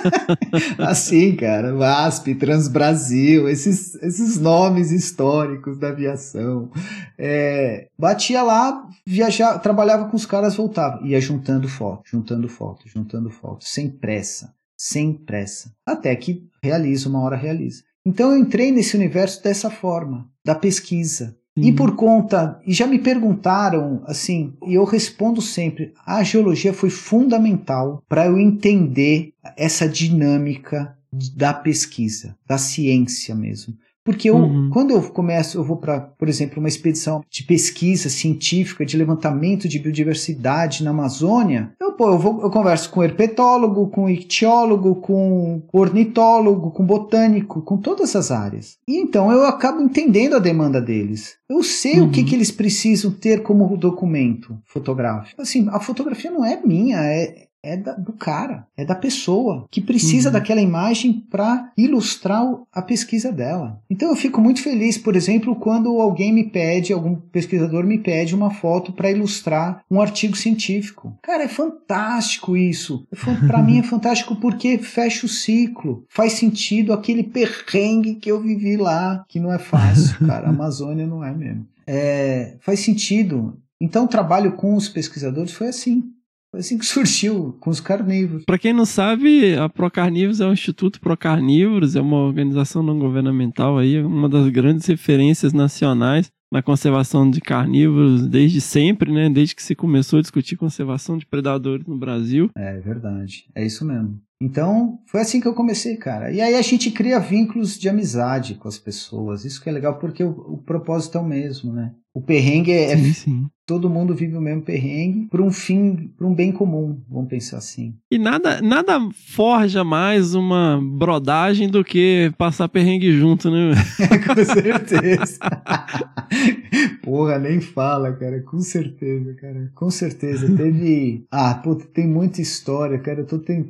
assim, 0.77 1.37
cara, 1.37 1.73
VASP, 1.73 2.35
Transbrasil, 2.35 3.47
esses, 3.47 3.95
esses 4.03 4.37
nomes 4.37 4.91
históricos 4.91 5.77
da 5.77 5.87
aviação. 5.87 6.69
É, 7.17 7.87
batia 7.97 8.43
lá, 8.43 8.85
viajava, 9.05 9.57
trabalhava 9.59 10.09
com 10.09 10.17
os 10.17 10.25
caras, 10.25 10.57
voltava, 10.57 10.99
ia 11.07 11.21
juntando 11.21 11.65
foto, 11.69 12.03
juntando 12.05 12.49
foto, 12.49 12.89
juntando 12.89 13.29
foto, 13.29 13.63
sem 13.63 13.89
pressa, 13.89 14.53
sem 14.77 15.13
pressa, 15.13 15.73
até 15.85 16.13
que 16.13 16.45
realiza, 16.61 17.07
uma 17.07 17.21
hora 17.21 17.37
realiza. 17.37 17.83
Então 18.05 18.33
eu 18.33 18.37
entrei 18.37 18.69
nesse 18.69 18.97
universo 18.97 19.41
dessa 19.41 19.69
forma, 19.69 20.29
da 20.43 20.53
pesquisa. 20.53 21.37
E 21.57 21.63
Sim. 21.63 21.73
por 21.73 21.95
conta, 21.95 22.61
e 22.65 22.71
já 22.71 22.85
me 22.85 22.99
perguntaram 22.99 24.03
assim, 24.05 24.53
e 24.65 24.75
eu 24.75 24.83
respondo 24.83 25.41
sempre: 25.41 25.91
a 26.05 26.21
geologia 26.23 26.71
foi 26.71 26.91
fundamental 26.91 28.03
para 28.07 28.27
eu 28.27 28.37
entender 28.37 29.33
essa 29.57 29.89
dinâmica 29.89 30.95
da 31.35 31.53
pesquisa, 31.53 32.37
da 32.47 32.57
ciência 32.57 33.33
mesmo. 33.33 33.73
Porque 34.07 34.29
eu, 34.29 34.37
Uhum. 34.37 34.69
quando 34.71 34.91
eu 34.91 35.01
começo, 35.01 35.57
eu 35.57 35.65
vou 35.65 35.75
para, 35.75 35.99
por 35.99 36.29
exemplo, 36.29 36.59
uma 36.59 36.69
expedição 36.69 37.21
de 37.29 37.43
pesquisa 37.43 38.07
científica, 38.07 38.85
de 38.85 38.95
levantamento 38.95 39.67
de 39.67 39.77
biodiversidade 39.79 40.81
na 40.81 40.91
Amazônia, 40.91 41.73
eu, 41.77 41.91
pô, 41.91 42.07
eu, 42.11 42.17
vou, 42.17 42.41
eu 42.41 42.49
converso 42.49 42.89
com 42.89 43.03
herpetólogo, 43.03 43.87
com 43.89 44.09
ictiólogo, 44.09 44.95
com 44.95 45.61
ornitólogo, 45.73 46.71
com 46.71 46.85
botânico, 46.85 47.61
com 47.61 47.75
todas 47.75 48.15
as 48.15 48.31
áreas. 48.31 48.77
E 48.87 48.97
então 48.97 49.29
eu 49.29 49.45
acabo 49.45 49.81
entendendo 49.81 50.37
a 50.37 50.39
demanda 50.39 50.79
deles. 50.81 51.35
Eu 51.49 51.61
sei 51.61 51.99
o 51.99 52.09
que, 52.09 52.21
Uhum. 52.21 52.25
que 52.27 52.35
eles 52.35 52.49
precisam 52.51 53.11
ter 53.11 53.43
como 53.43 53.75
documento 53.75 54.57
fotográfico. 54.65 55.41
Assim, 55.41 55.67
a 55.69 55.81
fotografia 55.81 56.31
não 56.31 56.45
é 56.45 56.57
minha, 56.63 56.97
é, 57.03 57.47
é 57.67 57.77
da- 57.77 57.93
do 57.93 58.13
cara, 58.13 58.65
é 58.77 58.85
da 58.85 58.95
pessoa 58.95 59.67
que 59.69 59.81
precisa 59.81 60.29
Uhum. 60.29 60.33
daquela 60.33 60.61
imagem 60.61 61.13
para 61.29 61.71
ilustrar 61.77 62.43
a 62.73 62.81
pesquisa 62.81 63.31
dela. 63.31 63.81
Então 63.89 64.09
eu 64.09 64.15
fico 64.15 64.39
muito 64.41 64.61
feliz, 64.61 64.97
por 64.97 65.15
exemplo, 65.15 65.55
quando 65.55 65.99
alguém 66.01 66.31
me 66.33 66.43
pede, 66.45 66.93
algum 66.93 67.15
pesquisador 67.15 67.83
me 67.85 67.97
pede 67.97 68.33
uma 68.35 68.51
foto 68.51 68.91
para 68.93 69.11
ilustrar 69.11 69.81
um 69.89 69.99
artigo 70.01 70.35
científico. 70.37 71.13
Cara, 71.21 71.43
é 71.43 71.47
fantástico 71.47 72.55
isso. 72.55 73.05
Para 73.47 73.61
mim 73.61 73.79
é 73.79 73.83
fantástico 73.83 74.35
porque 74.35 74.77
fecha 74.77 75.25
o 75.25 75.29
ciclo. 75.29 76.03
Faz 76.09 76.33
sentido 76.33 76.93
aquele 76.93 77.23
perrengue 77.23 78.15
que 78.15 78.29
eu 78.31 78.39
vivi 78.41 78.77
lá, 78.77 79.23
que 79.27 79.39
não 79.39 79.51
é 79.51 79.59
fácil, 79.59 80.15
cara. 80.27 80.47
A 80.47 80.49
Amazônia 80.49 81.05
não 81.07 81.23
é 81.23 81.33
mesmo. 81.33 81.65
É, 81.85 82.55
faz 82.61 82.79
sentido. 82.81 83.57
Então 83.79 84.05
o 84.05 84.07
trabalho 84.07 84.53
com 84.53 84.75
os 84.75 84.89
pesquisadores 84.89 85.51
foi 85.53 85.67
assim. 85.67 86.03
Foi 86.51 86.59
assim 86.59 86.77
que 86.77 86.85
surgiu, 86.87 87.57
com 87.59 87.69
os 87.69 87.79
carnívoros. 87.79 88.45
Pra 88.45 88.57
quem 88.57 88.73
não 88.73 88.85
sabe, 88.85 89.55
a 89.55 89.67
Procarnívoros 89.67 90.41
é 90.41 90.47
o 90.47 90.53
Instituto 90.53 90.99
Procarnívoros, 90.99 91.95
é 91.95 92.01
uma 92.01 92.17
organização 92.17 92.81
não 92.81 92.97
governamental 92.97 93.77
aí, 93.77 94.01
uma 94.01 94.29
das 94.29 94.47
grandes 94.49 94.85
referências 94.85 95.53
nacionais 95.53 96.31
na 96.51 96.61
conservação 96.61 97.29
de 97.29 97.41
carnívoros 97.41 98.25
desde 98.25 98.61
sempre, 98.61 99.11
né? 99.11 99.29
Desde 99.29 99.55
que 99.55 99.61
se 99.61 99.75
começou 99.75 100.19
a 100.19 100.21
discutir 100.21 100.55
conservação 100.55 101.17
de 101.17 101.25
predadores 101.25 101.85
no 101.85 101.97
Brasil. 101.97 102.49
É 102.55 102.79
verdade, 102.79 103.45
é 103.53 103.65
isso 103.65 103.85
mesmo. 103.85 104.21
Então, 104.41 104.99
foi 105.07 105.21
assim 105.21 105.41
que 105.41 105.47
eu 105.47 105.53
comecei, 105.53 105.97
cara. 105.97 106.31
E 106.31 106.39
aí 106.39 106.53
a 106.55 106.61
gente 106.61 106.91
cria 106.91 107.19
vínculos 107.19 107.77
de 107.79 107.89
amizade 107.89 108.55
com 108.55 108.67
as 108.67 108.77
pessoas. 108.77 109.43
Isso 109.45 109.61
que 109.61 109.67
é 109.69 109.71
legal, 109.71 109.97
porque 109.97 110.23
o, 110.23 110.29
o 110.29 110.57
propósito 110.57 111.17
é 111.17 111.21
o 111.21 111.25
mesmo, 111.25 111.73
né? 111.73 111.91
O 112.13 112.21
perrengue 112.21 112.71
é, 112.71 112.93
é 112.93 112.97
Sim, 112.97 113.13
sim. 113.13 113.45
todo 113.65 113.89
mundo 113.89 114.15
vive 114.15 114.35
o 114.35 114.41
mesmo 114.41 114.63
perrengue 114.63 115.27
por 115.29 115.39
um 115.39 115.51
fim, 115.51 116.11
por 116.17 116.25
um 116.25 116.33
bem 116.33 116.51
comum, 116.51 116.99
vamos 117.07 117.29
pensar 117.29 117.57
assim. 117.57 117.93
E 118.11 118.17
nada, 118.17 118.59
nada 118.59 118.99
forja 119.35 119.83
mais 119.83 120.33
uma 120.33 120.79
brodagem 120.81 121.69
do 121.69 121.83
que 121.83 122.31
passar 122.35 122.69
perrengue 122.69 123.11
junto, 123.11 123.51
né? 123.51 123.75
com 124.25 124.45
certeza. 124.45 125.37
Porra, 127.03 127.37
nem 127.39 127.61
fala, 127.61 128.11
cara. 128.13 128.41
Com 128.41 128.59
certeza, 128.59 129.33
cara. 129.35 129.71
Com 129.75 129.89
certeza. 129.89 130.47
Teve. 130.55 131.25
Ah, 131.31 131.53
pô, 131.55 131.75
tem 131.75 132.07
muita 132.07 132.41
história, 132.41 132.97
cara. 132.99 133.21
Eu 133.21 133.25
tô 133.25 133.39
tem- 133.39 133.63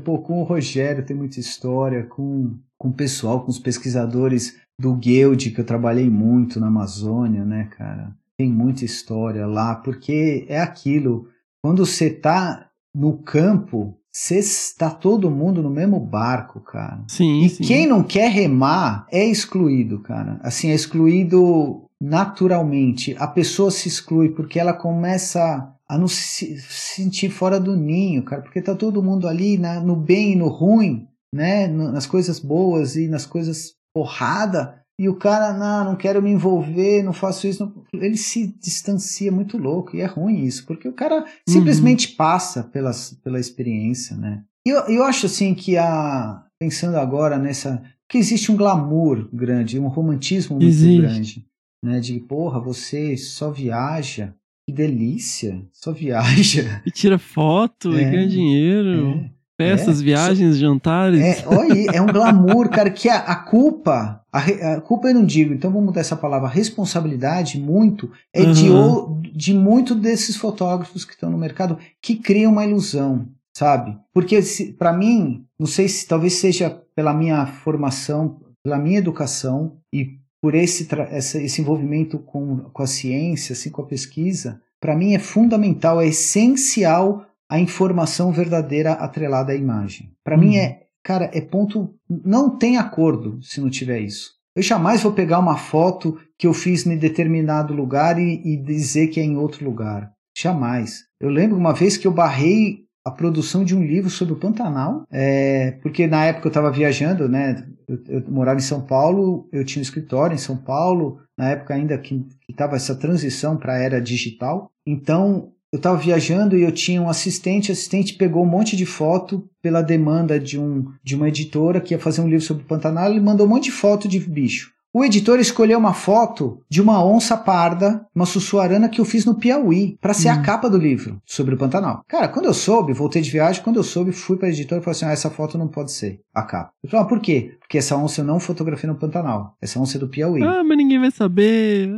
pô, 0.00 0.18
com 0.18 0.40
o 0.40 0.44
Rogério 0.44 1.04
tem 1.04 1.16
muita 1.16 1.40
história, 1.40 2.04
com, 2.04 2.56
com 2.78 2.88
o 2.88 2.92
pessoal, 2.92 3.42
com 3.42 3.50
os 3.50 3.58
pesquisadores 3.58 4.56
do 4.80 4.94
Guild, 4.94 5.50
que 5.50 5.60
eu 5.60 5.64
trabalhei 5.64 6.08
muito 6.08 6.60
na 6.60 6.68
Amazônia, 6.68 7.44
né, 7.44 7.68
cara? 7.76 8.16
Tem 8.36 8.48
muita 8.48 8.84
história 8.84 9.46
lá, 9.46 9.74
porque 9.74 10.46
é 10.48 10.60
aquilo. 10.60 11.28
Quando 11.62 11.84
você 11.84 12.08
tá 12.08 12.68
no 12.94 13.18
campo, 13.18 13.98
você 14.12 14.38
está 14.38 14.90
todo 14.90 15.30
mundo 15.30 15.62
no 15.62 15.70
mesmo 15.70 15.98
barco, 16.00 16.60
cara. 16.60 17.02
Sim, 17.08 17.44
E 17.44 17.48
sim. 17.48 17.64
quem 17.64 17.86
não 17.86 18.02
quer 18.02 18.30
remar 18.30 19.06
é 19.10 19.24
excluído, 19.24 20.00
cara. 20.00 20.40
Assim, 20.42 20.70
é 20.70 20.74
excluído 20.74 21.84
naturalmente. 22.00 23.16
A 23.18 23.26
pessoa 23.26 23.70
se 23.70 23.88
exclui 23.88 24.30
porque 24.30 24.58
ela 24.58 24.72
começa 24.72 25.72
a 25.90 25.96
não 25.98 26.08
se 26.08 26.58
se 26.60 26.94
sentir 27.02 27.30
fora 27.30 27.58
do 27.58 27.76
ninho, 27.76 28.22
cara. 28.22 28.42
Porque 28.42 28.60
tá 28.62 28.74
todo 28.74 29.02
mundo 29.02 29.26
ali 29.26 29.56
na- 29.58 29.80
no 29.80 29.96
bem 29.96 30.32
e 30.32 30.36
no 30.36 30.48
ruim, 30.48 31.06
né? 31.34 31.66
Nas 31.66 32.06
coisas 32.06 32.38
boas 32.38 32.96
e 32.96 33.08
nas 33.08 33.24
coisas 33.26 33.74
porrada. 33.94 34.76
E 35.00 35.08
o 35.08 35.14
cara, 35.14 35.52
não, 35.52 35.90
não 35.92 35.96
quero 35.96 36.20
me 36.20 36.30
envolver, 36.30 37.02
não 37.04 37.12
faço 37.12 37.46
isso. 37.46 37.64
não-" 37.64 37.84
Ele 38.02 38.16
se 38.16 38.48
distancia 38.60 39.30
muito 39.30 39.56
louco. 39.56 39.96
E 39.96 40.00
é 40.00 40.06
ruim 40.06 40.42
isso, 40.44 40.66
porque 40.66 40.88
o 40.88 40.92
cara 40.92 41.24
simplesmente 41.48 42.08
passa 42.16 42.64
pelas, 42.64 43.14
pela 43.22 43.38
experiência, 43.38 44.16
né? 44.16 44.42
E 44.66 44.70
eu, 44.70 44.80
eu 44.88 45.04
acho 45.04 45.26
assim 45.26 45.54
que 45.54 45.76
a. 45.76 46.44
Pensando 46.60 46.96
agora 46.96 47.38
nessa. 47.38 47.80
Que 48.10 48.18
existe 48.18 48.50
um 48.50 48.56
glamour 48.56 49.28
grande, 49.32 49.78
um 49.78 49.86
romantismo 49.86 50.56
muito 50.56 50.66
Existe. 50.68 51.00
grande. 51.00 51.46
Né? 51.84 52.00
De 52.00 52.18
porra, 52.20 52.58
você 52.58 53.16
só 53.16 53.50
viaja. 53.52 54.34
Que 54.68 54.72
delícia! 54.72 55.62
Só 55.72 55.92
viaja. 55.92 56.82
E 56.84 56.90
tira 56.90 57.18
foto 57.18 57.98
e 57.98 58.02
É, 58.02 58.10
ganha 58.10 58.28
dinheiro. 58.28 59.24
É. 59.24 59.30
Festas, 59.56 60.02
É, 60.02 60.04
viagens, 60.04 60.58
jantares. 60.58 61.18
É, 61.22 61.42
olha 61.48 61.72
aí, 61.72 61.86
é 61.94 62.02
um 62.02 62.06
glamour, 62.06 62.68
cara, 62.70 62.90
que 62.90 63.08
a, 63.08 63.16
a 63.16 63.34
culpa, 63.34 64.22
a, 64.30 64.38
a 64.74 64.80
culpa 64.82 65.08
eu 65.08 65.14
não 65.14 65.24
digo, 65.24 65.54
então 65.54 65.70
vamos 65.70 65.86
mudar 65.86 66.02
essa 66.02 66.14
palavra, 66.14 66.48
a 66.48 66.52
responsabilidade 66.52 67.58
muito 67.58 68.10
é 68.30 68.44
de, 68.44 68.68
Uhum. 68.68 68.92
o- 69.16 69.22
de 69.34 69.54
muito 69.54 69.94
desses 69.94 70.36
fotógrafos 70.36 71.02
que 71.06 71.14
estão 71.14 71.30
no 71.30 71.38
mercado 71.38 71.78
que 72.02 72.14
criam 72.16 72.52
uma 72.52 72.66
ilusão, 72.66 73.26
sabe? 73.56 73.96
Porque 74.12 74.38
para 74.78 74.92
mim, 74.92 75.44
não 75.58 75.66
sei 75.66 75.88
se 75.88 76.06
talvez 76.06 76.34
seja 76.34 76.68
pela 76.94 77.14
minha 77.14 77.46
formação, 77.46 78.38
pela 78.62 78.78
minha 78.78 78.98
educação 78.98 79.78
e 79.92 80.17
por 80.40 80.54
esse, 80.54 80.86
essa- 81.10 81.38
esse 81.42 81.60
envolvimento 81.60 82.18
com, 82.18 82.58
com 82.72 82.82
a 82.82 82.86
ciência, 82.86 83.52
assim, 83.52 83.70
com 83.70 83.82
a 83.82 83.86
pesquisa, 83.86 84.60
para 84.80 84.96
mim 84.96 85.14
é 85.14 85.18
fundamental, 85.18 86.00
é 86.00 86.06
essencial 86.08 87.24
a 87.50 87.58
informação 87.58 88.30
verdadeira 88.30 88.92
atrelada 88.92 89.52
à 89.52 89.56
imagem. 89.56 90.10
Para 90.22 90.36
mim 90.36 90.50
Uhum. 90.56 90.62
é, 90.62 90.82
cara, 91.02 91.30
é 91.32 91.40
ponto. 91.40 91.94
Não 92.08 92.56
tem 92.58 92.76
acordo 92.76 93.38
se 93.42 93.60
não 93.60 93.70
tiver 93.70 94.00
isso. 94.00 94.32
Eu 94.54 94.62
jamais 94.62 95.02
vou 95.02 95.12
pegar 95.12 95.38
uma 95.38 95.56
foto 95.56 96.18
que 96.38 96.46
eu 96.46 96.52
fiz 96.52 96.86
em 96.86 96.96
determinado 96.96 97.72
lugar 97.74 98.18
e, 98.18 98.40
e 98.44 98.56
dizer 98.56 99.08
que 99.08 99.18
é 99.20 99.22
em 99.24 99.36
outro 99.36 99.64
lugar. 99.64 100.10
Jamais. 100.36 101.04
Eu 101.20 101.30
lembro 101.30 101.56
uma 101.56 101.72
vez 101.72 101.96
que 101.96 102.06
eu 102.06 102.12
barrei 102.12 102.84
a 103.08 103.10
produção 103.10 103.64
de 103.64 103.74
um 103.74 103.82
livro 103.82 104.10
sobre 104.10 104.34
o 104.34 104.38
Pantanal, 104.38 105.04
é, 105.10 105.72
porque 105.82 106.06
na 106.06 106.24
época 106.24 106.46
eu 106.46 106.50
estava 106.50 106.70
viajando, 106.70 107.28
né? 107.28 107.66
Eu, 107.88 107.98
eu 108.08 108.24
morava 108.30 108.58
em 108.58 108.62
São 108.62 108.80
Paulo, 108.80 109.48
eu 109.52 109.64
tinha 109.64 109.80
um 109.80 109.82
escritório 109.82 110.34
em 110.34 110.38
São 110.38 110.56
Paulo, 110.56 111.20
na 111.36 111.50
época 111.50 111.74
ainda 111.74 111.96
que 111.98 112.24
estava 112.48 112.76
essa 112.76 112.94
transição 112.94 113.56
para 113.56 113.74
a 113.74 113.78
era 113.78 114.00
digital. 114.00 114.70
Então 114.86 115.52
eu 115.72 115.76
estava 115.76 115.96
viajando 115.98 116.56
e 116.56 116.62
eu 116.62 116.72
tinha 116.72 117.00
um 117.00 117.08
assistente, 117.08 117.70
o 117.70 117.72
assistente 117.72 118.14
pegou 118.14 118.42
um 118.42 118.48
monte 118.48 118.76
de 118.76 118.86
foto 118.86 119.48
pela 119.60 119.82
demanda 119.82 120.40
de, 120.40 120.58
um, 120.58 120.86
de 121.04 121.14
uma 121.14 121.28
editora 121.28 121.80
que 121.80 121.92
ia 121.92 121.98
fazer 121.98 122.22
um 122.22 122.28
livro 122.28 122.44
sobre 122.44 122.62
o 122.62 122.66
Pantanal, 122.66 123.10
ele 123.10 123.20
mandou 123.20 123.46
um 123.46 123.50
monte 123.50 123.64
de 123.64 123.72
foto 123.72 124.08
de 124.08 124.18
bicho. 124.18 124.72
O 124.98 125.04
editor 125.04 125.38
escolheu 125.38 125.78
uma 125.78 125.94
foto 125.94 126.60
de 126.68 126.82
uma 126.82 127.04
onça 127.06 127.36
parda, 127.36 128.04
uma 128.12 128.26
sussuarana 128.26 128.88
que 128.88 129.00
eu 129.00 129.04
fiz 129.04 129.24
no 129.24 129.36
Piauí, 129.36 129.96
para 130.00 130.12
ser 130.12 130.28
a 130.28 130.42
capa 130.42 130.68
do 130.68 130.76
livro 130.76 131.22
sobre 131.24 131.54
o 131.54 131.56
Pantanal. 131.56 132.02
Cara, 132.08 132.26
quando 132.26 132.46
eu 132.46 132.52
soube, 132.52 132.92
voltei 132.92 133.22
de 133.22 133.30
viagem, 133.30 133.62
quando 133.62 133.76
eu 133.76 133.84
soube, 133.84 134.10
fui 134.10 134.36
para 134.36 134.48
a 134.48 134.50
editora 134.50 134.80
e 134.80 134.84
falei 134.84 134.96
assim: 134.96 135.04
ah, 135.04 135.12
essa 135.12 135.30
foto 135.30 135.56
não 135.56 135.68
pode 135.68 135.92
ser 135.92 136.20
a 136.34 136.42
capa. 136.42 136.72
Eu 136.82 136.90
falei, 136.90 137.06
ah, 137.06 137.08
por 137.08 137.20
quê? 137.20 137.52
Porque 137.60 137.78
essa 137.78 137.96
onça 137.96 138.22
eu 138.22 138.24
não 138.24 138.40
fotografei 138.40 138.90
no 138.90 138.96
Pantanal. 138.96 139.56
Essa 139.62 139.78
onça 139.78 139.98
é 139.98 140.00
do 140.00 140.08
Piauí. 140.08 140.42
Ah, 140.42 140.64
mas 140.64 140.76
ninguém 140.76 140.98
vai 140.98 141.12
saber. 141.12 141.88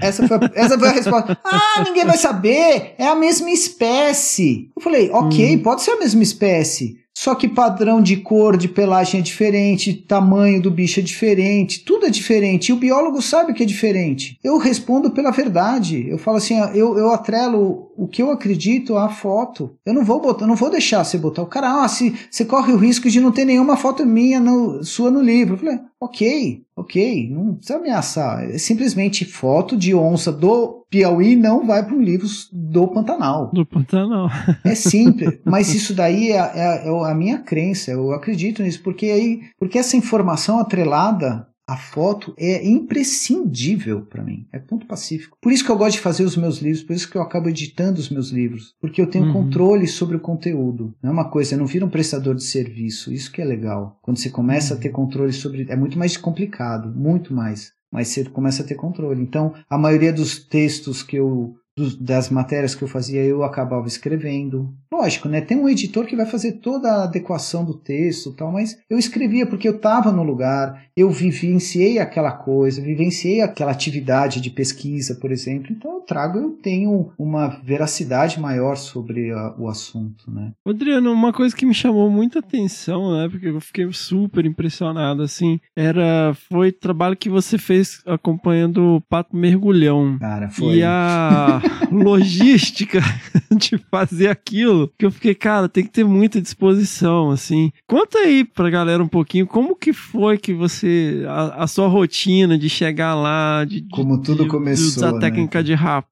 Essa 0.00 0.26
foi, 0.26 0.38
a, 0.38 0.50
essa 0.54 0.78
foi 0.78 0.88
a 0.88 0.92
resposta. 0.92 1.38
Ah, 1.44 1.84
ninguém 1.84 2.06
vai 2.06 2.16
saber. 2.16 2.94
É 2.96 3.06
a 3.06 3.14
mesma 3.14 3.50
espécie. 3.50 4.70
Eu 4.74 4.82
falei, 4.82 5.10
ok, 5.10 5.58
pode 5.58 5.82
ser 5.82 5.90
a 5.90 5.98
mesma 5.98 6.22
espécie. 6.22 6.96
Só 7.18 7.34
que 7.34 7.48
padrão 7.48 8.02
de 8.02 8.18
cor, 8.18 8.58
de 8.58 8.68
pelagem 8.68 9.20
é 9.20 9.22
diferente, 9.22 9.94
tamanho 9.94 10.60
do 10.60 10.70
bicho 10.70 11.00
é 11.00 11.02
diferente, 11.02 11.82
tudo 11.82 12.04
é 12.04 12.10
diferente. 12.10 12.68
E 12.68 12.72
o 12.74 12.76
biólogo 12.76 13.22
sabe 13.22 13.54
que 13.54 13.62
é 13.62 13.66
diferente. 13.66 14.38
Eu 14.44 14.58
respondo 14.58 15.10
pela 15.10 15.30
verdade. 15.30 16.06
Eu 16.06 16.18
falo 16.18 16.36
assim, 16.36 16.58
eu, 16.74 16.98
eu 16.98 17.10
atrelo 17.10 17.90
o 17.96 18.06
que 18.06 18.22
eu 18.22 18.30
acredito 18.30 18.98
à 18.98 19.08
foto. 19.08 19.74
Eu 19.86 19.94
não 19.94 20.04
vou 20.04 20.20
botar, 20.20 20.46
não 20.46 20.54
vou 20.54 20.68
deixar 20.68 21.02
você 21.04 21.16
botar. 21.16 21.40
O 21.40 21.46
cara, 21.46 21.82
ah, 21.82 21.88
se 21.88 22.14
você 22.30 22.44
corre 22.44 22.74
o 22.74 22.76
risco 22.76 23.08
de 23.08 23.18
não 23.18 23.32
ter 23.32 23.46
nenhuma 23.46 23.78
foto 23.78 24.04
minha 24.04 24.38
no, 24.38 24.84
sua 24.84 25.10
no 25.10 25.22
livro. 25.22 25.54
Eu 25.54 25.58
falei, 25.58 25.80
ok, 26.00 26.62
ok, 26.76 27.30
não 27.30 27.54
precisa 27.54 27.78
ameaçar. 27.78 28.44
É 28.50 28.58
simplesmente 28.58 29.24
foto 29.24 29.76
de 29.76 29.94
onça 29.94 30.30
do 30.32 30.84
Piauí 30.90 31.34
não 31.36 31.66
vai 31.66 31.84
para 31.84 31.94
um 31.94 32.02
livro 32.02 32.26
do 32.52 32.86
Pantanal. 32.88 33.50
Do 33.52 33.66
Pantanal. 33.66 34.28
É 34.64 34.74
simples, 34.76 35.38
mas 35.44 35.74
isso 35.74 35.94
daí 35.94 36.30
é, 36.30 36.36
é- 36.36 36.88
é 36.88 37.10
a 37.10 37.14
minha 37.14 37.38
crença, 37.38 37.90
eu 37.90 38.12
acredito 38.12 38.62
nisso, 38.62 38.82
porque 38.82 39.06
aí, 39.06 39.40
porque 39.58 39.78
essa 39.78 39.96
informação 39.96 40.58
atrelada 40.58 41.46
à 41.66 41.76
foto 41.76 42.32
é 42.38 42.66
imprescindível 42.66 44.02
para 44.02 44.22
mim, 44.22 44.46
é 44.52 44.58
ponto 44.58 44.86
pacífico. 44.86 45.36
Por 45.40 45.52
isso 45.52 45.64
que 45.64 45.70
eu 45.70 45.76
gosto 45.76 45.92
de 45.96 46.00
fazer 46.00 46.24
os 46.24 46.36
meus 46.36 46.58
livros, 46.58 46.82
por 46.82 46.94
isso 46.94 47.10
que 47.10 47.16
eu 47.16 47.22
acabo 47.22 47.48
editando 47.48 47.98
os 47.98 48.08
meus 48.08 48.30
livros, 48.30 48.74
porque 48.80 49.00
eu 49.00 49.06
tenho 49.08 49.26
Uhum. 49.26 49.32
controle 49.32 49.86
sobre 49.86 50.16
o 50.16 50.20
conteúdo. 50.20 50.94
Não 51.02 51.10
é 51.10 51.12
uma 51.12 51.28
coisa, 51.30 51.54
eu 51.54 51.58
não 51.58 51.66
viro 51.66 51.86
um 51.86 51.90
prestador 51.90 52.34
de 52.34 52.44
serviço, 52.44 53.12
isso 53.12 53.32
que 53.32 53.42
é 53.42 53.44
legal. 53.44 53.98
Quando 54.02 54.18
você 54.18 54.30
começa 54.30 54.74
a 54.74 54.76
ter 54.76 54.90
controle 54.90 55.32
sobre, 55.32 55.66
é 55.68 55.76
muito 55.76 55.98
mais 55.98 56.16
complicado, 56.16 56.92
muito 56.94 57.34
mais 57.34 57.74
mas 57.88 58.08
você 58.08 58.24
começa 58.24 58.62
a 58.62 58.66
ter 58.66 58.74
controle. 58.74 59.22
Então, 59.22 59.54
a 59.70 59.78
maioria 59.78 60.12
dos 60.12 60.38
textos 60.38 61.02
que 61.02 61.16
eu 61.16 61.54
dos- 61.76 61.96
das 61.96 62.30
matérias 62.30 62.74
que 62.74 62.82
eu 62.82 62.88
fazia, 62.88 63.22
eu 63.22 63.42
acabava 63.44 63.86
escrevendo. 63.86 64.72
Lógico, 64.90 65.28
né? 65.28 65.40
Tem 65.42 65.58
um 65.58 65.68
editor 65.68 66.06
que 66.06 66.16
vai 66.16 66.24
fazer 66.26 66.52
toda 66.52 66.90
a 66.90 67.04
adequação 67.04 67.64
do 67.64 67.74
texto 67.74 68.30
e 68.30 68.32
tal, 68.36 68.50
mas 68.50 68.78
eu 68.88 68.98
escrevia 68.98 69.46
porque 69.46 69.68
eu 69.68 69.76
estava 69.76 70.10
no 70.10 70.22
lugar, 70.22 70.84
eu 70.96 71.10
vivenciei 71.10 71.98
aquela 71.98 72.32
coisa, 72.32 72.80
vivenciei 72.80 73.42
aquela 73.42 73.70
atividade 73.72 74.40
de 74.40 74.48
pesquisa, 74.50 75.14
por 75.16 75.30
exemplo. 75.30 75.68
Então 75.70 75.96
eu 75.96 76.00
trago, 76.00 76.38
eu 76.38 76.50
tenho 76.62 77.10
uma 77.18 77.48
veracidade 77.62 78.40
maior 78.40 78.76
sobre 78.76 79.30
a- 79.32 79.54
o 79.58 79.68
assunto, 79.68 80.30
né? 80.30 80.52
Adriano, 80.66 81.12
uma 81.12 81.32
coisa 81.32 81.54
que 81.54 81.66
me 81.66 81.74
chamou 81.74 82.10
muita 82.10 82.38
atenção, 82.38 83.12
né? 83.12 83.28
Porque 83.28 83.48
eu 83.48 83.60
fiquei 83.60 83.86
super 83.92 84.46
impressionado, 84.46 85.22
assim, 85.22 85.60
era. 85.76 86.34
Foi 86.48 86.68
o 86.68 86.72
trabalho 86.72 87.16
que 87.16 87.28
você 87.28 87.58
fez 87.58 88.00
acompanhando 88.06 88.96
o 88.96 89.00
Pato 89.02 89.36
Mergulhão. 89.36 90.16
Cara, 90.18 90.48
foi. 90.48 90.76
E 90.78 90.82
a 90.82 91.60
logística 91.90 93.00
de 93.56 93.78
fazer 93.90 94.28
aquilo, 94.28 94.90
que 94.98 95.04
eu 95.06 95.10
fiquei, 95.10 95.34
cara, 95.34 95.68
tem 95.68 95.84
que 95.84 95.90
ter 95.90 96.04
muita 96.04 96.40
disposição, 96.40 97.30
assim. 97.30 97.70
Conta 97.86 98.18
aí 98.18 98.44
pra 98.44 98.70
galera 98.70 99.02
um 99.02 99.08
pouquinho 99.08 99.46
como 99.46 99.76
que 99.76 99.92
foi 99.92 100.38
que 100.38 100.52
você, 100.52 101.24
a, 101.28 101.64
a 101.64 101.66
sua 101.66 101.88
rotina 101.88 102.58
de 102.58 102.68
chegar 102.68 103.14
lá, 103.14 103.64
de, 103.64 103.80
de- 103.80 103.88
Como 103.88 104.20
tudo 104.22 104.44
de- 104.44 104.48
começou, 104.50 104.84
de 104.84 104.96
usar 104.96 105.12
né, 105.12 105.20
técnica 105.20 105.62
de 105.62 105.74
rapel 105.74 106.10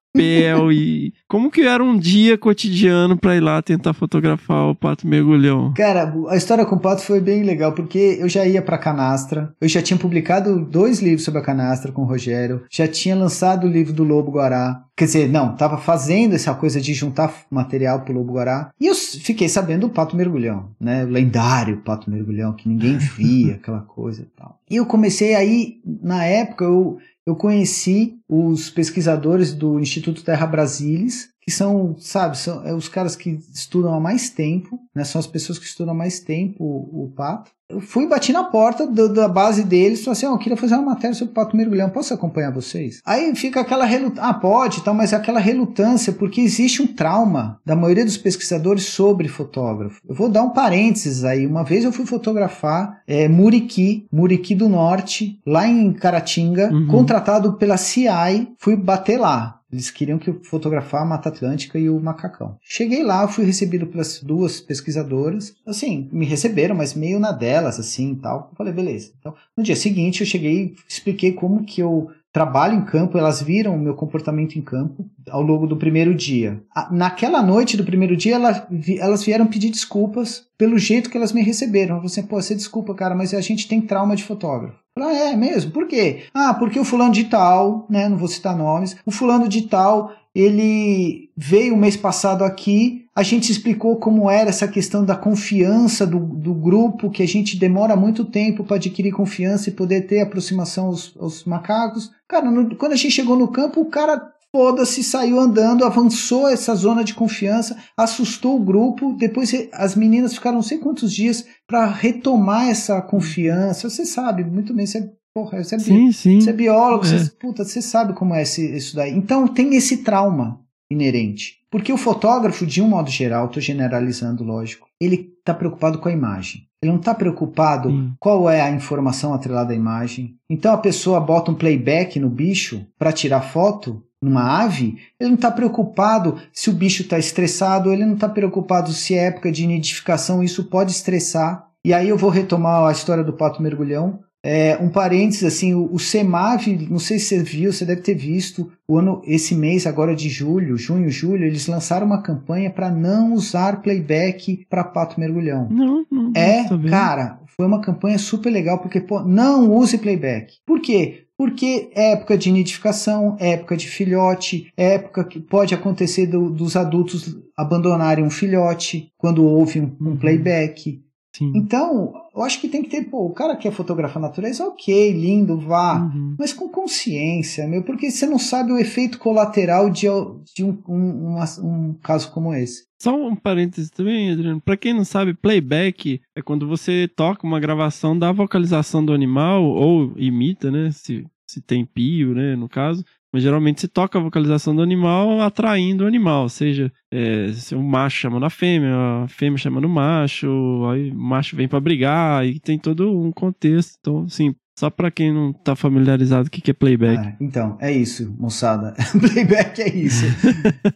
e 0.70 1.12
como 1.28 1.50
que 1.50 1.62
era 1.62 1.82
um 1.82 1.98
dia 1.98 2.38
cotidiano 2.38 3.16
pra 3.16 3.36
ir 3.36 3.40
lá 3.40 3.60
tentar 3.60 3.92
fotografar 3.92 4.68
o 4.68 4.74
pato 4.74 5.06
mergulhão. 5.06 5.72
Cara, 5.74 6.14
a 6.28 6.36
história 6.36 6.64
com 6.64 6.76
o 6.76 6.80
Pato 6.80 7.02
foi 7.02 7.20
bem 7.20 7.42
legal, 7.42 7.72
porque 7.72 8.18
eu 8.20 8.28
já 8.28 8.46
ia 8.46 8.62
pra 8.62 8.78
Canastra, 8.78 9.52
eu 9.60 9.68
já 9.68 9.82
tinha 9.82 9.98
publicado 9.98 10.64
dois 10.64 11.00
livros 11.00 11.24
sobre 11.24 11.40
a 11.40 11.44
Canastra 11.44 11.92
com 11.92 12.02
o 12.02 12.06
Rogério, 12.06 12.62
já 12.70 12.86
tinha 12.86 13.16
lançado 13.16 13.66
o 13.66 13.70
livro 13.70 13.92
do 13.92 14.04
Lobo 14.04 14.30
Guará. 14.30 14.82
Quer 14.96 15.06
dizer, 15.06 15.28
não, 15.28 15.56
tava 15.56 15.76
fazendo 15.76 16.36
essa 16.36 16.54
coisa 16.54 16.80
de 16.80 16.94
juntar 16.94 17.34
material 17.50 18.02
pro 18.02 18.14
Lobo 18.14 18.34
Guará. 18.34 18.70
E 18.80 18.86
eu 18.86 18.94
fiquei 18.94 19.48
sabendo 19.48 19.88
do 19.88 19.90
Pato 19.90 20.16
Mergulhão, 20.16 20.70
né? 20.80 21.04
O 21.04 21.08
lendário 21.08 21.78
Pato 21.78 22.08
Mergulhão, 22.08 22.52
que 22.52 22.68
ninguém 22.68 22.96
via, 22.96 23.54
aquela 23.60 23.80
coisa 23.80 24.22
e 24.22 24.26
tal. 24.36 24.60
E 24.70 24.76
eu 24.76 24.86
comecei 24.86 25.34
aí, 25.34 25.80
na 25.84 26.24
época, 26.24 26.64
eu, 26.64 26.98
eu 27.26 27.34
conheci 27.34 28.18
os 28.28 28.68
pesquisadores 28.70 29.54
do 29.54 29.80
Instituto 29.80 30.22
Terra 30.22 30.46
Brasilis, 30.46 31.30
que 31.44 31.50
são, 31.52 31.94
sabe, 31.98 32.38
são 32.38 32.66
é, 32.66 32.72
os 32.74 32.88
caras 32.88 33.14
que 33.14 33.38
estudam 33.52 33.92
há 33.94 34.00
mais 34.00 34.30
tempo, 34.30 34.78
né? 34.94 35.04
São 35.04 35.18
as 35.18 35.26
pessoas 35.26 35.58
que 35.58 35.66
estudam 35.66 35.92
há 35.92 35.96
mais 35.96 36.20
tempo 36.20 36.64
o, 36.64 37.04
o 37.04 37.12
pato. 37.14 37.50
Eu 37.68 37.80
fui 37.80 38.06
bati 38.06 38.30
na 38.30 38.44
porta 38.44 38.86
do- 38.86 39.08
da 39.12 39.26
base 39.26 39.64
deles, 39.64 40.00
falei 40.04 40.12
assim, 40.12 40.26
ó, 40.26 40.32
eu 40.32 40.38
queria 40.38 40.56
fazer 40.56 40.74
uma 40.74 40.82
matéria 40.92 41.14
sobre 41.14 41.32
o 41.32 41.34
pato 41.34 41.56
mergulhão, 41.56 41.88
posso 41.88 42.12
acompanhar 42.12 42.50
vocês? 42.52 43.00
Aí 43.06 43.34
fica 43.34 43.60
aquela 43.60 43.86
relutância, 43.86 44.22
ah, 44.22 44.34
pode, 44.34 44.82
tal, 44.84 44.92
mas 44.94 45.14
é 45.14 45.16
aquela 45.16 45.40
relutância, 45.40 46.12
porque 46.12 46.42
existe 46.42 46.82
um 46.82 46.86
trauma 46.86 47.58
da 47.64 47.74
maioria 47.74 48.04
dos 48.04 48.18
pesquisadores 48.18 48.84
sobre 48.84 49.28
fotógrafo. 49.28 49.98
Eu 50.06 50.14
vou 50.14 50.28
dar 50.28 50.42
um 50.42 50.50
parênteses 50.50 51.24
aí, 51.24 51.46
uma 51.46 51.64
vez 51.64 51.84
eu 51.84 51.92
fui 51.92 52.04
fotografar 52.04 53.00
é, 53.06 53.28
Muriqui, 53.28 54.06
Muriqui 54.12 54.54
do 54.54 54.68
Norte, 54.68 55.40
lá 55.46 55.66
em 55.66 55.90
Caratinga, 55.92 56.70
Uhum. 56.70 56.86
contratado 56.86 57.54
pela 57.54 57.76
CI, 57.78 58.48
fui 58.58 58.76
bater 58.76 59.18
lá. 59.18 59.60
Eles 59.74 59.90
queriam 59.90 60.18
que 60.18 60.30
eu 60.30 60.40
fotografar 60.44 61.02
a 61.02 61.04
Mata 61.04 61.28
Atlântica 61.28 61.78
e 61.78 61.90
o 61.90 61.98
macacão. 61.98 62.56
Cheguei 62.62 63.02
lá, 63.02 63.26
fui 63.26 63.44
recebido 63.44 63.88
pelas 63.88 64.20
duas 64.22 64.60
pesquisadoras. 64.60 65.52
Assim, 65.66 66.08
me 66.12 66.24
receberam, 66.24 66.76
mas 66.76 66.94
meio 66.94 67.18
na 67.18 67.32
delas, 67.32 67.80
assim 67.80 68.14
tal. 68.14 68.50
Eu 68.52 68.56
falei, 68.56 68.72
beleza. 68.72 69.12
Então, 69.18 69.34
no 69.56 69.64
dia 69.64 69.74
seguinte, 69.74 70.20
eu 70.20 70.26
cheguei, 70.26 70.76
expliquei 70.88 71.32
como 71.32 71.64
que 71.64 71.80
eu 71.80 72.08
trabalho 72.34 72.76
em 72.76 72.84
campo. 72.84 73.16
Elas 73.16 73.40
viram 73.40 73.76
o 73.76 73.78
meu 73.78 73.94
comportamento 73.94 74.56
em 74.56 74.60
campo 74.60 75.06
ao 75.30 75.40
longo 75.40 75.68
do 75.68 75.76
primeiro 75.76 76.12
dia. 76.12 76.60
Naquela 76.90 77.40
noite 77.40 77.76
do 77.76 77.84
primeiro 77.84 78.16
dia, 78.16 78.34
elas 78.34 79.24
vieram 79.24 79.46
pedir 79.46 79.70
desculpas 79.70 80.44
pelo 80.58 80.76
jeito 80.76 81.08
que 81.08 81.16
elas 81.16 81.32
me 81.32 81.42
receberam. 81.42 82.00
Assim, 82.00 82.24
pô, 82.24 82.42
você 82.42 82.54
desculpa, 82.54 82.92
cara, 82.92 83.14
mas 83.14 83.32
a 83.32 83.40
gente 83.40 83.68
tem 83.68 83.80
trauma 83.80 84.16
de 84.16 84.24
fotógrafo. 84.24 84.76
Ah, 84.96 85.12
é 85.12 85.36
mesmo? 85.36 85.70
Por 85.70 85.86
quê? 85.86 86.24
Ah, 86.34 86.54
porque 86.54 86.78
o 86.78 86.84
fulano 86.84 87.12
de 87.12 87.24
tal, 87.24 87.86
né? 87.88 88.08
Não 88.08 88.16
vou 88.16 88.28
citar 88.28 88.56
nomes. 88.56 88.96
O 89.06 89.10
fulano 89.10 89.48
de 89.48 89.62
tal, 89.62 90.12
ele 90.34 91.30
veio 91.36 91.76
mês 91.76 91.96
passado 91.96 92.42
aqui. 92.44 93.04
A 93.14 93.22
gente 93.22 93.52
explicou 93.52 93.96
como 93.96 94.28
era 94.28 94.50
essa 94.50 94.66
questão 94.66 95.04
da 95.04 95.14
confiança 95.14 96.04
do, 96.04 96.18
do 96.18 96.52
grupo, 96.52 97.10
que 97.10 97.22
a 97.22 97.28
gente 97.28 97.56
demora 97.56 97.94
muito 97.94 98.24
tempo 98.24 98.64
para 98.64 98.76
adquirir 98.76 99.12
confiança 99.12 99.68
e 99.68 99.72
poder 99.72 100.02
ter 100.08 100.20
aproximação 100.20 100.86
aos, 100.86 101.14
aos 101.18 101.44
macacos. 101.44 102.10
Cara, 102.28 102.50
no- 102.50 102.74
quando 102.74 102.92
a 102.92 102.96
gente 102.96 103.12
chegou 103.12 103.36
no 103.36 103.48
campo, 103.48 103.80
o 103.80 103.86
cara 103.86 104.32
foda-se, 104.50 105.02
saiu 105.02 105.38
andando, 105.40 105.84
avançou 105.84 106.48
essa 106.48 106.74
zona 106.76 107.02
de 107.02 107.12
confiança, 107.14 107.76
assustou 107.96 108.56
o 108.56 108.64
grupo. 108.64 109.12
Depois 109.16 109.52
as 109.72 109.96
meninas 109.96 110.34
ficaram 110.34 110.56
não 110.56 110.62
sei 110.62 110.78
quantos 110.78 111.12
dias 111.12 111.44
para 111.66 111.86
retomar 111.86 112.68
essa 112.68 113.00
confiança. 113.02 113.88
Você 113.90 114.04
sabe 114.04 114.44
muito 114.44 114.72
bem, 114.72 114.86
você 114.86 114.98
é, 114.98 115.10
porra, 115.34 115.62
você 115.62 115.74
é, 115.74 115.78
bi- 115.78 116.12
Sim, 116.12 116.40
você 116.40 116.50
é 116.50 116.52
biólogo, 116.52 117.04
É. 117.06 117.08
você, 117.18 117.30
puta, 117.30 117.64
você 117.64 117.82
sabe 117.82 118.12
como 118.14 118.34
é 118.34 118.42
esse- 118.42 118.76
isso 118.76 118.94
daí. 118.96 119.12
Então 119.12 119.46
tem 119.48 119.74
esse 119.74 119.98
trauma 119.98 120.60
inerente. 120.90 121.56
Porque 121.70 121.92
o 121.92 121.96
fotógrafo, 121.96 122.64
de 122.64 122.80
um 122.80 122.88
modo 122.88 123.10
geral, 123.10 123.46
estou 123.46 123.60
generalizando, 123.60 124.44
lógico, 124.44 124.86
ele 125.00 125.34
está 125.40 125.52
preocupado 125.52 125.98
com 125.98 126.08
a 126.08 126.12
imagem. 126.12 126.68
Ele 126.80 126.92
não 126.92 126.98
está 127.00 127.12
preocupado 127.14 127.90
Sim. 127.90 128.12
qual 128.20 128.48
é 128.48 128.60
a 128.60 128.70
informação 128.70 129.34
atrelada 129.34 129.72
à 129.72 129.76
imagem. 129.76 130.36
Então 130.48 130.72
a 130.72 130.78
pessoa 130.78 131.18
bota 131.18 131.50
um 131.50 131.54
playback 131.54 132.20
no 132.20 132.28
bicho 132.28 132.86
para 132.98 133.10
tirar 133.12 133.40
foto 133.40 134.02
numa 134.22 134.62
ave, 134.62 134.96
ele 135.20 135.30
não 135.30 135.34
está 135.34 135.50
preocupado 135.50 136.38
se 136.52 136.70
o 136.70 136.72
bicho 136.72 137.02
está 137.02 137.18
estressado, 137.18 137.92
ele 137.92 138.06
não 138.06 138.14
está 138.14 138.26
preocupado 138.28 138.90
se 138.92 139.14
é 139.14 139.24
época 139.26 139.50
de 139.52 139.66
nidificação, 139.66 140.42
isso 140.42 140.64
pode 140.64 140.92
estressar. 140.92 141.66
E 141.84 141.92
aí 141.92 142.08
eu 142.08 142.16
vou 142.16 142.30
retomar 142.30 142.86
a 142.88 142.92
história 142.92 143.22
do 143.24 143.34
pato 143.34 143.60
mergulhão. 143.62 144.20
É, 144.46 144.76
um 144.78 144.90
parênteses, 144.90 145.42
assim, 145.44 145.72
o, 145.72 145.88
o 145.90 145.98
CEMAV, 145.98 146.86
não 146.90 146.98
sei 146.98 147.18
se 147.18 147.26
você 147.28 147.42
viu, 147.42 147.72
você 147.72 147.86
deve 147.86 148.02
ter 148.02 148.14
visto, 148.14 148.70
o 148.86 148.98
ano, 148.98 149.22
esse 149.24 149.54
mês 149.54 149.86
agora 149.86 150.14
de 150.14 150.28
julho, 150.28 150.76
junho, 150.76 151.08
julho, 151.08 151.44
eles 151.46 151.66
lançaram 151.66 152.04
uma 152.06 152.20
campanha 152.22 152.68
para 152.70 152.90
não 152.90 153.32
usar 153.32 153.80
playback 153.80 154.66
para 154.68 154.84
pato 154.84 155.18
mergulhão. 155.18 155.68
Não, 155.70 156.04
não. 156.10 156.30
É, 156.36 156.68
não 156.70 156.82
cara, 156.90 157.38
foi 157.56 157.64
uma 157.66 157.80
campanha 157.80 158.18
super 158.18 158.50
legal, 158.50 158.78
porque, 158.80 159.00
pô, 159.00 159.20
não 159.22 159.72
use 159.74 159.96
playback. 159.96 160.54
Por 160.66 160.78
quê? 160.80 161.22
Porque 161.38 161.90
é 161.94 162.12
época 162.12 162.36
de 162.38 162.52
nidificação, 162.52 163.36
é 163.40 163.52
época 163.52 163.76
de 163.76 163.88
filhote, 163.88 164.70
é 164.76 164.94
época 164.94 165.24
que 165.24 165.40
pode 165.40 165.74
acontecer 165.74 166.26
do- 166.26 166.50
dos 166.50 166.76
adultos 166.76 167.34
abandonarem 167.56 168.24
um 168.24 168.30
filhote 168.30 169.08
quando 169.16 169.44
houve 169.44 169.80
um, 169.80 169.90
um 170.00 170.10
Uhum. 170.10 170.16
playback. 170.16 171.00
Sim. 171.36 171.50
Então, 171.54 172.12
eu 172.34 172.42
acho 172.42 172.60
que 172.60 172.68
tem 172.68 172.82
que 172.82 172.88
ter, 172.88 173.04
pô, 173.10 173.26
o 173.26 173.32
cara 173.34 173.56
quer 173.56 173.72
fotografar 173.72 174.18
a 174.18 174.26
natureza, 174.28 174.64
ok, 174.66 175.12
lindo, 175.12 175.58
vá, 175.58 175.96
Uhum. 176.14 176.36
mas 176.38 176.52
com 176.52 176.68
consciência, 176.68 177.66
meu, 177.66 177.82
porque 177.82 178.10
você 178.10 178.24
não 178.26 178.38
sabe 178.38 178.70
o 178.72 178.78
efeito 178.78 179.18
colateral 179.18 179.90
de, 179.90 180.06
de 180.54 180.64
um, 180.64 180.78
um, 180.88 181.34
um- 181.36 181.66
um 181.90 181.94
caso 182.02 182.30
como 182.30 182.54
esse. 182.54 182.84
Só 183.02 183.14
um 183.14 183.34
parênteses 183.36 183.90
também, 183.90 184.30
Adriano. 184.30 184.60
Pra 184.60 184.76
quem 184.76 184.94
não 184.94 185.04
sabe, 185.04 185.34
playback 185.34 186.20
é 186.36 186.40
quando 186.40 186.66
você 186.68 187.08
toca 187.14 187.46
uma 187.46 187.60
gravação 187.60 188.16
da 188.18 188.32
vocalização 188.32 189.04
do 189.04 189.12
animal, 189.12 189.64
ou 189.64 190.12
imita, 190.16 190.70
né? 190.70 190.90
Se, 190.92 191.26
se 191.46 191.60
tem 191.60 191.84
pio, 191.84 192.32
né? 192.34 192.56
No 192.56 192.68
caso. 192.68 193.04
Mas 193.34 193.42
geralmente 193.42 193.80
se 193.80 193.88
toca 193.88 194.16
a 194.16 194.22
vocalização 194.22 194.76
do 194.76 194.80
animal 194.80 195.40
atraindo 195.40 196.04
o 196.04 196.06
animal. 196.06 196.48
Seja, 196.48 196.92
é, 197.10 197.50
se 197.52 197.74
o 197.74 197.82
macho 197.82 198.16
chamando 198.18 198.46
a 198.46 198.50
fêmea, 198.50 198.94
a 199.24 199.26
fêmea 199.26 199.58
chamando 199.58 199.86
o 199.86 199.88
macho, 199.88 200.46
aí 200.88 201.10
o 201.10 201.18
macho 201.18 201.56
vem 201.56 201.66
pra 201.66 201.80
brigar, 201.80 202.46
e 202.46 202.60
tem 202.60 202.78
todo 202.78 203.12
um 203.12 203.32
contexto. 203.32 203.96
Então, 203.98 204.22
assim, 204.22 204.54
só 204.78 204.88
pra 204.88 205.10
quem 205.10 205.34
não 205.34 205.52
tá 205.52 205.74
familiarizado, 205.74 206.46
o 206.46 206.50
que 206.50 206.60
que 206.60 206.70
é 206.70 206.74
playback? 206.74 207.26
Ah, 207.26 207.36
então, 207.40 207.76
é 207.80 207.90
isso, 207.90 208.32
moçada. 208.38 208.94
playback 209.18 209.82
é 209.82 209.88
isso. 209.92 210.26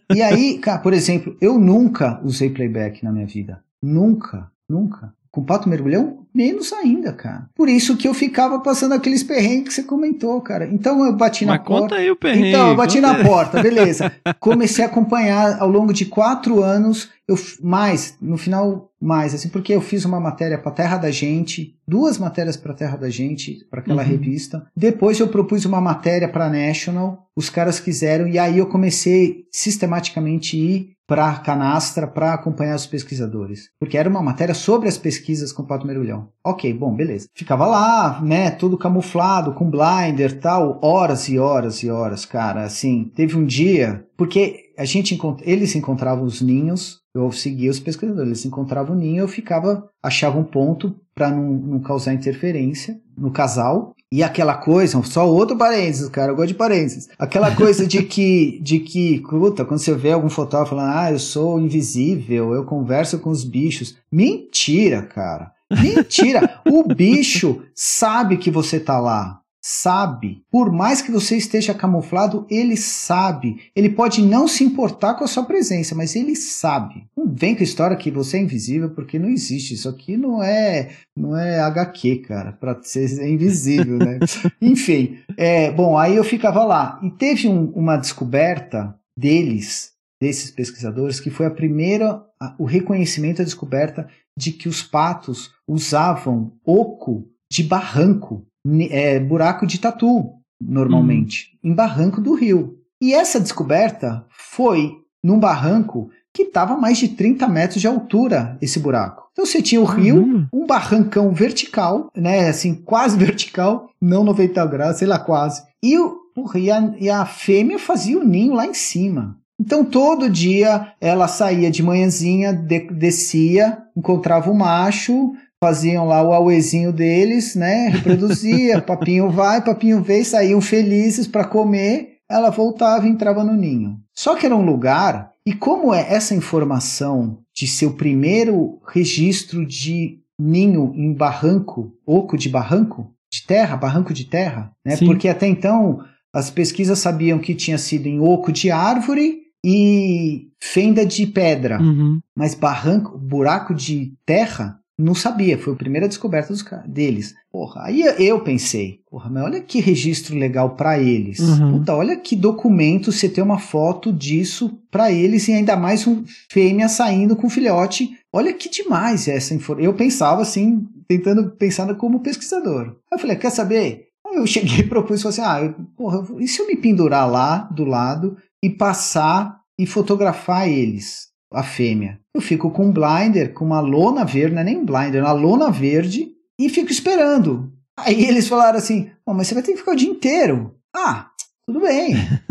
e 0.09 0.21
aí, 0.21 0.59
cara, 0.59 0.79
por 0.79 0.93
exemplo, 0.93 1.35
eu 1.41 1.59
nunca 1.59 2.21
usei 2.23 2.49
playback 2.49 3.03
na 3.03 3.11
minha 3.11 3.27
vida. 3.27 3.61
Nunca, 3.83 4.49
nunca. 4.69 5.13
Com 5.31 5.43
pato 5.43 5.69
mergulhão, 5.69 6.25
menos 6.33 6.73
ainda, 6.73 7.13
cara. 7.13 7.47
Por 7.55 7.69
isso 7.69 7.95
que 7.95 8.07
eu 8.07 8.13
ficava 8.15 8.59
passando 8.59 8.93
aqueles 8.93 9.21
perrengues 9.21 9.69
que 9.69 9.73
você 9.75 9.83
comentou, 9.83 10.41
cara. 10.41 10.67
Então 10.71 11.05
eu 11.05 11.13
bati 11.15 11.45
na 11.45 11.53
Mas 11.57 11.61
conta 11.67 11.79
porta. 11.81 11.95
aí 11.97 12.09
o 12.09 12.15
perrengue. 12.15 12.49
Então, 12.49 12.69
eu 12.69 12.75
bati 12.75 12.99
na 12.99 13.15
aí. 13.15 13.23
porta, 13.23 13.61
beleza. 13.61 14.11
Comecei 14.39 14.83
a 14.83 14.87
acompanhar 14.87 15.59
ao 15.59 15.69
longo 15.69 15.93
de 15.93 16.05
quatro 16.05 16.63
anos, 16.63 17.09
eu 17.27 17.35
mais, 17.61 18.17
no 18.19 18.37
final, 18.37 18.89
mais, 18.99 19.35
assim, 19.35 19.49
porque 19.49 19.71
eu 19.73 19.81
fiz 19.81 20.03
uma 20.03 20.19
matéria 20.19 20.57
para 20.57 20.71
Terra 20.71 20.97
da 20.97 21.11
Gente, 21.11 21.75
duas 21.87 22.17
matérias 22.17 22.57
para 22.57 22.73
Terra 22.73 22.97
da 22.97 23.09
Gente, 23.09 23.65
para 23.69 23.81
aquela 23.81 24.01
Uhum. 24.01 24.07
revista. 24.09 24.65
Depois 24.75 25.19
eu 25.19 25.27
propus 25.27 25.63
uma 25.63 25.79
matéria 25.79 26.27
para 26.27 26.49
National, 26.49 27.27
os 27.35 27.51
caras 27.51 27.79
quiseram, 27.79 28.27
e 28.27 28.39
aí 28.39 28.57
eu 28.57 28.65
comecei 28.65 29.45
sistematicamente 29.51 30.57
ir 30.57 30.91
para 31.09 31.33
Canastra 31.39 32.05
para 32.05 32.35
acompanhar 32.35 32.75
os 32.75 32.85
pesquisadores, 32.85 33.71
porque 33.79 33.97
era 33.97 34.07
uma 34.07 34.21
matéria 34.21 34.53
sobre 34.53 34.87
as 34.87 34.95
pesquisas 34.95 35.51
com 35.51 35.63
o 35.63 35.65
pato 35.65 35.87
mergulhão. 35.87 36.29
Ok, 36.45 36.71
bom, 36.71 36.95
beleza. 36.95 37.27
Ficava 37.33 37.65
lá, 37.65 38.21
né, 38.21 38.51
tudo 38.51 38.77
camuflado, 38.77 39.53
com 39.53 39.71
blinder, 39.71 40.39
tal, 40.39 40.79
horas 40.83 41.27
e 41.27 41.39
horas 41.39 41.81
e 41.81 41.89
horas, 41.89 42.25
cara. 42.25 42.63
Assim, 42.63 43.11
teve 43.15 43.35
um 43.35 43.43
dia, 43.43 44.05
porque 44.15 44.71
a 44.77 44.85
gente 44.85 45.19
eles 45.41 45.75
encontravam 45.75 46.23
os 46.23 46.41
ninhos, 46.41 46.99
eu 47.15 47.31
seguia 47.31 47.71
os 47.71 47.79
pesquisadores, 47.79 48.27
eles 48.27 48.45
encontravam 48.45 48.95
o 48.95 48.99
ninho, 48.99 49.21
eu 49.21 49.27
ficava, 49.27 49.89
achava 50.03 50.37
um 50.37 50.43
ponto 50.43 50.95
para 51.15 51.31
não, 51.31 51.51
não 51.53 51.79
causar 51.79 52.13
interferência 52.13 52.99
no 53.17 53.31
casal. 53.31 53.95
E 54.11 54.23
aquela 54.23 54.55
coisa, 54.55 54.99
só 55.03 55.29
outro 55.29 55.55
parênteses, 55.55 56.09
cara, 56.09 56.31
eu 56.31 56.35
gosto 56.35 56.47
de 56.47 56.55
parênteses. 56.55 57.09
Aquela 57.17 57.55
coisa 57.55 57.85
de 57.85 58.01
que, 58.01 58.59
de 58.59 58.79
que, 58.79 59.19
puta, 59.19 59.63
quando 59.63 59.79
você 59.79 59.93
vê 59.93 60.11
algum 60.11 60.29
fotógrafo 60.29 60.75
falando, 60.75 60.95
ah, 60.95 61.11
eu 61.11 61.19
sou 61.19 61.59
invisível, 61.59 62.55
eu 62.55 62.63
converso 62.63 63.19
com 63.19 63.29
os 63.29 63.43
bichos. 63.43 63.95
Mentira, 64.11 65.03
cara. 65.03 65.51
Mentira! 65.69 66.59
o 66.65 66.83
bicho 66.83 67.61
sabe 67.75 68.37
que 68.37 68.49
você 68.49 68.79
tá 68.79 68.99
lá. 68.99 69.38
Sabe. 69.61 70.41
Por 70.49 70.71
mais 70.71 71.01
que 71.01 71.11
você 71.11 71.35
esteja 71.35 71.73
camuflado, 71.73 72.47
ele 72.49 72.77
sabe. 72.77 73.57
Ele 73.75 73.89
pode 73.89 74.21
não 74.21 74.47
se 74.47 74.63
importar 74.63 75.15
com 75.15 75.23
a 75.23 75.27
sua 75.27 75.43
presença, 75.45 75.93
mas 75.93 76.15
ele 76.15 76.35
sabe. 76.35 77.05
Não 77.15 77.27
vem 77.27 77.53
com 77.55 77.61
a 77.61 77.63
história 77.65 77.97
que 77.97 78.09
você 78.09 78.37
é 78.37 78.41
invisível, 78.41 78.89
porque 78.91 79.19
não 79.19 79.27
existe. 79.29 79.73
Isso 79.73 79.89
aqui 79.89 80.15
não 80.15 80.41
é, 80.41 80.91
não 81.15 81.35
é 81.37 81.59
HQ, 81.59 82.17
cara, 82.27 82.53
para 82.53 82.81
ser 82.83 83.09
invisível, 83.27 83.97
né? 83.99 84.19
Enfim, 84.61 85.17
é, 85.37 85.69
bom, 85.71 85.97
aí 85.97 86.15
eu 86.15 86.23
ficava 86.23 86.63
lá. 86.63 86.99
E 87.03 87.11
teve 87.11 87.47
um- 87.47 87.69
uma 87.71 87.97
descoberta 87.97 88.95
deles, 89.17 89.91
desses 90.21 90.51
pesquisadores, 90.51 91.19
que 91.19 91.29
foi 91.29 91.45
a 91.45 91.51
primeira, 91.51 92.23
a- 92.41 92.55
o 92.57 92.63
reconhecimento, 92.63 93.41
a 93.41 93.45
descoberta 93.45 94.07
de 94.37 94.51
que 94.53 94.69
os 94.69 94.81
patos 94.81 95.51
usavam 95.67 96.53
oco 96.65 97.27
de 97.51 97.63
barranco, 97.63 98.45
é, 98.89 99.19
buraco 99.19 99.65
de 99.65 99.79
tatu, 99.79 100.33
normalmente, 100.61 101.57
em 101.63 101.73
barranco 101.73 102.19
do 102.21 102.33
rio. 102.33 102.77
E 103.01 103.13
essa 103.13 103.39
descoberta 103.39 104.25
foi 104.29 104.97
num 105.23 105.39
barranco 105.39 106.09
que 106.33 106.43
estava 106.43 106.73
a 106.73 106.77
mais 106.77 106.97
de 106.97 107.09
30 107.09 107.47
metros 107.47 107.81
de 107.81 107.87
altura, 107.87 108.57
esse 108.61 108.79
buraco. 108.79 109.27
Então 109.31 109.45
você 109.45 109.61
tinha 109.61 109.81
o 109.81 109.85
rio, 109.85 110.15
Caramba. 110.25 110.49
um 110.53 110.65
barrancão 110.65 111.31
vertical, 111.31 112.11
né, 112.15 112.49
assim, 112.49 112.75
quase 112.75 113.17
vertical, 113.19 113.89
não 114.01 114.23
90 114.23 114.65
graus, 114.67 114.97
sei 114.97 115.07
lá, 115.07 115.17
quase. 115.17 115.63
E, 115.81 115.97
o, 115.97 116.17
porra, 116.35 116.59
e, 116.59 116.69
a, 116.69 116.93
e 116.99 117.09
a 117.09 117.25
fêmea 117.25 117.79
fazia 117.79 118.19
o 118.19 118.23
ninho 118.23 118.53
lá 118.53 118.65
em 118.65 118.73
cima. 118.73 119.37
Então 119.59 119.83
todo 119.83 120.29
dia 120.29 120.93
ela 121.01 121.27
saía 121.27 121.69
de 121.71 121.83
manhãzinha, 121.83 122.53
de- 122.53 122.91
descia, 122.91 123.77
encontrava 123.95 124.49
o 124.51 124.55
macho, 124.55 125.33
faziam 125.63 126.07
lá 126.07 126.23
o 126.23 126.33
auezinho 126.33 126.91
deles, 126.91 127.55
né? 127.55 127.89
Reproduzia, 127.89 128.81
papinho 128.81 129.29
vai, 129.29 129.63
papinho 129.63 130.01
vem, 130.01 130.23
saíam 130.23 130.61
felizes 130.61 131.27
para 131.27 131.43
comer. 131.43 132.17
Ela 132.29 132.49
voltava 132.49 133.07
e 133.07 133.09
entrava 133.09 133.43
no 133.43 133.53
ninho. 133.53 133.99
Só 134.13 134.35
que 134.35 134.45
era 134.45 134.55
um 134.55 134.65
lugar, 134.65 135.31
e 135.45 135.53
como 135.53 135.93
é 135.93 136.13
essa 136.13 136.35
informação 136.35 137.39
de 137.55 137.67
seu 137.67 137.93
primeiro 137.93 138.79
registro 138.87 139.65
de 139.65 140.19
ninho 140.39 140.93
em 140.95 141.13
barranco, 141.13 141.91
oco 142.05 142.37
de 142.37 142.47
barranco, 142.47 143.13
de 143.31 143.45
terra, 143.45 143.75
barranco 143.75 144.13
de 144.13 144.25
terra, 144.25 144.71
né? 144.85 144.95
Sim. 144.95 145.05
Porque 145.05 145.27
até 145.27 145.47
então 145.47 146.03
as 146.33 146.49
pesquisas 146.49 146.99
sabiam 146.99 147.39
que 147.39 147.55
tinha 147.55 147.77
sido 147.77 148.07
em 148.07 148.19
oco 148.19 148.51
de 148.51 148.71
árvore 148.71 149.39
e 149.65 150.49
fenda 150.61 151.05
de 151.05 151.25
pedra. 151.27 151.81
Uhum. 151.81 152.19
Mas 152.35 152.53
barranco, 152.53 153.17
buraco 153.17 153.73
de 153.73 154.13
terra, 154.25 154.79
não 154.99 155.15
sabia. 155.15 155.57
Foi 155.57 155.73
a 155.73 155.77
primeira 155.77 156.07
descoberta 156.07 156.51
dos, 156.51 156.63
deles. 156.85 157.33
Porra, 157.51 157.83
aí 157.85 158.03
eu 158.19 158.41
pensei, 158.41 158.99
porra, 159.09 159.29
mas 159.29 159.43
olha 159.43 159.61
que 159.61 159.79
registro 159.79 160.37
legal 160.37 160.75
pra 160.75 160.99
eles. 160.99 161.39
Uhum. 161.39 161.79
Puta, 161.79 161.95
olha 161.95 162.17
que 162.17 162.35
documento 162.35 163.11
você 163.11 163.29
ter 163.29 163.41
uma 163.41 163.57
foto 163.57 164.11
disso 164.11 164.77
pra 164.91 165.11
eles 165.11 165.47
e 165.47 165.53
ainda 165.53 165.75
mais 165.75 166.05
um 166.05 166.23
fêmea 166.49 166.89
saindo 166.89 167.35
com 167.35 167.49
filhote. 167.49 168.11
Olha 168.31 168.53
que 168.53 168.69
demais 168.69 169.27
essa 169.27 169.55
informação. 169.55 169.89
Eu 169.89 169.95
pensava 169.95 170.41
assim, 170.41 170.85
tentando 171.07 171.51
pensar 171.51 171.93
como 171.95 172.19
pesquisador. 172.19 172.87
Aí 172.87 173.13
eu 173.13 173.19
falei, 173.19 173.35
quer 173.37 173.51
saber? 173.51 174.09
Aí 174.27 174.35
eu 174.35 174.45
cheguei 174.45 174.79
e 174.79 174.87
propus, 174.87 175.23
falei 175.23 175.39
assim, 175.39 175.49
ah, 175.49 175.61
eu, 175.63 175.85
porra, 175.95 176.27
e 176.39 176.47
se 176.47 176.61
eu 176.61 176.67
me 176.67 176.75
pendurar 176.75 177.27
lá 177.27 177.69
do 177.71 177.85
lado 177.85 178.37
e 178.61 178.69
passar 178.69 179.59
e 179.79 179.87
fotografar 179.87 180.67
eles, 180.67 181.28
a 181.51 181.63
fêmea? 181.63 182.19
Eu 182.33 182.41
fico 182.41 182.71
com 182.71 182.87
um 182.87 182.91
blinder, 182.91 183.53
com 183.53 183.65
uma 183.65 183.79
lona 183.79 184.23
verde, 184.23 184.55
não 184.55 184.61
é 184.61 184.65
nem 184.65 184.77
um 184.77 184.85
blinder, 184.85 185.23
uma 185.23 185.31
lona 185.31 185.71
verde, 185.71 186.29
e 186.59 186.69
fico 186.69 186.91
esperando. 186.91 187.71
Aí 187.97 188.23
eles 188.23 188.47
falaram 188.47 188.77
assim, 188.77 189.09
"Bom, 189.25 189.33
mas 189.33 189.47
você 189.47 189.53
vai 189.53 189.63
ter 189.63 189.73
que 189.73 189.79
ficar 189.79 189.91
o 189.93 189.95
dia 189.95 190.09
inteiro. 190.09 190.75
Ah, 190.95 191.29
tudo 191.65 191.81
bem. 191.81 192.15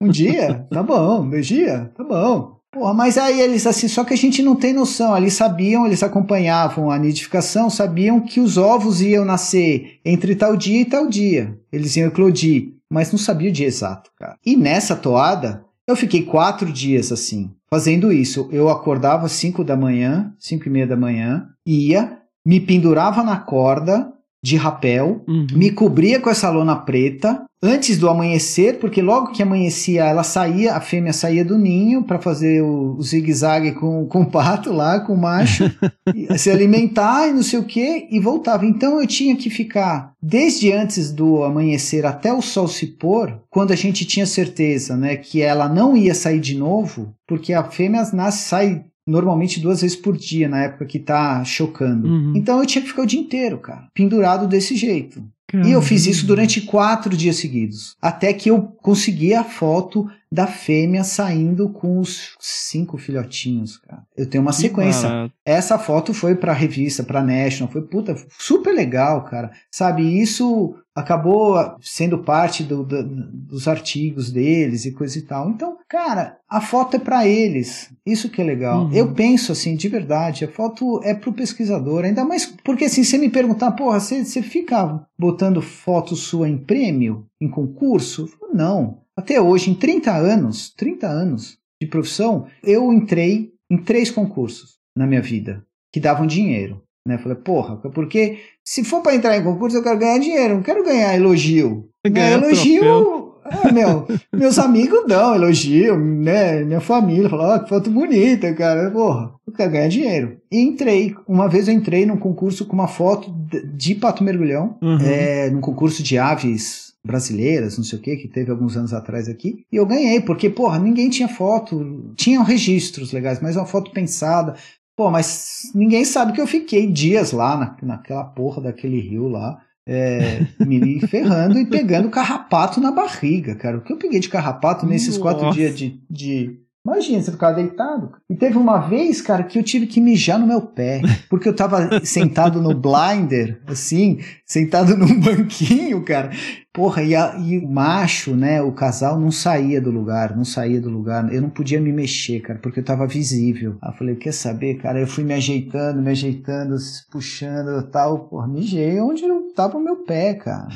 Um 0.00 0.08
dia, 0.08 0.66
tá 0.70 0.82
bom. 0.82 1.28
Dois 1.28 1.46
dias, 1.46 1.88
tá 1.96 2.04
bom. 2.04 2.58
Porra, 2.70 2.92
mas 2.92 3.16
aí 3.16 3.40
eles 3.40 3.66
assim, 3.66 3.86
só 3.86 4.02
que 4.04 4.12
a 4.12 4.16
gente 4.16 4.42
não 4.42 4.56
tem 4.56 4.72
noção. 4.72 5.16
Eles 5.16 5.34
sabiam, 5.34 5.86
eles 5.86 6.02
acompanhavam 6.02 6.90
a 6.90 6.98
nidificação, 6.98 7.70
sabiam 7.70 8.20
que 8.20 8.40
os 8.40 8.58
ovos 8.58 9.00
iam 9.00 9.24
nascer 9.24 10.00
entre 10.04 10.34
tal 10.34 10.56
dia 10.56 10.80
e 10.80 10.84
tal 10.84 11.06
dia. 11.06 11.56
Eles 11.72 11.96
iam 11.96 12.08
eclodir, 12.08 12.74
mas 12.90 13.12
não 13.12 13.18
sabia 13.18 13.48
o 13.48 13.52
dia 13.52 13.66
exato, 13.66 14.10
cara. 14.18 14.36
E 14.44 14.56
nessa 14.56 14.96
toada, 14.96 15.63
eu 15.86 15.96
fiquei 15.96 16.22
quatro 16.22 16.72
dias 16.72 17.12
assim, 17.12 17.50
fazendo 17.70 18.12
isso. 18.12 18.48
Eu 18.50 18.68
acordava 18.68 19.26
às 19.26 19.32
cinco 19.32 19.62
da 19.62 19.76
manhã, 19.76 20.34
cinco 20.38 20.66
e 20.68 20.70
meia 20.70 20.86
da 20.86 20.96
manhã, 20.96 21.48
ia, 21.66 22.18
me 22.44 22.60
pendurava 22.60 23.22
na 23.22 23.38
corda 23.38 24.13
de 24.44 24.56
rapel, 24.56 25.24
Uhum. 25.26 25.46
me 25.54 25.70
cobria 25.70 26.20
com 26.20 26.28
essa 26.28 26.50
lona 26.50 26.76
preta 26.76 27.42
antes 27.62 27.96
do 27.96 28.10
amanhecer, 28.10 28.78
porque 28.78 29.00
logo 29.00 29.32
que 29.32 29.42
amanhecia 29.42 30.04
ela 30.04 30.22
saía, 30.22 30.74
a 30.74 30.82
fêmea 30.82 31.14
saía 31.14 31.42
do 31.42 31.56
ninho 31.56 32.02
para 32.04 32.18
fazer 32.20 32.62
o, 32.62 32.94
o 32.98 33.02
zigue-zague 33.02 33.72
com, 33.72 34.04
com 34.06 34.20
o 34.20 34.30
pato 34.30 34.70
lá, 34.70 35.00
com 35.00 35.14
o 35.14 35.18
macho, 35.18 35.64
se 36.36 36.50
alimentar 36.50 37.26
e 37.26 37.32
não 37.32 37.42
sei 37.42 37.58
o 37.58 37.64
que, 37.64 38.06
e 38.10 38.20
voltava. 38.20 38.66
Então 38.66 39.00
eu 39.00 39.06
tinha 39.06 39.34
que 39.34 39.48
ficar 39.48 40.12
desde 40.22 40.70
antes 40.70 41.10
do 41.10 41.42
amanhecer 41.42 42.04
até 42.04 42.30
o 42.30 42.42
sol 42.42 42.68
se 42.68 42.86
pôr, 42.98 43.40
quando 43.48 43.72
a 43.72 43.76
gente 43.76 44.04
tinha 44.04 44.26
certeza, 44.26 44.94
né, 44.94 45.16
que 45.16 45.40
ela 45.40 45.70
não 45.70 45.96
ia 45.96 46.14
sair 46.14 46.38
de 46.40 46.54
novo, 46.54 47.14
porque 47.26 47.54
a 47.54 47.64
fêmea 47.64 48.06
nasce, 48.12 48.46
sai 48.46 48.84
normalmente 49.06 49.60
duas 49.60 49.82
vezes 49.82 49.96
por 49.96 50.16
dia, 50.16 50.48
na 50.48 50.64
época 50.64 50.86
que 50.86 50.98
tá 50.98 51.44
chocando. 51.44 52.08
Uhum. 52.08 52.32
Então 52.34 52.58
eu 52.58 52.66
tinha 52.66 52.82
que 52.82 52.88
ficar 52.88 53.02
o 53.02 53.06
dia 53.06 53.20
inteiro, 53.20 53.58
cara, 53.58 53.88
pendurado 53.94 54.46
desse 54.46 54.76
jeito. 54.76 55.22
E 55.52 55.70
eu 55.72 55.80
fiz 55.82 56.06
isso 56.06 56.26
durante 56.26 56.60
quatro 56.62 57.16
dias 57.16 57.36
seguidos. 57.36 57.96
Até 58.00 58.32
que 58.32 58.50
eu 58.50 58.62
consegui 58.62 59.34
a 59.34 59.44
foto 59.44 60.06
da 60.32 60.46
fêmea 60.48 61.04
saindo 61.04 61.68
com 61.68 62.00
os 62.00 62.34
cinco 62.40 62.98
filhotinhos, 62.98 63.76
cara. 63.78 64.02
Eu 64.16 64.28
tenho 64.28 64.42
uma 64.42 64.50
Que 64.50 64.56
sequência. 64.62 65.08
barato. 65.08 65.32
Essa 65.44 65.78
foto 65.78 66.12
foi 66.12 66.34
pra 66.34 66.52
revista, 66.52 67.04
pra 67.04 67.22
National, 67.22 67.70
foi 67.70 67.82
puta, 67.82 68.16
super 68.36 68.74
legal, 68.74 69.22
cara. 69.26 69.52
Sabe, 69.70 70.02
isso 70.20 70.74
acabou 70.92 71.56
sendo 71.80 72.18
parte 72.18 72.62
do- 72.64 72.84
do- 72.84 73.02
dos 73.04 73.66
artigos 73.68 74.30
deles 74.32 74.84
e 74.84 74.92
coisa 74.92 75.18
e 75.18 75.22
tal. 75.22 75.50
Então, 75.50 75.76
cara, 75.88 76.36
a 76.48 76.60
foto 76.60 76.96
é 76.96 77.00
pra 77.00 77.26
eles. 77.26 77.90
Isso 78.06 78.28
que 78.28 78.40
é 78.40 78.44
legal. 78.44 78.84
Uhum. 78.86 78.92
Eu 78.92 79.12
penso 79.12 79.52
assim, 79.52 79.76
de 79.76 79.88
verdade, 79.88 80.44
a 80.44 80.48
foto 80.48 81.00
é 81.04 81.12
pro 81.14 81.32
pesquisador, 81.32 82.04
ainda 82.04 82.24
mais 82.24 82.46
porque 82.64 82.84
assim, 82.86 83.04
você 83.04 83.18
me 83.18 83.28
perguntar, 83.28 83.72
porra, 83.72 83.98
você, 84.00 84.24
você 84.24 84.40
fica 84.42 85.04
botando 85.18 85.62
foto 85.62 86.16
sua 86.16 86.48
em 86.48 86.56
prêmio, 86.56 87.26
em 87.40 87.48
concurso? 87.48 88.28
Não. 88.52 89.02
Até 89.16 89.40
hoje, 89.40 89.70
em 89.70 89.74
30 89.74 90.12
anos, 90.12 90.72
30 90.76 91.06
anos 91.06 91.58
de 91.80 91.88
profissão, 91.88 92.46
eu 92.62 92.92
entrei 92.92 93.52
em 93.70 93.76
três 93.76 94.10
concursos 94.10 94.78
na 94.96 95.06
minha 95.06 95.22
vida 95.22 95.64
que 95.92 96.00
davam 96.00 96.26
dinheiro. 96.26 96.82
Né? 97.06 97.18
Falei, 97.18 97.36
porra, 97.36 97.76
porque 97.76 98.38
se 98.64 98.82
for 98.82 99.02
para 99.02 99.14
entrar 99.14 99.36
em 99.36 99.44
concurso, 99.44 99.76
eu 99.76 99.82
quero 99.82 99.98
ganhar 99.98 100.18
dinheiro, 100.18 100.54
não 100.54 100.62
quero 100.62 100.84
ganhar 100.84 101.14
elogio. 101.14 101.88
Né? 102.04 102.10
Ganhar 102.10 102.42
Elogio, 102.42 103.34
é, 103.44 103.72
meu, 103.72 104.06
meus 104.32 104.58
amigos 104.58 105.06
dão 105.06 105.34
elogio, 105.34 105.98
né? 105.98 106.64
Minha 106.64 106.80
família 106.80 107.28
fala, 107.28 107.56
ó, 107.56 107.58
que 107.58 107.68
foto 107.68 107.90
bonita, 107.90 108.52
cara. 108.54 108.90
Porra, 108.90 109.34
quero 109.54 109.70
ganhar 109.72 109.88
dinheiro. 109.88 110.36
E 110.50 110.60
entrei. 110.60 111.14
Uma 111.26 111.48
vez 111.48 111.68
eu 111.68 111.74
entrei 111.74 112.04
num 112.06 112.16
concurso 112.16 112.64
com 112.66 112.74
uma 112.74 112.88
foto 112.88 113.30
de- 113.76 113.94
pato 113.94 114.22
mergulhão, 114.24 114.76
Uhum. 114.82 114.98
é, 115.00 115.50
num 115.50 115.60
concurso 115.60 116.02
de 116.02 116.18
aves 116.18 116.92
brasileiras, 117.06 117.76
não 117.76 117.84
sei 117.84 117.98
o 117.98 118.02
que, 118.02 118.16
que 118.16 118.28
teve 118.28 118.50
alguns 118.50 118.76
anos 118.76 118.92
atrás 118.94 119.28
aqui. 119.28 119.64
E 119.70 119.76
eu 119.76 119.84
ganhei, 119.86 120.20
porque, 120.20 120.48
porra, 120.48 120.78
ninguém 120.78 121.10
tinha 121.10 121.28
foto. 121.28 122.12
Tinham 122.16 122.42
registros 122.42 123.12
legais, 123.12 123.40
mas 123.40 123.56
uma 123.56 123.66
foto 123.66 123.90
pensada. 123.90 124.54
Pô, 124.96 125.10
mas 125.10 125.70
ninguém 125.74 126.04
sabe 126.04 126.32
que 126.32 126.40
eu 126.40 126.46
fiquei 126.46 126.86
dias 126.90 127.32
lá 127.32 127.56
na, 127.56 127.76
naquela 127.94 128.24
porra 128.24 128.62
daquele 128.62 129.00
rio 129.00 129.28
lá. 129.28 129.58
é, 129.86 130.46
me 130.64 130.98
ferrando 131.08 131.58
e 131.58 131.66
pegando 131.66 132.08
carrapato 132.08 132.80
na 132.80 132.90
barriga, 132.90 133.54
cara. 133.54 133.76
O 133.76 133.80
que 133.82 133.92
eu 133.92 133.98
peguei 133.98 134.18
de 134.18 134.30
carrapato 134.30 134.86
nesses 134.86 135.18
quatro 135.18 135.44
Nossa. 135.44 135.58
dias 135.58 135.76
de, 135.76 136.00
de, 136.10 136.56
Imagina, 136.86 137.22
você 137.22 137.32
ficava 137.32 137.54
deitado. 137.54 138.12
E 138.28 138.34
teve 138.34 138.58
uma 138.58 138.78
vez, 138.78 139.22
cara, 139.22 139.42
que 139.42 139.58
eu 139.58 139.62
tive 139.62 139.86
que 139.86 140.02
mijar 140.02 140.38
no 140.38 140.46
meu 140.46 140.60
pé. 140.60 141.00
Porque 141.30 141.48
eu 141.48 141.56
tava 141.56 142.04
sentado 142.04 142.60
no 142.60 142.74
blinder, 142.74 143.58
assim, 143.66 144.18
sentado 144.44 144.94
num 144.94 145.16
banquinho, 145.18 146.04
cara. 146.04 146.30
Porra, 146.74 147.02
e, 147.02 147.14
a, 147.14 147.36
e 147.38 147.56
o 147.56 147.66
macho, 147.66 148.36
né, 148.36 148.60
o 148.60 148.72
casal 148.72 149.18
não 149.18 149.30
saía 149.30 149.80
do 149.80 149.90
lugar, 149.90 150.36
não 150.36 150.44
saía 150.44 150.78
do 150.78 150.90
lugar. 150.90 151.32
Eu 151.32 151.40
não 151.40 151.48
podia 151.48 151.80
me 151.80 151.90
mexer, 151.90 152.40
cara, 152.40 152.58
porque 152.58 152.80
eu 152.80 152.84
tava 152.84 153.06
visível. 153.06 153.78
Aí 153.80 153.90
eu 153.90 153.96
falei, 153.96 154.16
quer 154.16 154.32
saber, 154.32 154.74
cara? 154.74 155.00
Eu 155.00 155.06
fui 155.06 155.24
me 155.24 155.32
ajeitando, 155.32 156.02
me 156.02 156.10
ajeitando, 156.10 156.76
puxando 157.10 157.80
e 157.80 157.90
tal. 157.90 158.28
Porra, 158.28 158.46
mijei 158.46 159.00
onde 159.00 159.26
não 159.26 159.54
tava 159.54 159.78
o 159.78 159.82
meu 159.82 160.04
pé, 160.04 160.34
cara. 160.34 160.68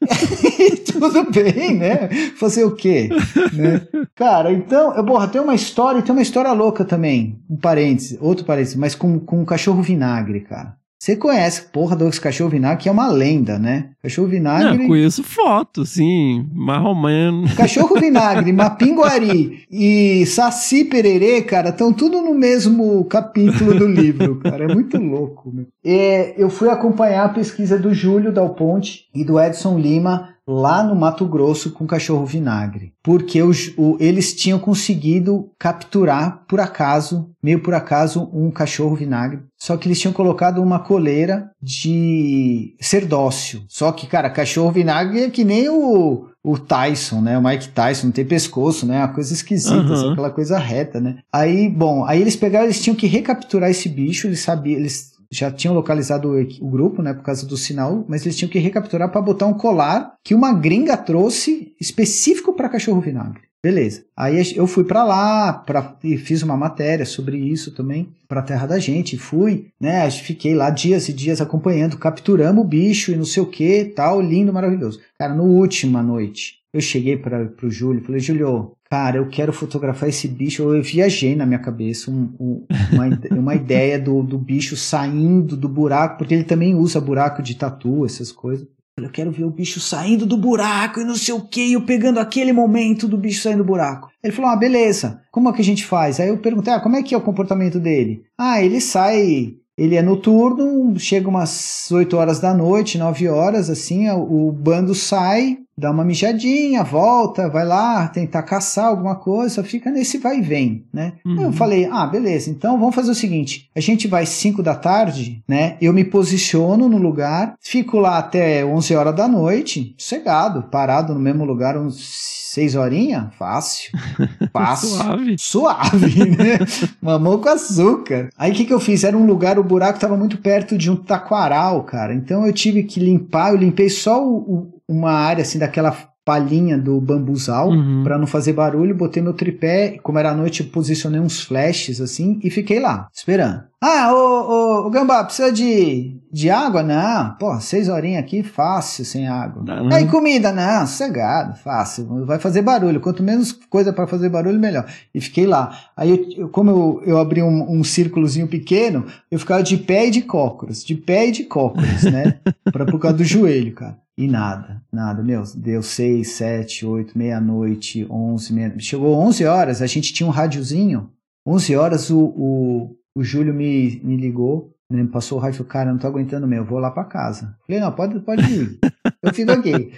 Tudo 0.92 1.30
bem, 1.30 1.76
né? 1.76 2.08
Fazer 2.36 2.64
o 2.64 2.74
quê? 2.74 3.08
Né? 3.52 3.86
Cara, 4.14 4.52
então, 4.52 4.94
eu, 4.96 5.04
porra, 5.04 5.28
tem 5.28 5.40
uma 5.40 5.54
história, 5.54 6.02
tem 6.02 6.12
uma 6.12 6.22
história 6.22 6.52
louca 6.52 6.84
também. 6.84 7.38
Um 7.48 7.56
parênteses, 7.56 8.18
outro 8.20 8.44
parênteses, 8.44 8.76
mas 8.76 8.94
com, 8.94 9.18
com 9.20 9.40
um 9.40 9.44
cachorro 9.44 9.82
vinagre, 9.82 10.40
cara. 10.40 10.79
Você 11.00 11.16
conhece, 11.16 11.62
porra, 11.62 11.96
Douglas 11.96 12.18
Cachorro 12.18 12.50
Vinagre, 12.50 12.82
que 12.82 12.88
é 12.90 12.92
uma 12.92 13.08
lenda, 13.08 13.58
né? 13.58 13.88
Cachorro 14.02 14.28
Vinagre. 14.28 14.76
Não, 14.76 14.86
conheço 14.86 15.22
foto, 15.24 15.86
sim, 15.86 16.46
marromano. 16.52 17.48
Cachorro 17.56 17.98
Vinagre, 17.98 18.52
Mapinguari 18.52 19.64
e 19.70 20.26
Saci 20.26 20.84
Pererê, 20.84 21.40
cara, 21.40 21.70
estão 21.70 21.90
tudo 21.90 22.20
no 22.20 22.34
mesmo 22.34 23.02
capítulo 23.06 23.78
do 23.78 23.88
livro, 23.88 24.40
cara. 24.40 24.64
É 24.64 24.74
muito 24.74 24.98
louco. 24.98 25.50
Meu. 25.50 25.66
É, 25.82 26.34
eu 26.36 26.50
fui 26.50 26.68
acompanhar 26.68 27.24
a 27.24 27.30
pesquisa 27.30 27.78
do 27.78 27.94
Júlio 27.94 28.30
Dal 28.30 28.50
Ponte 28.50 29.06
e 29.14 29.24
do 29.24 29.40
Edson 29.40 29.78
Lima 29.78 30.34
lá 30.46 30.82
no 30.82 30.96
Mato 30.96 31.24
Grosso 31.26 31.70
com 31.70 31.86
cachorro 31.86 32.26
vinagre, 32.26 32.92
porque 33.02 33.42
os, 33.42 33.72
o, 33.76 33.96
eles 34.00 34.34
tinham 34.34 34.58
conseguido 34.58 35.50
capturar 35.58 36.44
por 36.48 36.60
acaso, 36.60 37.30
meio 37.42 37.60
por 37.62 37.74
acaso, 37.74 38.28
um 38.32 38.50
cachorro 38.50 38.96
vinagre. 38.96 39.40
Só 39.56 39.76
que 39.76 39.86
eles 39.86 40.00
tinham 40.00 40.12
colocado 40.12 40.62
uma 40.62 40.78
coleira 40.78 41.50
de 41.62 42.74
cerdócio. 42.80 43.62
Só 43.68 43.92
que, 43.92 44.06
cara, 44.06 44.30
cachorro 44.30 44.72
vinagre 44.72 45.20
é 45.24 45.30
que 45.30 45.44
nem 45.44 45.68
o, 45.68 46.26
o 46.42 46.58
Tyson, 46.58 47.20
né? 47.20 47.38
O 47.38 47.42
Mike 47.42 47.68
Tyson, 47.68 48.06
não 48.06 48.12
tem 48.12 48.24
pescoço, 48.24 48.86
né? 48.86 48.98
Uma 48.98 49.08
coisa 49.14 49.32
esquisita, 49.32 49.74
Uhum. 49.76 49.92
assim, 49.92 50.12
aquela 50.12 50.30
coisa 50.30 50.58
reta, 50.58 51.00
né? 51.00 51.18
Aí, 51.32 51.68
bom, 51.68 52.04
aí 52.06 52.20
eles 52.20 52.36
pegaram, 52.36 52.64
eles 52.64 52.80
tinham 52.82 52.96
que 52.96 53.06
recapturar 53.06 53.70
esse 53.70 53.88
bicho, 53.88 54.26
eles 54.26 54.40
sabiam, 54.40 54.78
eles 54.78 55.09
já 55.30 55.50
tinham 55.50 55.74
localizado 55.74 56.28
o, 56.28 56.66
o 56.66 56.70
grupo, 56.70 57.02
né, 57.02 57.14
por 57.14 57.22
causa 57.22 57.46
do 57.46 57.56
sinal, 57.56 58.04
mas 58.08 58.22
eles 58.22 58.36
tinham 58.36 58.50
que 58.50 58.58
recapturar 58.58 59.10
para 59.10 59.22
botar 59.22 59.46
um 59.46 59.54
colar 59.54 60.14
que 60.24 60.34
uma 60.34 60.52
gringa 60.52 60.96
trouxe 60.96 61.72
específico 61.80 62.52
para 62.52 62.68
cachorro 62.68 63.00
vinagre. 63.00 63.50
Beleza. 63.62 64.04
Aí 64.16 64.42
eu 64.56 64.66
fui 64.66 64.84
para 64.84 65.04
lá 65.04 65.52
pra, 65.52 65.94
e 66.02 66.16
fiz 66.16 66.42
uma 66.42 66.56
matéria 66.56 67.04
sobre 67.04 67.36
isso 67.36 67.72
também 67.72 68.08
para 68.26 68.40
Terra 68.40 68.66
da 68.66 68.78
Gente. 68.78 69.18
Fui, 69.18 69.66
né? 69.78 70.10
Fiquei 70.10 70.54
lá 70.54 70.70
dias 70.70 71.10
e 71.10 71.12
dias 71.12 71.42
acompanhando, 71.42 71.98
capturamos 71.98 72.64
o 72.64 72.66
bicho 72.66 73.12
e 73.12 73.16
não 73.16 73.24
sei 73.26 73.42
o 73.42 73.46
que, 73.46 73.84
tal, 73.84 74.18
lindo, 74.18 74.50
maravilhoso. 74.50 75.00
Cara, 75.18 75.34
no 75.34 75.44
última 75.44 76.02
noite, 76.02 76.59
eu 76.72 76.80
cheguei 76.80 77.16
para 77.16 77.46
pro 77.46 77.70
Júlio, 77.70 78.02
falei, 78.04 78.20
Júlio, 78.20 78.72
cara, 78.90 79.16
eu 79.18 79.28
quero 79.28 79.52
fotografar 79.52 80.08
esse 80.08 80.28
bicho. 80.28 80.62
Eu 80.62 80.82
viajei 80.82 81.34
na 81.34 81.44
minha 81.46 81.58
cabeça 81.58 82.10
um- 82.10 82.32
um- 82.38 82.66
uma, 82.92 83.06
uma 83.40 83.54
ideia 83.54 83.98
do, 83.98 84.22
do 84.22 84.38
bicho 84.38 84.76
saindo 84.76 85.56
do 85.56 85.68
buraco, 85.68 86.18
porque 86.18 86.34
ele 86.34 86.44
também 86.44 86.74
usa 86.74 87.00
buraco 87.00 87.42
de 87.42 87.54
tatu, 87.56 88.04
essas 88.04 88.30
coisas. 88.32 88.66
Eu 88.98 89.08
quero 89.08 89.30
ver 89.30 89.44
o 89.44 89.50
bicho 89.50 89.80
saindo 89.80 90.26
do 90.26 90.36
buraco 90.36 91.00
e 91.00 91.04
não 91.04 91.14
sei 91.14 91.32
o 91.32 91.40
que, 91.40 91.72
eu 91.72 91.80
pegando 91.86 92.20
aquele 92.20 92.52
momento 92.52 93.08
do 93.08 93.16
bicho 93.16 93.40
saindo 93.42 93.58
do 93.58 93.66
buraco. 93.66 94.08
Ele 94.22 94.32
falou: 94.32 94.50
Ah, 94.50 94.56
beleza, 94.56 95.22
como 95.32 95.48
é 95.48 95.52
que 95.54 95.62
a 95.62 95.64
gente 95.64 95.86
faz? 95.86 96.20
Aí 96.20 96.28
eu 96.28 96.36
perguntei: 96.38 96.72
Ah, 96.72 96.80
como 96.80 96.96
é 96.96 97.02
que 97.02 97.14
é 97.14 97.18
o 97.18 97.22
comportamento 97.22 97.80
dele? 97.80 98.24
Ah, 98.38 98.62
ele 98.62 98.78
sai, 98.78 99.54
ele 99.78 99.96
é 99.96 100.02
noturno, 100.02 100.98
chega 100.98 101.28
umas 101.30 101.88
8 101.90 102.14
horas 102.16 102.40
da 102.40 102.52
noite, 102.52 102.98
9 102.98 103.26
horas, 103.28 103.70
assim, 103.70 104.06
o, 104.10 104.48
o 104.48 104.52
bando 104.52 104.94
sai, 104.94 105.56
dá 105.80 105.90
uma 105.90 106.04
mijadinha, 106.04 106.84
volta, 106.84 107.48
vai 107.48 107.64
lá 107.64 108.06
tentar 108.08 108.42
caçar 108.42 108.86
alguma 108.86 109.14
coisa, 109.16 109.64
fica 109.64 109.90
nesse 109.90 110.18
vai 110.18 110.38
e 110.38 110.42
vem, 110.42 110.84
né? 110.92 111.14
Uhum. 111.24 111.40
Eu 111.42 111.52
falei, 111.52 111.88
ah, 111.90 112.06
beleza, 112.06 112.50
então 112.50 112.78
vamos 112.78 112.94
fazer 112.94 113.10
o 113.10 113.14
seguinte, 113.14 113.68
a 113.74 113.80
gente 113.80 114.06
vai 114.06 114.26
5 114.26 114.62
da 114.62 114.74
tarde, 114.74 115.42
né? 115.48 115.76
Eu 115.80 115.92
me 115.92 116.04
posiciono 116.04 116.88
no 116.88 116.98
lugar, 116.98 117.54
fico 117.60 117.98
lá 117.98 118.18
até 118.18 118.64
11 118.64 118.94
horas 118.94 119.14
da 119.16 119.26
noite, 119.26 119.94
sossegado, 119.96 120.64
parado 120.64 121.14
no 121.14 121.20
mesmo 121.20 121.44
lugar 121.44 121.76
uns 121.78 122.40
6 122.52 122.74
horinhas, 122.74 123.26
fácil, 123.38 123.92
fácil. 124.52 124.88
Suave. 124.88 125.36
Suave, 125.38 126.30
né? 126.36 126.58
Mamão 127.00 127.38
com 127.38 127.48
açúcar. 127.48 128.28
Aí 128.36 128.50
o 128.50 128.54
que, 128.54 128.64
que 128.64 128.74
eu 128.74 128.80
fiz? 128.80 129.04
Era 129.04 129.16
um 129.16 129.24
lugar, 129.24 129.58
o 129.58 129.64
buraco 129.64 129.94
estava 129.94 130.16
muito 130.16 130.36
perto 130.38 130.76
de 130.76 130.90
um 130.90 130.96
taquaral, 130.96 131.82
cara. 131.84 132.12
Então 132.12 132.44
eu 132.46 132.52
tive 132.52 132.82
que 132.82 132.98
limpar, 133.00 133.50
eu 133.52 133.56
limpei 133.56 133.88
só 133.88 134.22
o- 134.22 134.36
o- 134.38 134.79
uma 134.90 135.12
área 135.12 135.42
assim 135.42 135.58
daquela 135.58 135.96
palhinha 136.22 136.76
do 136.76 137.00
bambuzal 137.00 137.70
Uhum. 137.70 138.02
pra 138.04 138.18
não 138.18 138.26
fazer 138.26 138.52
barulho, 138.52 138.94
botei 138.94 139.22
meu 139.22 139.32
tripé, 139.32 139.98
como 140.02 140.18
era 140.18 140.30
à 140.30 140.34
noite, 140.34 140.62
posicionei 140.62 141.18
uns 141.18 141.40
flashes 141.42 142.00
assim 142.00 142.38
e 142.44 142.50
fiquei 142.50 142.78
lá, 142.78 143.08
esperando. 143.12 143.62
Ah, 143.82 144.12
ô, 144.12 144.16
ô, 144.16 144.86
ô 144.86 144.90
Gambá, 144.90 145.24
precisa 145.24 145.50
de, 145.50 146.14
de 146.30 146.50
água? 146.50 146.82
Não, 146.82 147.34
pô, 147.36 147.58
seis 147.58 147.88
horinhas 147.88 148.22
aqui, 148.22 148.42
fácil, 148.42 149.06
sem 149.06 149.26
água. 149.26 149.62
Não. 149.64 149.90
Aí 149.96 150.06
comida? 150.06 150.52
Não, 150.52 150.86
sossegado, 150.86 151.56
fácil, 151.58 152.26
vai 152.26 152.38
fazer 152.38 152.60
barulho, 152.60 153.00
quanto 153.00 153.22
menos 153.22 153.52
coisa 153.52 153.90
pra 153.90 154.06
fazer 154.06 154.28
barulho, 154.28 154.60
melhor. 154.60 154.84
E 155.14 155.20
fiquei 155.22 155.46
lá. 155.46 155.74
Aí, 155.96 156.10
eu, 156.10 156.42
eu- 156.42 156.48
como 156.50 156.70
eu, 156.70 157.02
eu 157.06 157.18
abri 157.18 157.42
um, 157.42 157.72
um 157.78 157.82
círculozinho 157.82 158.46
pequeno, 158.46 159.06
eu 159.30 159.38
ficava 159.38 159.62
de 159.62 159.78
pé 159.78 160.06
e 160.08 160.10
de 160.10 160.20
cócoras, 160.22 160.84
de 160.84 160.94
pé 160.94 161.28
e 161.28 161.32
de 161.32 161.44
cócoras, 161.44 162.02
né? 162.04 162.38
pra, 162.70 162.84
por 162.84 163.00
causa 163.00 163.16
do 163.16 163.24
joelho, 163.24 163.72
cara. 163.74 163.96
E 164.20 164.28
nada, 164.28 164.82
nada, 164.92 165.22
meu, 165.22 165.42
deu 165.56 165.82
seis, 165.82 166.32
sete, 166.32 166.84
oito, 166.84 167.16
meia-noite, 167.16 168.06
onze, 168.10 168.52
meia... 168.52 168.78
chegou 168.78 169.16
onze 169.16 169.46
horas, 169.46 169.80
a 169.80 169.86
gente 169.86 170.12
tinha 170.12 170.26
um 170.26 170.30
rádiozinho, 170.30 171.10
onze 171.46 171.74
horas 171.74 172.10
o, 172.10 172.18
o, 172.18 172.96
o 173.16 173.24
Júlio 173.24 173.54
me, 173.54 173.98
me 174.04 174.18
ligou, 174.18 174.76
né, 174.92 175.02
me 175.02 175.08
passou 175.08 175.38
o 175.38 175.40
rádio, 175.40 175.56
falou, 175.56 175.72
cara, 175.72 175.90
não 175.90 175.98
tô 175.98 176.06
aguentando 176.06 176.46
meu, 176.46 176.66
vou 176.66 176.78
lá 176.78 176.90
pra 176.90 177.04
casa. 177.04 177.56
Falei, 177.66 177.80
não, 177.80 177.90
pode, 177.92 178.20
pode 178.20 178.42
ir, 178.42 178.78
eu 179.24 179.32
fico 179.32 179.52
aqui. 179.52 179.90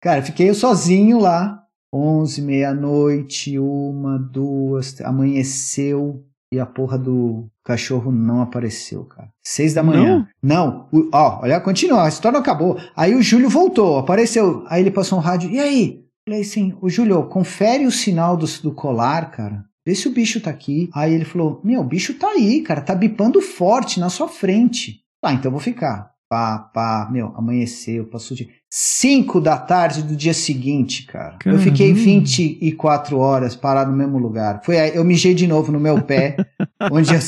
Cara, 0.00 0.22
fiquei 0.22 0.50
eu 0.50 0.56
sozinho 0.56 1.20
lá, 1.20 1.62
onze, 1.94 2.42
meia-noite, 2.42 3.60
uma, 3.60 4.18
duas, 4.18 5.00
amanheceu 5.02 6.27
e 6.52 6.58
a 6.58 6.66
porra 6.66 6.98
do 6.98 7.48
cachorro 7.64 8.10
não 8.10 8.40
apareceu, 8.40 9.04
cara. 9.04 9.28
Seis 9.44 9.74
da 9.74 9.82
manhã. 9.82 10.28
Não, 10.42 10.88
o- 10.92 11.08
ó, 11.12 11.40
olha, 11.42 11.60
continua, 11.60 12.04
a 12.04 12.08
história 12.08 12.34
não 12.36 12.40
acabou. 12.42 12.78
Aí 12.96 13.14
o 13.14 13.22
Júlio 13.22 13.48
voltou, 13.50 13.98
apareceu. 13.98 14.64
Aí 14.68 14.82
ele 14.82 14.90
passou 14.90 15.18
um 15.18 15.22
rádio. 15.22 15.50
E 15.50 15.58
aí? 15.60 16.04
Falei 16.26 16.42
assim, 16.42 16.76
o 16.80 16.88
Júlio, 16.90 17.24
confere 17.28 17.86
o 17.86 17.90
sinal 17.92 18.36
do, 18.36 18.46
do 18.62 18.72
colar, 18.72 19.30
cara. 19.30 19.64
Vê 19.86 19.94
se 19.94 20.06
o 20.08 20.12
bicho 20.12 20.40
tá 20.40 20.50
aqui. 20.50 20.90
Aí 20.94 21.14
ele 21.14 21.24
falou: 21.24 21.60
Meu, 21.64 21.80
o 21.80 21.84
bicho 21.84 22.12
tá 22.18 22.28
aí, 22.28 22.60
cara. 22.60 22.82
Tá 22.82 22.94
bipando 22.94 23.40
forte 23.40 23.98
na 23.98 24.10
sua 24.10 24.28
frente. 24.28 25.00
Tá, 25.22 25.32
então 25.32 25.46
eu 25.46 25.52
vou 25.52 25.60
ficar. 25.60 26.10
Pá, 26.28 26.58
pá, 26.58 27.08
meu, 27.10 27.32
amanheceu, 27.36 28.04
passou 28.04 28.36
de 28.36 28.50
5 28.70 29.40
da 29.40 29.56
tarde 29.56 30.02
do 30.02 30.14
dia 30.14 30.34
seguinte, 30.34 31.04
cara. 31.06 31.38
Eu 31.44 31.58
fiquei 31.58 31.88
Caramba. 31.88 32.04
24 32.04 33.18
horas 33.18 33.56
parado 33.56 33.90
no 33.90 33.96
mesmo 33.96 34.18
lugar. 34.18 34.60
Foi 34.62 34.78
aí, 34.78 34.94
eu 34.94 35.04
mijei 35.04 35.32
de 35.32 35.46
novo 35.46 35.72
no 35.72 35.80
meu 35.80 36.02
pé, 36.02 36.36
onde 36.92 37.14
eu, 37.14 37.20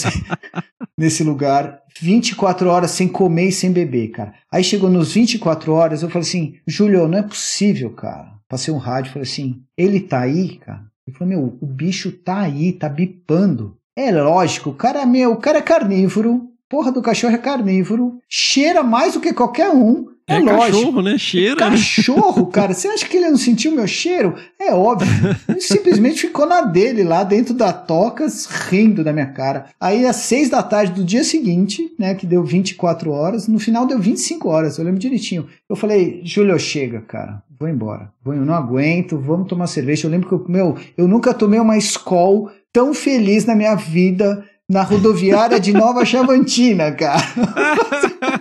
nesse 0.99 1.25
lugar, 1.25 1.81
24 1.99 2.69
horas 2.69 2.91
sem 2.91 3.09
comer 3.09 3.49
e 3.49 3.53
sem 3.53 3.73
beber, 3.73 4.09
cara. 4.09 4.35
Aí 4.53 4.63
chegou 4.63 4.91
nos 4.91 5.15
24 5.15 5.73
horas, 5.73 6.03
eu 6.03 6.11
falei 6.11 6.29
assim, 6.29 6.55
Júlio, 6.67 7.09
não 7.09 7.19
é 7.19 7.23
possível, 7.23 7.91
cara. 7.91 8.35
Passei 8.47 8.73
um 8.73 8.79
rádio, 8.79 9.13
falei 9.13 9.27
assim, 9.27 9.63
ele 9.79 10.01
tá 10.01 10.21
aí, 10.21 10.59
cara. 10.59 10.83
Ele 11.07 11.17
falou, 11.17 11.29
meu, 11.35 11.59
o 11.61 11.67
bicho 11.67 12.13
tá 12.13 12.41
aí, 12.41 12.73
tá 12.73 12.89
bipando. 12.89 13.79
É 13.97 14.11
lógico, 14.13 14.71
o 14.71 14.75
cara, 14.75 15.05
meu, 15.07 15.33
o 15.33 15.37
cara 15.37 15.59
é 15.59 15.63
carnívoro, 15.63 16.50
porra 16.71 16.93
do 16.93 17.03
cachorro 17.03 17.35
é 17.35 17.39
carnívoro, 17.39 18.19
cheira 18.29 18.83
mais 18.83 19.15
do 19.15 19.21
que 19.21 19.33
qualquer 19.35 19.69
um. 19.71 20.07
É, 20.29 20.37
É, 20.37 20.39
lógico. 20.39 20.79
cachorro, 20.79 21.03
né? 21.03 21.19
Cheira. 21.19 21.55
né? 21.57 21.71
Cachorro, 21.73 22.47
cara, 22.55 22.73
você 22.73 22.87
acha 22.87 23.09
que 23.09 23.17
ele 23.17 23.29
não 23.31 23.37
sentiu 23.37 23.73
meu 23.73 23.89
cheiro? 23.89 24.37
É 24.61 24.73
óbvio. 24.73 25.09
Ele 25.49 25.61
simplesmente 25.61 26.21
ficou 26.21 26.47
na 26.47 26.61
dele 26.61 27.03
lá 27.03 27.25
dentro 27.25 27.53
da 27.53 27.73
toca, 27.73 28.25
rindo 28.71 29.03
da 29.03 29.13
minha 29.13 29.27
cara. 29.27 29.67
Aí 29.81 30.07
às 30.07 30.17
seis 30.17 30.49
da 30.49 30.63
tarde 30.63 30.93
do 30.93 31.03
dia 31.03 31.25
seguinte, 31.25 31.91
né, 31.99 32.15
que 32.15 32.27
deu 32.27 32.45
24 32.45 33.11
horas, 33.11 33.49
no 33.49 33.59
final 33.59 33.85
deu 33.85 33.99
25 33.99 34.49
horas, 34.49 34.79
eu 34.79 34.85
lembro 34.85 35.01
direitinho. 35.01 35.49
Eu 35.69 35.75
falei, 35.75 36.21
Júlio, 36.23 36.57
chega, 36.61 37.01
cara, 37.01 37.43
vou 37.59 37.69
embora. 37.69 38.13
Vou, 38.25 38.33
eu 38.33 38.45
não 38.45 38.55
aguento, 38.55 39.19
vamos 39.19 39.49
tomar 39.49 39.67
cerveja. 39.67 40.07
Eu 40.07 40.13
lembro 40.13 40.29
que, 40.29 40.35
eu, 40.35 40.45
meu, 40.49 40.77
eu 40.97 41.09
nunca 41.09 41.35
tomei 41.35 41.59
uma 41.59 41.77
Skol 41.77 42.49
tão 42.73 42.95
feliz 42.95 43.45
na 43.47 43.57
minha 43.57 43.75
vida 43.75 44.45
na 44.71 44.83
rodoviária 44.85 45.59
de 45.59 45.73
Nova 45.73 46.05
Chavantina, 46.05 46.93
cara. 46.93 47.21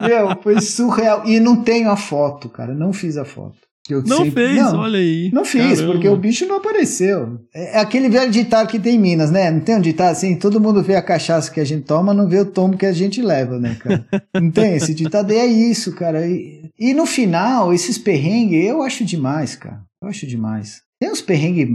Meu, 0.00 0.40
foi 0.42 0.60
surreal. 0.60 1.26
E 1.26 1.38
não 1.38 1.62
tenho 1.62 1.90
a 1.90 1.96
foto, 1.96 2.48
cara. 2.48 2.74
Não 2.74 2.92
fiz 2.92 3.16
a 3.18 3.24
foto. 3.24 3.56
eu 3.90 4.02
Não 4.02 4.18
sempre- 4.24 4.46
fez, 4.48 4.56
Não, 4.56 4.78
olha 4.80 4.98
aí. 4.98 5.30
Não 5.32 5.44
fiz, 5.44 5.76
Caramba. 5.80 5.92
porque 5.92 6.08
o 6.08 6.16
bicho 6.16 6.46
não 6.46 6.56
apareceu. 6.56 7.38
É 7.54 7.78
aquele 7.80 8.08
velho 8.08 8.30
ditado 8.30 8.66
que 8.68 8.78
tem 8.78 8.96
em 8.96 8.98
Minas, 8.98 9.30
né? 9.30 9.50
Não 9.50 9.60
tem 9.60 9.76
um 9.76 9.80
ditado 9.80 10.12
assim? 10.12 10.36
Todo 10.36 10.60
mundo 10.60 10.82
vê 10.82 10.96
a 10.96 11.02
cachaça 11.02 11.50
que 11.50 11.60
a 11.60 11.64
gente 11.64 11.84
toma, 11.84 12.14
não 12.14 12.28
vê 12.28 12.40
o 12.40 12.46
tombo 12.46 12.76
que 12.76 12.86
a 12.86 12.92
gente 12.92 13.20
leva, 13.22 13.58
né, 13.58 13.76
cara? 13.78 14.04
Não 14.34 14.50
tem 14.50 14.74
esse 14.74 14.94
ditado? 14.94 15.32
E 15.32 15.36
é 15.36 15.46
isso, 15.46 15.94
cara. 15.94 16.26
E, 16.26 16.70
e 16.78 16.94
no 16.94 17.04
final, 17.06 17.72
esses 17.74 17.98
perrengues, 17.98 18.64
eu 18.64 18.82
acho 18.82 19.04
demais, 19.04 19.54
cara. 19.54 19.80
Eu 20.02 20.08
acho 20.08 20.26
demais. 20.26 20.80
Tem 21.00 21.10
uns 21.10 21.20
perrengues. 21.20 21.68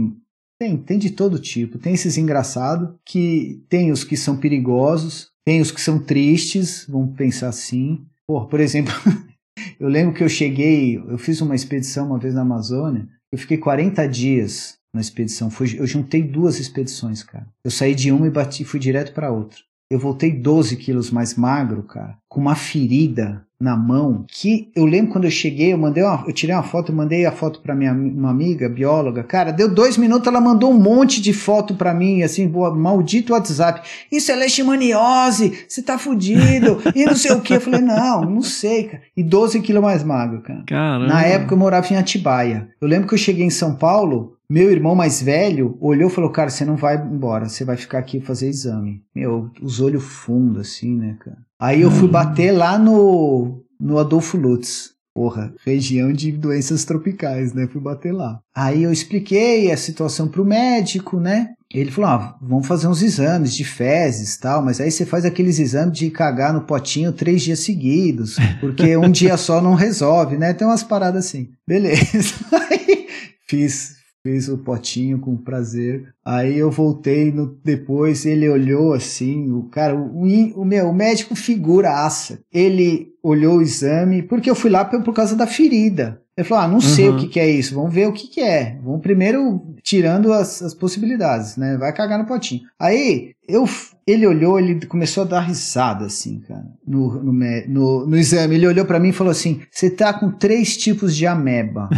Tem, 0.58 0.76
tem 0.76 0.98
de 0.98 1.10
todo 1.10 1.38
tipo. 1.38 1.78
Tem 1.78 1.94
esses 1.94 2.16
engraçados, 2.16 2.90
que 3.04 3.62
tem 3.68 3.90
os 3.90 4.04
que 4.04 4.16
são 4.16 4.36
perigosos, 4.36 5.28
tem 5.44 5.60
os 5.60 5.70
que 5.70 5.80
são 5.80 5.98
tristes, 5.98 6.86
vamos 6.88 7.16
pensar 7.16 7.48
assim. 7.48 8.04
Pô, 8.26 8.46
por 8.46 8.60
exemplo, 8.60 8.92
eu 9.78 9.88
lembro 9.88 10.14
que 10.14 10.22
eu 10.24 10.28
cheguei, 10.28 10.96
eu 10.96 11.18
fiz 11.18 11.40
uma 11.40 11.54
expedição 11.54 12.06
uma 12.06 12.18
vez 12.18 12.34
na 12.34 12.42
Amazônia, 12.42 13.08
eu 13.32 13.38
fiquei 13.38 13.58
40 13.58 14.06
dias 14.06 14.78
na 14.94 15.00
expedição. 15.00 15.50
Fui- 15.50 15.74
eu 15.78 15.86
juntei 15.86 16.22
duas 16.22 16.58
expedições, 16.60 17.22
cara. 17.22 17.46
Eu 17.64 17.70
saí 17.70 17.94
de 17.94 18.12
uma 18.12 18.26
e 18.26 18.30
bati, 18.30 18.64
fui 18.64 18.78
direto 18.80 19.12
para 19.12 19.32
outra. 19.32 19.58
Eu 19.90 19.98
voltei 19.98 20.32
12 20.32 20.76
quilos 20.76 21.10
mais 21.10 21.34
magro, 21.34 21.82
cara, 21.82 22.16
com 22.28 22.40
uma 22.40 22.54
ferida 22.54 23.46
na 23.60 23.76
mão 23.76 24.24
que 24.28 24.70
eu 24.74 24.84
lembro 24.84 25.12
quando 25.12 25.24
eu 25.24 25.30
cheguei, 25.30 25.72
eu 25.72 25.78
mandei 25.78 26.02
uma, 26.02 26.24
eu 26.26 26.32
tirei 26.32 26.54
uma 26.54 26.62
foto, 26.62 26.90
eu 26.90 26.96
mandei 26.96 27.24
a 27.24 27.32
foto 27.32 27.60
para 27.60 27.74
minha 27.74 27.92
uma 27.92 28.30
amiga 28.30 28.68
bióloga, 28.68 29.22
cara, 29.22 29.52
deu 29.52 29.72
dois 29.72 29.96
minutos, 29.96 30.26
ela 30.26 30.40
mandou 30.40 30.70
um 30.70 30.78
monte 30.78 31.20
de 31.20 31.32
foto 31.32 31.74
para 31.74 31.94
mim, 31.94 32.22
assim, 32.22 32.48
boa, 32.48 32.74
maldito 32.74 33.32
WhatsApp, 33.32 33.88
isso 34.10 34.30
é 34.30 34.34
leishmaniose, 34.34 35.64
você 35.68 35.82
tá 35.82 35.98
fudido, 35.98 36.82
e 36.94 37.04
não 37.04 37.14
sei 37.14 37.32
o 37.32 37.40
que, 37.40 37.54
eu 37.54 37.60
falei, 37.60 37.80
não, 37.80 38.22
não 38.22 38.42
sei, 38.42 38.84
cara, 38.84 39.02
e 39.16 39.22
12 39.22 39.60
quilos 39.60 39.82
mais 39.82 40.02
magro, 40.02 40.42
cara. 40.42 40.62
Caramba. 40.66 41.06
Na 41.06 41.22
época 41.22 41.54
eu 41.54 41.58
morava 41.58 41.92
em 41.92 41.96
Atibaia. 41.96 42.68
Eu 42.80 42.88
lembro 42.88 43.08
que 43.08 43.14
eu 43.14 43.18
cheguei 43.18 43.44
em 43.44 43.50
São 43.50 43.74
Paulo, 43.74 44.36
meu 44.48 44.70
irmão 44.70 44.94
mais 44.94 45.22
velho 45.22 45.76
olhou 45.80 46.08
e 46.08 46.12
falou: 46.12 46.30
Cara, 46.30 46.50
você 46.50 46.64
não 46.64 46.76
vai 46.76 46.96
embora, 46.96 47.48
você 47.48 47.64
vai 47.64 47.76
ficar 47.76 47.98
aqui 47.98 48.20
fazer 48.20 48.48
exame. 48.48 49.02
Meu, 49.14 49.50
os 49.62 49.80
olhos 49.80 50.04
fundos, 50.04 50.60
assim, 50.68 50.94
né, 50.94 51.16
cara? 51.18 51.38
Aí 51.60 51.82
eu 51.82 51.90
fui 51.90 52.08
bater 52.08 52.52
lá 52.52 52.78
no, 52.78 53.62
no 53.80 53.98
Adolfo 53.98 54.36
Lutz. 54.36 54.92
Porra, 55.14 55.54
região 55.64 56.12
de 56.12 56.32
doenças 56.32 56.84
tropicais, 56.84 57.52
né? 57.52 57.68
Fui 57.68 57.80
bater 57.80 58.12
lá. 58.12 58.40
Aí 58.52 58.82
eu 58.82 58.90
expliquei 58.90 59.70
a 59.70 59.76
situação 59.76 60.26
pro 60.26 60.44
médico, 60.44 61.20
né? 61.20 61.50
Ele 61.72 61.90
falou: 61.90 62.10
ah, 62.10 62.36
vamos 62.42 62.66
fazer 62.66 62.88
uns 62.88 63.00
exames 63.00 63.54
de 63.54 63.64
fezes 63.64 64.34
e 64.34 64.40
tal, 64.40 64.60
mas 64.60 64.80
aí 64.80 64.90
você 64.90 65.06
faz 65.06 65.24
aqueles 65.24 65.60
exames 65.60 65.96
de 65.96 66.10
cagar 66.10 66.52
no 66.52 66.62
potinho 66.62 67.12
três 67.12 67.42
dias 67.42 67.60
seguidos, 67.60 68.36
porque 68.60 68.96
um 68.96 69.10
dia 69.10 69.36
só 69.36 69.60
não 69.60 69.74
resolve, 69.74 70.36
né? 70.36 70.52
Tem 70.52 70.66
umas 70.66 70.82
paradas 70.82 71.26
assim. 71.26 71.50
Beleza. 71.66 72.34
Aí 72.70 73.06
fiz, 73.46 73.96
fiz 74.26 74.48
o 74.48 74.56
potinho 74.56 75.18
com 75.18 75.36
prazer. 75.36 76.08
Aí 76.24 76.56
eu 76.58 76.70
voltei 76.70 77.30
no, 77.30 77.58
depois, 77.62 78.24
ele 78.24 78.48
olhou 78.48 78.94
assim, 78.94 79.52
o 79.52 79.64
cara, 79.64 79.94
o, 79.94 80.22
o, 80.24 80.62
o 80.62 80.64
meu 80.64 80.88
o 80.88 80.94
médico 80.94 81.34
figuraça. 81.36 82.40
Ele 82.52 83.12
olhou 83.22 83.58
o 83.58 83.62
exame, 83.62 84.22
porque 84.22 84.48
eu 84.48 84.54
fui 84.54 84.70
lá 84.70 84.84
por, 84.84 85.02
por 85.02 85.14
causa 85.14 85.36
da 85.36 85.46
ferida. 85.46 86.20
Ele 86.36 86.46
falou: 86.48 86.64
Ah, 86.64 86.68
não 86.68 86.80
sei 86.80 87.08
Uhum. 87.08 87.16
o 87.16 87.18
que, 87.20 87.28
que 87.28 87.38
é 87.40 87.48
isso, 87.48 87.74
vamos 87.74 87.92
ver 87.94 88.08
o 88.08 88.12
que, 88.12 88.26
que 88.26 88.40
é. 88.40 88.78
Vamos 88.82 89.02
primeiro 89.02 89.73
tirando 89.84 90.32
as, 90.32 90.62
as 90.62 90.74
possibilidades, 90.74 91.58
né? 91.58 91.76
Vai 91.76 91.92
cagar 91.92 92.18
no 92.18 92.24
potinho. 92.24 92.62
Aí 92.80 93.34
eu, 93.46 93.68
ele 94.06 94.26
olhou, 94.26 94.58
ele 94.58 94.86
começou 94.86 95.24
a 95.24 95.26
dar 95.26 95.40
risada, 95.40 96.06
assim, 96.06 96.40
cara, 96.40 96.64
no, 96.86 97.22
no, 97.22 97.32
no, 97.68 98.06
no 98.06 98.16
exame. 98.16 98.54
Ele 98.54 98.66
olhou 98.66 98.86
pra 98.86 98.98
mim 98.98 99.10
e 99.10 99.12
falou 99.12 99.30
assim: 99.30 99.60
Você 99.70 99.90
tá 99.90 100.12
com 100.14 100.30
três 100.30 100.76
tipos 100.78 101.14
de 101.14 101.26
ameba. 101.26 101.90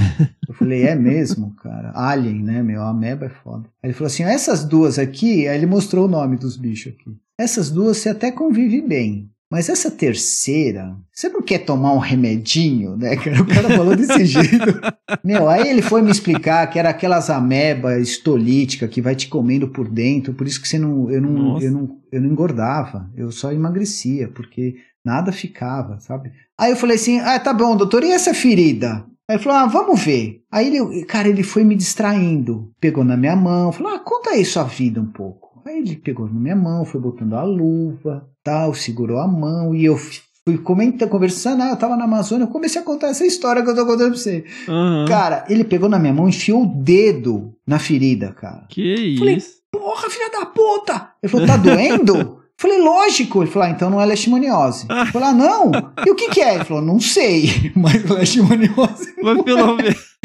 Eu 0.49 0.55
falei: 0.55 0.83
É 0.83 0.97
mesmo, 0.97 1.55
cara? 1.57 1.93
Alien, 1.95 2.43
né, 2.43 2.63
meu? 2.63 2.83
Ameba 2.83 3.27
é 3.27 3.31
foda. 3.31 3.69
Aí 3.83 3.91
ele 3.91 3.95
falou 3.95 4.09
assim: 4.09 4.25
Essas 4.25 4.65
duas 4.65 4.99
aqui, 4.99 5.47
aí 5.47 5.57
ele 5.57 5.67
mostrou 5.67 6.07
o 6.07 6.11
nome 6.11 6.37
dos 6.37 6.57
bichos 6.57 6.93
aqui. 6.93 7.17
Essas 7.39 7.71
duas 7.71 7.99
você 7.99 8.09
até 8.09 8.33
convive 8.33 8.83
bem. 8.83 9.31
Mas 9.51 9.69
essa 9.69 9.91
terceira, 9.91 10.97
você 11.13 11.29
não 11.29 11.41
quer 11.41 11.59
tomar 11.59 11.93
um 11.93 11.99
remedinho, 11.99 12.97
né, 12.97 13.17
cara? 13.17 13.37
O 13.43 13.47
cara 13.47 13.69
falou 13.69 13.95
desse 13.95 14.25
jeito. 14.25 14.81
Meu, 15.23 15.49
aí 15.49 15.69
ele 15.69 15.83
foi 15.83 16.03
me 16.03 16.11
explicar 16.11 16.67
que 16.67 16.79
era 16.79 16.91
aquelas 16.91 17.31
ameba 17.31 17.99
estolítica 17.99 18.89
que 18.89 19.01
vai 19.01 19.15
te 19.15 19.29
comendo 19.29 19.69
por 19.69 19.89
dentro, 19.89 20.35
por 20.35 20.47
isso 20.47 20.61
que 20.61 20.67
você 20.67 20.79
não, 20.79 21.11
eu 21.11 21.21
não, 21.23 21.31
Nossa. 21.31 21.65
eu 21.65 21.71
não, 21.71 21.99
eu 22.11 22.21
não 22.21 22.31
engordava, 22.31 23.09
eu 23.17 23.31
só 23.31 23.53
emagrecia, 23.53 24.29
porque 24.29 24.77
nada 25.05 25.31
ficava, 25.31 26.01
sabe? 26.01 26.33
Aí 26.59 26.73
eu 26.73 26.77
falei 26.77 26.97
assim: 26.97 27.21
"Ah, 27.21 27.39
tá 27.39 27.55
bom, 27.55 27.77
doutor, 27.77 28.03
e 28.03 28.11
essa 28.11 28.35
ferida?" 28.35 29.05
Aí 29.29 29.37
ele 29.37 29.43
falou: 29.43 29.59
"Ah, 29.59 29.67
vamos 29.67 30.03
ver". 30.03 30.43
Aí 30.51 30.67
ele, 30.67 31.05
cara, 31.05 31.29
ele 31.29 31.45
foi 31.45 31.63
me 31.63 31.77
distraindo, 31.77 32.73
pegou 32.81 33.05
na 33.05 33.17
minha 33.17 33.37
mão, 33.37 33.71
falou: 33.71 33.95
"Ah, 33.95 33.99
conta 34.01 34.31
aí 34.31 34.45
sua 34.45 34.65
vida 34.65 35.01
um 35.01 35.07
pouco". 35.07 35.46
Aí 35.67 35.79
ele 35.79 35.97
pegou 35.97 36.27
na 36.27 36.39
minha 36.39 36.55
mão, 36.55 36.85
foi 36.85 37.01
botando 37.01 37.35
a 37.35 37.43
luva, 37.43 38.25
tal, 38.45 38.73
segurou 38.73 39.19
a 39.19 39.27
mão 39.27 39.75
e 39.75 39.85
eu 39.85 39.97
fui 39.97 40.57
comentando, 40.59 41.09
conversando, 41.09 41.65
ah, 41.65 41.71
eu 41.71 41.77
tava 41.77 41.97
na 41.97 42.05
Amazônia, 42.05 42.45
eu 42.45 42.49
comecei 42.49 42.81
a 42.81 42.85
contar 42.85 43.09
essa 43.09 43.27
história 43.27 43.65
que 43.65 43.71
eu 43.71 43.75
tô 43.75 43.85
contando 43.85 44.11
pra 44.11 44.17
você. 44.17 44.45
Aham. 44.69 45.07
Cara, 45.09 45.45
ele 45.49 45.65
pegou 45.65 45.89
na 45.89 45.99
minha 45.99 46.15
mão 46.15 46.27
e 46.27 46.29
enfiou 46.29 46.63
o 46.63 46.67
dedo 46.67 47.53
na 47.67 47.81
ferida, 47.81 48.33
cara. 48.33 48.65
Que 48.69 49.17
Falei, 49.19 49.35
isso? 49.35 49.57
Porra, 49.73 50.09
filha 50.09 50.31
da 50.31 50.47
puta! 50.47 51.11
Ele 51.21 51.33
falou, 51.33 51.47
tá 51.49 51.57
doendo? 51.59 52.43
Falei, 52.57 52.79
lógico. 52.79 53.43
Ele 53.43 53.51
falou, 53.51 53.69
ah, 53.69 53.71
então 53.73 53.91
não 53.91 54.01
é 54.01 54.07
leishmaniose. 54.07 54.87
Eu 54.89 55.07
falei, 55.07 55.29
ah, 55.31 55.35
não? 55.35 55.73
E 56.07 56.11
o 56.11 56.15
que 56.15 56.29
que 56.31 56.41
é? 56.41 56.55
Ele 56.55 56.65
falou, 56.65 56.83
não 56.83 57.01
sei, 57.01 57.73
mas 57.75 58.09
leishmaniose. 58.09 59.15
Mas 59.21 59.43
pelo 59.43 59.75
menos. 59.75 60.17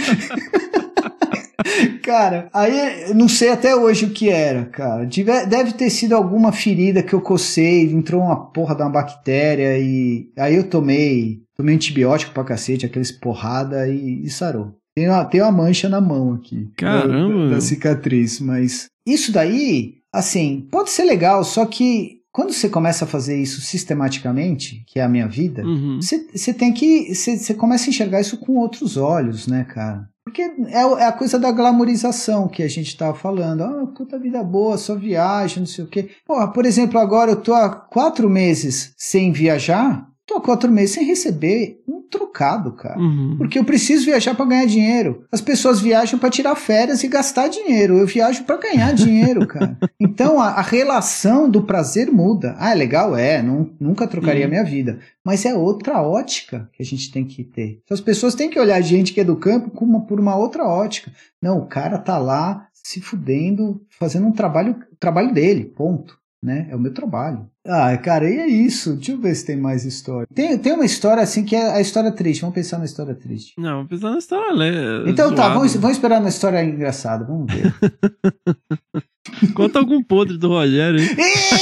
Cara, 2.03 2.49
aí 2.53 3.09
eu 3.09 3.15
não 3.15 3.27
sei 3.27 3.49
até 3.49 3.75
hoje 3.75 4.05
o 4.05 4.09
que 4.11 4.29
era, 4.29 4.65
cara. 4.65 5.05
Deve, 5.05 5.45
deve 5.45 5.73
ter 5.73 5.89
sido 5.89 6.13
alguma 6.15 6.51
ferida 6.51 7.03
que 7.03 7.13
eu 7.13 7.21
cocei, 7.21 7.83
entrou 7.91 8.21
uma 8.21 8.35
porra 8.51 8.75
de 8.75 8.81
uma 8.81 8.89
bactéria 8.89 9.77
e 9.77 10.29
aí 10.37 10.55
eu 10.55 10.63
tomei, 10.63 11.39
tomei 11.55 11.75
antibiótico 11.75 12.33
pra 12.33 12.43
cacete, 12.43 12.85
aqueles 12.85 13.11
porrada 13.11 13.87
e, 13.87 14.23
e 14.23 14.29
sarou. 14.29 14.73
Tem 14.95 15.07
uma, 15.07 15.23
tem 15.25 15.41
uma 15.41 15.51
mancha 15.51 15.87
na 15.87 16.01
mão 16.01 16.33
aqui. 16.33 16.69
Caramba, 16.77 17.49
Da, 17.49 17.55
da 17.55 17.61
cicatriz, 17.61 18.39
mas 18.39 18.87
isso 19.07 19.31
daí, 19.31 19.95
assim, 20.13 20.67
pode 20.71 20.89
ser 20.89 21.03
legal, 21.05 21.43
só 21.43 21.65
que 21.65 22.19
quando 22.33 22.53
você 22.53 22.69
começa 22.69 23.03
a 23.03 23.07
fazer 23.07 23.41
isso 23.41 23.59
sistematicamente, 23.61 24.83
que 24.87 24.99
é 24.99 25.03
a 25.03 25.09
minha 25.09 25.27
vida, 25.27 25.63
Uhum. 25.65 25.99
você 26.01 26.25
você 26.33 26.53
tem 26.53 26.71
que. 26.73 27.13
Você 27.13 27.53
começa 27.53 27.85
a 27.87 27.89
enxergar 27.89 28.21
isso 28.21 28.37
com 28.37 28.53
outros 28.57 28.95
olhos, 28.97 29.47
né, 29.47 29.65
cara? 29.65 30.07
Porque 30.23 30.41
é, 30.41 30.81
é 30.81 31.05
a 31.05 31.11
coisa 31.11 31.39
da 31.39 31.51
glamorização 31.51 32.47
que 32.47 32.61
a 32.61 32.67
gente 32.67 32.95
tava 32.95 33.17
falando. 33.17 33.63
Ah, 33.63 33.87
puta 33.87 34.19
vida 34.19 34.43
boa, 34.43 34.77
só 34.77 34.95
viagem, 34.95 35.59
não 35.59 35.67
sei 35.67 35.83
o 35.83 35.87
quê. 35.87 36.11
Porra, 36.25 36.51
por 36.51 36.65
exemplo, 36.65 36.99
agora 36.99 37.31
eu 37.31 37.41
tô 37.41 37.53
há 37.53 37.69
quatro 37.69 38.29
meses 38.29 38.93
sem 38.97 39.31
viajar, 39.31 40.07
tô 40.25 40.35
há 40.35 40.41
quatro 40.41 40.71
meses 40.71 40.95
sem 40.95 41.05
receber 41.05 41.81
um 41.87 42.00
trocado, 42.11 42.73
cara. 42.73 42.99
Uhum. 42.99 43.35
Porque 43.37 43.57
eu 43.57 43.63
preciso 43.65 44.05
viajar 44.05 44.35
para 44.35 44.45
ganhar 44.45 44.65
dinheiro. 44.67 45.23
As 45.31 45.41
pessoas 45.41 45.79
viajam 45.79 46.19
para 46.19 46.29
tirar 46.29 46.55
férias 46.55 47.03
e 47.03 47.07
gastar 47.07 47.47
dinheiro. 47.47 47.97
Eu 47.97 48.05
viajo 48.05 48.43
para 48.43 48.57
ganhar 48.57 48.93
dinheiro, 48.93 49.47
cara. 49.47 49.77
Então 49.99 50.39
a, 50.39 50.49
a 50.49 50.61
relação 50.61 51.49
do 51.49 51.63
prazer 51.63 52.11
muda. 52.11 52.55
Ah, 52.59 52.71
é 52.71 52.75
legal? 52.75 53.15
É. 53.15 53.41
Não, 53.41 53.69
nunca 53.79 54.05
trocaria 54.07 54.43
a 54.43 54.45
Uhum. 54.45 54.49
minha 54.51 54.63
vida. 54.63 54.99
Mas 55.23 55.45
é 55.45 55.53
outra 55.55 56.01
ótica 56.01 56.69
que 56.73 56.83
a 56.83 56.85
gente 56.85 57.11
tem 57.11 57.23
que 57.25 57.43
ter. 57.43 57.79
Então, 57.83 57.95
as 57.95 58.01
pessoas 58.01 58.35
têm 58.35 58.49
que 58.49 58.59
olhar 58.59 58.75
a 58.75 58.81
gente 58.81 59.13
que 59.13 59.21
é 59.21 59.23
do 59.23 59.35
campo 59.35 59.71
uma- 59.85 60.01
por 60.01 60.19
uma 60.19 60.35
outra 60.35 60.63
ótica. 60.65 61.11
Não, 61.41 61.59
o 61.59 61.65
cara 61.65 61.97
tá 61.97 62.17
lá 62.17 62.67
se 62.83 62.99
fudendo, 62.99 63.81
fazendo 63.99 64.27
um 64.27 64.31
trabalho, 64.31 64.75
o 64.91 64.95
trabalho 64.99 65.31
dele, 65.33 65.65
ponto. 65.65 66.17
Né? 66.43 66.67
É 66.71 66.75
o 66.75 66.79
meu 66.79 66.91
trabalho. 66.91 67.47
Ah, 67.67 67.95
cara, 67.97 68.27
e 68.27 68.37
é 68.37 68.47
isso. 68.47 68.95
Deixa 68.95 69.11
eu 69.11 69.19
ver 69.19 69.35
se 69.35 69.45
tem 69.45 69.55
mais 69.55 69.85
história. 69.85 70.27
Tem, 70.33 70.57
tem 70.57 70.73
uma 70.73 70.85
história 70.85 71.21
assim 71.21 71.45
que 71.45 71.55
é 71.55 71.71
a 71.71 71.79
história 71.79 72.11
triste. 72.11 72.41
Vamos 72.41 72.55
pensar 72.55 72.79
na 72.79 72.85
história 72.85 73.13
triste. 73.13 73.53
Não, 73.59 73.85
pensando 73.85 74.13
na 74.13 74.17
história, 74.17 74.55
né? 74.55 75.03
Então 75.07 75.29
tá, 75.29 75.43
zoada. 75.43 75.53
vamos, 75.53 75.75
vamos 75.75 75.97
esperar 75.97 76.19
na 76.19 76.29
história 76.29 76.63
engraçada. 76.63 77.25
Vamos 77.25 77.53
ver. 77.53 77.71
Conta 79.53 79.77
algum 79.77 80.01
podre 80.01 80.37
do 80.37 80.49
Rogério 80.49 80.99
aí. 80.99 81.09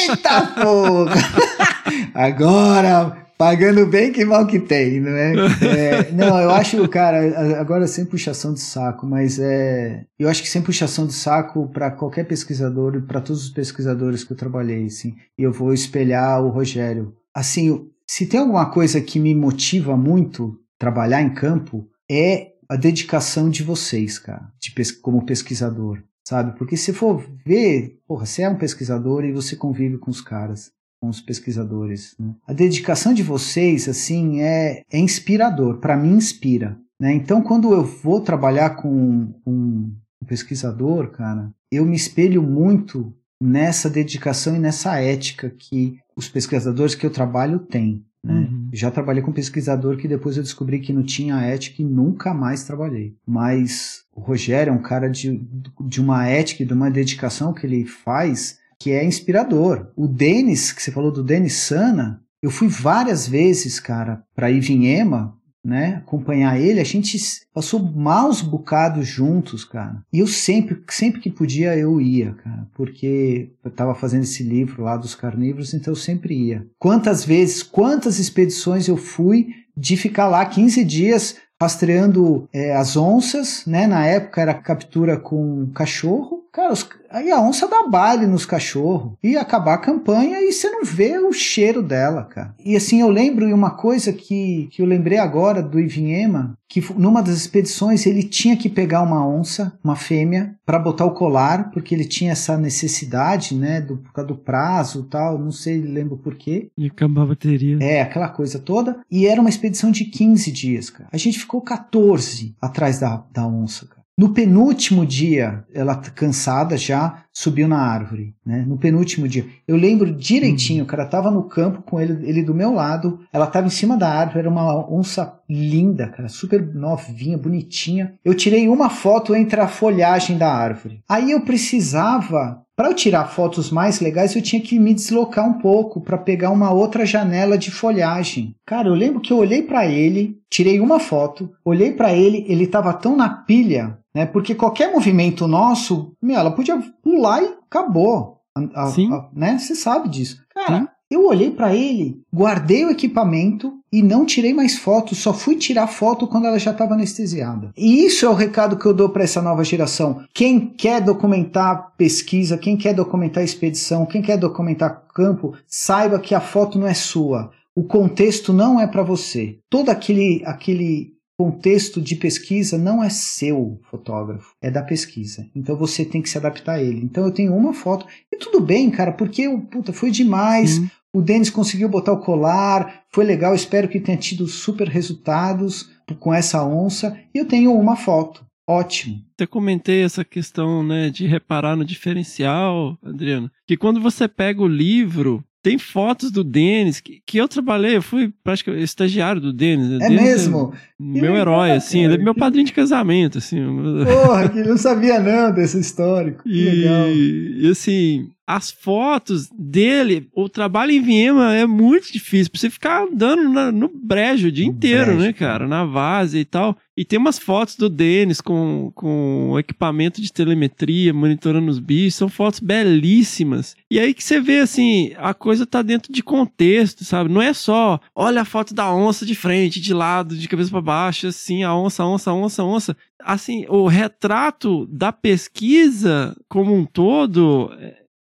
Eita 0.08 0.48
porra! 0.48 1.16
Agora, 2.16 3.29
pagando 3.40 3.86
bem 3.88 4.11
que 4.11 4.26
mal 4.26 4.45
que 4.45 4.60
tem, 4.60 4.99
não 4.99 5.11
é? 5.11 5.34
É, 5.66 6.11
não, 6.11 6.38
eu 6.40 6.49
acho, 6.52 6.86
cara, 6.90 7.57
agora 7.60 7.88
sem 7.88 8.06
puxação 8.06 8.53
de 8.53 8.60
saco, 8.60 9.07
mas 9.07 9.40
é. 9.40 10.06
Eu 10.20 10.28
acho 10.28 10.44
que 10.44 10.49
sem 10.49 10.61
puxação 10.61 11.07
de 11.07 11.14
saco 11.14 11.70
para 11.70 11.90
qualquer 11.90 12.26
pesquisador 12.26 12.95
e 12.98 13.02
para 13.02 13.22
todos 13.22 13.45
os 13.45 13.49
pesquisadores 13.49 14.26
que 14.26 14.34
eu 14.34 14.38
trabalhei, 14.38 14.86
assim, 14.86 15.16
e 15.38 15.44
eu 15.44 15.53
vou 15.53 15.74
espelhar 15.74 16.44
o 16.44 16.49
Rogério. 16.49 17.16
Assim, 17.34 17.88
se 18.06 18.26
tem 18.26 18.41
alguma 18.41 18.70
coisa 18.70 18.99
que 18.99 19.20
me 19.20 19.34
motiva 19.34 19.95
muito 19.95 20.60
trabalhar 20.78 21.22
em 21.22 21.34
campo, 21.34 21.88
é 22.11 22.49
a 22.68 22.76
dedicação 22.76 23.49
de 23.49 23.64
vocês, 23.64 24.20
cara, 24.20 24.52
de 24.60 24.72
pes- 24.72 24.91
como 24.91 25.26
pesquisador, 25.26 25.99
sabe? 26.28 26.57
Porque 26.57 26.76
se 26.76 26.91
for 26.91 27.24
ver, 27.45 27.99
porra, 28.06 28.26
você 28.26 28.41
é 28.41 28.49
um 28.49 28.57
pesquisador 28.57 29.24
e 29.24 29.32
você 29.32 29.56
convive 29.56 29.98
com 29.98 30.11
os 30.11 30.20
caras, 30.22 30.72
com 31.00 31.10
os 31.10 31.22
pesquisadores, 31.22 32.16
né? 32.20 32.36
A 32.46 32.54
dedicação 32.54 33.14
de 33.14 33.24
vocês, 33.24 33.88
assim, 33.88 34.42
é, 34.42 34.84
é 34.92 35.00
inspirador, 35.00 35.78
para 35.78 35.96
mim 35.96 36.16
inspira. 36.16 36.78
Né? 37.00 37.14
Então, 37.14 37.42
quando 37.42 37.72
eu 37.74 37.84
vou 37.84 38.22
trabalhar 38.22 38.72
com, 38.72 39.34
com 39.46 39.52
um 39.52 40.26
pesquisador, 40.28 41.10
cara, 41.12 41.52
eu 41.72 41.86
me 41.86 41.96
espelho 41.96 42.44
muito 42.44 43.14
nessa 43.42 43.90
dedicação 43.90 44.56
e 44.56 44.60
nessa 44.60 45.00
ética 45.00 45.50
que 45.50 45.98
os 46.16 46.28
pesquisadores 46.28 46.94
que 46.94 47.06
eu 47.06 47.10
trabalho 47.10 47.60
têm. 47.60 48.04
Né? 48.22 48.34
Uhum. 48.34 48.70
Já 48.74 48.92
trabalhei 48.92 49.24
com 49.24 49.32
pesquisador 49.32 49.96
que 49.96 50.08
depois 50.08 50.36
eu 50.36 50.44
descobri 50.44 50.80
que 50.80 50.92
não 50.92 51.04
tinha 51.04 51.42
ética 51.42 51.82
e 51.82 51.86
nunca 51.86 52.34
mais 52.34 52.66
trabalhei. 52.66 53.16
Mas 53.26 54.04
o 54.14 54.20
Rogério 54.20 54.72
é 54.72 54.74
um 54.74 54.82
cara 54.82 55.10
de, 55.10 55.42
de 55.88 56.02
uma 56.02 56.28
ética 56.28 56.64
e 56.64 56.66
de 56.66 56.74
uma 56.74 56.92
dedicação 56.92 57.54
que 57.54 57.66
ele 57.66 57.86
faz 57.86 58.59
que 58.80 58.92
é 58.92 59.04
inspirador. 59.04 59.92
O 59.96 60.08
Denis, 60.08 60.72
que 60.72 60.82
você 60.82 60.92
falou 60.92 61.12
do 61.12 61.24
Denis 61.24 61.54
Sana, 61.54 62.22
eu 62.42 62.50
fui 62.50 62.68
várias 62.68 63.28
vezes, 63.28 63.80
cara, 63.80 64.24
para 64.34 64.50
Ivinhema 64.50 65.38
né, 65.64 65.96
acompanhar 65.98 66.60
ele, 66.60 66.80
a 66.80 66.86
gente 66.86 67.18
passou 67.54 67.80
maus 67.80 68.42
bocados 68.42 69.06
juntos, 69.08 69.66
cara. 69.66 70.02
E 70.12 70.20
eu 70.20 70.28
sempre, 70.28 70.82
sempre 70.90 71.20
que 71.20 71.30
podia 71.30 71.76
eu 71.78 72.00
ia, 72.00 72.34
cara, 72.34 72.68
porque 72.74 73.52
eu 73.64 73.70
tava 73.70 73.94
fazendo 73.94 74.24
esse 74.24 74.42
livro 74.42 74.84
lá 74.84 74.96
dos 74.96 75.16
carnívoros, 75.16 75.74
então 75.74 75.92
eu 75.92 75.98
sempre 75.98 76.34
ia. 76.34 76.66
Quantas 76.80 77.26
vezes, 77.26 77.62
quantas 77.62 78.20
expedições 78.20 78.88
eu 78.88 78.96
fui 78.96 79.48
de 79.76 79.98
ficar 79.98 80.28
lá 80.28 80.46
15 80.46 80.84
dias 80.86 81.36
rastreando 81.62 82.48
é, 82.54 82.74
as 82.76 82.96
onças, 82.96 83.66
né? 83.66 83.86
Na 83.86 84.06
época 84.06 84.42
era 84.42 84.54
captura 84.54 85.20
com 85.20 85.70
cachorro. 85.74 86.40
Cara, 86.52 86.74
os, 86.74 86.88
aí 87.10 87.32
a 87.32 87.40
onça 87.42 87.68
dá 87.68 87.88
baile 87.88 88.26
nos 88.26 88.46
cachorros. 88.46 89.14
E 89.24 89.38
acabar 89.38 89.76
a 89.76 89.80
campanha 89.80 90.42
e 90.42 90.52
você 90.52 90.70
não 90.70 90.84
vê 90.84 91.18
o 91.18 91.32
cheiro 91.32 91.82
dela, 91.82 92.24
cara. 92.24 92.56
E 92.64 92.76
assim, 92.76 93.02
eu 93.02 93.10
lembro 93.10 93.48
de 93.48 93.54
uma 93.54 93.72
coisa 93.72 94.12
que, 94.12 94.68
que 94.72 94.82
eu 94.82 94.86
lembrei 94.86 95.18
agora 95.18 95.62
do 95.62 95.80
Ivinhema, 95.80 96.58
que 96.68 96.84
numa 96.94 97.22
das 97.22 97.36
expedições 97.36 98.06
ele 98.06 98.24
tinha 98.24 98.56
que 98.56 98.70
pegar 98.70 99.02
uma 99.02 99.28
onça, 99.28 99.74
uma 99.84 99.96
fêmea, 99.96 100.56
para 100.66 100.78
botar 100.80 101.06
o 101.06 101.14
colar, 101.14 101.72
porque 101.72 101.96
ele 101.96 102.06
tinha 102.06 102.32
essa 102.32 102.58
necessidade, 102.58 103.56
né? 103.56 103.82
Do, 103.82 103.98
por 103.98 104.14
causa 104.14 104.28
do 104.28 104.36
prazo 104.36 105.04
tal, 105.04 105.38
não 105.40 105.52
sei, 105.52 105.82
lembro 105.82 106.18
por 106.18 106.36
quê. 106.36 106.70
E 106.78 106.88
acabar 106.88 107.24
a 107.24 107.28
bateria. 107.28 107.78
É, 107.82 108.02
aquela 108.02 108.30
coisa 108.30 108.60
toda. 108.60 109.00
E 109.10 109.26
era 109.26 109.42
uma 109.42 109.50
expedição 109.50 109.92
de 109.92 110.06
15 110.06 110.52
dias, 110.52 110.90
cara. 110.90 111.10
A 111.12 111.18
gente 111.18 111.40
ficou 111.40 111.62
14 111.62 112.56
atrás 112.62 113.00
da, 113.00 113.24
da 113.32 113.48
onça, 113.48 113.88
cara. 113.88 113.99
No 114.20 114.34
penúltimo 114.34 115.06
dia, 115.06 115.64
ela 115.74 115.96
cansada 115.96 116.76
já 116.76 117.24
subiu 117.32 117.70
na 117.70 117.80
árvore, 117.80 118.36
né? 118.46 118.66
No 118.68 118.78
penúltimo 118.78 119.30
dia. 119.30 119.46
Eu 119.66 119.78
lembro 119.78 120.14
direitinho, 120.14 120.84
o 120.84 120.86
cara 120.86 121.06
tava 121.06 121.32
no 121.32 121.44
campo 121.44 121.82
com 121.84 122.02
ele, 122.02 122.28
ele 122.28 122.44
do 122.44 122.54
meu 122.54 122.74
lado, 122.74 123.22
ela 123.32 123.48
tava 123.48 123.68
em 123.68 123.70
cima 123.70 123.96
da 123.96 124.10
árvore, 124.10 124.40
era 124.40 124.50
uma 124.50 124.94
onça 124.94 125.40
linda, 125.50 126.10
cara, 126.10 126.28
super 126.28 126.62
novinha, 126.76 127.38
bonitinha. 127.38 128.14
Eu 128.26 128.36
tirei 128.36 128.68
uma 128.68 128.90
foto 128.90 129.34
entre 129.34 129.62
a 129.62 129.70
folhagem 129.70 130.38
da 130.38 130.54
árvore. 130.54 131.02
Aí 131.08 131.32
eu 131.32 131.40
precisava 131.40 132.62
para 132.80 132.88
eu 132.88 132.94
tirar 132.94 133.26
fotos 133.26 133.70
mais 133.72 134.00
legais, 134.00 134.34
eu 134.34 134.42
tinha 134.42 134.62
que 134.62 134.80
me 134.80 134.94
deslocar 134.94 135.46
um 135.46 135.60
pouco 135.60 136.00
para 136.00 136.18
pegar 136.18 136.50
uma 136.50 136.72
outra 136.72 137.06
janela 137.06 137.58
de 137.58 137.70
folhagem. 137.70 138.56
Cara, 138.66 138.88
eu 138.88 138.94
lembro 138.94 139.20
que 139.20 139.34
eu 139.34 139.38
olhei 139.38 139.62
para 139.64 139.86
ele, 139.86 140.40
tirei 140.50 140.80
uma 140.80 140.98
foto, 140.98 141.52
olhei 141.66 141.92
para 141.92 142.14
ele, 142.14 142.46
ele 142.48 142.64
estava 142.64 142.94
tão 142.94 143.18
na 143.18 143.28
pilha, 143.28 144.00
né? 144.16 144.26
Porque 144.26 144.56
qualquer 144.56 144.94
movimento 144.94 145.46
nosso, 145.46 146.14
meu, 146.24 146.38
ela 146.38 146.52
podia 146.52 146.82
pular 147.04 147.44
e 147.44 147.54
acabou. 147.70 148.38
A, 148.56 148.84
a, 148.84 148.88
Sim. 148.88 149.12
a- 149.12 149.28
né? 149.34 149.58
Você 149.58 149.76
sabe 149.76 150.08
disso. 150.08 150.42
Cara, 150.54 150.78
Sim. 150.80 150.88
Eu 151.10 151.26
olhei 151.26 151.49
para 151.49 151.76
ele, 151.76 152.22
guardei 152.31 152.86
o 152.86 152.91
equipamento 152.91 153.73
e 153.91 154.03
não 154.03 154.26
tirei 154.26 154.53
mais 154.53 154.77
fotos, 154.77 155.18
só 155.18 155.34
fui 155.34 155.56
tirar 155.56 155.88
foto 155.88 156.27
quando 156.27 156.45
ela 156.45 156.60
já 156.60 156.72
estava 156.72 156.94
anestesiada. 156.94 157.72
E 157.76 158.06
isso 158.06 158.26
é 158.26 158.30
o 158.30 158.36
recado 158.36 158.77
que 158.77 158.86
eu 158.86 158.94
dou 158.94 159.10
para 159.10 159.23
essa 159.23 159.41
nova 159.41 159.64
geração. 159.64 160.23
Quem 160.34 160.60
quer 160.60 161.02
documentar 161.02 161.94
pesquisa, 161.98 162.57
quem 162.57 162.77
quer 162.77 162.94
documentar 162.94 163.44
expedição, 163.44 164.06
quem 164.06 164.22
quer 164.22 164.38
documentar 164.38 165.03
campo, 165.14 165.56
saiba 165.68 166.19
que 166.19 166.36
a 166.36 166.40
foto 166.40 166.77
não 166.77 166.86
é 166.86 166.94
sua. 166.94 167.49
O 167.76 167.84
contexto 167.84 168.53
não 168.53 168.80
é 168.80 168.86
para 168.86 169.02
você. 169.02 169.57
Todo 169.69 169.90
aquele 169.90 170.44
aquele 170.45 171.14
contexto 171.40 172.02
de 172.02 172.18
pesquisa 172.18 172.77
não 172.77 173.02
é 173.02 173.10
seu, 173.10 173.80
fotógrafo, 173.90 174.53
é 174.61 174.69
da 174.69 174.84
pesquisa. 174.84 175.48
Então 175.56 175.73
você 175.77 176.03
tem 176.03 176.22
que 176.22 176.30
se 176.30 176.38
adaptar 176.38 176.73
a 176.73 176.84
ele. 176.84 177.02
Então 177.02 177.23
eu 177.23 177.31
tenho 177.31 177.56
uma 177.56 177.73
foto 177.73 178.06
e 178.30 178.36
tudo 178.36 178.60
bem, 178.60 178.91
cara, 178.91 179.14
porque 179.14 179.48
puta, 179.72 179.94
foi 179.94 180.11
demais. 180.11 180.81
O 181.14 181.22
Denis 181.22 181.49
conseguiu 181.49 181.90
botar 181.90 182.14
o 182.14 182.19
colar, 182.19 183.03
foi 183.11 183.26
legal, 183.26 183.56
espero 183.56 183.88
que 183.88 183.99
tenha 183.99 184.18
tido 184.18 184.48
super 184.48 184.88
resultados 184.88 185.90
com 186.19 186.34
essa 186.34 186.64
onça. 186.64 187.18
E 187.34 187.38
eu 187.40 187.45
tenho 187.45 187.73
uma 187.73 187.95
foto. 187.95 188.45
Ótimo. 188.68 189.19
Até 189.34 189.48
comentei 189.48 190.03
essa 190.03 190.23
questão, 190.23 190.84
né, 190.84 191.10
de 191.10 191.26
reparar 191.26 191.76
no 191.76 191.84
diferencial, 191.84 192.95
Adriano, 193.03 193.49
que 193.65 193.76
quando 193.76 193.99
você 193.99 194.27
pega 194.27 194.61
o 194.61 194.68
livro, 194.68 195.44
tem 195.61 195.77
fotos 195.77 196.31
do 196.31 196.44
Denis, 196.44 197.02
que, 197.02 197.22
que 197.26 197.38
eu 197.38 197.48
trabalhei, 197.48 197.98
eu 197.98 198.02
fui 198.02 198.31
praticamente 198.44 198.84
estagiário 198.84 199.41
do 199.41 199.52
Denis. 199.52 199.90
né? 199.90 199.95
É 199.95 200.07
Denis 200.07 200.22
mesmo? 200.22 200.73
meu 200.99 201.34
Que 201.34 201.40
herói, 201.40 201.64
legal, 201.64 201.77
assim, 201.77 202.06
ele 202.06 202.15
é 202.15 202.18
meu 202.18 202.36
padrinho 202.36 202.65
de 202.65 202.73
casamento, 202.73 203.40
assim. 203.40 203.57
Porra, 204.06 204.49
que 204.49 204.61
não 204.61 204.77
sabia 204.77 205.19
não 205.19 205.52
desse 205.52 205.80
histórico. 205.80 206.44
Que 206.44 206.64
legal. 206.64 207.10
E, 207.10 207.65
e, 207.65 207.72
assim, 207.72 208.30
as 208.52 208.72
fotos 208.72 209.48
dele, 209.56 210.28
o 210.34 210.50
trabalho 210.50 210.92
em 210.92 211.00
Viema 211.02 211.54
é 211.56 211.68
muito 211.68 212.12
difícil, 212.12 212.52
pra 212.52 212.60
você 212.60 212.68
ficar 212.72 213.04
andando 213.04 213.48
na- 213.48 213.72
no 213.72 213.88
brejo 213.94 214.48
o 214.48 214.52
dia 214.52 214.66
No 214.66 214.72
inteiro, 214.72 215.06
brejo, 215.06 215.20
né, 215.20 215.34
cara? 215.34 215.68
Na 215.68 215.86
vase 215.86 216.40
e 216.40 216.46
tal. 216.46 216.76
E 216.98 217.06
tem 217.06 217.20
umas 217.20 217.38
fotos 217.38 217.76
do 217.76 217.88
Denis 217.88 218.42
com, 218.42 218.92
com 218.96 219.56
equipamento 219.60 220.20
de 220.20 220.34
telemetria, 220.34 221.14
monitorando 221.14 221.70
os 221.70 221.78
bichos, 221.80 222.16
são 222.16 222.28
fotos 222.28 222.60
belíssimas. 222.60 223.76
E 223.90 224.00
aí 224.00 224.14
que 224.16 224.24
você 224.24 224.42
vê, 224.42 224.60
assim, 224.60 225.12
a 225.18 225.34
coisa 225.34 225.66
tá 225.66 225.82
dentro 225.84 226.12
de 226.12 226.24
contexto, 226.24 227.06
sabe? 227.06 227.32
Não 227.32 227.42
é 227.42 227.54
só, 227.54 228.00
olha 228.16 228.42
a 228.42 228.46
foto 228.46 228.74
da 228.74 228.92
onça 228.94 229.26
de 229.28 229.36
frente, 229.36 229.80
de 229.80 229.94
lado, 229.94 230.36
de 230.36 230.48
cabeça 230.48 230.72
para 230.72 230.82
baixo, 230.82 231.28
assim, 231.28 231.64
a 231.64 231.74
onça, 231.76 232.04
onça, 232.04 232.34
onça, 232.34 232.64
onça. 232.64 232.98
Assim, 233.24 233.66
o 233.70 233.86
retrato 233.88 234.88
da 234.88 235.12
pesquisa 235.12 236.36
como 236.48 236.74
um 236.74 236.86
todo 236.86 237.70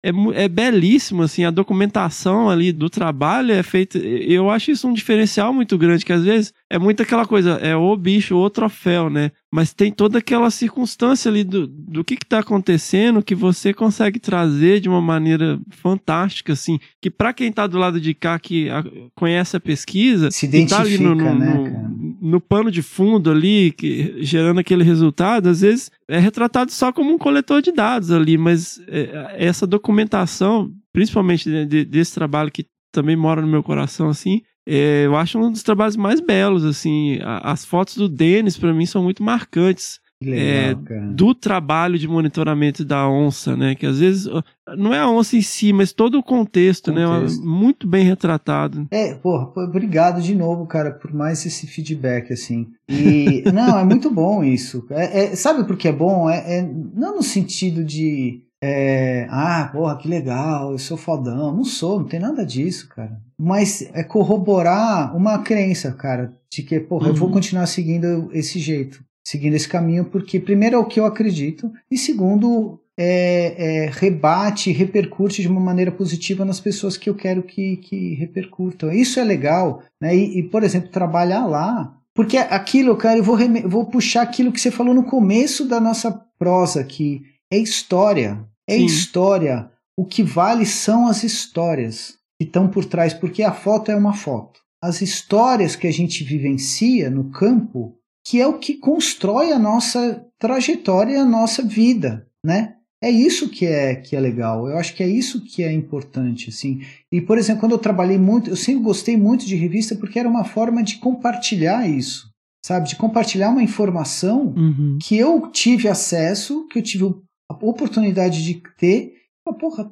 é- 0.02 0.44
é, 0.44 0.48
belíssimo, 0.48 1.22
assim, 1.22 1.44
a 1.44 1.50
documentação 1.50 2.48
ali 2.48 2.72
do 2.72 2.88
trabalho 2.88 3.52
é 3.52 3.62
feita. 3.62 3.98
Eu 3.98 4.48
acho 4.50 4.70
isso 4.70 4.86
um 4.86 4.92
diferencial 4.92 5.52
muito 5.52 5.76
grande, 5.76 6.04
que 6.04 6.12
às 6.12 6.22
vezes 6.24 6.52
é 6.70 6.78
muito 6.78 7.02
aquela 7.02 7.26
coisa, 7.26 7.52
é 7.62 7.74
o 7.74 7.96
bicho, 7.96 8.36
o 8.36 8.48
troféu, 8.50 9.10
né? 9.10 9.32
Mas 9.50 9.72
tem 9.72 9.90
toda 9.90 10.18
aquela 10.18 10.50
circunstância 10.50 11.28
ali 11.30 11.42
do, 11.42 11.66
do 11.66 12.04
que, 12.04 12.16
que 12.16 12.26
tá 12.26 12.40
acontecendo 12.40 13.22
que 13.22 13.34
você 13.34 13.72
consegue 13.74 14.18
trazer 14.18 14.78
de 14.80 14.88
uma 14.88 15.00
maneira 15.00 15.58
fantástica, 15.70 16.52
assim, 16.52 16.78
que 17.00 17.10
para 17.10 17.32
quem 17.32 17.50
tá 17.50 17.66
do 17.66 17.78
lado 17.78 18.00
de 18.00 18.12
cá, 18.14 18.38
que 18.38 18.68
a- 18.68 18.84
conhece 19.14 19.56
a 19.56 19.60
pesquisa, 19.60 20.30
Se 20.30 20.46
tá 20.66 20.80
ali 20.80 20.98
no, 20.98 21.12
identifica, 21.12 21.32
no- 21.34 21.38
né, 21.38 21.54
no- 21.54 21.64
cara? 21.64 21.90
No 22.20 22.40
pano 22.40 22.70
de 22.70 22.82
fundo 22.82 23.30
ali, 23.30 23.70
que, 23.72 24.16
gerando 24.24 24.60
aquele 24.60 24.82
resultado, 24.84 25.48
às 25.48 25.60
vezes 25.60 25.90
é 26.08 26.18
retratado 26.18 26.70
só 26.72 26.92
como 26.92 27.12
um 27.12 27.18
coletor 27.18 27.62
de 27.62 27.72
dados 27.72 28.10
ali, 28.10 28.36
mas 28.38 28.80
é, 28.88 29.34
essa 29.38 29.66
documentação, 29.66 30.70
principalmente 30.92 31.66
de- 31.66 31.84
desse 31.84 32.14
trabalho 32.14 32.50
que 32.50 32.66
também 32.92 33.16
mora 33.16 33.40
no 33.42 33.48
meu 33.48 33.62
coração, 33.62 34.08
assim, 34.08 34.42
é, 34.66 35.04
eu 35.06 35.16
acho 35.16 35.38
um 35.38 35.50
dos 35.50 35.62
trabalhos 35.62 35.96
mais 35.96 36.20
belos, 36.20 36.64
assim, 36.64 37.18
as 37.22 37.64
fotos 37.64 37.96
do 37.96 38.08
Denis, 38.08 38.56
para 38.58 38.72
mim, 38.74 38.86
são 38.86 39.02
muito 39.02 39.22
marcantes 39.22 39.98
legal, 40.22 40.82
é, 40.90 41.00
do 41.12 41.34
trabalho 41.34 41.98
de 41.98 42.08
monitoramento 42.08 42.84
da 42.84 43.08
onça, 43.08 43.56
né, 43.56 43.74
que 43.74 43.86
às 43.86 43.98
vezes 44.00 44.28
não 44.76 44.92
é 44.92 44.98
a 44.98 45.08
onça 45.08 45.36
em 45.36 45.42
si, 45.42 45.72
mas 45.72 45.92
todo 45.92 46.18
o 46.18 46.22
contexto, 46.22 46.92
né, 46.92 47.06
Contexto. 47.06 47.44
muito 47.46 47.86
bem 47.86 48.04
retratado. 48.04 48.86
É, 48.90 49.14
porra, 49.14 49.50
obrigado 49.64 50.20
de 50.20 50.34
novo, 50.34 50.66
cara, 50.66 50.90
por 50.90 51.12
mais 51.14 51.44
esse 51.46 51.66
feedback, 51.66 52.32
assim. 52.32 52.66
E, 52.88 53.42
não, 53.52 53.78
é 53.78 53.84
muito 53.84 54.10
bom 54.10 54.42
isso. 54.42 54.84
É, 54.90 55.24
é- 55.26 55.36
sabe 55.36 55.64
por 55.64 55.76
que 55.76 55.88
é 55.88 55.92
bom? 55.92 56.28
É, 56.28 56.58
é- 56.58 56.62
não 56.94 57.16
no 57.16 57.22
sentido 57.22 57.84
de, 57.84 58.42
é, 58.62 59.26
ah, 59.30 59.70
porra, 59.72 59.96
que 59.96 60.08
legal, 60.08 60.72
eu 60.72 60.78
sou 60.78 60.96
fodão. 60.96 61.54
Não 61.54 61.64
sou, 61.64 62.00
não 62.00 62.06
tem 62.08 62.18
nada 62.20 62.44
disso, 62.44 62.88
cara. 62.88 63.20
Mas 63.40 63.82
é 63.94 64.02
corroborar 64.02 65.16
uma 65.16 65.38
crença, 65.38 65.92
cara, 65.92 66.32
de 66.52 66.62
que, 66.62 66.80
porra, 66.80 67.08
eu 67.08 67.14
vou 67.14 67.28
Uhum. 67.28 67.34
continuar 67.34 67.66
seguindo 67.66 68.28
esse 68.32 68.58
jeito, 68.58 69.00
seguindo 69.28 69.54
esse 69.54 69.68
caminho, 69.68 70.06
porque 70.06 70.40
primeiro 70.40 70.76
é 70.76 70.78
o 70.78 70.86
que 70.86 70.98
eu 70.98 71.04
acredito, 71.04 71.70
e 71.90 71.98
segundo, 71.98 72.80
é, 72.96 73.56
é, 73.58 73.90
rebate, 73.92 74.72
repercute 74.72 75.42
de 75.42 75.48
uma 75.48 75.60
maneira 75.60 75.92
positiva 75.92 76.46
nas 76.46 76.60
pessoas 76.60 76.96
que 76.96 77.10
eu 77.10 77.14
quero 77.14 77.42
que, 77.42 77.76
que 77.76 78.14
repercutam. 78.14 78.90
Isso 78.90 79.20
é 79.20 79.24
legal, 79.24 79.82
né? 80.00 80.16
E, 80.16 80.38
e, 80.38 80.42
por 80.44 80.62
exemplo, 80.64 80.88
trabalhar 80.88 81.44
lá. 81.44 81.94
Porque 82.14 82.38
aquilo, 82.38 82.96
cara, 82.96 83.18
eu 83.18 83.22
vou, 83.22 83.36
vou 83.66 83.84
puxar 83.84 84.22
aquilo 84.22 84.50
que 84.50 84.60
você 84.60 84.70
falou 84.70 84.94
no 84.94 85.04
começo 85.04 85.68
da 85.68 85.78
nossa 85.78 86.10
prosa 86.38 86.80
aqui. 86.80 87.20
É 87.52 87.58
história. 87.58 88.42
É 88.66 88.78
Sim. 88.78 88.86
história. 88.86 89.70
O 89.94 90.06
que 90.06 90.22
vale 90.22 90.64
são 90.64 91.06
as 91.06 91.22
histórias 91.22 92.14
que 92.40 92.46
estão 92.46 92.66
por 92.66 92.86
trás, 92.86 93.12
porque 93.12 93.42
a 93.42 93.52
foto 93.52 93.90
é 93.90 93.94
uma 93.94 94.14
foto. 94.14 94.58
As 94.82 95.02
histórias 95.02 95.76
que 95.76 95.86
a 95.86 95.92
gente 95.92 96.24
vivencia 96.24 97.10
no 97.10 97.24
campo 97.30 97.97
que 98.28 98.40
é 98.40 98.46
o 98.46 98.58
que 98.58 98.74
constrói 98.74 99.52
a 99.52 99.58
nossa 99.58 100.22
trajetória 100.38 101.22
a 101.22 101.24
nossa 101.24 101.62
vida, 101.62 102.26
né? 102.44 102.74
É 103.02 103.08
isso 103.10 103.48
que 103.48 103.64
é 103.64 103.94
que 103.94 104.14
é 104.16 104.20
legal. 104.20 104.68
Eu 104.68 104.76
acho 104.76 104.94
que 104.94 105.02
é 105.02 105.08
isso 105.08 105.44
que 105.44 105.62
é 105.62 105.72
importante, 105.72 106.50
assim. 106.50 106.80
E 107.12 107.20
por 107.20 107.38
exemplo, 107.38 107.60
quando 107.60 107.72
eu 107.72 107.78
trabalhei 107.78 108.18
muito, 108.18 108.50
eu 108.50 108.56
sempre 108.56 108.82
gostei 108.82 109.16
muito 109.16 109.46
de 109.46 109.54
revista 109.56 109.94
porque 109.94 110.18
era 110.18 110.28
uma 110.28 110.44
forma 110.44 110.82
de 110.82 110.96
compartilhar 110.96 111.88
isso, 111.88 112.28
sabe? 112.66 112.88
De 112.88 112.96
compartilhar 112.96 113.50
uma 113.50 113.62
informação 113.62 114.52
Uhum. 114.56 114.98
que 115.00 115.16
eu 115.16 115.48
tive 115.50 115.88
acesso, 115.88 116.66
que 116.68 116.78
eu 116.78 116.82
tive 116.82 117.04
a 117.50 117.54
oportunidade 117.54 118.44
de 118.44 118.60
ter. 118.76 119.14
Mas, 119.46 119.56
Porra, 119.56 119.90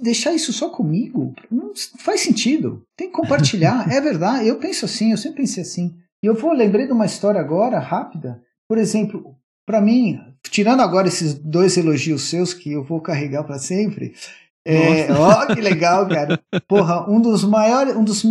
deixar 0.00 0.34
isso 0.34 0.52
só 0.52 0.68
comigo 0.68 1.32
não 1.50 1.72
faz 1.98 2.20
sentido. 2.20 2.82
Tem 2.96 3.06
que 3.08 3.14
compartilhar. 3.14 3.86
é 3.90 4.00
verdade. 4.00 4.46
Eu 4.46 4.58
penso 4.58 4.84
assim, 4.84 5.12
eu 5.12 5.16
sempre 5.16 5.42
pensei 5.42 5.62
assim. 5.62 5.94
E 6.22 6.26
eu 6.26 6.34
vou 6.34 6.52
lembrei 6.52 6.86
de 6.86 6.92
uma 6.92 7.06
história 7.06 7.40
agora, 7.40 7.78
rápida. 7.78 8.42
Por 8.68 8.78
exemplo, 8.78 9.36
para 9.66 9.80
mim, 9.80 10.20
tirando 10.50 10.80
agora 10.80 11.08
esses 11.08 11.34
dois 11.34 11.76
elogios 11.76 12.28
seus 12.28 12.52
que 12.52 12.72
eu 12.72 12.82
vou 12.82 13.00
carregar 13.00 13.44
para 13.44 13.58
sempre. 13.58 14.14
É, 14.66 15.10
ó, 15.12 15.46
que 15.46 15.60
legal, 15.60 16.08
cara. 16.08 16.40
Porra, 16.66 17.08
um 17.08 17.20
dos 17.20 17.44
maiores, 17.44 17.96
um 17.96 18.04
dos 18.04 18.24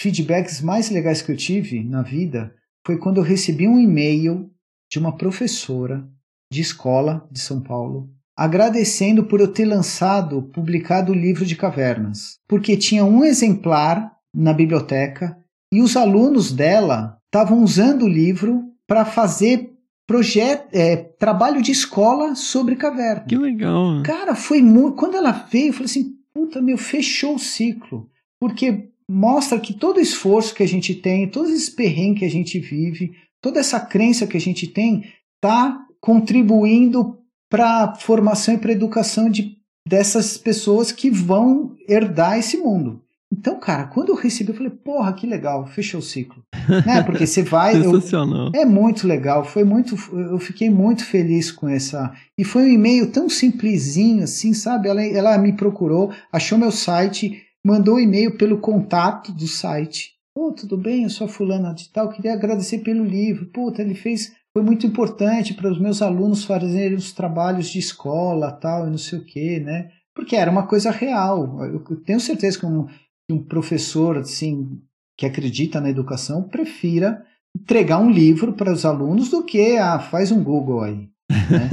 feedbacks 0.00 0.60
mais 0.60 0.90
legais 0.90 1.20
que 1.20 1.32
eu 1.32 1.36
tive 1.36 1.82
na 1.84 2.02
vida 2.02 2.54
foi 2.86 2.98
quando 2.98 3.18
eu 3.18 3.22
recebi 3.22 3.66
um 3.66 3.78
e-mail 3.78 4.50
de 4.90 4.98
uma 4.98 5.16
professora 5.16 6.06
de 6.52 6.60
escola 6.60 7.26
de 7.30 7.40
São 7.40 7.60
Paulo 7.60 8.14
agradecendo 8.36 9.24
por 9.24 9.40
eu 9.40 9.48
ter 9.48 9.64
lançado, 9.64 10.42
publicado 10.42 11.12
o 11.12 11.14
livro 11.14 11.46
de 11.46 11.56
cavernas, 11.56 12.38
porque 12.48 12.76
tinha 12.76 13.04
um 13.04 13.24
exemplar 13.24 14.12
na 14.34 14.52
biblioteca 14.52 15.38
e 15.72 15.80
os 15.80 15.96
alunos 15.96 16.52
dela 16.52 17.18
estavam 17.34 17.64
usando 17.64 18.02
o 18.02 18.08
livro 18.08 18.70
para 18.86 19.04
fazer 19.04 19.72
projeto, 20.06 20.68
é, 20.72 20.94
trabalho 20.96 21.60
de 21.60 21.72
escola 21.72 22.36
sobre 22.36 22.76
caverna. 22.76 23.24
Que 23.24 23.36
legal. 23.36 24.02
Cara, 24.04 24.36
foi 24.36 24.62
muito. 24.62 24.96
Quando 24.96 25.16
ela 25.16 25.32
veio, 25.32 25.68
eu 25.68 25.72
falei 25.72 25.86
assim: 25.86 26.14
puta, 26.32 26.62
meu, 26.62 26.78
fechou 26.78 27.34
o 27.34 27.38
ciclo. 27.38 28.08
Porque 28.40 28.90
mostra 29.10 29.58
que 29.58 29.74
todo 29.74 30.00
esforço 30.00 30.54
que 30.54 30.62
a 30.62 30.68
gente 30.68 30.94
tem, 30.94 31.28
todos 31.28 31.50
esses 31.50 31.68
perrengues 31.68 32.20
que 32.20 32.24
a 32.24 32.30
gente 32.30 32.58
vive, 32.60 33.16
toda 33.42 33.58
essa 33.58 33.80
crença 33.80 34.26
que 34.26 34.36
a 34.36 34.40
gente 34.40 34.68
tem, 34.68 35.04
tá 35.40 35.84
contribuindo 36.00 37.18
para 37.50 37.84
a 37.84 37.94
formação 37.96 38.54
e 38.54 38.58
para 38.58 38.70
a 38.70 38.74
educação 38.74 39.28
de, 39.28 39.56
dessas 39.86 40.38
pessoas 40.38 40.92
que 40.92 41.10
vão 41.10 41.74
herdar 41.88 42.38
esse 42.38 42.56
mundo. 42.56 43.03
Então, 43.36 43.58
cara, 43.58 43.84
quando 43.88 44.10
eu 44.10 44.14
recebi, 44.14 44.50
eu 44.50 44.54
falei, 44.54 44.70
porra, 44.70 45.12
que 45.12 45.26
legal, 45.26 45.66
fechou 45.66 45.98
o 45.98 46.02
ciclo. 46.02 46.42
né? 46.86 47.02
Porque 47.02 47.26
você 47.26 47.42
vai. 47.42 47.76
eu- 47.76 47.90
Sensacional. 47.94 48.52
é 48.54 48.64
muito 48.64 49.08
legal, 49.08 49.44
foi 49.44 49.64
muito, 49.64 49.96
eu 50.12 50.38
fiquei 50.38 50.70
muito 50.70 51.04
feliz 51.04 51.50
com 51.50 51.68
essa. 51.68 52.12
E 52.38 52.44
foi 52.44 52.62
um 52.62 52.68
e-mail 52.72 53.10
tão 53.10 53.28
simplesinho 53.28 54.22
assim, 54.22 54.54
sabe? 54.54 54.88
Ela, 54.88 55.04
ela 55.04 55.36
me 55.38 55.52
procurou, 55.52 56.12
achou 56.32 56.56
meu 56.56 56.70
site, 56.70 57.42
mandou 57.66 57.96
o 57.96 58.00
e-mail 58.00 58.36
pelo 58.38 58.58
contato 58.58 59.32
do 59.32 59.48
site. 59.48 60.12
Pô, 60.32 60.52
tudo 60.52 60.76
bem, 60.76 61.02
eu 61.04 61.10
sou 61.10 61.26
a 61.26 61.30
fulana 61.30 61.74
de 61.74 61.88
tal, 61.92 62.08
queria 62.10 62.32
agradecer 62.34 62.78
pelo 62.78 63.04
livro. 63.04 63.46
Puta, 63.46 63.82
ele 63.82 63.94
fez, 63.94 64.32
foi 64.56 64.64
muito 64.64 64.86
importante 64.86 65.54
para 65.54 65.70
os 65.70 65.80
meus 65.80 66.00
alunos 66.00 66.44
fazerem 66.44 66.96
os 66.96 67.12
trabalhos 67.12 67.68
de 67.68 67.78
escola, 67.80 68.52
tal, 68.52 68.86
e 68.86 68.90
não 68.90 68.98
sei 68.98 69.18
o 69.18 69.24
quê, 69.24 69.60
né? 69.64 69.88
Porque 70.14 70.36
era 70.36 70.50
uma 70.50 70.64
coisa 70.66 70.92
real. 70.92 71.58
Eu 71.64 71.80
tenho 72.04 72.20
certeza 72.20 72.58
que 72.58 72.64
um, 72.66 72.86
que 73.28 73.34
um 73.34 73.42
professor, 73.42 74.18
assim, 74.18 74.80
que 75.18 75.26
acredita 75.26 75.80
na 75.80 75.90
educação, 75.90 76.42
prefira 76.48 77.24
entregar 77.56 77.98
um 77.98 78.10
livro 78.10 78.52
para 78.52 78.72
os 78.72 78.84
alunos 78.84 79.30
do 79.30 79.44
que 79.44 79.76
ah, 79.76 79.98
faz 79.98 80.30
um 80.32 80.42
Google 80.42 80.82
aí. 80.82 81.08
né? 81.30 81.70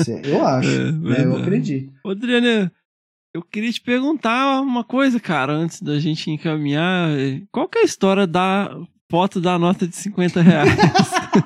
Eu 0.24 0.46
acho, 0.46 0.68
É, 0.68 0.92
né? 0.92 1.24
eu 1.24 1.36
acredito. 1.36 1.92
Adriana, 2.06 2.70
eu 3.34 3.42
queria 3.42 3.72
te 3.72 3.80
perguntar 3.80 4.60
uma 4.60 4.84
coisa, 4.84 5.18
cara, 5.18 5.52
antes 5.52 5.80
da 5.80 5.98
gente 5.98 6.30
encaminhar. 6.30 7.08
Qual 7.50 7.68
que 7.68 7.78
é 7.78 7.82
a 7.82 7.84
história 7.84 8.26
da 8.26 8.70
foto 9.14 9.40
da 9.40 9.56
nota 9.56 9.86
de 9.86 9.94
50 9.94 10.42
reais? 10.42 10.70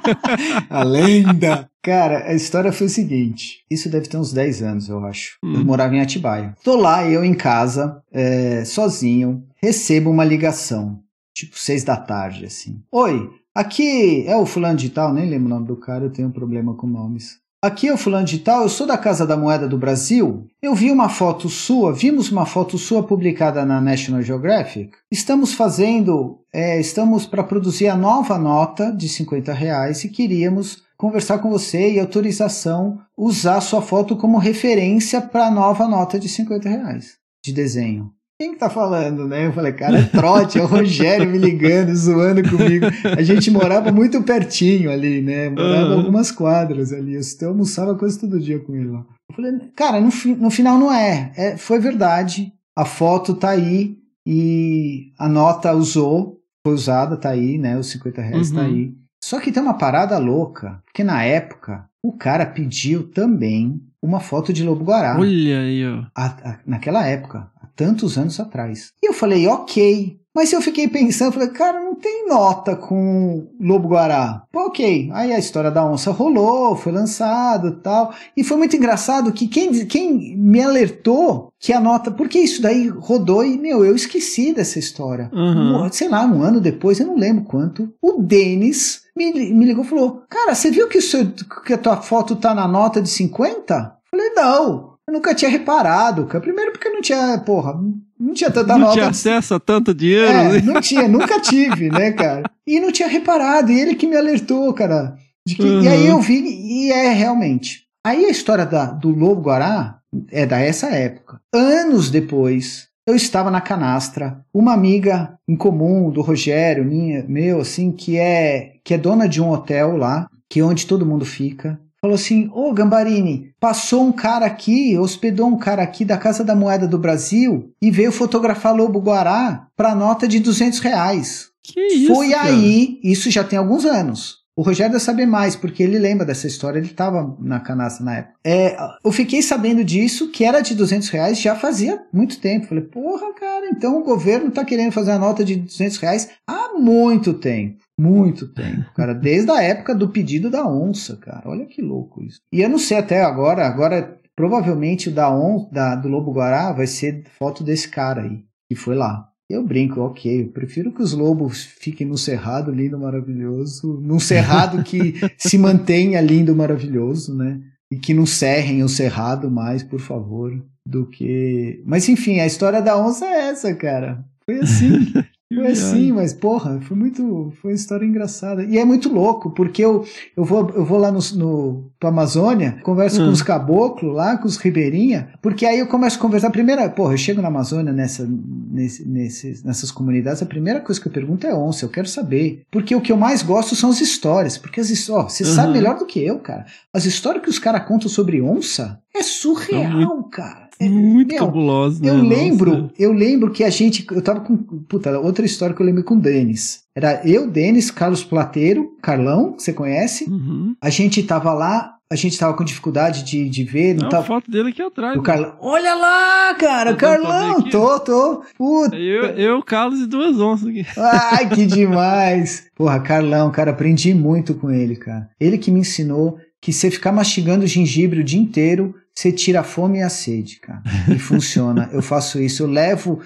A 0.70 0.82
lenda! 0.82 1.68
Cara, 1.82 2.24
a 2.30 2.34
história 2.34 2.72
foi 2.72 2.86
o 2.86 2.90
seguinte: 2.90 3.58
isso 3.70 3.90
deve 3.90 4.08
ter 4.08 4.16
uns 4.16 4.32
10 4.32 4.62
anos, 4.62 4.88
eu 4.88 5.04
acho. 5.04 5.36
Eu 5.42 5.50
Hum. 5.50 5.64
morava 5.64 5.94
em 5.94 6.00
Atibaia. 6.00 6.54
Tô 6.64 6.76
lá, 6.76 7.06
eu 7.06 7.22
em 7.22 7.34
casa, 7.34 8.02
é, 8.10 8.64
sozinho, 8.64 9.44
recebo 9.62 10.08
uma 10.10 10.24
ligação, 10.24 11.00
tipo 11.34 11.58
6 11.58 11.84
da 11.84 11.96
tarde, 11.98 12.46
assim. 12.46 12.80
Oi, 12.90 13.28
aqui 13.54 14.24
é 14.26 14.34
o 14.36 14.46
fulano 14.46 14.78
de 14.78 14.88
tal, 14.88 15.12
nem 15.12 15.28
lembro 15.28 15.46
o 15.46 15.50
nome 15.50 15.66
do 15.66 15.76
cara, 15.76 16.04
eu 16.04 16.10
tenho 16.10 16.28
um 16.28 16.32
problema 16.32 16.74
com 16.74 16.86
nomes. 16.86 17.36
Aqui 17.60 17.88
é 17.88 17.92
o 17.92 17.98
fulano 17.98 18.24
de 18.24 18.38
tal, 18.38 18.62
eu 18.62 18.68
sou 18.68 18.86
da 18.86 18.96
Casa 18.96 19.26
da 19.26 19.36
Moeda 19.36 19.66
do 19.66 19.76
Brasil. 19.76 20.46
Eu 20.62 20.76
vi 20.76 20.92
uma 20.92 21.08
foto 21.08 21.48
sua, 21.48 21.92
vimos 21.92 22.30
uma 22.30 22.46
foto 22.46 22.78
sua 22.78 23.02
publicada 23.02 23.66
na 23.66 23.80
National 23.80 24.22
Geographic. 24.22 24.92
Estamos 25.10 25.54
fazendo, 25.54 26.38
é, 26.52 26.78
estamos 26.78 27.26
para 27.26 27.42
produzir 27.42 27.88
a 27.88 27.96
nova 27.96 28.38
nota 28.38 28.92
de 28.92 29.08
50 29.08 29.52
reais 29.52 30.04
e 30.04 30.08
queríamos 30.08 30.84
conversar 30.96 31.38
com 31.40 31.50
você 31.50 31.94
e 31.94 31.98
autorização 31.98 33.00
usar 33.16 33.60
sua 33.60 33.82
foto 33.82 34.16
como 34.16 34.38
referência 34.38 35.20
para 35.20 35.48
a 35.48 35.50
nova 35.50 35.88
nota 35.88 36.16
de 36.16 36.28
50 36.28 36.68
reais 36.68 37.16
de 37.44 37.52
desenho. 37.52 38.12
Quem 38.40 38.52
que 38.52 38.58
tá 38.58 38.70
falando, 38.70 39.26
né? 39.26 39.46
Eu 39.46 39.52
falei, 39.52 39.72
cara, 39.72 39.98
é 39.98 40.02
trote, 40.04 40.58
é 40.60 40.62
o 40.62 40.66
Rogério 40.66 41.28
me 41.28 41.38
ligando, 41.38 41.92
zoando 41.96 42.40
comigo. 42.48 42.86
A 43.16 43.20
gente 43.22 43.50
morava 43.50 43.90
muito 43.90 44.22
pertinho 44.22 44.92
ali, 44.92 45.20
né? 45.20 45.50
Morava 45.50 45.86
Aham. 45.86 45.96
algumas 45.96 46.30
quadras 46.30 46.92
ali. 46.92 47.14
Eu 47.16 47.20
eu 47.42 47.48
almoçava 47.48 47.96
quase 47.96 48.20
todo 48.20 48.38
dia 48.38 48.60
com 48.60 48.76
ele 48.76 48.90
lá. 48.90 49.04
Eu 49.28 49.34
falei, 49.34 49.52
cara, 49.74 50.00
no, 50.00 50.12
fi- 50.12 50.36
no 50.36 50.50
final 50.50 50.78
não 50.78 50.92
é. 50.92 51.32
é. 51.36 51.56
Foi 51.56 51.80
verdade. 51.80 52.52
A 52.76 52.84
foto 52.84 53.34
tá 53.34 53.50
aí 53.50 53.96
e 54.24 55.12
a 55.18 55.28
nota 55.28 55.72
usou, 55.74 56.38
foi 56.64 56.74
usada, 56.74 57.16
tá 57.16 57.30
aí, 57.30 57.58
né? 57.58 57.76
Os 57.76 57.90
50 57.90 58.22
reais 58.22 58.52
tá 58.52 58.60
Uhum. 58.60 58.66
aí. 58.66 58.94
Só 59.24 59.40
que 59.40 59.50
tem 59.50 59.60
uma 59.60 59.74
parada 59.74 60.16
louca, 60.16 60.80
porque 60.84 61.02
na 61.02 61.24
época 61.24 61.86
o 62.04 62.12
cara 62.16 62.46
pediu 62.46 63.10
também 63.10 63.80
uma 64.00 64.20
foto 64.20 64.52
de 64.52 64.62
Lobo 64.62 64.84
Guará. 64.84 65.16
Olha 65.18 65.58
aí, 65.58 65.84
ó. 65.84 66.04
A- 66.14 66.26
a- 66.50 66.58
naquela 66.64 67.04
época, 67.04 67.50
tantos 67.78 68.18
anos 68.18 68.40
atrás. 68.40 68.92
E 69.00 69.08
eu 69.08 69.12
falei, 69.14 69.46
ok. 69.46 70.18
Mas 70.34 70.52
eu 70.52 70.60
fiquei 70.60 70.86
pensando, 70.86 71.32
falei, 71.32 71.48
cara, 71.48 71.80
não 71.80 71.94
tem 71.96 72.28
nota 72.28 72.76
com 72.76 73.48
Lobo 73.60 73.88
Guará. 73.88 74.42
Pô, 74.52 74.66
ok. 74.66 75.08
Aí 75.12 75.32
a 75.32 75.38
história 75.38 75.70
da 75.70 75.84
onça 75.84 76.10
rolou, 76.10 76.76
foi 76.76 76.92
lançado 76.92 77.68
e 77.68 77.76
tal. 77.76 78.12
E 78.36 78.44
foi 78.44 78.56
muito 78.56 78.76
engraçado 78.76 79.32
que 79.32 79.48
quem, 79.48 79.72
quem 79.86 80.36
me 80.36 80.60
alertou 80.62 81.52
que 81.58 81.72
a 81.72 81.80
nota. 81.80 82.10
Porque 82.10 82.38
isso 82.38 82.60
daí 82.62 82.88
rodou 82.88 83.44
e, 83.44 83.56
meu, 83.58 83.84
eu 83.84 83.96
esqueci 83.96 84.52
dessa 84.52 84.78
história. 84.78 85.30
Uhum. 85.32 85.84
Um- 85.86 85.92
sei 85.92 86.08
lá, 86.08 86.24
um 86.24 86.42
ano 86.42 86.60
depois, 86.60 87.00
eu 87.00 87.06
não 87.06 87.16
lembro 87.16 87.44
quanto. 87.44 87.92
O 88.00 88.20
Denis 88.22 89.02
me, 89.16 89.32
me 89.32 89.64
ligou 89.64 89.84
e 89.84 89.88
falou: 89.88 90.22
Cara, 90.28 90.54
você 90.54 90.70
viu 90.70 90.88
que, 90.88 90.98
o 90.98 91.02
seu, 91.02 91.26
que 91.64 91.72
a 91.72 91.78
tua 91.78 91.96
foto 91.96 92.36
tá 92.36 92.54
na 92.54 92.68
nota 92.68 93.00
de 93.02 93.08
50? 93.08 93.92
Falei, 94.10 94.30
não. 94.34 94.88
Eu 95.08 95.14
nunca 95.14 95.34
tinha 95.34 95.50
reparado, 95.50 96.26
cara. 96.26 96.42
Primeiro 96.42 96.70
porque 96.70 96.87
não 96.98 97.02
tinha, 97.02 97.38
porra, 97.38 97.74
não 98.18 98.34
tinha 98.34 98.50
tanta 98.50 98.72
não 98.74 98.80
nota. 98.80 98.92
tinha 98.94 99.08
acesso 99.08 99.54
a 99.54 99.60
tanto 99.60 99.94
dinheiro. 99.94 100.26
É, 100.30 100.52
né? 100.54 100.60
não 100.64 100.80
tinha, 100.80 101.06
nunca 101.08 101.38
tive, 101.40 101.88
né, 101.90 102.10
cara? 102.12 102.42
E 102.66 102.80
não 102.80 102.90
tinha 102.92 103.08
reparado, 103.08 103.70
e 103.70 103.80
ele 103.80 103.94
que 103.94 104.06
me 104.06 104.16
alertou, 104.16 104.72
cara. 104.74 105.16
de 105.46 105.54
que- 105.54 105.62
Uhum. 105.62 105.82
E 105.82 105.88
aí 105.88 106.06
eu 106.06 106.20
vi, 106.20 106.42
e 106.44 106.92
é 106.92 107.12
realmente. 107.12 107.84
Aí 108.06 108.24
a 108.24 108.30
história 108.30 108.66
da, 108.66 108.86
do 108.86 109.10
Lobo 109.10 109.40
Guará 109.42 109.98
é 110.30 110.44
da 110.44 110.58
essa 110.58 110.88
época. 110.88 111.40
Anos 111.54 112.10
depois, 112.10 112.88
eu 113.06 113.14
estava 113.14 113.50
na 113.50 113.60
canastra, 113.60 114.40
uma 114.52 114.74
amiga 114.74 115.38
em 115.48 115.56
comum 115.56 116.10
do 116.10 116.20
Rogério, 116.20 116.84
minha, 116.84 117.24
meu, 117.28 117.60
assim, 117.60 117.90
que 117.92 118.18
é, 118.18 118.72
que 118.84 118.92
é 118.94 118.98
dona 118.98 119.26
de 119.28 119.40
um 119.40 119.50
hotel 119.50 119.96
lá, 119.96 120.28
que 120.50 120.60
é 120.60 120.64
onde 120.64 120.86
todo 120.86 121.06
mundo 121.06 121.24
fica. 121.24 121.78
Falou 122.00 122.14
assim: 122.14 122.48
Ô 122.52 122.72
Gambarini, 122.72 123.52
passou 123.60 124.04
um 124.04 124.12
cara 124.12 124.46
aqui, 124.46 124.96
hospedou 124.96 125.48
um 125.48 125.58
cara 125.58 125.82
aqui 125.82 126.04
da 126.04 126.16
Casa 126.16 126.44
da 126.44 126.54
Moeda 126.54 126.86
do 126.86 126.98
Brasil 126.98 127.72
e 127.82 127.90
veio 127.90 128.12
fotografar 128.12 128.74
Lobo 128.74 129.00
Guará 129.00 129.66
pra 129.76 129.94
nota 129.94 130.28
de 130.28 130.38
200 130.38 130.78
reais. 130.78 131.48
Que 131.62 131.80
isso, 131.80 132.14
Foi 132.14 132.30
cara? 132.30 132.48
aí, 132.48 132.98
isso 133.02 133.30
já 133.30 133.44
tem 133.44 133.58
alguns 133.58 133.84
anos. 133.84 134.38
O 134.58 134.62
Rogério 134.62 134.90
deve 134.90 135.04
saber 135.04 135.24
mais, 135.24 135.54
porque 135.54 135.84
ele 135.84 136.00
lembra 136.00 136.26
dessa 136.26 136.48
história, 136.48 136.80
ele 136.80 136.88
estava 136.88 137.36
na 137.38 137.60
canastra 137.60 138.04
na 138.04 138.16
época. 138.16 138.34
É, 138.44 138.76
eu 139.04 139.12
fiquei 139.12 139.40
sabendo 139.40 139.84
disso, 139.84 140.32
que 140.32 140.44
era 140.44 140.60
de 140.60 140.74
200 140.74 141.08
reais, 141.10 141.40
já 141.40 141.54
fazia 141.54 142.02
muito 142.12 142.40
tempo. 142.40 142.66
Falei, 142.66 142.82
porra, 142.82 143.32
cara, 143.34 143.68
então 143.68 143.96
o 143.96 144.02
governo 144.02 144.50
tá 144.50 144.64
querendo 144.64 144.90
fazer 144.90 145.12
a 145.12 145.18
nota 145.18 145.44
de 145.44 145.54
200 145.54 145.98
reais 145.98 146.30
há 146.44 146.72
muito 146.76 147.34
tempo. 147.34 147.76
Muito 147.98 148.46
tempo, 148.46 148.92
cara. 148.94 149.12
Desde 149.12 149.50
a 149.50 149.60
época 149.60 149.92
do 149.92 150.08
pedido 150.08 150.48
da 150.48 150.64
onça, 150.66 151.16
cara. 151.16 151.42
Olha 151.46 151.66
que 151.66 151.82
louco 151.82 152.22
isso. 152.22 152.40
E 152.52 152.60
eu 152.60 152.68
não 152.68 152.78
sei 152.78 152.96
até 152.96 153.24
agora, 153.24 153.66
agora 153.66 154.16
provavelmente 154.36 155.08
o 155.08 155.12
da, 155.12 155.28
on, 155.34 155.68
da 155.72 155.96
do 155.96 156.08
Lobo 156.08 156.32
Guará 156.32 156.72
vai 156.72 156.86
ser 156.86 157.24
foto 157.40 157.64
desse 157.64 157.88
cara 157.88 158.22
aí, 158.22 158.44
que 158.70 158.76
foi 158.76 158.94
lá. 158.94 159.28
Eu 159.50 159.64
brinco, 159.66 160.00
ok. 160.00 160.42
Eu 160.42 160.48
prefiro 160.48 160.92
que 160.92 161.02
os 161.02 161.12
lobos 161.12 161.64
fiquem 161.64 162.06
no 162.06 162.16
cerrado 162.16 162.70
lindo, 162.70 162.98
maravilhoso, 162.98 163.98
num 164.00 164.20
cerrado 164.20 164.82
que 164.84 165.14
se 165.36 165.58
mantenha 165.58 166.20
lindo, 166.20 166.54
maravilhoso, 166.54 167.34
né? 167.34 167.58
E 167.90 167.96
que 167.96 168.14
não 168.14 168.26
serrem 168.26 168.82
o 168.84 168.88
cerrado 168.88 169.50
mais, 169.50 169.82
por 169.82 169.98
favor, 169.98 170.52
do 170.86 171.06
que. 171.06 171.82
Mas 171.86 172.08
enfim, 172.08 172.38
a 172.38 172.46
história 172.46 172.82
da 172.82 172.96
onça 172.96 173.24
é 173.24 173.48
essa, 173.48 173.74
cara. 173.74 174.22
Foi 174.44 174.60
assim. 174.60 175.12
Foi 175.54 175.66
assim, 175.68 176.12
mas 176.12 176.34
porra, 176.34 176.78
foi 176.82 176.94
muito. 176.94 177.52
Foi 177.62 177.70
uma 177.70 177.74
história 177.74 178.04
engraçada. 178.04 178.64
E 178.64 178.76
é 178.76 178.84
muito 178.84 179.08
louco, 179.10 179.50
porque 179.50 179.82
eu, 179.82 180.04
eu, 180.36 180.44
vou, 180.44 180.68
eu 180.74 180.84
vou 180.84 180.98
lá 180.98 181.10
no, 181.10 181.20
no 181.36 181.90
pra 181.98 182.10
Amazônia, 182.10 182.78
converso 182.82 183.18
com 183.22 183.28
Hum. 183.28 183.32
os 183.32 183.40
caboclos 183.40 184.14
lá, 184.14 184.36
com 184.36 184.46
os 184.46 184.58
ribeirinha, 184.58 185.30
porque 185.40 185.64
aí 185.64 185.78
eu 185.78 185.86
começo 185.86 186.18
a 186.18 186.20
conversar. 186.20 186.50
Primeira, 186.50 186.86
porra, 186.90 187.14
eu 187.14 187.18
chego 187.18 187.40
na 187.40 187.48
Amazônia 187.48 187.94
nessa, 187.94 188.28
nesse, 188.70 189.08
nesses, 189.08 189.64
nessas 189.64 189.90
comunidades, 189.90 190.42
a 190.42 190.46
primeira 190.46 190.80
coisa 190.80 191.00
que 191.00 191.08
eu 191.08 191.12
pergunto 191.12 191.46
é 191.46 191.54
onça, 191.54 191.84
eu 191.86 191.88
quero 191.88 192.06
saber. 192.08 192.62
Porque 192.70 192.94
o 192.94 193.00
que 193.00 193.10
eu 193.10 193.16
mais 193.16 193.42
gosto 193.42 193.74
são 193.74 193.88
as 193.88 194.02
histórias. 194.02 194.58
Porque 194.58 194.80
as 194.80 194.90
histórias, 194.90 195.32
você 195.32 195.44
Uhum. 195.44 195.54
sabe 195.54 195.72
melhor 195.72 195.98
do 195.98 196.04
que 196.04 196.20
eu, 196.22 196.38
cara. 196.40 196.66
As 196.92 197.06
histórias 197.06 197.42
que 197.42 197.48
os 197.48 197.58
caras 197.58 197.88
contam 197.88 198.08
sobre 198.10 198.42
onça 198.42 199.00
é 199.16 199.22
surreal, 199.22 200.24
cara. 200.24 200.58
É, 200.60 200.64
Muito 200.64 200.67
meu, 200.80 201.38
cabuloso, 201.38 202.02
né? 202.02 202.10
eu 202.10 202.18
Nossa. 202.18 202.28
lembro, 202.28 202.90
eu 202.98 203.12
lembro 203.12 203.50
que 203.50 203.64
a 203.64 203.70
gente, 203.70 204.06
eu 204.10 204.22
tava 204.22 204.40
com, 204.40 204.56
puta, 204.56 205.18
outra 205.18 205.44
história 205.44 205.74
que 205.74 205.82
eu 205.82 205.86
lembro 205.86 206.04
com 206.04 206.14
o 206.14 206.20
Denis. 206.20 206.82
Era 206.94 207.20
eu, 207.28 207.50
Denis, 207.50 207.90
Carlos 207.90 208.22
Plateiro, 208.24 208.96
Carlão, 209.02 209.52
que 209.52 209.62
você 209.62 209.72
conhece. 209.72 210.28
Uhum. 210.28 210.74
A 210.80 210.90
gente 210.90 211.22
tava 211.22 211.52
lá, 211.52 211.94
a 212.10 212.16
gente 212.16 212.38
tava 212.38 212.54
com 212.54 212.64
dificuldade 212.64 213.22
de, 213.22 213.48
de 213.48 213.64
ver, 213.64 213.94
não 213.94 214.02
Não, 214.02 214.08
a 214.08 214.10
tava. 214.10 214.24
foto 214.26 214.50
dele 214.50 214.70
aqui 214.70 214.82
atrás. 214.82 215.16
O 215.16 215.22
Carlão, 215.22 215.56
olha 215.60 215.94
lá, 215.94 216.54
cara, 216.54 216.92
ver 216.92 216.96
Carlão, 216.96 217.62
tô, 217.62 218.00
tô. 218.00 218.42
Puta. 218.56 218.96
Eu, 218.96 219.24
eu, 219.36 219.62
Carlos 219.62 220.00
e 220.00 220.06
duas 220.06 220.40
onças 220.40 220.68
aqui. 220.68 220.86
Ai, 220.96 221.48
que 221.48 221.66
demais! 221.68 222.66
Porra, 222.74 222.98
Carlão, 223.00 223.50
cara, 223.50 223.72
aprendi 223.72 224.14
muito 224.14 224.54
com 224.54 224.70
ele, 224.70 224.96
cara. 224.96 225.28
Ele 225.40 225.58
que 225.58 225.70
me 225.70 225.80
ensinou 225.80 226.38
que 226.60 226.72
você 226.72 226.90
ficar 226.90 227.12
mastigando 227.12 227.66
gengibre 227.66 228.20
o 228.20 228.24
dia 228.24 228.40
inteiro, 228.40 228.94
você 229.18 229.32
tira 229.32 229.60
a 229.60 229.64
fome 229.64 229.98
e 229.98 230.02
a 230.02 230.08
sede, 230.08 230.60
cara. 230.60 230.80
E 231.12 231.18
funciona. 231.18 231.90
Eu 231.92 232.00
faço 232.00 232.40
isso. 232.40 232.62
Eu 232.62 232.68
levo 232.68 233.18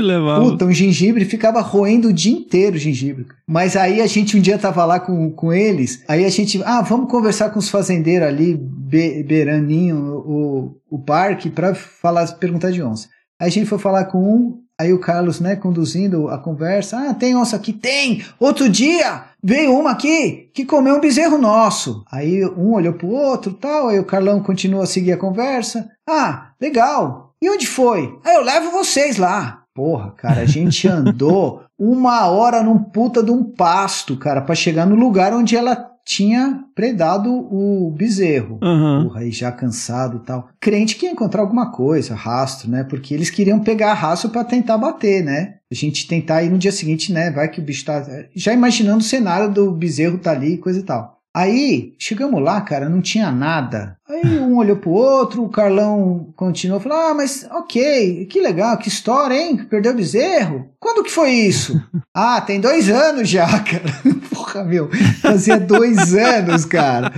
Eu 0.00 0.06
levava. 0.06 0.44
Puta, 0.44 0.64
um 0.64 0.72
gengibre 0.72 1.24
ficava 1.24 1.60
roendo 1.60 2.08
o 2.08 2.12
dia 2.12 2.32
inteiro 2.32 2.76
o 2.76 2.78
gengibre. 2.78 3.26
Mas 3.44 3.74
aí 3.74 4.00
a 4.00 4.06
gente 4.06 4.36
um 4.36 4.40
dia 4.40 4.56
tava 4.56 4.84
lá 4.84 5.00
com, 5.00 5.28
com 5.32 5.52
eles, 5.52 6.04
aí 6.06 6.24
a 6.24 6.28
gente, 6.28 6.62
ah, 6.64 6.82
vamos 6.82 7.10
conversar 7.10 7.50
com 7.50 7.58
os 7.58 7.68
fazendeiros 7.68 8.28
ali, 8.28 8.56
be, 8.56 9.24
beiraninho, 9.24 9.96
o, 9.96 10.76
o 10.88 10.98
parque, 11.00 11.50
pra 11.50 11.74
falar, 11.74 12.24
perguntar 12.34 12.70
de 12.70 12.80
onça. 12.80 13.08
Aí 13.40 13.48
a 13.48 13.50
gente 13.50 13.66
foi 13.66 13.78
falar 13.78 14.04
com 14.04 14.18
um, 14.18 14.58
aí 14.78 14.92
o 14.92 15.00
Carlos, 15.00 15.40
né, 15.40 15.56
conduzindo 15.56 16.28
a 16.28 16.38
conversa, 16.38 17.10
ah, 17.10 17.14
tem 17.14 17.34
onça 17.34 17.56
aqui? 17.56 17.72
Tem! 17.72 18.24
Outro 18.38 18.68
dia 18.68 19.24
veio 19.42 19.76
uma 19.76 19.90
aqui 19.90 20.50
que 20.54 20.64
comeu 20.64 20.96
um 20.96 21.00
bezerro 21.00 21.36
nosso. 21.36 22.04
Aí 22.10 22.44
um 22.44 22.74
olhou 22.74 22.92
pro 22.92 23.08
outro 23.08 23.52
tal, 23.52 23.88
aí 23.88 23.98
o 23.98 24.04
Carlão 24.04 24.40
continua 24.40 24.84
a 24.84 24.86
seguir 24.86 25.12
a 25.12 25.18
conversa. 25.18 25.90
Ah, 26.08 26.52
legal. 26.60 27.34
E 27.42 27.50
onde 27.50 27.66
foi? 27.66 28.18
Ah, 28.24 28.34
eu 28.34 28.42
levo 28.42 28.70
vocês 28.70 29.16
lá. 29.16 29.62
Porra, 29.74 30.12
cara, 30.16 30.40
a 30.40 30.46
gente 30.46 30.88
andou 30.88 31.62
uma 31.78 32.26
hora 32.26 32.62
num 32.62 32.78
puta 32.78 33.22
de 33.22 33.30
um 33.30 33.44
pasto, 33.44 34.16
cara, 34.16 34.40
pra 34.40 34.54
chegar 34.54 34.86
no 34.86 34.96
lugar 34.96 35.32
onde 35.32 35.56
ela 35.56 35.87
tinha 36.08 36.64
predado 36.74 37.30
o 37.30 37.90
bezerro. 37.90 38.58
Aham. 38.62 39.04
Porra, 39.04 39.20
aí 39.20 39.30
já 39.30 39.52
cansado 39.52 40.16
e 40.16 40.26
tal. 40.26 40.48
Crente 40.58 40.96
que 40.96 41.04
ia 41.04 41.12
encontrar 41.12 41.42
alguma 41.42 41.70
coisa, 41.70 42.14
rastro, 42.14 42.70
né? 42.70 42.82
Porque 42.82 43.12
eles 43.12 43.28
queriam 43.28 43.60
pegar 43.60 43.92
rastro 43.92 44.30
pra 44.30 44.42
tentar 44.42 44.78
bater, 44.78 45.22
né? 45.22 45.56
A 45.70 45.74
gente 45.74 46.08
tentar 46.08 46.42
ir 46.42 46.50
no 46.50 46.56
dia 46.56 46.72
seguinte, 46.72 47.12
né? 47.12 47.30
Vai 47.30 47.50
que 47.50 47.60
o 47.60 47.62
bicho 47.62 47.84
tá. 47.84 48.02
Já 48.34 48.54
imaginando 48.54 49.00
o 49.00 49.02
cenário 49.02 49.52
do 49.52 49.70
bezerro 49.70 50.16
tá 50.16 50.30
ali 50.30 50.54
e 50.54 50.58
coisa 50.58 50.80
e 50.80 50.82
tal. 50.82 51.17
Aí, 51.38 51.94
chegamos 51.96 52.42
lá, 52.42 52.60
cara, 52.60 52.88
não 52.88 53.00
tinha 53.00 53.30
nada. 53.30 53.96
Aí 54.08 54.40
um 54.40 54.56
olhou 54.56 54.74
pro 54.74 54.90
outro, 54.90 55.44
o 55.44 55.48
Carlão 55.48 56.32
continuou, 56.34 56.80
falou: 56.80 56.98
Ah, 56.98 57.14
mas 57.14 57.46
ok, 57.52 58.26
que 58.26 58.40
legal, 58.40 58.76
que 58.76 58.88
história, 58.88 59.36
hein? 59.36 59.56
Perdeu 59.56 59.92
o 59.92 59.94
bezerro? 59.94 60.68
Quando 60.80 61.04
que 61.04 61.12
foi 61.12 61.30
isso? 61.30 61.80
ah, 62.12 62.40
tem 62.40 62.60
dois 62.60 62.90
anos 62.90 63.28
já, 63.28 63.46
cara. 63.46 63.84
Porra, 64.34 64.64
meu, 64.64 64.90
fazia 65.22 65.60
dois 65.60 66.12
anos, 66.18 66.64
cara. 66.64 67.12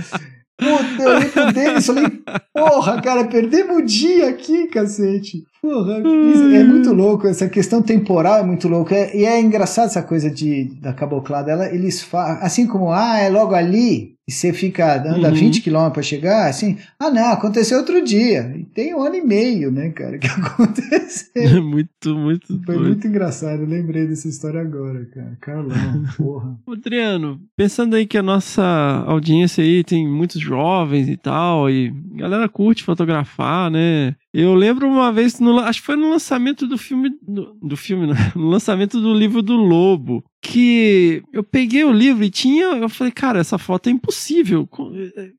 Puta, 0.55 1.01
eu 1.01 1.15
olhei 1.15 1.29
pro 1.29 1.51
Denis 1.51 1.83
e 1.83 1.87
falei, 1.87 2.21
porra, 2.53 3.01
cara, 3.01 3.23
perdemos 3.25 3.77
o 3.77 3.81
dia 3.81 4.29
aqui, 4.29 4.67
cacete. 4.67 5.43
Porra, 5.61 5.99
isso 5.99 6.43
é 6.55 6.63
muito 6.63 6.91
louco, 6.91 7.27
essa 7.27 7.47
questão 7.47 7.81
temporal 7.83 8.39
é 8.39 8.43
muito 8.43 8.67
louca. 8.67 8.95
É- 8.95 9.15
e 9.15 9.25
é 9.25 9.39
engraçado 9.39 9.85
essa 9.87 10.01
coisa 10.01 10.29
de, 10.29 10.65
da 10.81 10.91
caboclada, 10.91 11.51
ela, 11.51 11.71
eles 11.73 12.01
falam, 12.01 12.39
assim 12.41 12.65
como, 12.65 12.91
ah, 12.91 13.19
é 13.19 13.29
logo 13.29 13.53
ali, 13.53 14.15
e 14.27 14.31
você 14.31 14.51
fica, 14.53 14.97
anda 15.07 15.29
Uhum. 15.29 15.35
20 15.35 15.61
quilômetros 15.61 15.93
pra 15.93 16.01
chegar, 16.03 16.47
assim, 16.49 16.77
ah, 16.99 17.11
não, 17.11 17.31
aconteceu 17.31 17.77
outro 17.77 18.03
dia. 18.03 18.53
E 18.57 18.63
tem 18.65 18.95
um 18.95 19.01
ano 19.03 19.15
e 19.15 19.21
meio, 19.21 19.71
né, 19.71 19.89
cara, 19.89 20.17
que 20.17 20.25
aconteceu. 20.81 21.63
muito, 21.63 22.15
muito 22.15 22.47
Foi 22.65 22.75
doido. 22.75 22.87
muito 22.87 23.07
engraçado, 23.07 23.61
eu 23.61 23.67
lembrei 23.67 24.07
dessa 24.07 24.27
história 24.27 24.61
agora, 24.61 25.05
cara. 25.13 25.37
Carlão, 25.41 26.03
porra. 26.17 26.57
Adriano, 26.67 27.39
pensando 27.55 27.95
aí 27.95 28.05
que 28.07 28.17
a 28.17 28.23
nossa 28.23 28.63
audiência 29.05 29.63
aí 29.63 29.83
tem 29.83 30.07
muitos 30.07 30.41
jovens 30.41 31.07
e 31.07 31.17
tal, 31.17 31.69
e 31.69 31.93
a 32.15 32.17
galera 32.21 32.49
curte 32.49 32.83
fotografar, 32.83 33.69
né? 33.69 34.15
Eu 34.33 34.53
lembro 34.53 34.87
uma 34.87 35.11
vez, 35.11 35.39
no, 35.39 35.59
acho 35.59 35.81
que 35.81 35.85
foi 35.85 35.95
no 35.97 36.09
lançamento 36.09 36.65
do 36.65 36.77
filme, 36.77 37.09
do, 37.21 37.53
do 37.61 37.75
filme, 37.75 38.07
não, 38.07 38.15
no 38.35 38.49
lançamento 38.49 39.01
do 39.01 39.13
livro 39.13 39.41
do 39.41 39.55
Lobo, 39.57 40.23
que 40.41 41.21
eu 41.33 41.43
peguei 41.43 41.83
o 41.83 41.91
livro 41.91 42.23
e 42.23 42.29
tinha, 42.29 42.63
eu 42.77 42.87
falei, 42.87 43.11
cara, 43.11 43.39
essa 43.39 43.57
foto 43.57 43.87
é 43.89 43.91
impossível. 43.91 44.65
Co- 44.65 44.91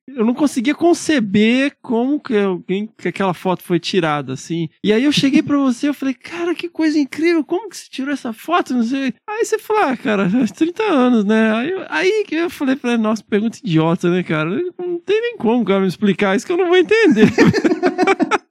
Eu 0.07 0.25
não 0.27 0.35
conseguia 0.35 0.75
conceber 0.75 1.75
como 1.81 2.21
que, 2.21 2.37
alguém, 2.37 2.87
que 2.99 3.09
aquela 3.09 3.33
foto 3.33 3.63
foi 3.63 3.81
tirada, 3.81 4.35
assim. 4.35 4.69
E 4.85 4.93
aí 4.93 5.05
eu 5.05 5.11
cheguei 5.13 5.43
pra 5.43 5.57
você, 5.57 5.89
eu 5.89 5.95
falei, 5.95 6.13
cara, 6.15 6.55
que 6.55 6.69
coisa 6.69 6.99
incrível, 6.99 7.43
como 7.43 7.71
que 7.71 7.77
você 7.79 7.87
tirou 7.91 8.13
essa 8.13 8.33
foto? 8.35 8.75
Não 8.75 8.83
sei. 8.85 9.15
Aí 9.27 9.45
você 9.45 9.59
falou, 9.59 9.85
ah, 9.85 9.97
cara, 9.97 10.29
faz 10.29 10.53
30 10.53 10.83
anos, 10.83 11.25
né? 11.25 11.51
Aí, 11.55 11.71
eu- 11.71 11.87
aí 11.89 12.25
que 12.29 12.35
eu 12.35 12.51
falei 12.51 12.77
pra 12.77 12.93
ele, 12.93 13.03
nossa, 13.03 13.25
pergunta 13.25 13.59
idiota, 13.59 14.11
né, 14.11 14.23
cara? 14.23 14.51
Não 14.79 14.99
tem 15.01 15.19
nem 15.21 15.37
como, 15.39 15.65
cara, 15.65 15.81
me 15.81 15.87
explicar 15.89 16.37
isso 16.37 16.45
que 16.47 16.53
eu 16.53 16.59
não 16.59 16.69
vou 16.69 16.77
entender. 16.77 17.27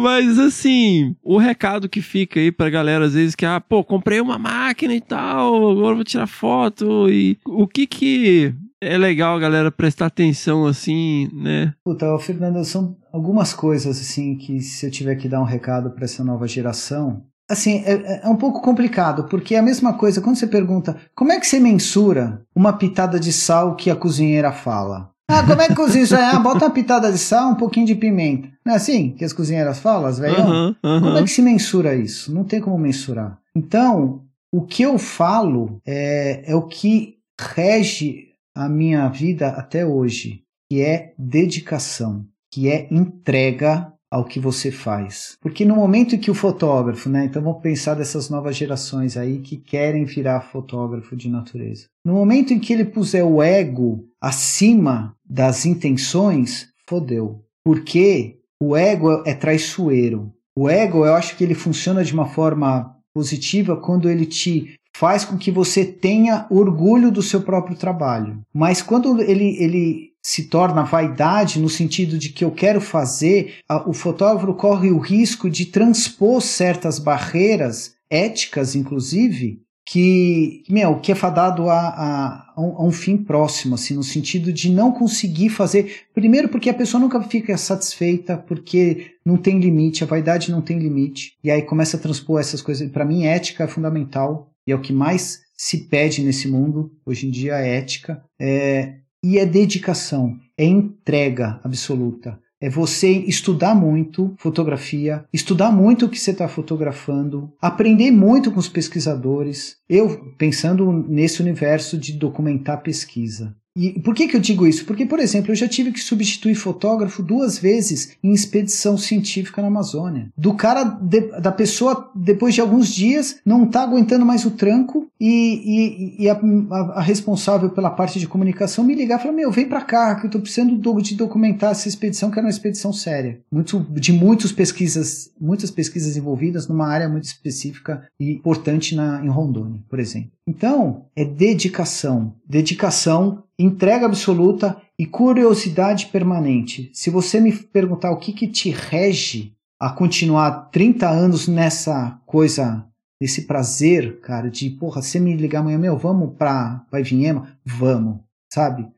Mas 0.00 0.38
assim, 0.38 1.14
o 1.22 1.36
recado 1.38 1.88
que 1.88 2.00
fica 2.00 2.40
aí 2.40 2.50
pra 2.50 2.70
galera, 2.70 3.04
às 3.04 3.14
vezes, 3.14 3.34
que, 3.34 3.44
ah, 3.44 3.60
pô, 3.60 3.84
comprei 3.84 4.20
uma 4.20 4.38
máquina 4.38 4.94
e 4.94 5.00
tal, 5.00 5.70
agora 5.70 5.94
vou 5.94 6.04
tirar 6.04 6.26
foto. 6.26 7.08
E 7.10 7.38
o 7.46 7.66
que 7.66 7.86
que 7.86 8.54
é 8.82 8.96
legal 8.96 9.38
galera 9.38 9.70
prestar 9.70 10.06
atenção, 10.06 10.66
assim, 10.66 11.28
né? 11.32 11.74
Puta, 11.84 12.18
Fernando, 12.18 12.64
são 12.64 12.96
algumas 13.12 13.52
coisas 13.52 14.00
assim 14.00 14.36
que 14.36 14.60
se 14.60 14.86
eu 14.86 14.90
tiver 14.90 15.16
que 15.16 15.28
dar 15.28 15.40
um 15.40 15.44
recado 15.44 15.90
para 15.90 16.04
essa 16.04 16.24
nova 16.24 16.48
geração, 16.48 17.22
assim, 17.48 17.82
é, 17.84 18.22
é 18.24 18.28
um 18.28 18.36
pouco 18.36 18.62
complicado, 18.62 19.24
porque 19.24 19.54
é 19.54 19.58
a 19.58 19.62
mesma 19.62 19.92
coisa 19.94 20.20
quando 20.20 20.36
você 20.36 20.46
pergunta 20.46 20.96
como 21.14 21.32
é 21.32 21.38
que 21.38 21.46
você 21.46 21.60
mensura 21.60 22.42
uma 22.54 22.72
pitada 22.72 23.20
de 23.20 23.32
sal 23.32 23.76
que 23.76 23.90
a 23.90 23.96
cozinheira 23.96 24.50
fala. 24.52 25.10
Ah, 25.32 25.46
como 25.46 25.62
é 25.62 25.68
que 25.68 25.74
cozinha 25.74 26.02
isso 26.04 26.16
aí? 26.16 26.22
Ah, 26.22 26.40
bota 26.40 26.64
uma 26.64 26.70
pitada 26.70 27.10
de 27.12 27.18
sal, 27.18 27.52
um 27.52 27.54
pouquinho 27.54 27.86
de 27.86 27.94
pimenta. 27.94 28.48
Não 28.66 28.72
é 28.72 28.76
assim 28.76 29.10
que 29.12 29.24
as 29.24 29.32
cozinheiras 29.32 29.78
falam, 29.78 30.06
as 30.06 30.18
velhas? 30.18 30.40
Aham, 30.40 30.76
Como 30.82 31.16
é 31.16 31.22
que 31.22 31.30
se 31.30 31.40
mensura 31.40 31.94
isso? 31.94 32.34
Não 32.34 32.44
tem 32.44 32.60
como 32.60 32.76
mensurar. 32.76 33.38
Então, 33.54 34.24
o 34.52 34.62
que 34.62 34.82
eu 34.82 34.98
falo 34.98 35.80
é, 35.86 36.42
é 36.50 36.54
o 36.54 36.62
que 36.62 37.16
rege 37.40 38.28
a 38.54 38.68
minha 38.68 39.08
vida 39.08 39.48
até 39.48 39.86
hoje, 39.86 40.42
que 40.68 40.80
é 40.80 41.14
dedicação, 41.16 42.26
que 42.52 42.68
é 42.68 42.88
entrega 42.90 43.92
ao 44.10 44.24
que 44.24 44.40
você 44.40 44.72
faz. 44.72 45.36
Porque 45.40 45.64
no 45.64 45.76
momento 45.76 46.14
em 46.14 46.18
que 46.18 46.30
o 46.30 46.34
fotógrafo, 46.34 47.08
né? 47.08 47.26
Então 47.26 47.40
vamos 47.40 47.62
pensar 47.62 47.94
dessas 47.94 48.28
novas 48.28 48.56
gerações 48.56 49.16
aí 49.16 49.38
que 49.38 49.56
querem 49.56 50.04
virar 50.04 50.40
fotógrafo 50.40 51.14
de 51.14 51.28
natureza. 51.28 51.86
No 52.04 52.14
momento 52.14 52.52
em 52.52 52.58
que 52.58 52.72
ele 52.72 52.84
puser 52.84 53.24
o 53.24 53.42
ego 53.42 54.04
acima 54.20 55.14
das 55.24 55.64
intenções, 55.64 56.68
fodeu. 56.88 57.44
Porque 57.64 58.38
o 58.60 58.76
ego 58.76 59.22
é 59.24 59.34
traiçoeiro. 59.34 60.32
O 60.56 60.68
ego, 60.68 61.06
eu 61.06 61.14
acho 61.14 61.36
que 61.36 61.44
ele 61.44 61.54
funciona 61.54 62.02
de 62.02 62.12
uma 62.12 62.26
forma 62.26 62.96
positiva 63.14 63.76
quando 63.76 64.10
ele 64.10 64.26
te 64.26 64.74
faz 64.96 65.24
com 65.24 65.38
que 65.38 65.50
você 65.50 65.84
tenha 65.84 66.46
orgulho 66.50 67.10
do 67.10 67.22
seu 67.22 67.40
próprio 67.40 67.76
trabalho. 67.76 68.40
Mas 68.52 68.82
quando 68.82 69.20
ele, 69.22 69.56
ele 69.62 70.09
se 70.22 70.44
torna 70.48 70.82
vaidade 70.82 71.58
no 71.58 71.68
sentido 71.68 72.18
de 72.18 72.28
que 72.30 72.44
eu 72.44 72.50
quero 72.50 72.80
fazer, 72.80 73.54
a- 73.68 73.88
o 73.88 73.92
fotógrafo 73.92 74.54
corre 74.54 74.90
o 74.90 74.98
risco 74.98 75.48
de 75.48 75.66
transpor 75.66 76.40
certas 76.40 76.98
barreiras 76.98 77.94
éticas, 78.10 78.74
inclusive, 78.74 79.62
que, 79.86 80.62
meu, 80.68 81.00
que 81.00 81.10
é 81.10 81.14
fadado 81.16 81.68
a, 81.68 81.80
a, 81.80 82.52
a, 82.54 82.60
um, 82.60 82.88
a, 82.88 82.92
fim 82.92 83.16
próximo, 83.16 83.74
assim, 83.74 83.94
no 83.94 84.04
sentido 84.04 84.52
de 84.52 84.70
não 84.70 84.92
conseguir 84.92 85.48
fazer. 85.48 86.02
Primeiro, 86.14 86.48
porque 86.48 86.70
a 86.70 86.74
pessoa 86.74 87.00
nunca 87.00 87.20
fica 87.22 87.56
satisfeita, 87.56 88.36
porque 88.36 89.12
não 89.24 89.36
tem 89.36 89.58
limite, 89.58 90.04
a 90.04 90.06
vaidade 90.06 90.50
não 90.50 90.60
tem 90.62 90.78
limite. 90.78 91.32
E 91.42 91.50
aí 91.50 91.62
começa 91.62 91.96
a 91.96 92.00
transpor 92.00 92.38
essas 92.38 92.62
coisas. 92.62 92.88
Para 92.90 93.04
mim, 93.04 93.24
ética 93.24 93.64
é 93.64 93.68
fundamental 93.68 94.50
e 94.64 94.70
é 94.70 94.76
o 94.76 94.80
que 94.80 94.92
mais 94.92 95.40
se 95.56 95.88
pede 95.88 96.22
nesse 96.22 96.46
mundo 96.46 96.92
hoje 97.04 97.26
em 97.26 97.30
dia, 97.30 97.54
é 97.54 97.76
ética. 97.76 98.22
É, 98.40 98.94
e 99.22 99.38
é 99.38 99.46
dedicação, 99.46 100.38
é 100.56 100.64
entrega 100.64 101.60
absoluta 101.62 102.38
é 102.60 102.68
você 102.68 103.10
estudar 103.10 103.74
muito 103.74 104.34
fotografia, 104.36 105.24
estudar 105.32 105.72
muito 105.72 106.04
o 106.04 106.08
que 106.08 106.18
você 106.18 106.30
está 106.32 106.46
fotografando, 106.46 107.50
aprender 107.60 108.10
muito 108.10 108.52
com 108.52 108.60
os 108.60 108.68
pesquisadores. 108.68 109.76
Eu 109.88 110.34
pensando 110.36 110.92
nesse 110.92 111.40
universo 111.40 111.96
de 111.96 112.12
documentar 112.12 112.82
pesquisa. 112.82 113.56
E 113.76 114.00
por 114.00 114.14
que, 114.14 114.26
que 114.26 114.36
eu 114.36 114.40
digo 114.40 114.66
isso? 114.66 114.84
Porque, 114.84 115.06
por 115.06 115.20
exemplo, 115.20 115.52
eu 115.52 115.56
já 115.56 115.68
tive 115.68 115.92
que 115.92 116.00
substituir 116.00 116.54
fotógrafo 116.54 117.22
duas 117.22 117.58
vezes 117.58 118.16
em 118.22 118.32
expedição 118.32 118.98
científica 118.98 119.62
na 119.62 119.68
Amazônia. 119.68 120.28
Do 120.36 120.54
cara, 120.54 120.82
de, 120.84 121.20
da 121.40 121.52
pessoa, 121.52 122.10
depois 122.14 122.54
de 122.54 122.60
alguns 122.60 122.88
dias, 122.88 123.38
não 123.44 123.66
tá 123.66 123.82
aguentando 123.82 124.26
mais 124.26 124.44
o 124.44 124.50
tranco 124.50 125.08
e, 125.20 126.16
e, 126.18 126.24
e 126.24 126.28
a, 126.28 126.34
a, 126.34 126.78
a, 126.98 127.00
responsável 127.00 127.70
pela 127.70 127.90
parte 127.90 128.18
de 128.18 128.26
comunicação 128.26 128.82
me 128.82 128.94
ligar 128.94 129.18
e 129.18 129.22
falar: 129.22 129.34
Meu, 129.34 129.52
vem 129.52 129.68
pra 129.68 129.82
cá, 129.82 130.16
que 130.16 130.26
eu 130.26 130.30
tô 130.30 130.40
precisando 130.40 130.76
de 131.00 131.14
documentar 131.14 131.70
essa 131.70 131.88
expedição, 131.88 132.30
que 132.30 132.38
era 132.38 132.46
uma 132.46 132.50
expedição 132.50 132.92
séria. 132.92 133.40
Muito, 133.52 133.86
de 133.92 134.12
muitas 134.12 134.50
pesquisas, 134.50 135.30
muitas 135.40 135.70
pesquisas 135.70 136.16
envolvidas 136.16 136.66
numa 136.66 136.88
área 136.88 137.08
muito 137.08 137.24
específica 137.24 138.04
e 138.18 138.32
importante 138.32 138.96
na, 138.96 139.24
em 139.24 139.28
Rondônia, 139.28 139.80
por 139.88 140.00
exemplo. 140.00 140.30
Então, 140.50 141.06
é 141.14 141.24
dedicação. 141.24 142.34
Dedicação 142.44 143.44
entrega 143.56 144.06
absoluta 144.06 144.76
e 144.98 145.06
curiosidade 145.06 146.06
permanente. 146.06 146.90
Se 146.92 147.08
você 147.08 147.40
me 147.40 147.52
perguntar 147.52 148.10
o 148.10 148.16
que, 148.16 148.32
que 148.32 148.48
te 148.48 148.68
rege 148.68 149.54
a 149.78 149.90
continuar 149.90 150.70
30 150.72 151.08
anos 151.08 151.46
nessa 151.46 152.20
coisa, 152.26 152.84
nesse 153.20 153.46
prazer, 153.46 154.20
cara, 154.22 154.50
de, 154.50 154.70
porra, 154.70 155.00
você 155.00 155.20
me 155.20 155.36
ligar 155.36 155.60
amanhã, 155.60 155.78
meu, 155.78 155.96
vamos 155.96 156.34
pra 156.36 156.84
Paivinhema? 156.90 157.56
Vamos, 157.64 158.18
sabe? 158.52 158.88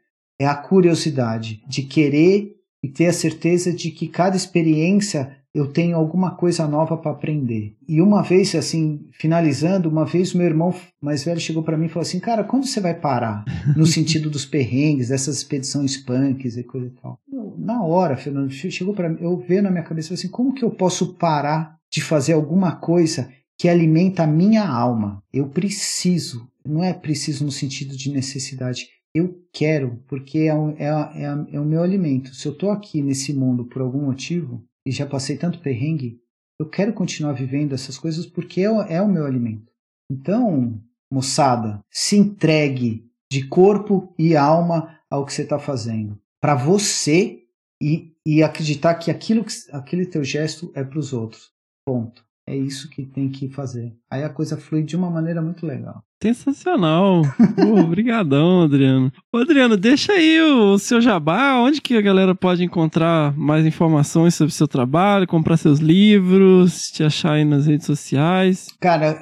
É 0.41 0.47
a 0.47 0.55
curiosidade 0.55 1.63
de 1.69 1.83
querer 1.83 2.57
e 2.83 2.89
ter 2.89 3.09
a 3.09 3.13
certeza 3.13 3.71
de 3.71 3.91
que 3.91 4.09
cada 4.09 4.39
experiência 4.39 5.37
eu 5.55 5.67
tenho 5.67 5.97
alguma 5.97 6.35
coisa 6.35 6.67
nova 6.67 6.97
para 6.97 7.11
aprender. 7.11 7.77
E 7.87 8.01
uma 8.01 8.23
vez, 8.23 8.55
assim, 8.55 9.07
finalizando, 9.13 9.89
uma 9.89 10.07
vez 10.07 10.33
meu 10.33 10.47
irmão 10.47 10.75
mais 11.01 11.25
velho 11.25 11.41
chegou 11.41 11.63
para 11.63 11.77
mim 11.77 11.87
e 11.87 11.89
falou 11.89 12.03
assim: 12.03 12.19
Cara, 12.19 12.43
quando 12.43 12.67
você 12.67 12.81
vai 12.81 12.95
parar? 12.95 13.45
No 13.77 13.87
sentido 13.87 14.31
dos 14.31 14.47
perrengues, 14.47 15.09
dessas 15.09 15.37
expedições 15.37 15.97
punks 15.97 16.57
e 16.57 16.65
coisa 16.65 16.87
e 16.87 16.91
tal. 16.91 17.19
Na 17.59 17.83
hora, 17.83 18.17
Fernando, 18.17 18.51
chegou 18.51 18.95
para 18.95 19.11
mim, 19.11 19.19
eu 19.21 19.37
veio 19.37 19.63
na 19.63 19.71
minha 19.71 19.83
cabeça 19.83 20.15
assim: 20.15 20.29
Como 20.29 20.55
que 20.55 20.65
eu 20.65 20.71
posso 20.71 21.15
parar 21.15 21.77
de 21.91 22.01
fazer 22.01 22.33
alguma 22.33 22.77
coisa 22.77 23.31
que 23.59 23.69
alimenta 23.69 24.23
a 24.23 24.27
minha 24.27 24.67
alma? 24.67 25.23
Eu 25.33 25.49
preciso. 25.49 26.49
Não 26.67 26.83
é 26.83 26.95
preciso 26.95 27.45
no 27.45 27.51
sentido 27.51 27.97
de 27.97 28.11
necessidade. 28.11 28.89
Eu 29.15 29.37
quero, 29.53 29.99
porque 30.09 30.39
é, 30.39 30.47
é, 30.79 30.87
é, 30.87 31.57
é 31.57 31.61
o 31.61 31.65
meu 31.65 31.83
alimento. 31.83 32.35
Se 32.35 32.49
eu 32.49 32.53
estou 32.53 32.71
aqui 32.71 33.03
nesse 33.03 33.35
mundo 33.35 33.67
por 33.67 33.83
algum 33.83 34.07
motivo, 34.07 34.65
e 34.87 34.91
já 34.91 35.07
passei 35.07 35.37
tanto 35.37 35.61
perrengue, 35.61 36.21
eu 36.59 36.69
quero 36.69 36.93
continuar 36.93 37.33
vivendo 37.33 37.75
essas 37.75 37.99
coisas 37.99 38.27
porque 38.27 38.61
é, 38.61 38.95
é 38.95 39.03
o 39.03 39.09
meu 39.09 39.27
alimento. 39.27 39.73
Então, 40.11 40.81
moçada, 41.11 41.81
se 41.91 42.17
entregue 42.17 43.11
de 43.31 43.47
corpo 43.49 44.15
e 44.19 44.37
alma 44.37 44.99
ao 45.11 45.25
que 45.25 45.33
você 45.33 45.43
está 45.43 45.59
fazendo. 45.59 46.21
Para 46.41 46.55
você 46.55 47.45
e, 47.81 48.15
e 48.27 48.43
acreditar 48.43 48.95
que 48.95 49.11
aquilo, 49.11 49.45
aquele 49.73 50.07
teu 50.07 50.23
gesto 50.23 50.71
é 50.75 50.85
para 50.85 50.99
os 50.99 51.13
outros. 51.13 51.51
Ponto. 51.85 52.25
É 52.47 52.57
isso 52.57 52.91
que 52.91 53.07
tem 53.07 53.31
que 53.31 53.49
fazer. 53.49 53.97
Aí 54.11 54.23
a 54.25 54.29
coisa 54.29 54.57
flui 54.57 54.83
de 54.83 54.97
uma 54.97 55.11
maneira 55.11 55.41
muito 55.41 55.65
legal. 55.65 56.05
Sensacional. 56.23 57.23
Obrigadão, 57.85 58.63
Adriano. 58.63 59.13
Ô, 59.33 59.39
Adriano, 59.39 59.77
deixa 59.77 60.13
aí 60.13 60.41
o 60.41 60.79
seu 60.79 61.01
jabá, 61.01 61.57
onde 61.57 61.81
que 61.81 61.97
a 61.97 62.01
galera 62.01 62.33
pode 62.33 62.63
encontrar 62.63 63.37
mais 63.37 63.67
informações 63.67 64.37
sobre 64.37 64.53
o 64.53 64.55
seu 64.55 64.69
trabalho, 64.69 65.27
comprar 65.27 65.57
seus 65.57 65.81
livros, 65.81 66.93
te 66.93 67.03
achar 67.03 67.33
aí 67.33 67.45
nas 67.45 67.67
redes 67.67 67.87
sociais. 67.87 68.69
Cara, 68.81 69.19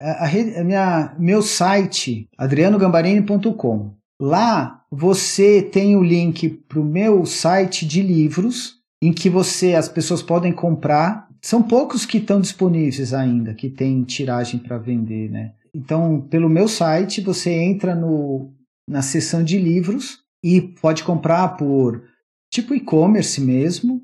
a, 0.00 0.24
a, 0.24 0.60
a 0.60 0.64
minha, 0.64 1.14
meu 1.18 1.42
site, 1.42 2.26
adrianogambarini.com. 2.38 3.94
Lá 4.18 4.80
você 4.90 5.60
tem 5.60 5.94
o 5.94 6.02
link 6.02 6.48
para 6.48 6.80
o 6.80 6.84
meu 6.84 7.26
site 7.26 7.86
de 7.86 8.00
livros, 8.00 8.76
em 9.02 9.12
que 9.12 9.28
você 9.28 9.74
as 9.74 9.88
pessoas 9.90 10.22
podem 10.22 10.52
comprar 10.52 11.28
são 11.42 11.62
poucos 11.62 12.04
que 12.04 12.18
estão 12.18 12.40
disponíveis 12.40 13.14
ainda, 13.14 13.54
que 13.54 13.70
tem 13.70 14.04
tiragem 14.04 14.60
para 14.60 14.76
vender, 14.76 15.30
né? 15.30 15.52
Então, 15.74 16.20
pelo 16.30 16.48
meu 16.48 16.68
site, 16.68 17.20
você 17.20 17.50
entra 17.50 17.94
no, 17.94 18.50
na 18.88 19.02
seção 19.02 19.42
de 19.42 19.58
livros 19.58 20.18
e 20.42 20.60
pode 20.60 21.04
comprar 21.04 21.56
por 21.56 22.02
tipo 22.52 22.74
e-commerce 22.74 23.40
mesmo. 23.40 24.00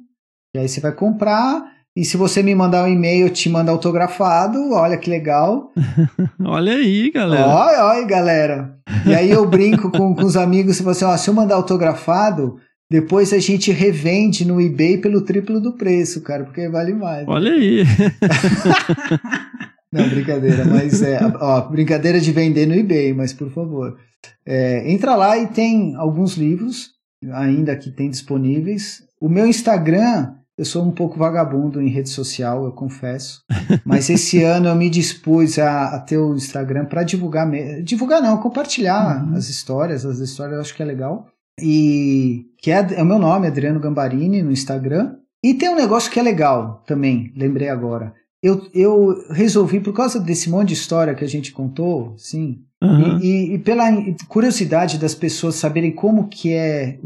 E 0.54 0.58
aí 0.58 0.68
você 0.68 0.80
vai 0.80 0.92
comprar. 0.92 1.64
E 1.96 2.04
se 2.04 2.16
você 2.16 2.42
me 2.42 2.54
mandar 2.54 2.84
um 2.84 2.88
e-mail, 2.88 3.26
eu 3.26 3.32
te 3.32 3.48
mando 3.48 3.70
autografado. 3.70 4.72
Olha 4.72 4.98
que 4.98 5.08
legal. 5.08 5.72
olha 6.44 6.74
aí, 6.74 7.10
galera. 7.10 7.48
Olha, 7.48 7.84
olha, 7.84 8.06
galera. 8.06 8.78
E 9.06 9.14
aí 9.14 9.30
eu 9.30 9.46
brinco 9.46 9.90
com, 9.90 10.14
com 10.14 10.24
os 10.24 10.36
amigos 10.36 10.76
e 10.76 10.82
falo 10.82 10.90
assim: 10.90 11.04
ó, 11.04 11.16
se 11.16 11.28
eu 11.28 11.34
mandar 11.34 11.54
autografado, 11.54 12.58
depois 12.90 13.32
a 13.32 13.38
gente 13.38 13.72
revende 13.72 14.46
no 14.46 14.60
eBay 14.60 14.98
pelo 14.98 15.22
triplo 15.22 15.60
do 15.60 15.72
preço, 15.72 16.20
cara, 16.22 16.44
porque 16.44 16.68
vale 16.68 16.92
mais. 16.92 17.26
Olha 17.26 17.52
aí. 17.52 17.82
Não, 19.96 20.08
brincadeira, 20.08 20.64
mas 20.64 21.02
é. 21.02 21.18
Ó, 21.40 21.60
brincadeira 21.68 22.20
de 22.20 22.32
vender 22.32 22.66
no 22.66 22.74
eBay, 22.74 23.12
mas 23.12 23.32
por 23.32 23.50
favor. 23.50 23.96
É, 24.44 24.90
entra 24.90 25.14
lá 25.14 25.36
e 25.38 25.46
tem 25.46 25.94
alguns 25.96 26.34
livros 26.34 26.90
ainda 27.32 27.76
que 27.76 27.90
tem 27.90 28.10
disponíveis. 28.10 29.02
O 29.20 29.28
meu 29.28 29.46
Instagram, 29.46 30.34
eu 30.58 30.64
sou 30.64 30.84
um 30.84 30.90
pouco 30.90 31.18
vagabundo 31.18 31.80
em 31.80 31.88
rede 31.88 32.08
social, 32.08 32.64
eu 32.64 32.72
confesso. 32.72 33.42
Mas 33.84 34.10
esse 34.10 34.42
ano 34.42 34.68
eu 34.68 34.74
me 34.74 34.90
dispus 34.90 35.58
a, 35.58 35.96
a 35.96 36.00
ter 36.00 36.18
o 36.18 36.34
Instagram 36.34 36.84
para 36.84 37.02
divulgar. 37.02 37.50
Divulgar 37.82 38.20
não, 38.20 38.38
compartilhar 38.38 39.24
uhum. 39.24 39.34
as 39.34 39.48
histórias. 39.48 40.04
As 40.04 40.18
histórias 40.18 40.54
eu 40.54 40.60
acho 40.60 40.74
que 40.74 40.82
é 40.82 40.86
legal 40.86 41.26
e 41.60 42.46
que 42.58 42.70
é, 42.70 42.86
é 42.94 43.02
o 43.02 43.06
meu 43.06 43.18
nome, 43.18 43.46
Adriano 43.46 43.80
Gambarini, 43.80 44.42
no 44.42 44.52
Instagram. 44.52 45.16
E 45.42 45.54
tem 45.54 45.68
um 45.68 45.76
negócio 45.76 46.10
que 46.10 46.18
é 46.18 46.22
legal 46.22 46.82
também, 46.86 47.32
lembrei 47.36 47.68
agora. 47.68 48.12
Eu, 48.46 48.64
eu 48.72 49.24
resolvi, 49.30 49.80
por 49.80 49.92
causa 49.92 50.20
desse 50.20 50.48
monte 50.48 50.68
de 50.68 50.74
história 50.74 51.16
que 51.16 51.24
a 51.24 51.28
gente 51.28 51.50
contou, 51.50 52.14
sim, 52.16 52.60
uhum. 52.80 53.18
e, 53.18 53.54
e, 53.54 53.58
pela 53.58 53.90
curiosidade 54.28 54.98
das 54.98 55.16
pessoas 55.16 55.56
saberem 55.56 55.90
como 55.90 56.28
que 56.28 56.52
é, 56.52 57.00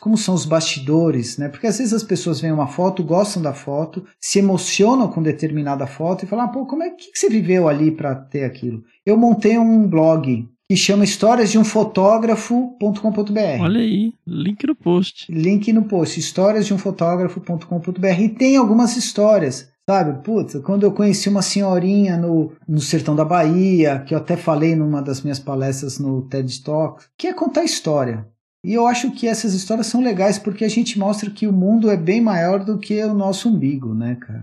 como 0.00 0.16
são 0.16 0.34
os 0.34 0.46
bastidores, 0.46 1.36
né? 1.36 1.50
Porque 1.50 1.66
às 1.66 1.76
vezes 1.76 1.92
as 1.92 2.02
pessoas 2.02 2.40
veem 2.40 2.54
uma 2.54 2.66
foto, 2.66 3.04
gostam 3.04 3.42
da 3.42 3.52
foto, 3.52 4.06
se 4.18 4.38
emocionam 4.38 5.08
com 5.08 5.22
determinada 5.22 5.86
foto 5.86 6.24
e 6.24 6.26
falam, 6.26 6.46
ah, 6.46 6.48
pô, 6.48 6.64
como 6.64 6.82
é 6.82 6.88
que, 6.88 7.12
que 7.12 7.18
você 7.18 7.28
viveu 7.28 7.68
ali 7.68 7.90
para 7.90 8.14
ter 8.14 8.44
aquilo? 8.44 8.82
Eu 9.04 9.18
montei 9.18 9.58
um 9.58 9.86
blog 9.86 10.48
que 10.66 10.76
chama 10.76 11.04
histórias 11.04 11.50
de 11.50 11.58
um 11.58 11.64
fotógrafo.com.br. 11.64 13.60
Olha 13.60 13.80
aí, 13.80 14.14
link 14.26 14.66
no 14.66 14.74
post. 14.74 15.30
Link 15.30 15.70
no 15.74 15.84
post, 15.84 16.18
histórias 16.18 16.64
de 16.64 16.72
um 16.72 16.78
fotógrafo.com.br. 16.78 18.20
E 18.20 18.30
tem 18.30 18.56
algumas 18.56 18.96
histórias, 18.96 19.75
sabe? 19.88 20.22
Putz, 20.24 20.56
quando 20.64 20.82
eu 20.82 20.92
conheci 20.92 21.28
uma 21.28 21.42
senhorinha 21.42 22.16
no, 22.16 22.52
no 22.68 22.80
sertão 22.80 23.14
da 23.14 23.24
Bahia, 23.24 24.00
que 24.00 24.14
eu 24.14 24.18
até 24.18 24.36
falei 24.36 24.74
numa 24.74 25.00
das 25.00 25.22
minhas 25.22 25.38
palestras 25.38 25.98
no 25.98 26.22
TED 26.22 26.62
Talk, 26.62 27.04
que 27.16 27.28
é 27.28 27.32
contar 27.32 27.64
história. 27.64 28.26
E 28.64 28.74
eu 28.74 28.84
acho 28.84 29.12
que 29.12 29.28
essas 29.28 29.54
histórias 29.54 29.86
são 29.86 30.02
legais 30.02 30.40
porque 30.40 30.64
a 30.64 30.68
gente 30.68 30.98
mostra 30.98 31.30
que 31.30 31.46
o 31.46 31.52
mundo 31.52 31.88
é 31.88 31.96
bem 31.96 32.20
maior 32.20 32.64
do 32.64 32.78
que 32.78 33.00
o 33.04 33.14
nosso 33.14 33.48
umbigo, 33.48 33.94
né, 33.94 34.16
cara? 34.16 34.42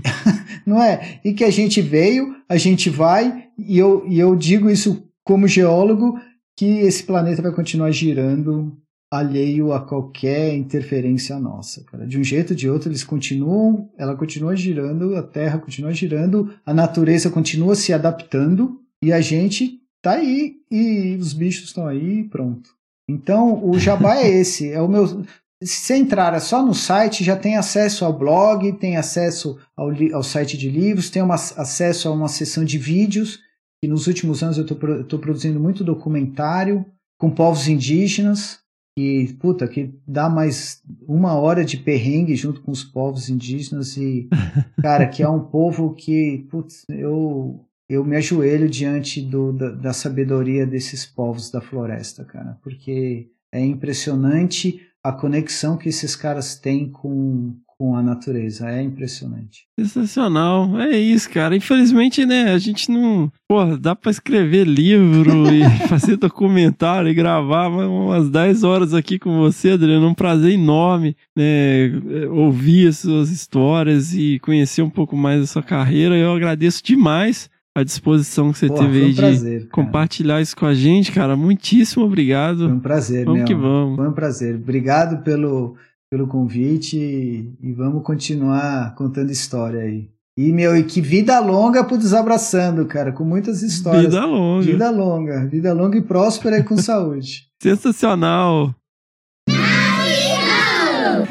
Não 0.64 0.82
é? 0.82 1.20
E 1.22 1.34
que 1.34 1.44
a 1.44 1.50
gente 1.50 1.82
veio, 1.82 2.34
a 2.48 2.56
gente 2.56 2.88
vai, 2.88 3.48
e 3.58 3.76
eu, 3.76 4.06
e 4.08 4.18
eu 4.18 4.34
digo 4.34 4.70
isso 4.70 5.06
como 5.22 5.46
geólogo, 5.46 6.18
que 6.56 6.78
esse 6.78 7.02
planeta 7.02 7.42
vai 7.42 7.52
continuar 7.52 7.90
girando 7.90 8.74
alheio 9.10 9.72
a 9.72 9.80
qualquer 9.80 10.54
interferência 10.54 11.38
nossa, 11.38 11.82
cara. 11.84 12.06
De 12.06 12.18
um 12.18 12.22
jeito 12.22 12.50
ou 12.50 12.56
de 12.56 12.68
outro, 12.70 12.88
eles 12.88 13.02
continuam, 13.02 13.90
ela 13.98 14.14
continua 14.14 14.54
girando, 14.54 15.16
a 15.16 15.22
Terra 15.22 15.58
continua 15.58 15.92
girando, 15.92 16.54
a 16.64 16.72
natureza 16.72 17.28
continua 17.28 17.74
se 17.74 17.92
adaptando 17.92 18.80
e 19.02 19.12
a 19.12 19.20
gente 19.20 19.80
tá 20.00 20.12
aí 20.12 20.56
e 20.70 21.16
os 21.20 21.32
bichos 21.32 21.64
estão 21.64 21.86
aí, 21.86 22.24
pronto. 22.24 22.70
Então, 23.08 23.68
o 23.68 23.78
jabá 23.78 24.16
é 24.16 24.28
esse, 24.30 24.70
é 24.70 24.80
o 24.80 24.88
meu 24.88 25.24
se 25.62 25.92
entrar 25.94 26.38
só 26.40 26.64
no 26.64 26.72
site, 26.72 27.22
já 27.22 27.36
tem 27.36 27.56
acesso 27.56 28.04
ao 28.04 28.16
blog, 28.16 28.72
tem 28.74 28.96
acesso 28.96 29.58
ao, 29.76 29.90
ao 30.14 30.22
site 30.22 30.56
de 30.56 30.70
livros, 30.70 31.10
tem 31.10 31.20
uma, 31.20 31.34
acesso 31.34 32.08
a 32.08 32.12
uma 32.12 32.28
seção 32.28 32.64
de 32.64 32.78
vídeos 32.78 33.40
que 33.82 33.88
nos 33.88 34.06
últimos 34.06 34.42
anos 34.42 34.56
eu 34.56 34.64
estou 34.64 35.18
produzindo 35.18 35.60
muito 35.60 35.84
documentário 35.84 36.84
com 37.18 37.30
povos 37.30 37.68
indígenas, 37.68 38.59
que, 38.96 39.36
puta, 39.40 39.68
que 39.68 39.94
dá 40.06 40.28
mais 40.28 40.82
uma 41.06 41.34
hora 41.34 41.64
de 41.64 41.76
perrengue 41.76 42.34
junto 42.34 42.60
com 42.60 42.70
os 42.70 42.84
povos 42.84 43.28
indígenas 43.28 43.96
e, 43.96 44.28
cara, 44.82 45.06
que 45.06 45.22
é 45.22 45.28
um 45.28 45.40
povo 45.40 45.94
que, 45.94 46.46
putz, 46.50 46.84
eu, 46.88 47.64
eu 47.88 48.04
me 48.04 48.16
ajoelho 48.16 48.68
diante 48.68 49.20
do, 49.20 49.52
da, 49.52 49.70
da 49.70 49.92
sabedoria 49.92 50.66
desses 50.66 51.06
povos 51.06 51.50
da 51.50 51.60
floresta, 51.60 52.24
cara, 52.24 52.58
porque 52.62 53.30
é 53.52 53.64
impressionante 53.64 54.80
a 55.02 55.12
conexão 55.12 55.76
que 55.76 55.88
esses 55.88 56.14
caras 56.14 56.56
têm 56.56 56.90
com, 56.90 57.56
com 57.80 57.96
a 57.96 58.02
natureza. 58.02 58.68
É 58.68 58.82
impressionante. 58.82 59.66
Sensacional. 59.78 60.78
É 60.78 60.98
isso, 60.98 61.30
cara. 61.30 61.56
Infelizmente, 61.56 62.26
né, 62.26 62.52
a 62.52 62.58
gente 62.58 62.92
não. 62.92 63.32
Porra, 63.48 63.78
dá 63.78 63.96
pra 63.96 64.10
escrever 64.10 64.66
livro 64.66 65.50
e 65.50 65.64
fazer 65.88 66.18
documentário 66.18 67.08
e 67.08 67.14
gravar 67.14 67.68
umas 67.68 68.28
10 68.28 68.64
horas 68.64 68.92
aqui 68.92 69.18
com 69.18 69.38
você, 69.38 69.70
Adriano. 69.70 70.06
Um 70.06 70.12
prazer 70.12 70.52
enorme, 70.52 71.16
né, 71.34 71.90
ouvir 72.28 72.88
as 72.88 72.98
suas 72.98 73.30
histórias 73.30 74.12
e 74.12 74.38
conhecer 74.40 74.82
um 74.82 74.90
pouco 74.90 75.16
mais 75.16 75.40
da 75.40 75.46
sua 75.46 75.62
carreira. 75.62 76.14
Eu 76.14 76.34
agradeço 76.34 76.84
demais 76.84 77.48
a 77.74 77.82
disposição 77.82 78.52
que 78.52 78.58
você 78.58 78.66
Porra, 78.66 78.80
teve 78.84 79.00
um 79.00 79.04
aí 79.06 79.10
de 79.12 79.16
prazer, 79.16 79.68
compartilhar 79.70 80.42
isso 80.42 80.56
com 80.56 80.66
a 80.66 80.74
gente, 80.74 81.12
cara. 81.12 81.34
Muitíssimo 81.34 82.04
obrigado. 82.04 82.58
Foi 82.58 82.72
um 82.72 82.80
prazer, 82.80 83.24
Vamos 83.24 83.38
meu. 83.38 83.46
que 83.46 83.54
vamos. 83.54 83.96
Foi 83.96 84.08
um 84.08 84.12
prazer. 84.12 84.56
Obrigado 84.56 85.22
pelo, 85.22 85.76
pelo 86.10 86.26
convite 86.26 86.98
e, 86.98 87.54
e 87.62 87.72
vamos 87.72 88.02
continuar 88.02 88.94
contando 88.96 89.30
história 89.30 89.82
aí. 89.82 90.10
E, 90.36 90.52
meu, 90.52 90.76
e 90.76 90.82
que 90.82 91.00
vida 91.00 91.38
longa 91.38 91.84
pro 91.84 91.98
Desabraçando, 91.98 92.84
cara, 92.86 93.12
com 93.12 93.24
muitas 93.24 93.62
histórias. 93.62 94.06
Vida 94.06 94.24
longa. 94.24 94.64
Vida 94.64 94.90
longa. 94.90 95.46
Vida 95.46 95.72
longa 95.72 95.98
e 95.98 96.02
próspera 96.02 96.58
e 96.58 96.64
com 96.64 96.76
saúde. 96.76 97.46
Sensacional. 97.62 98.74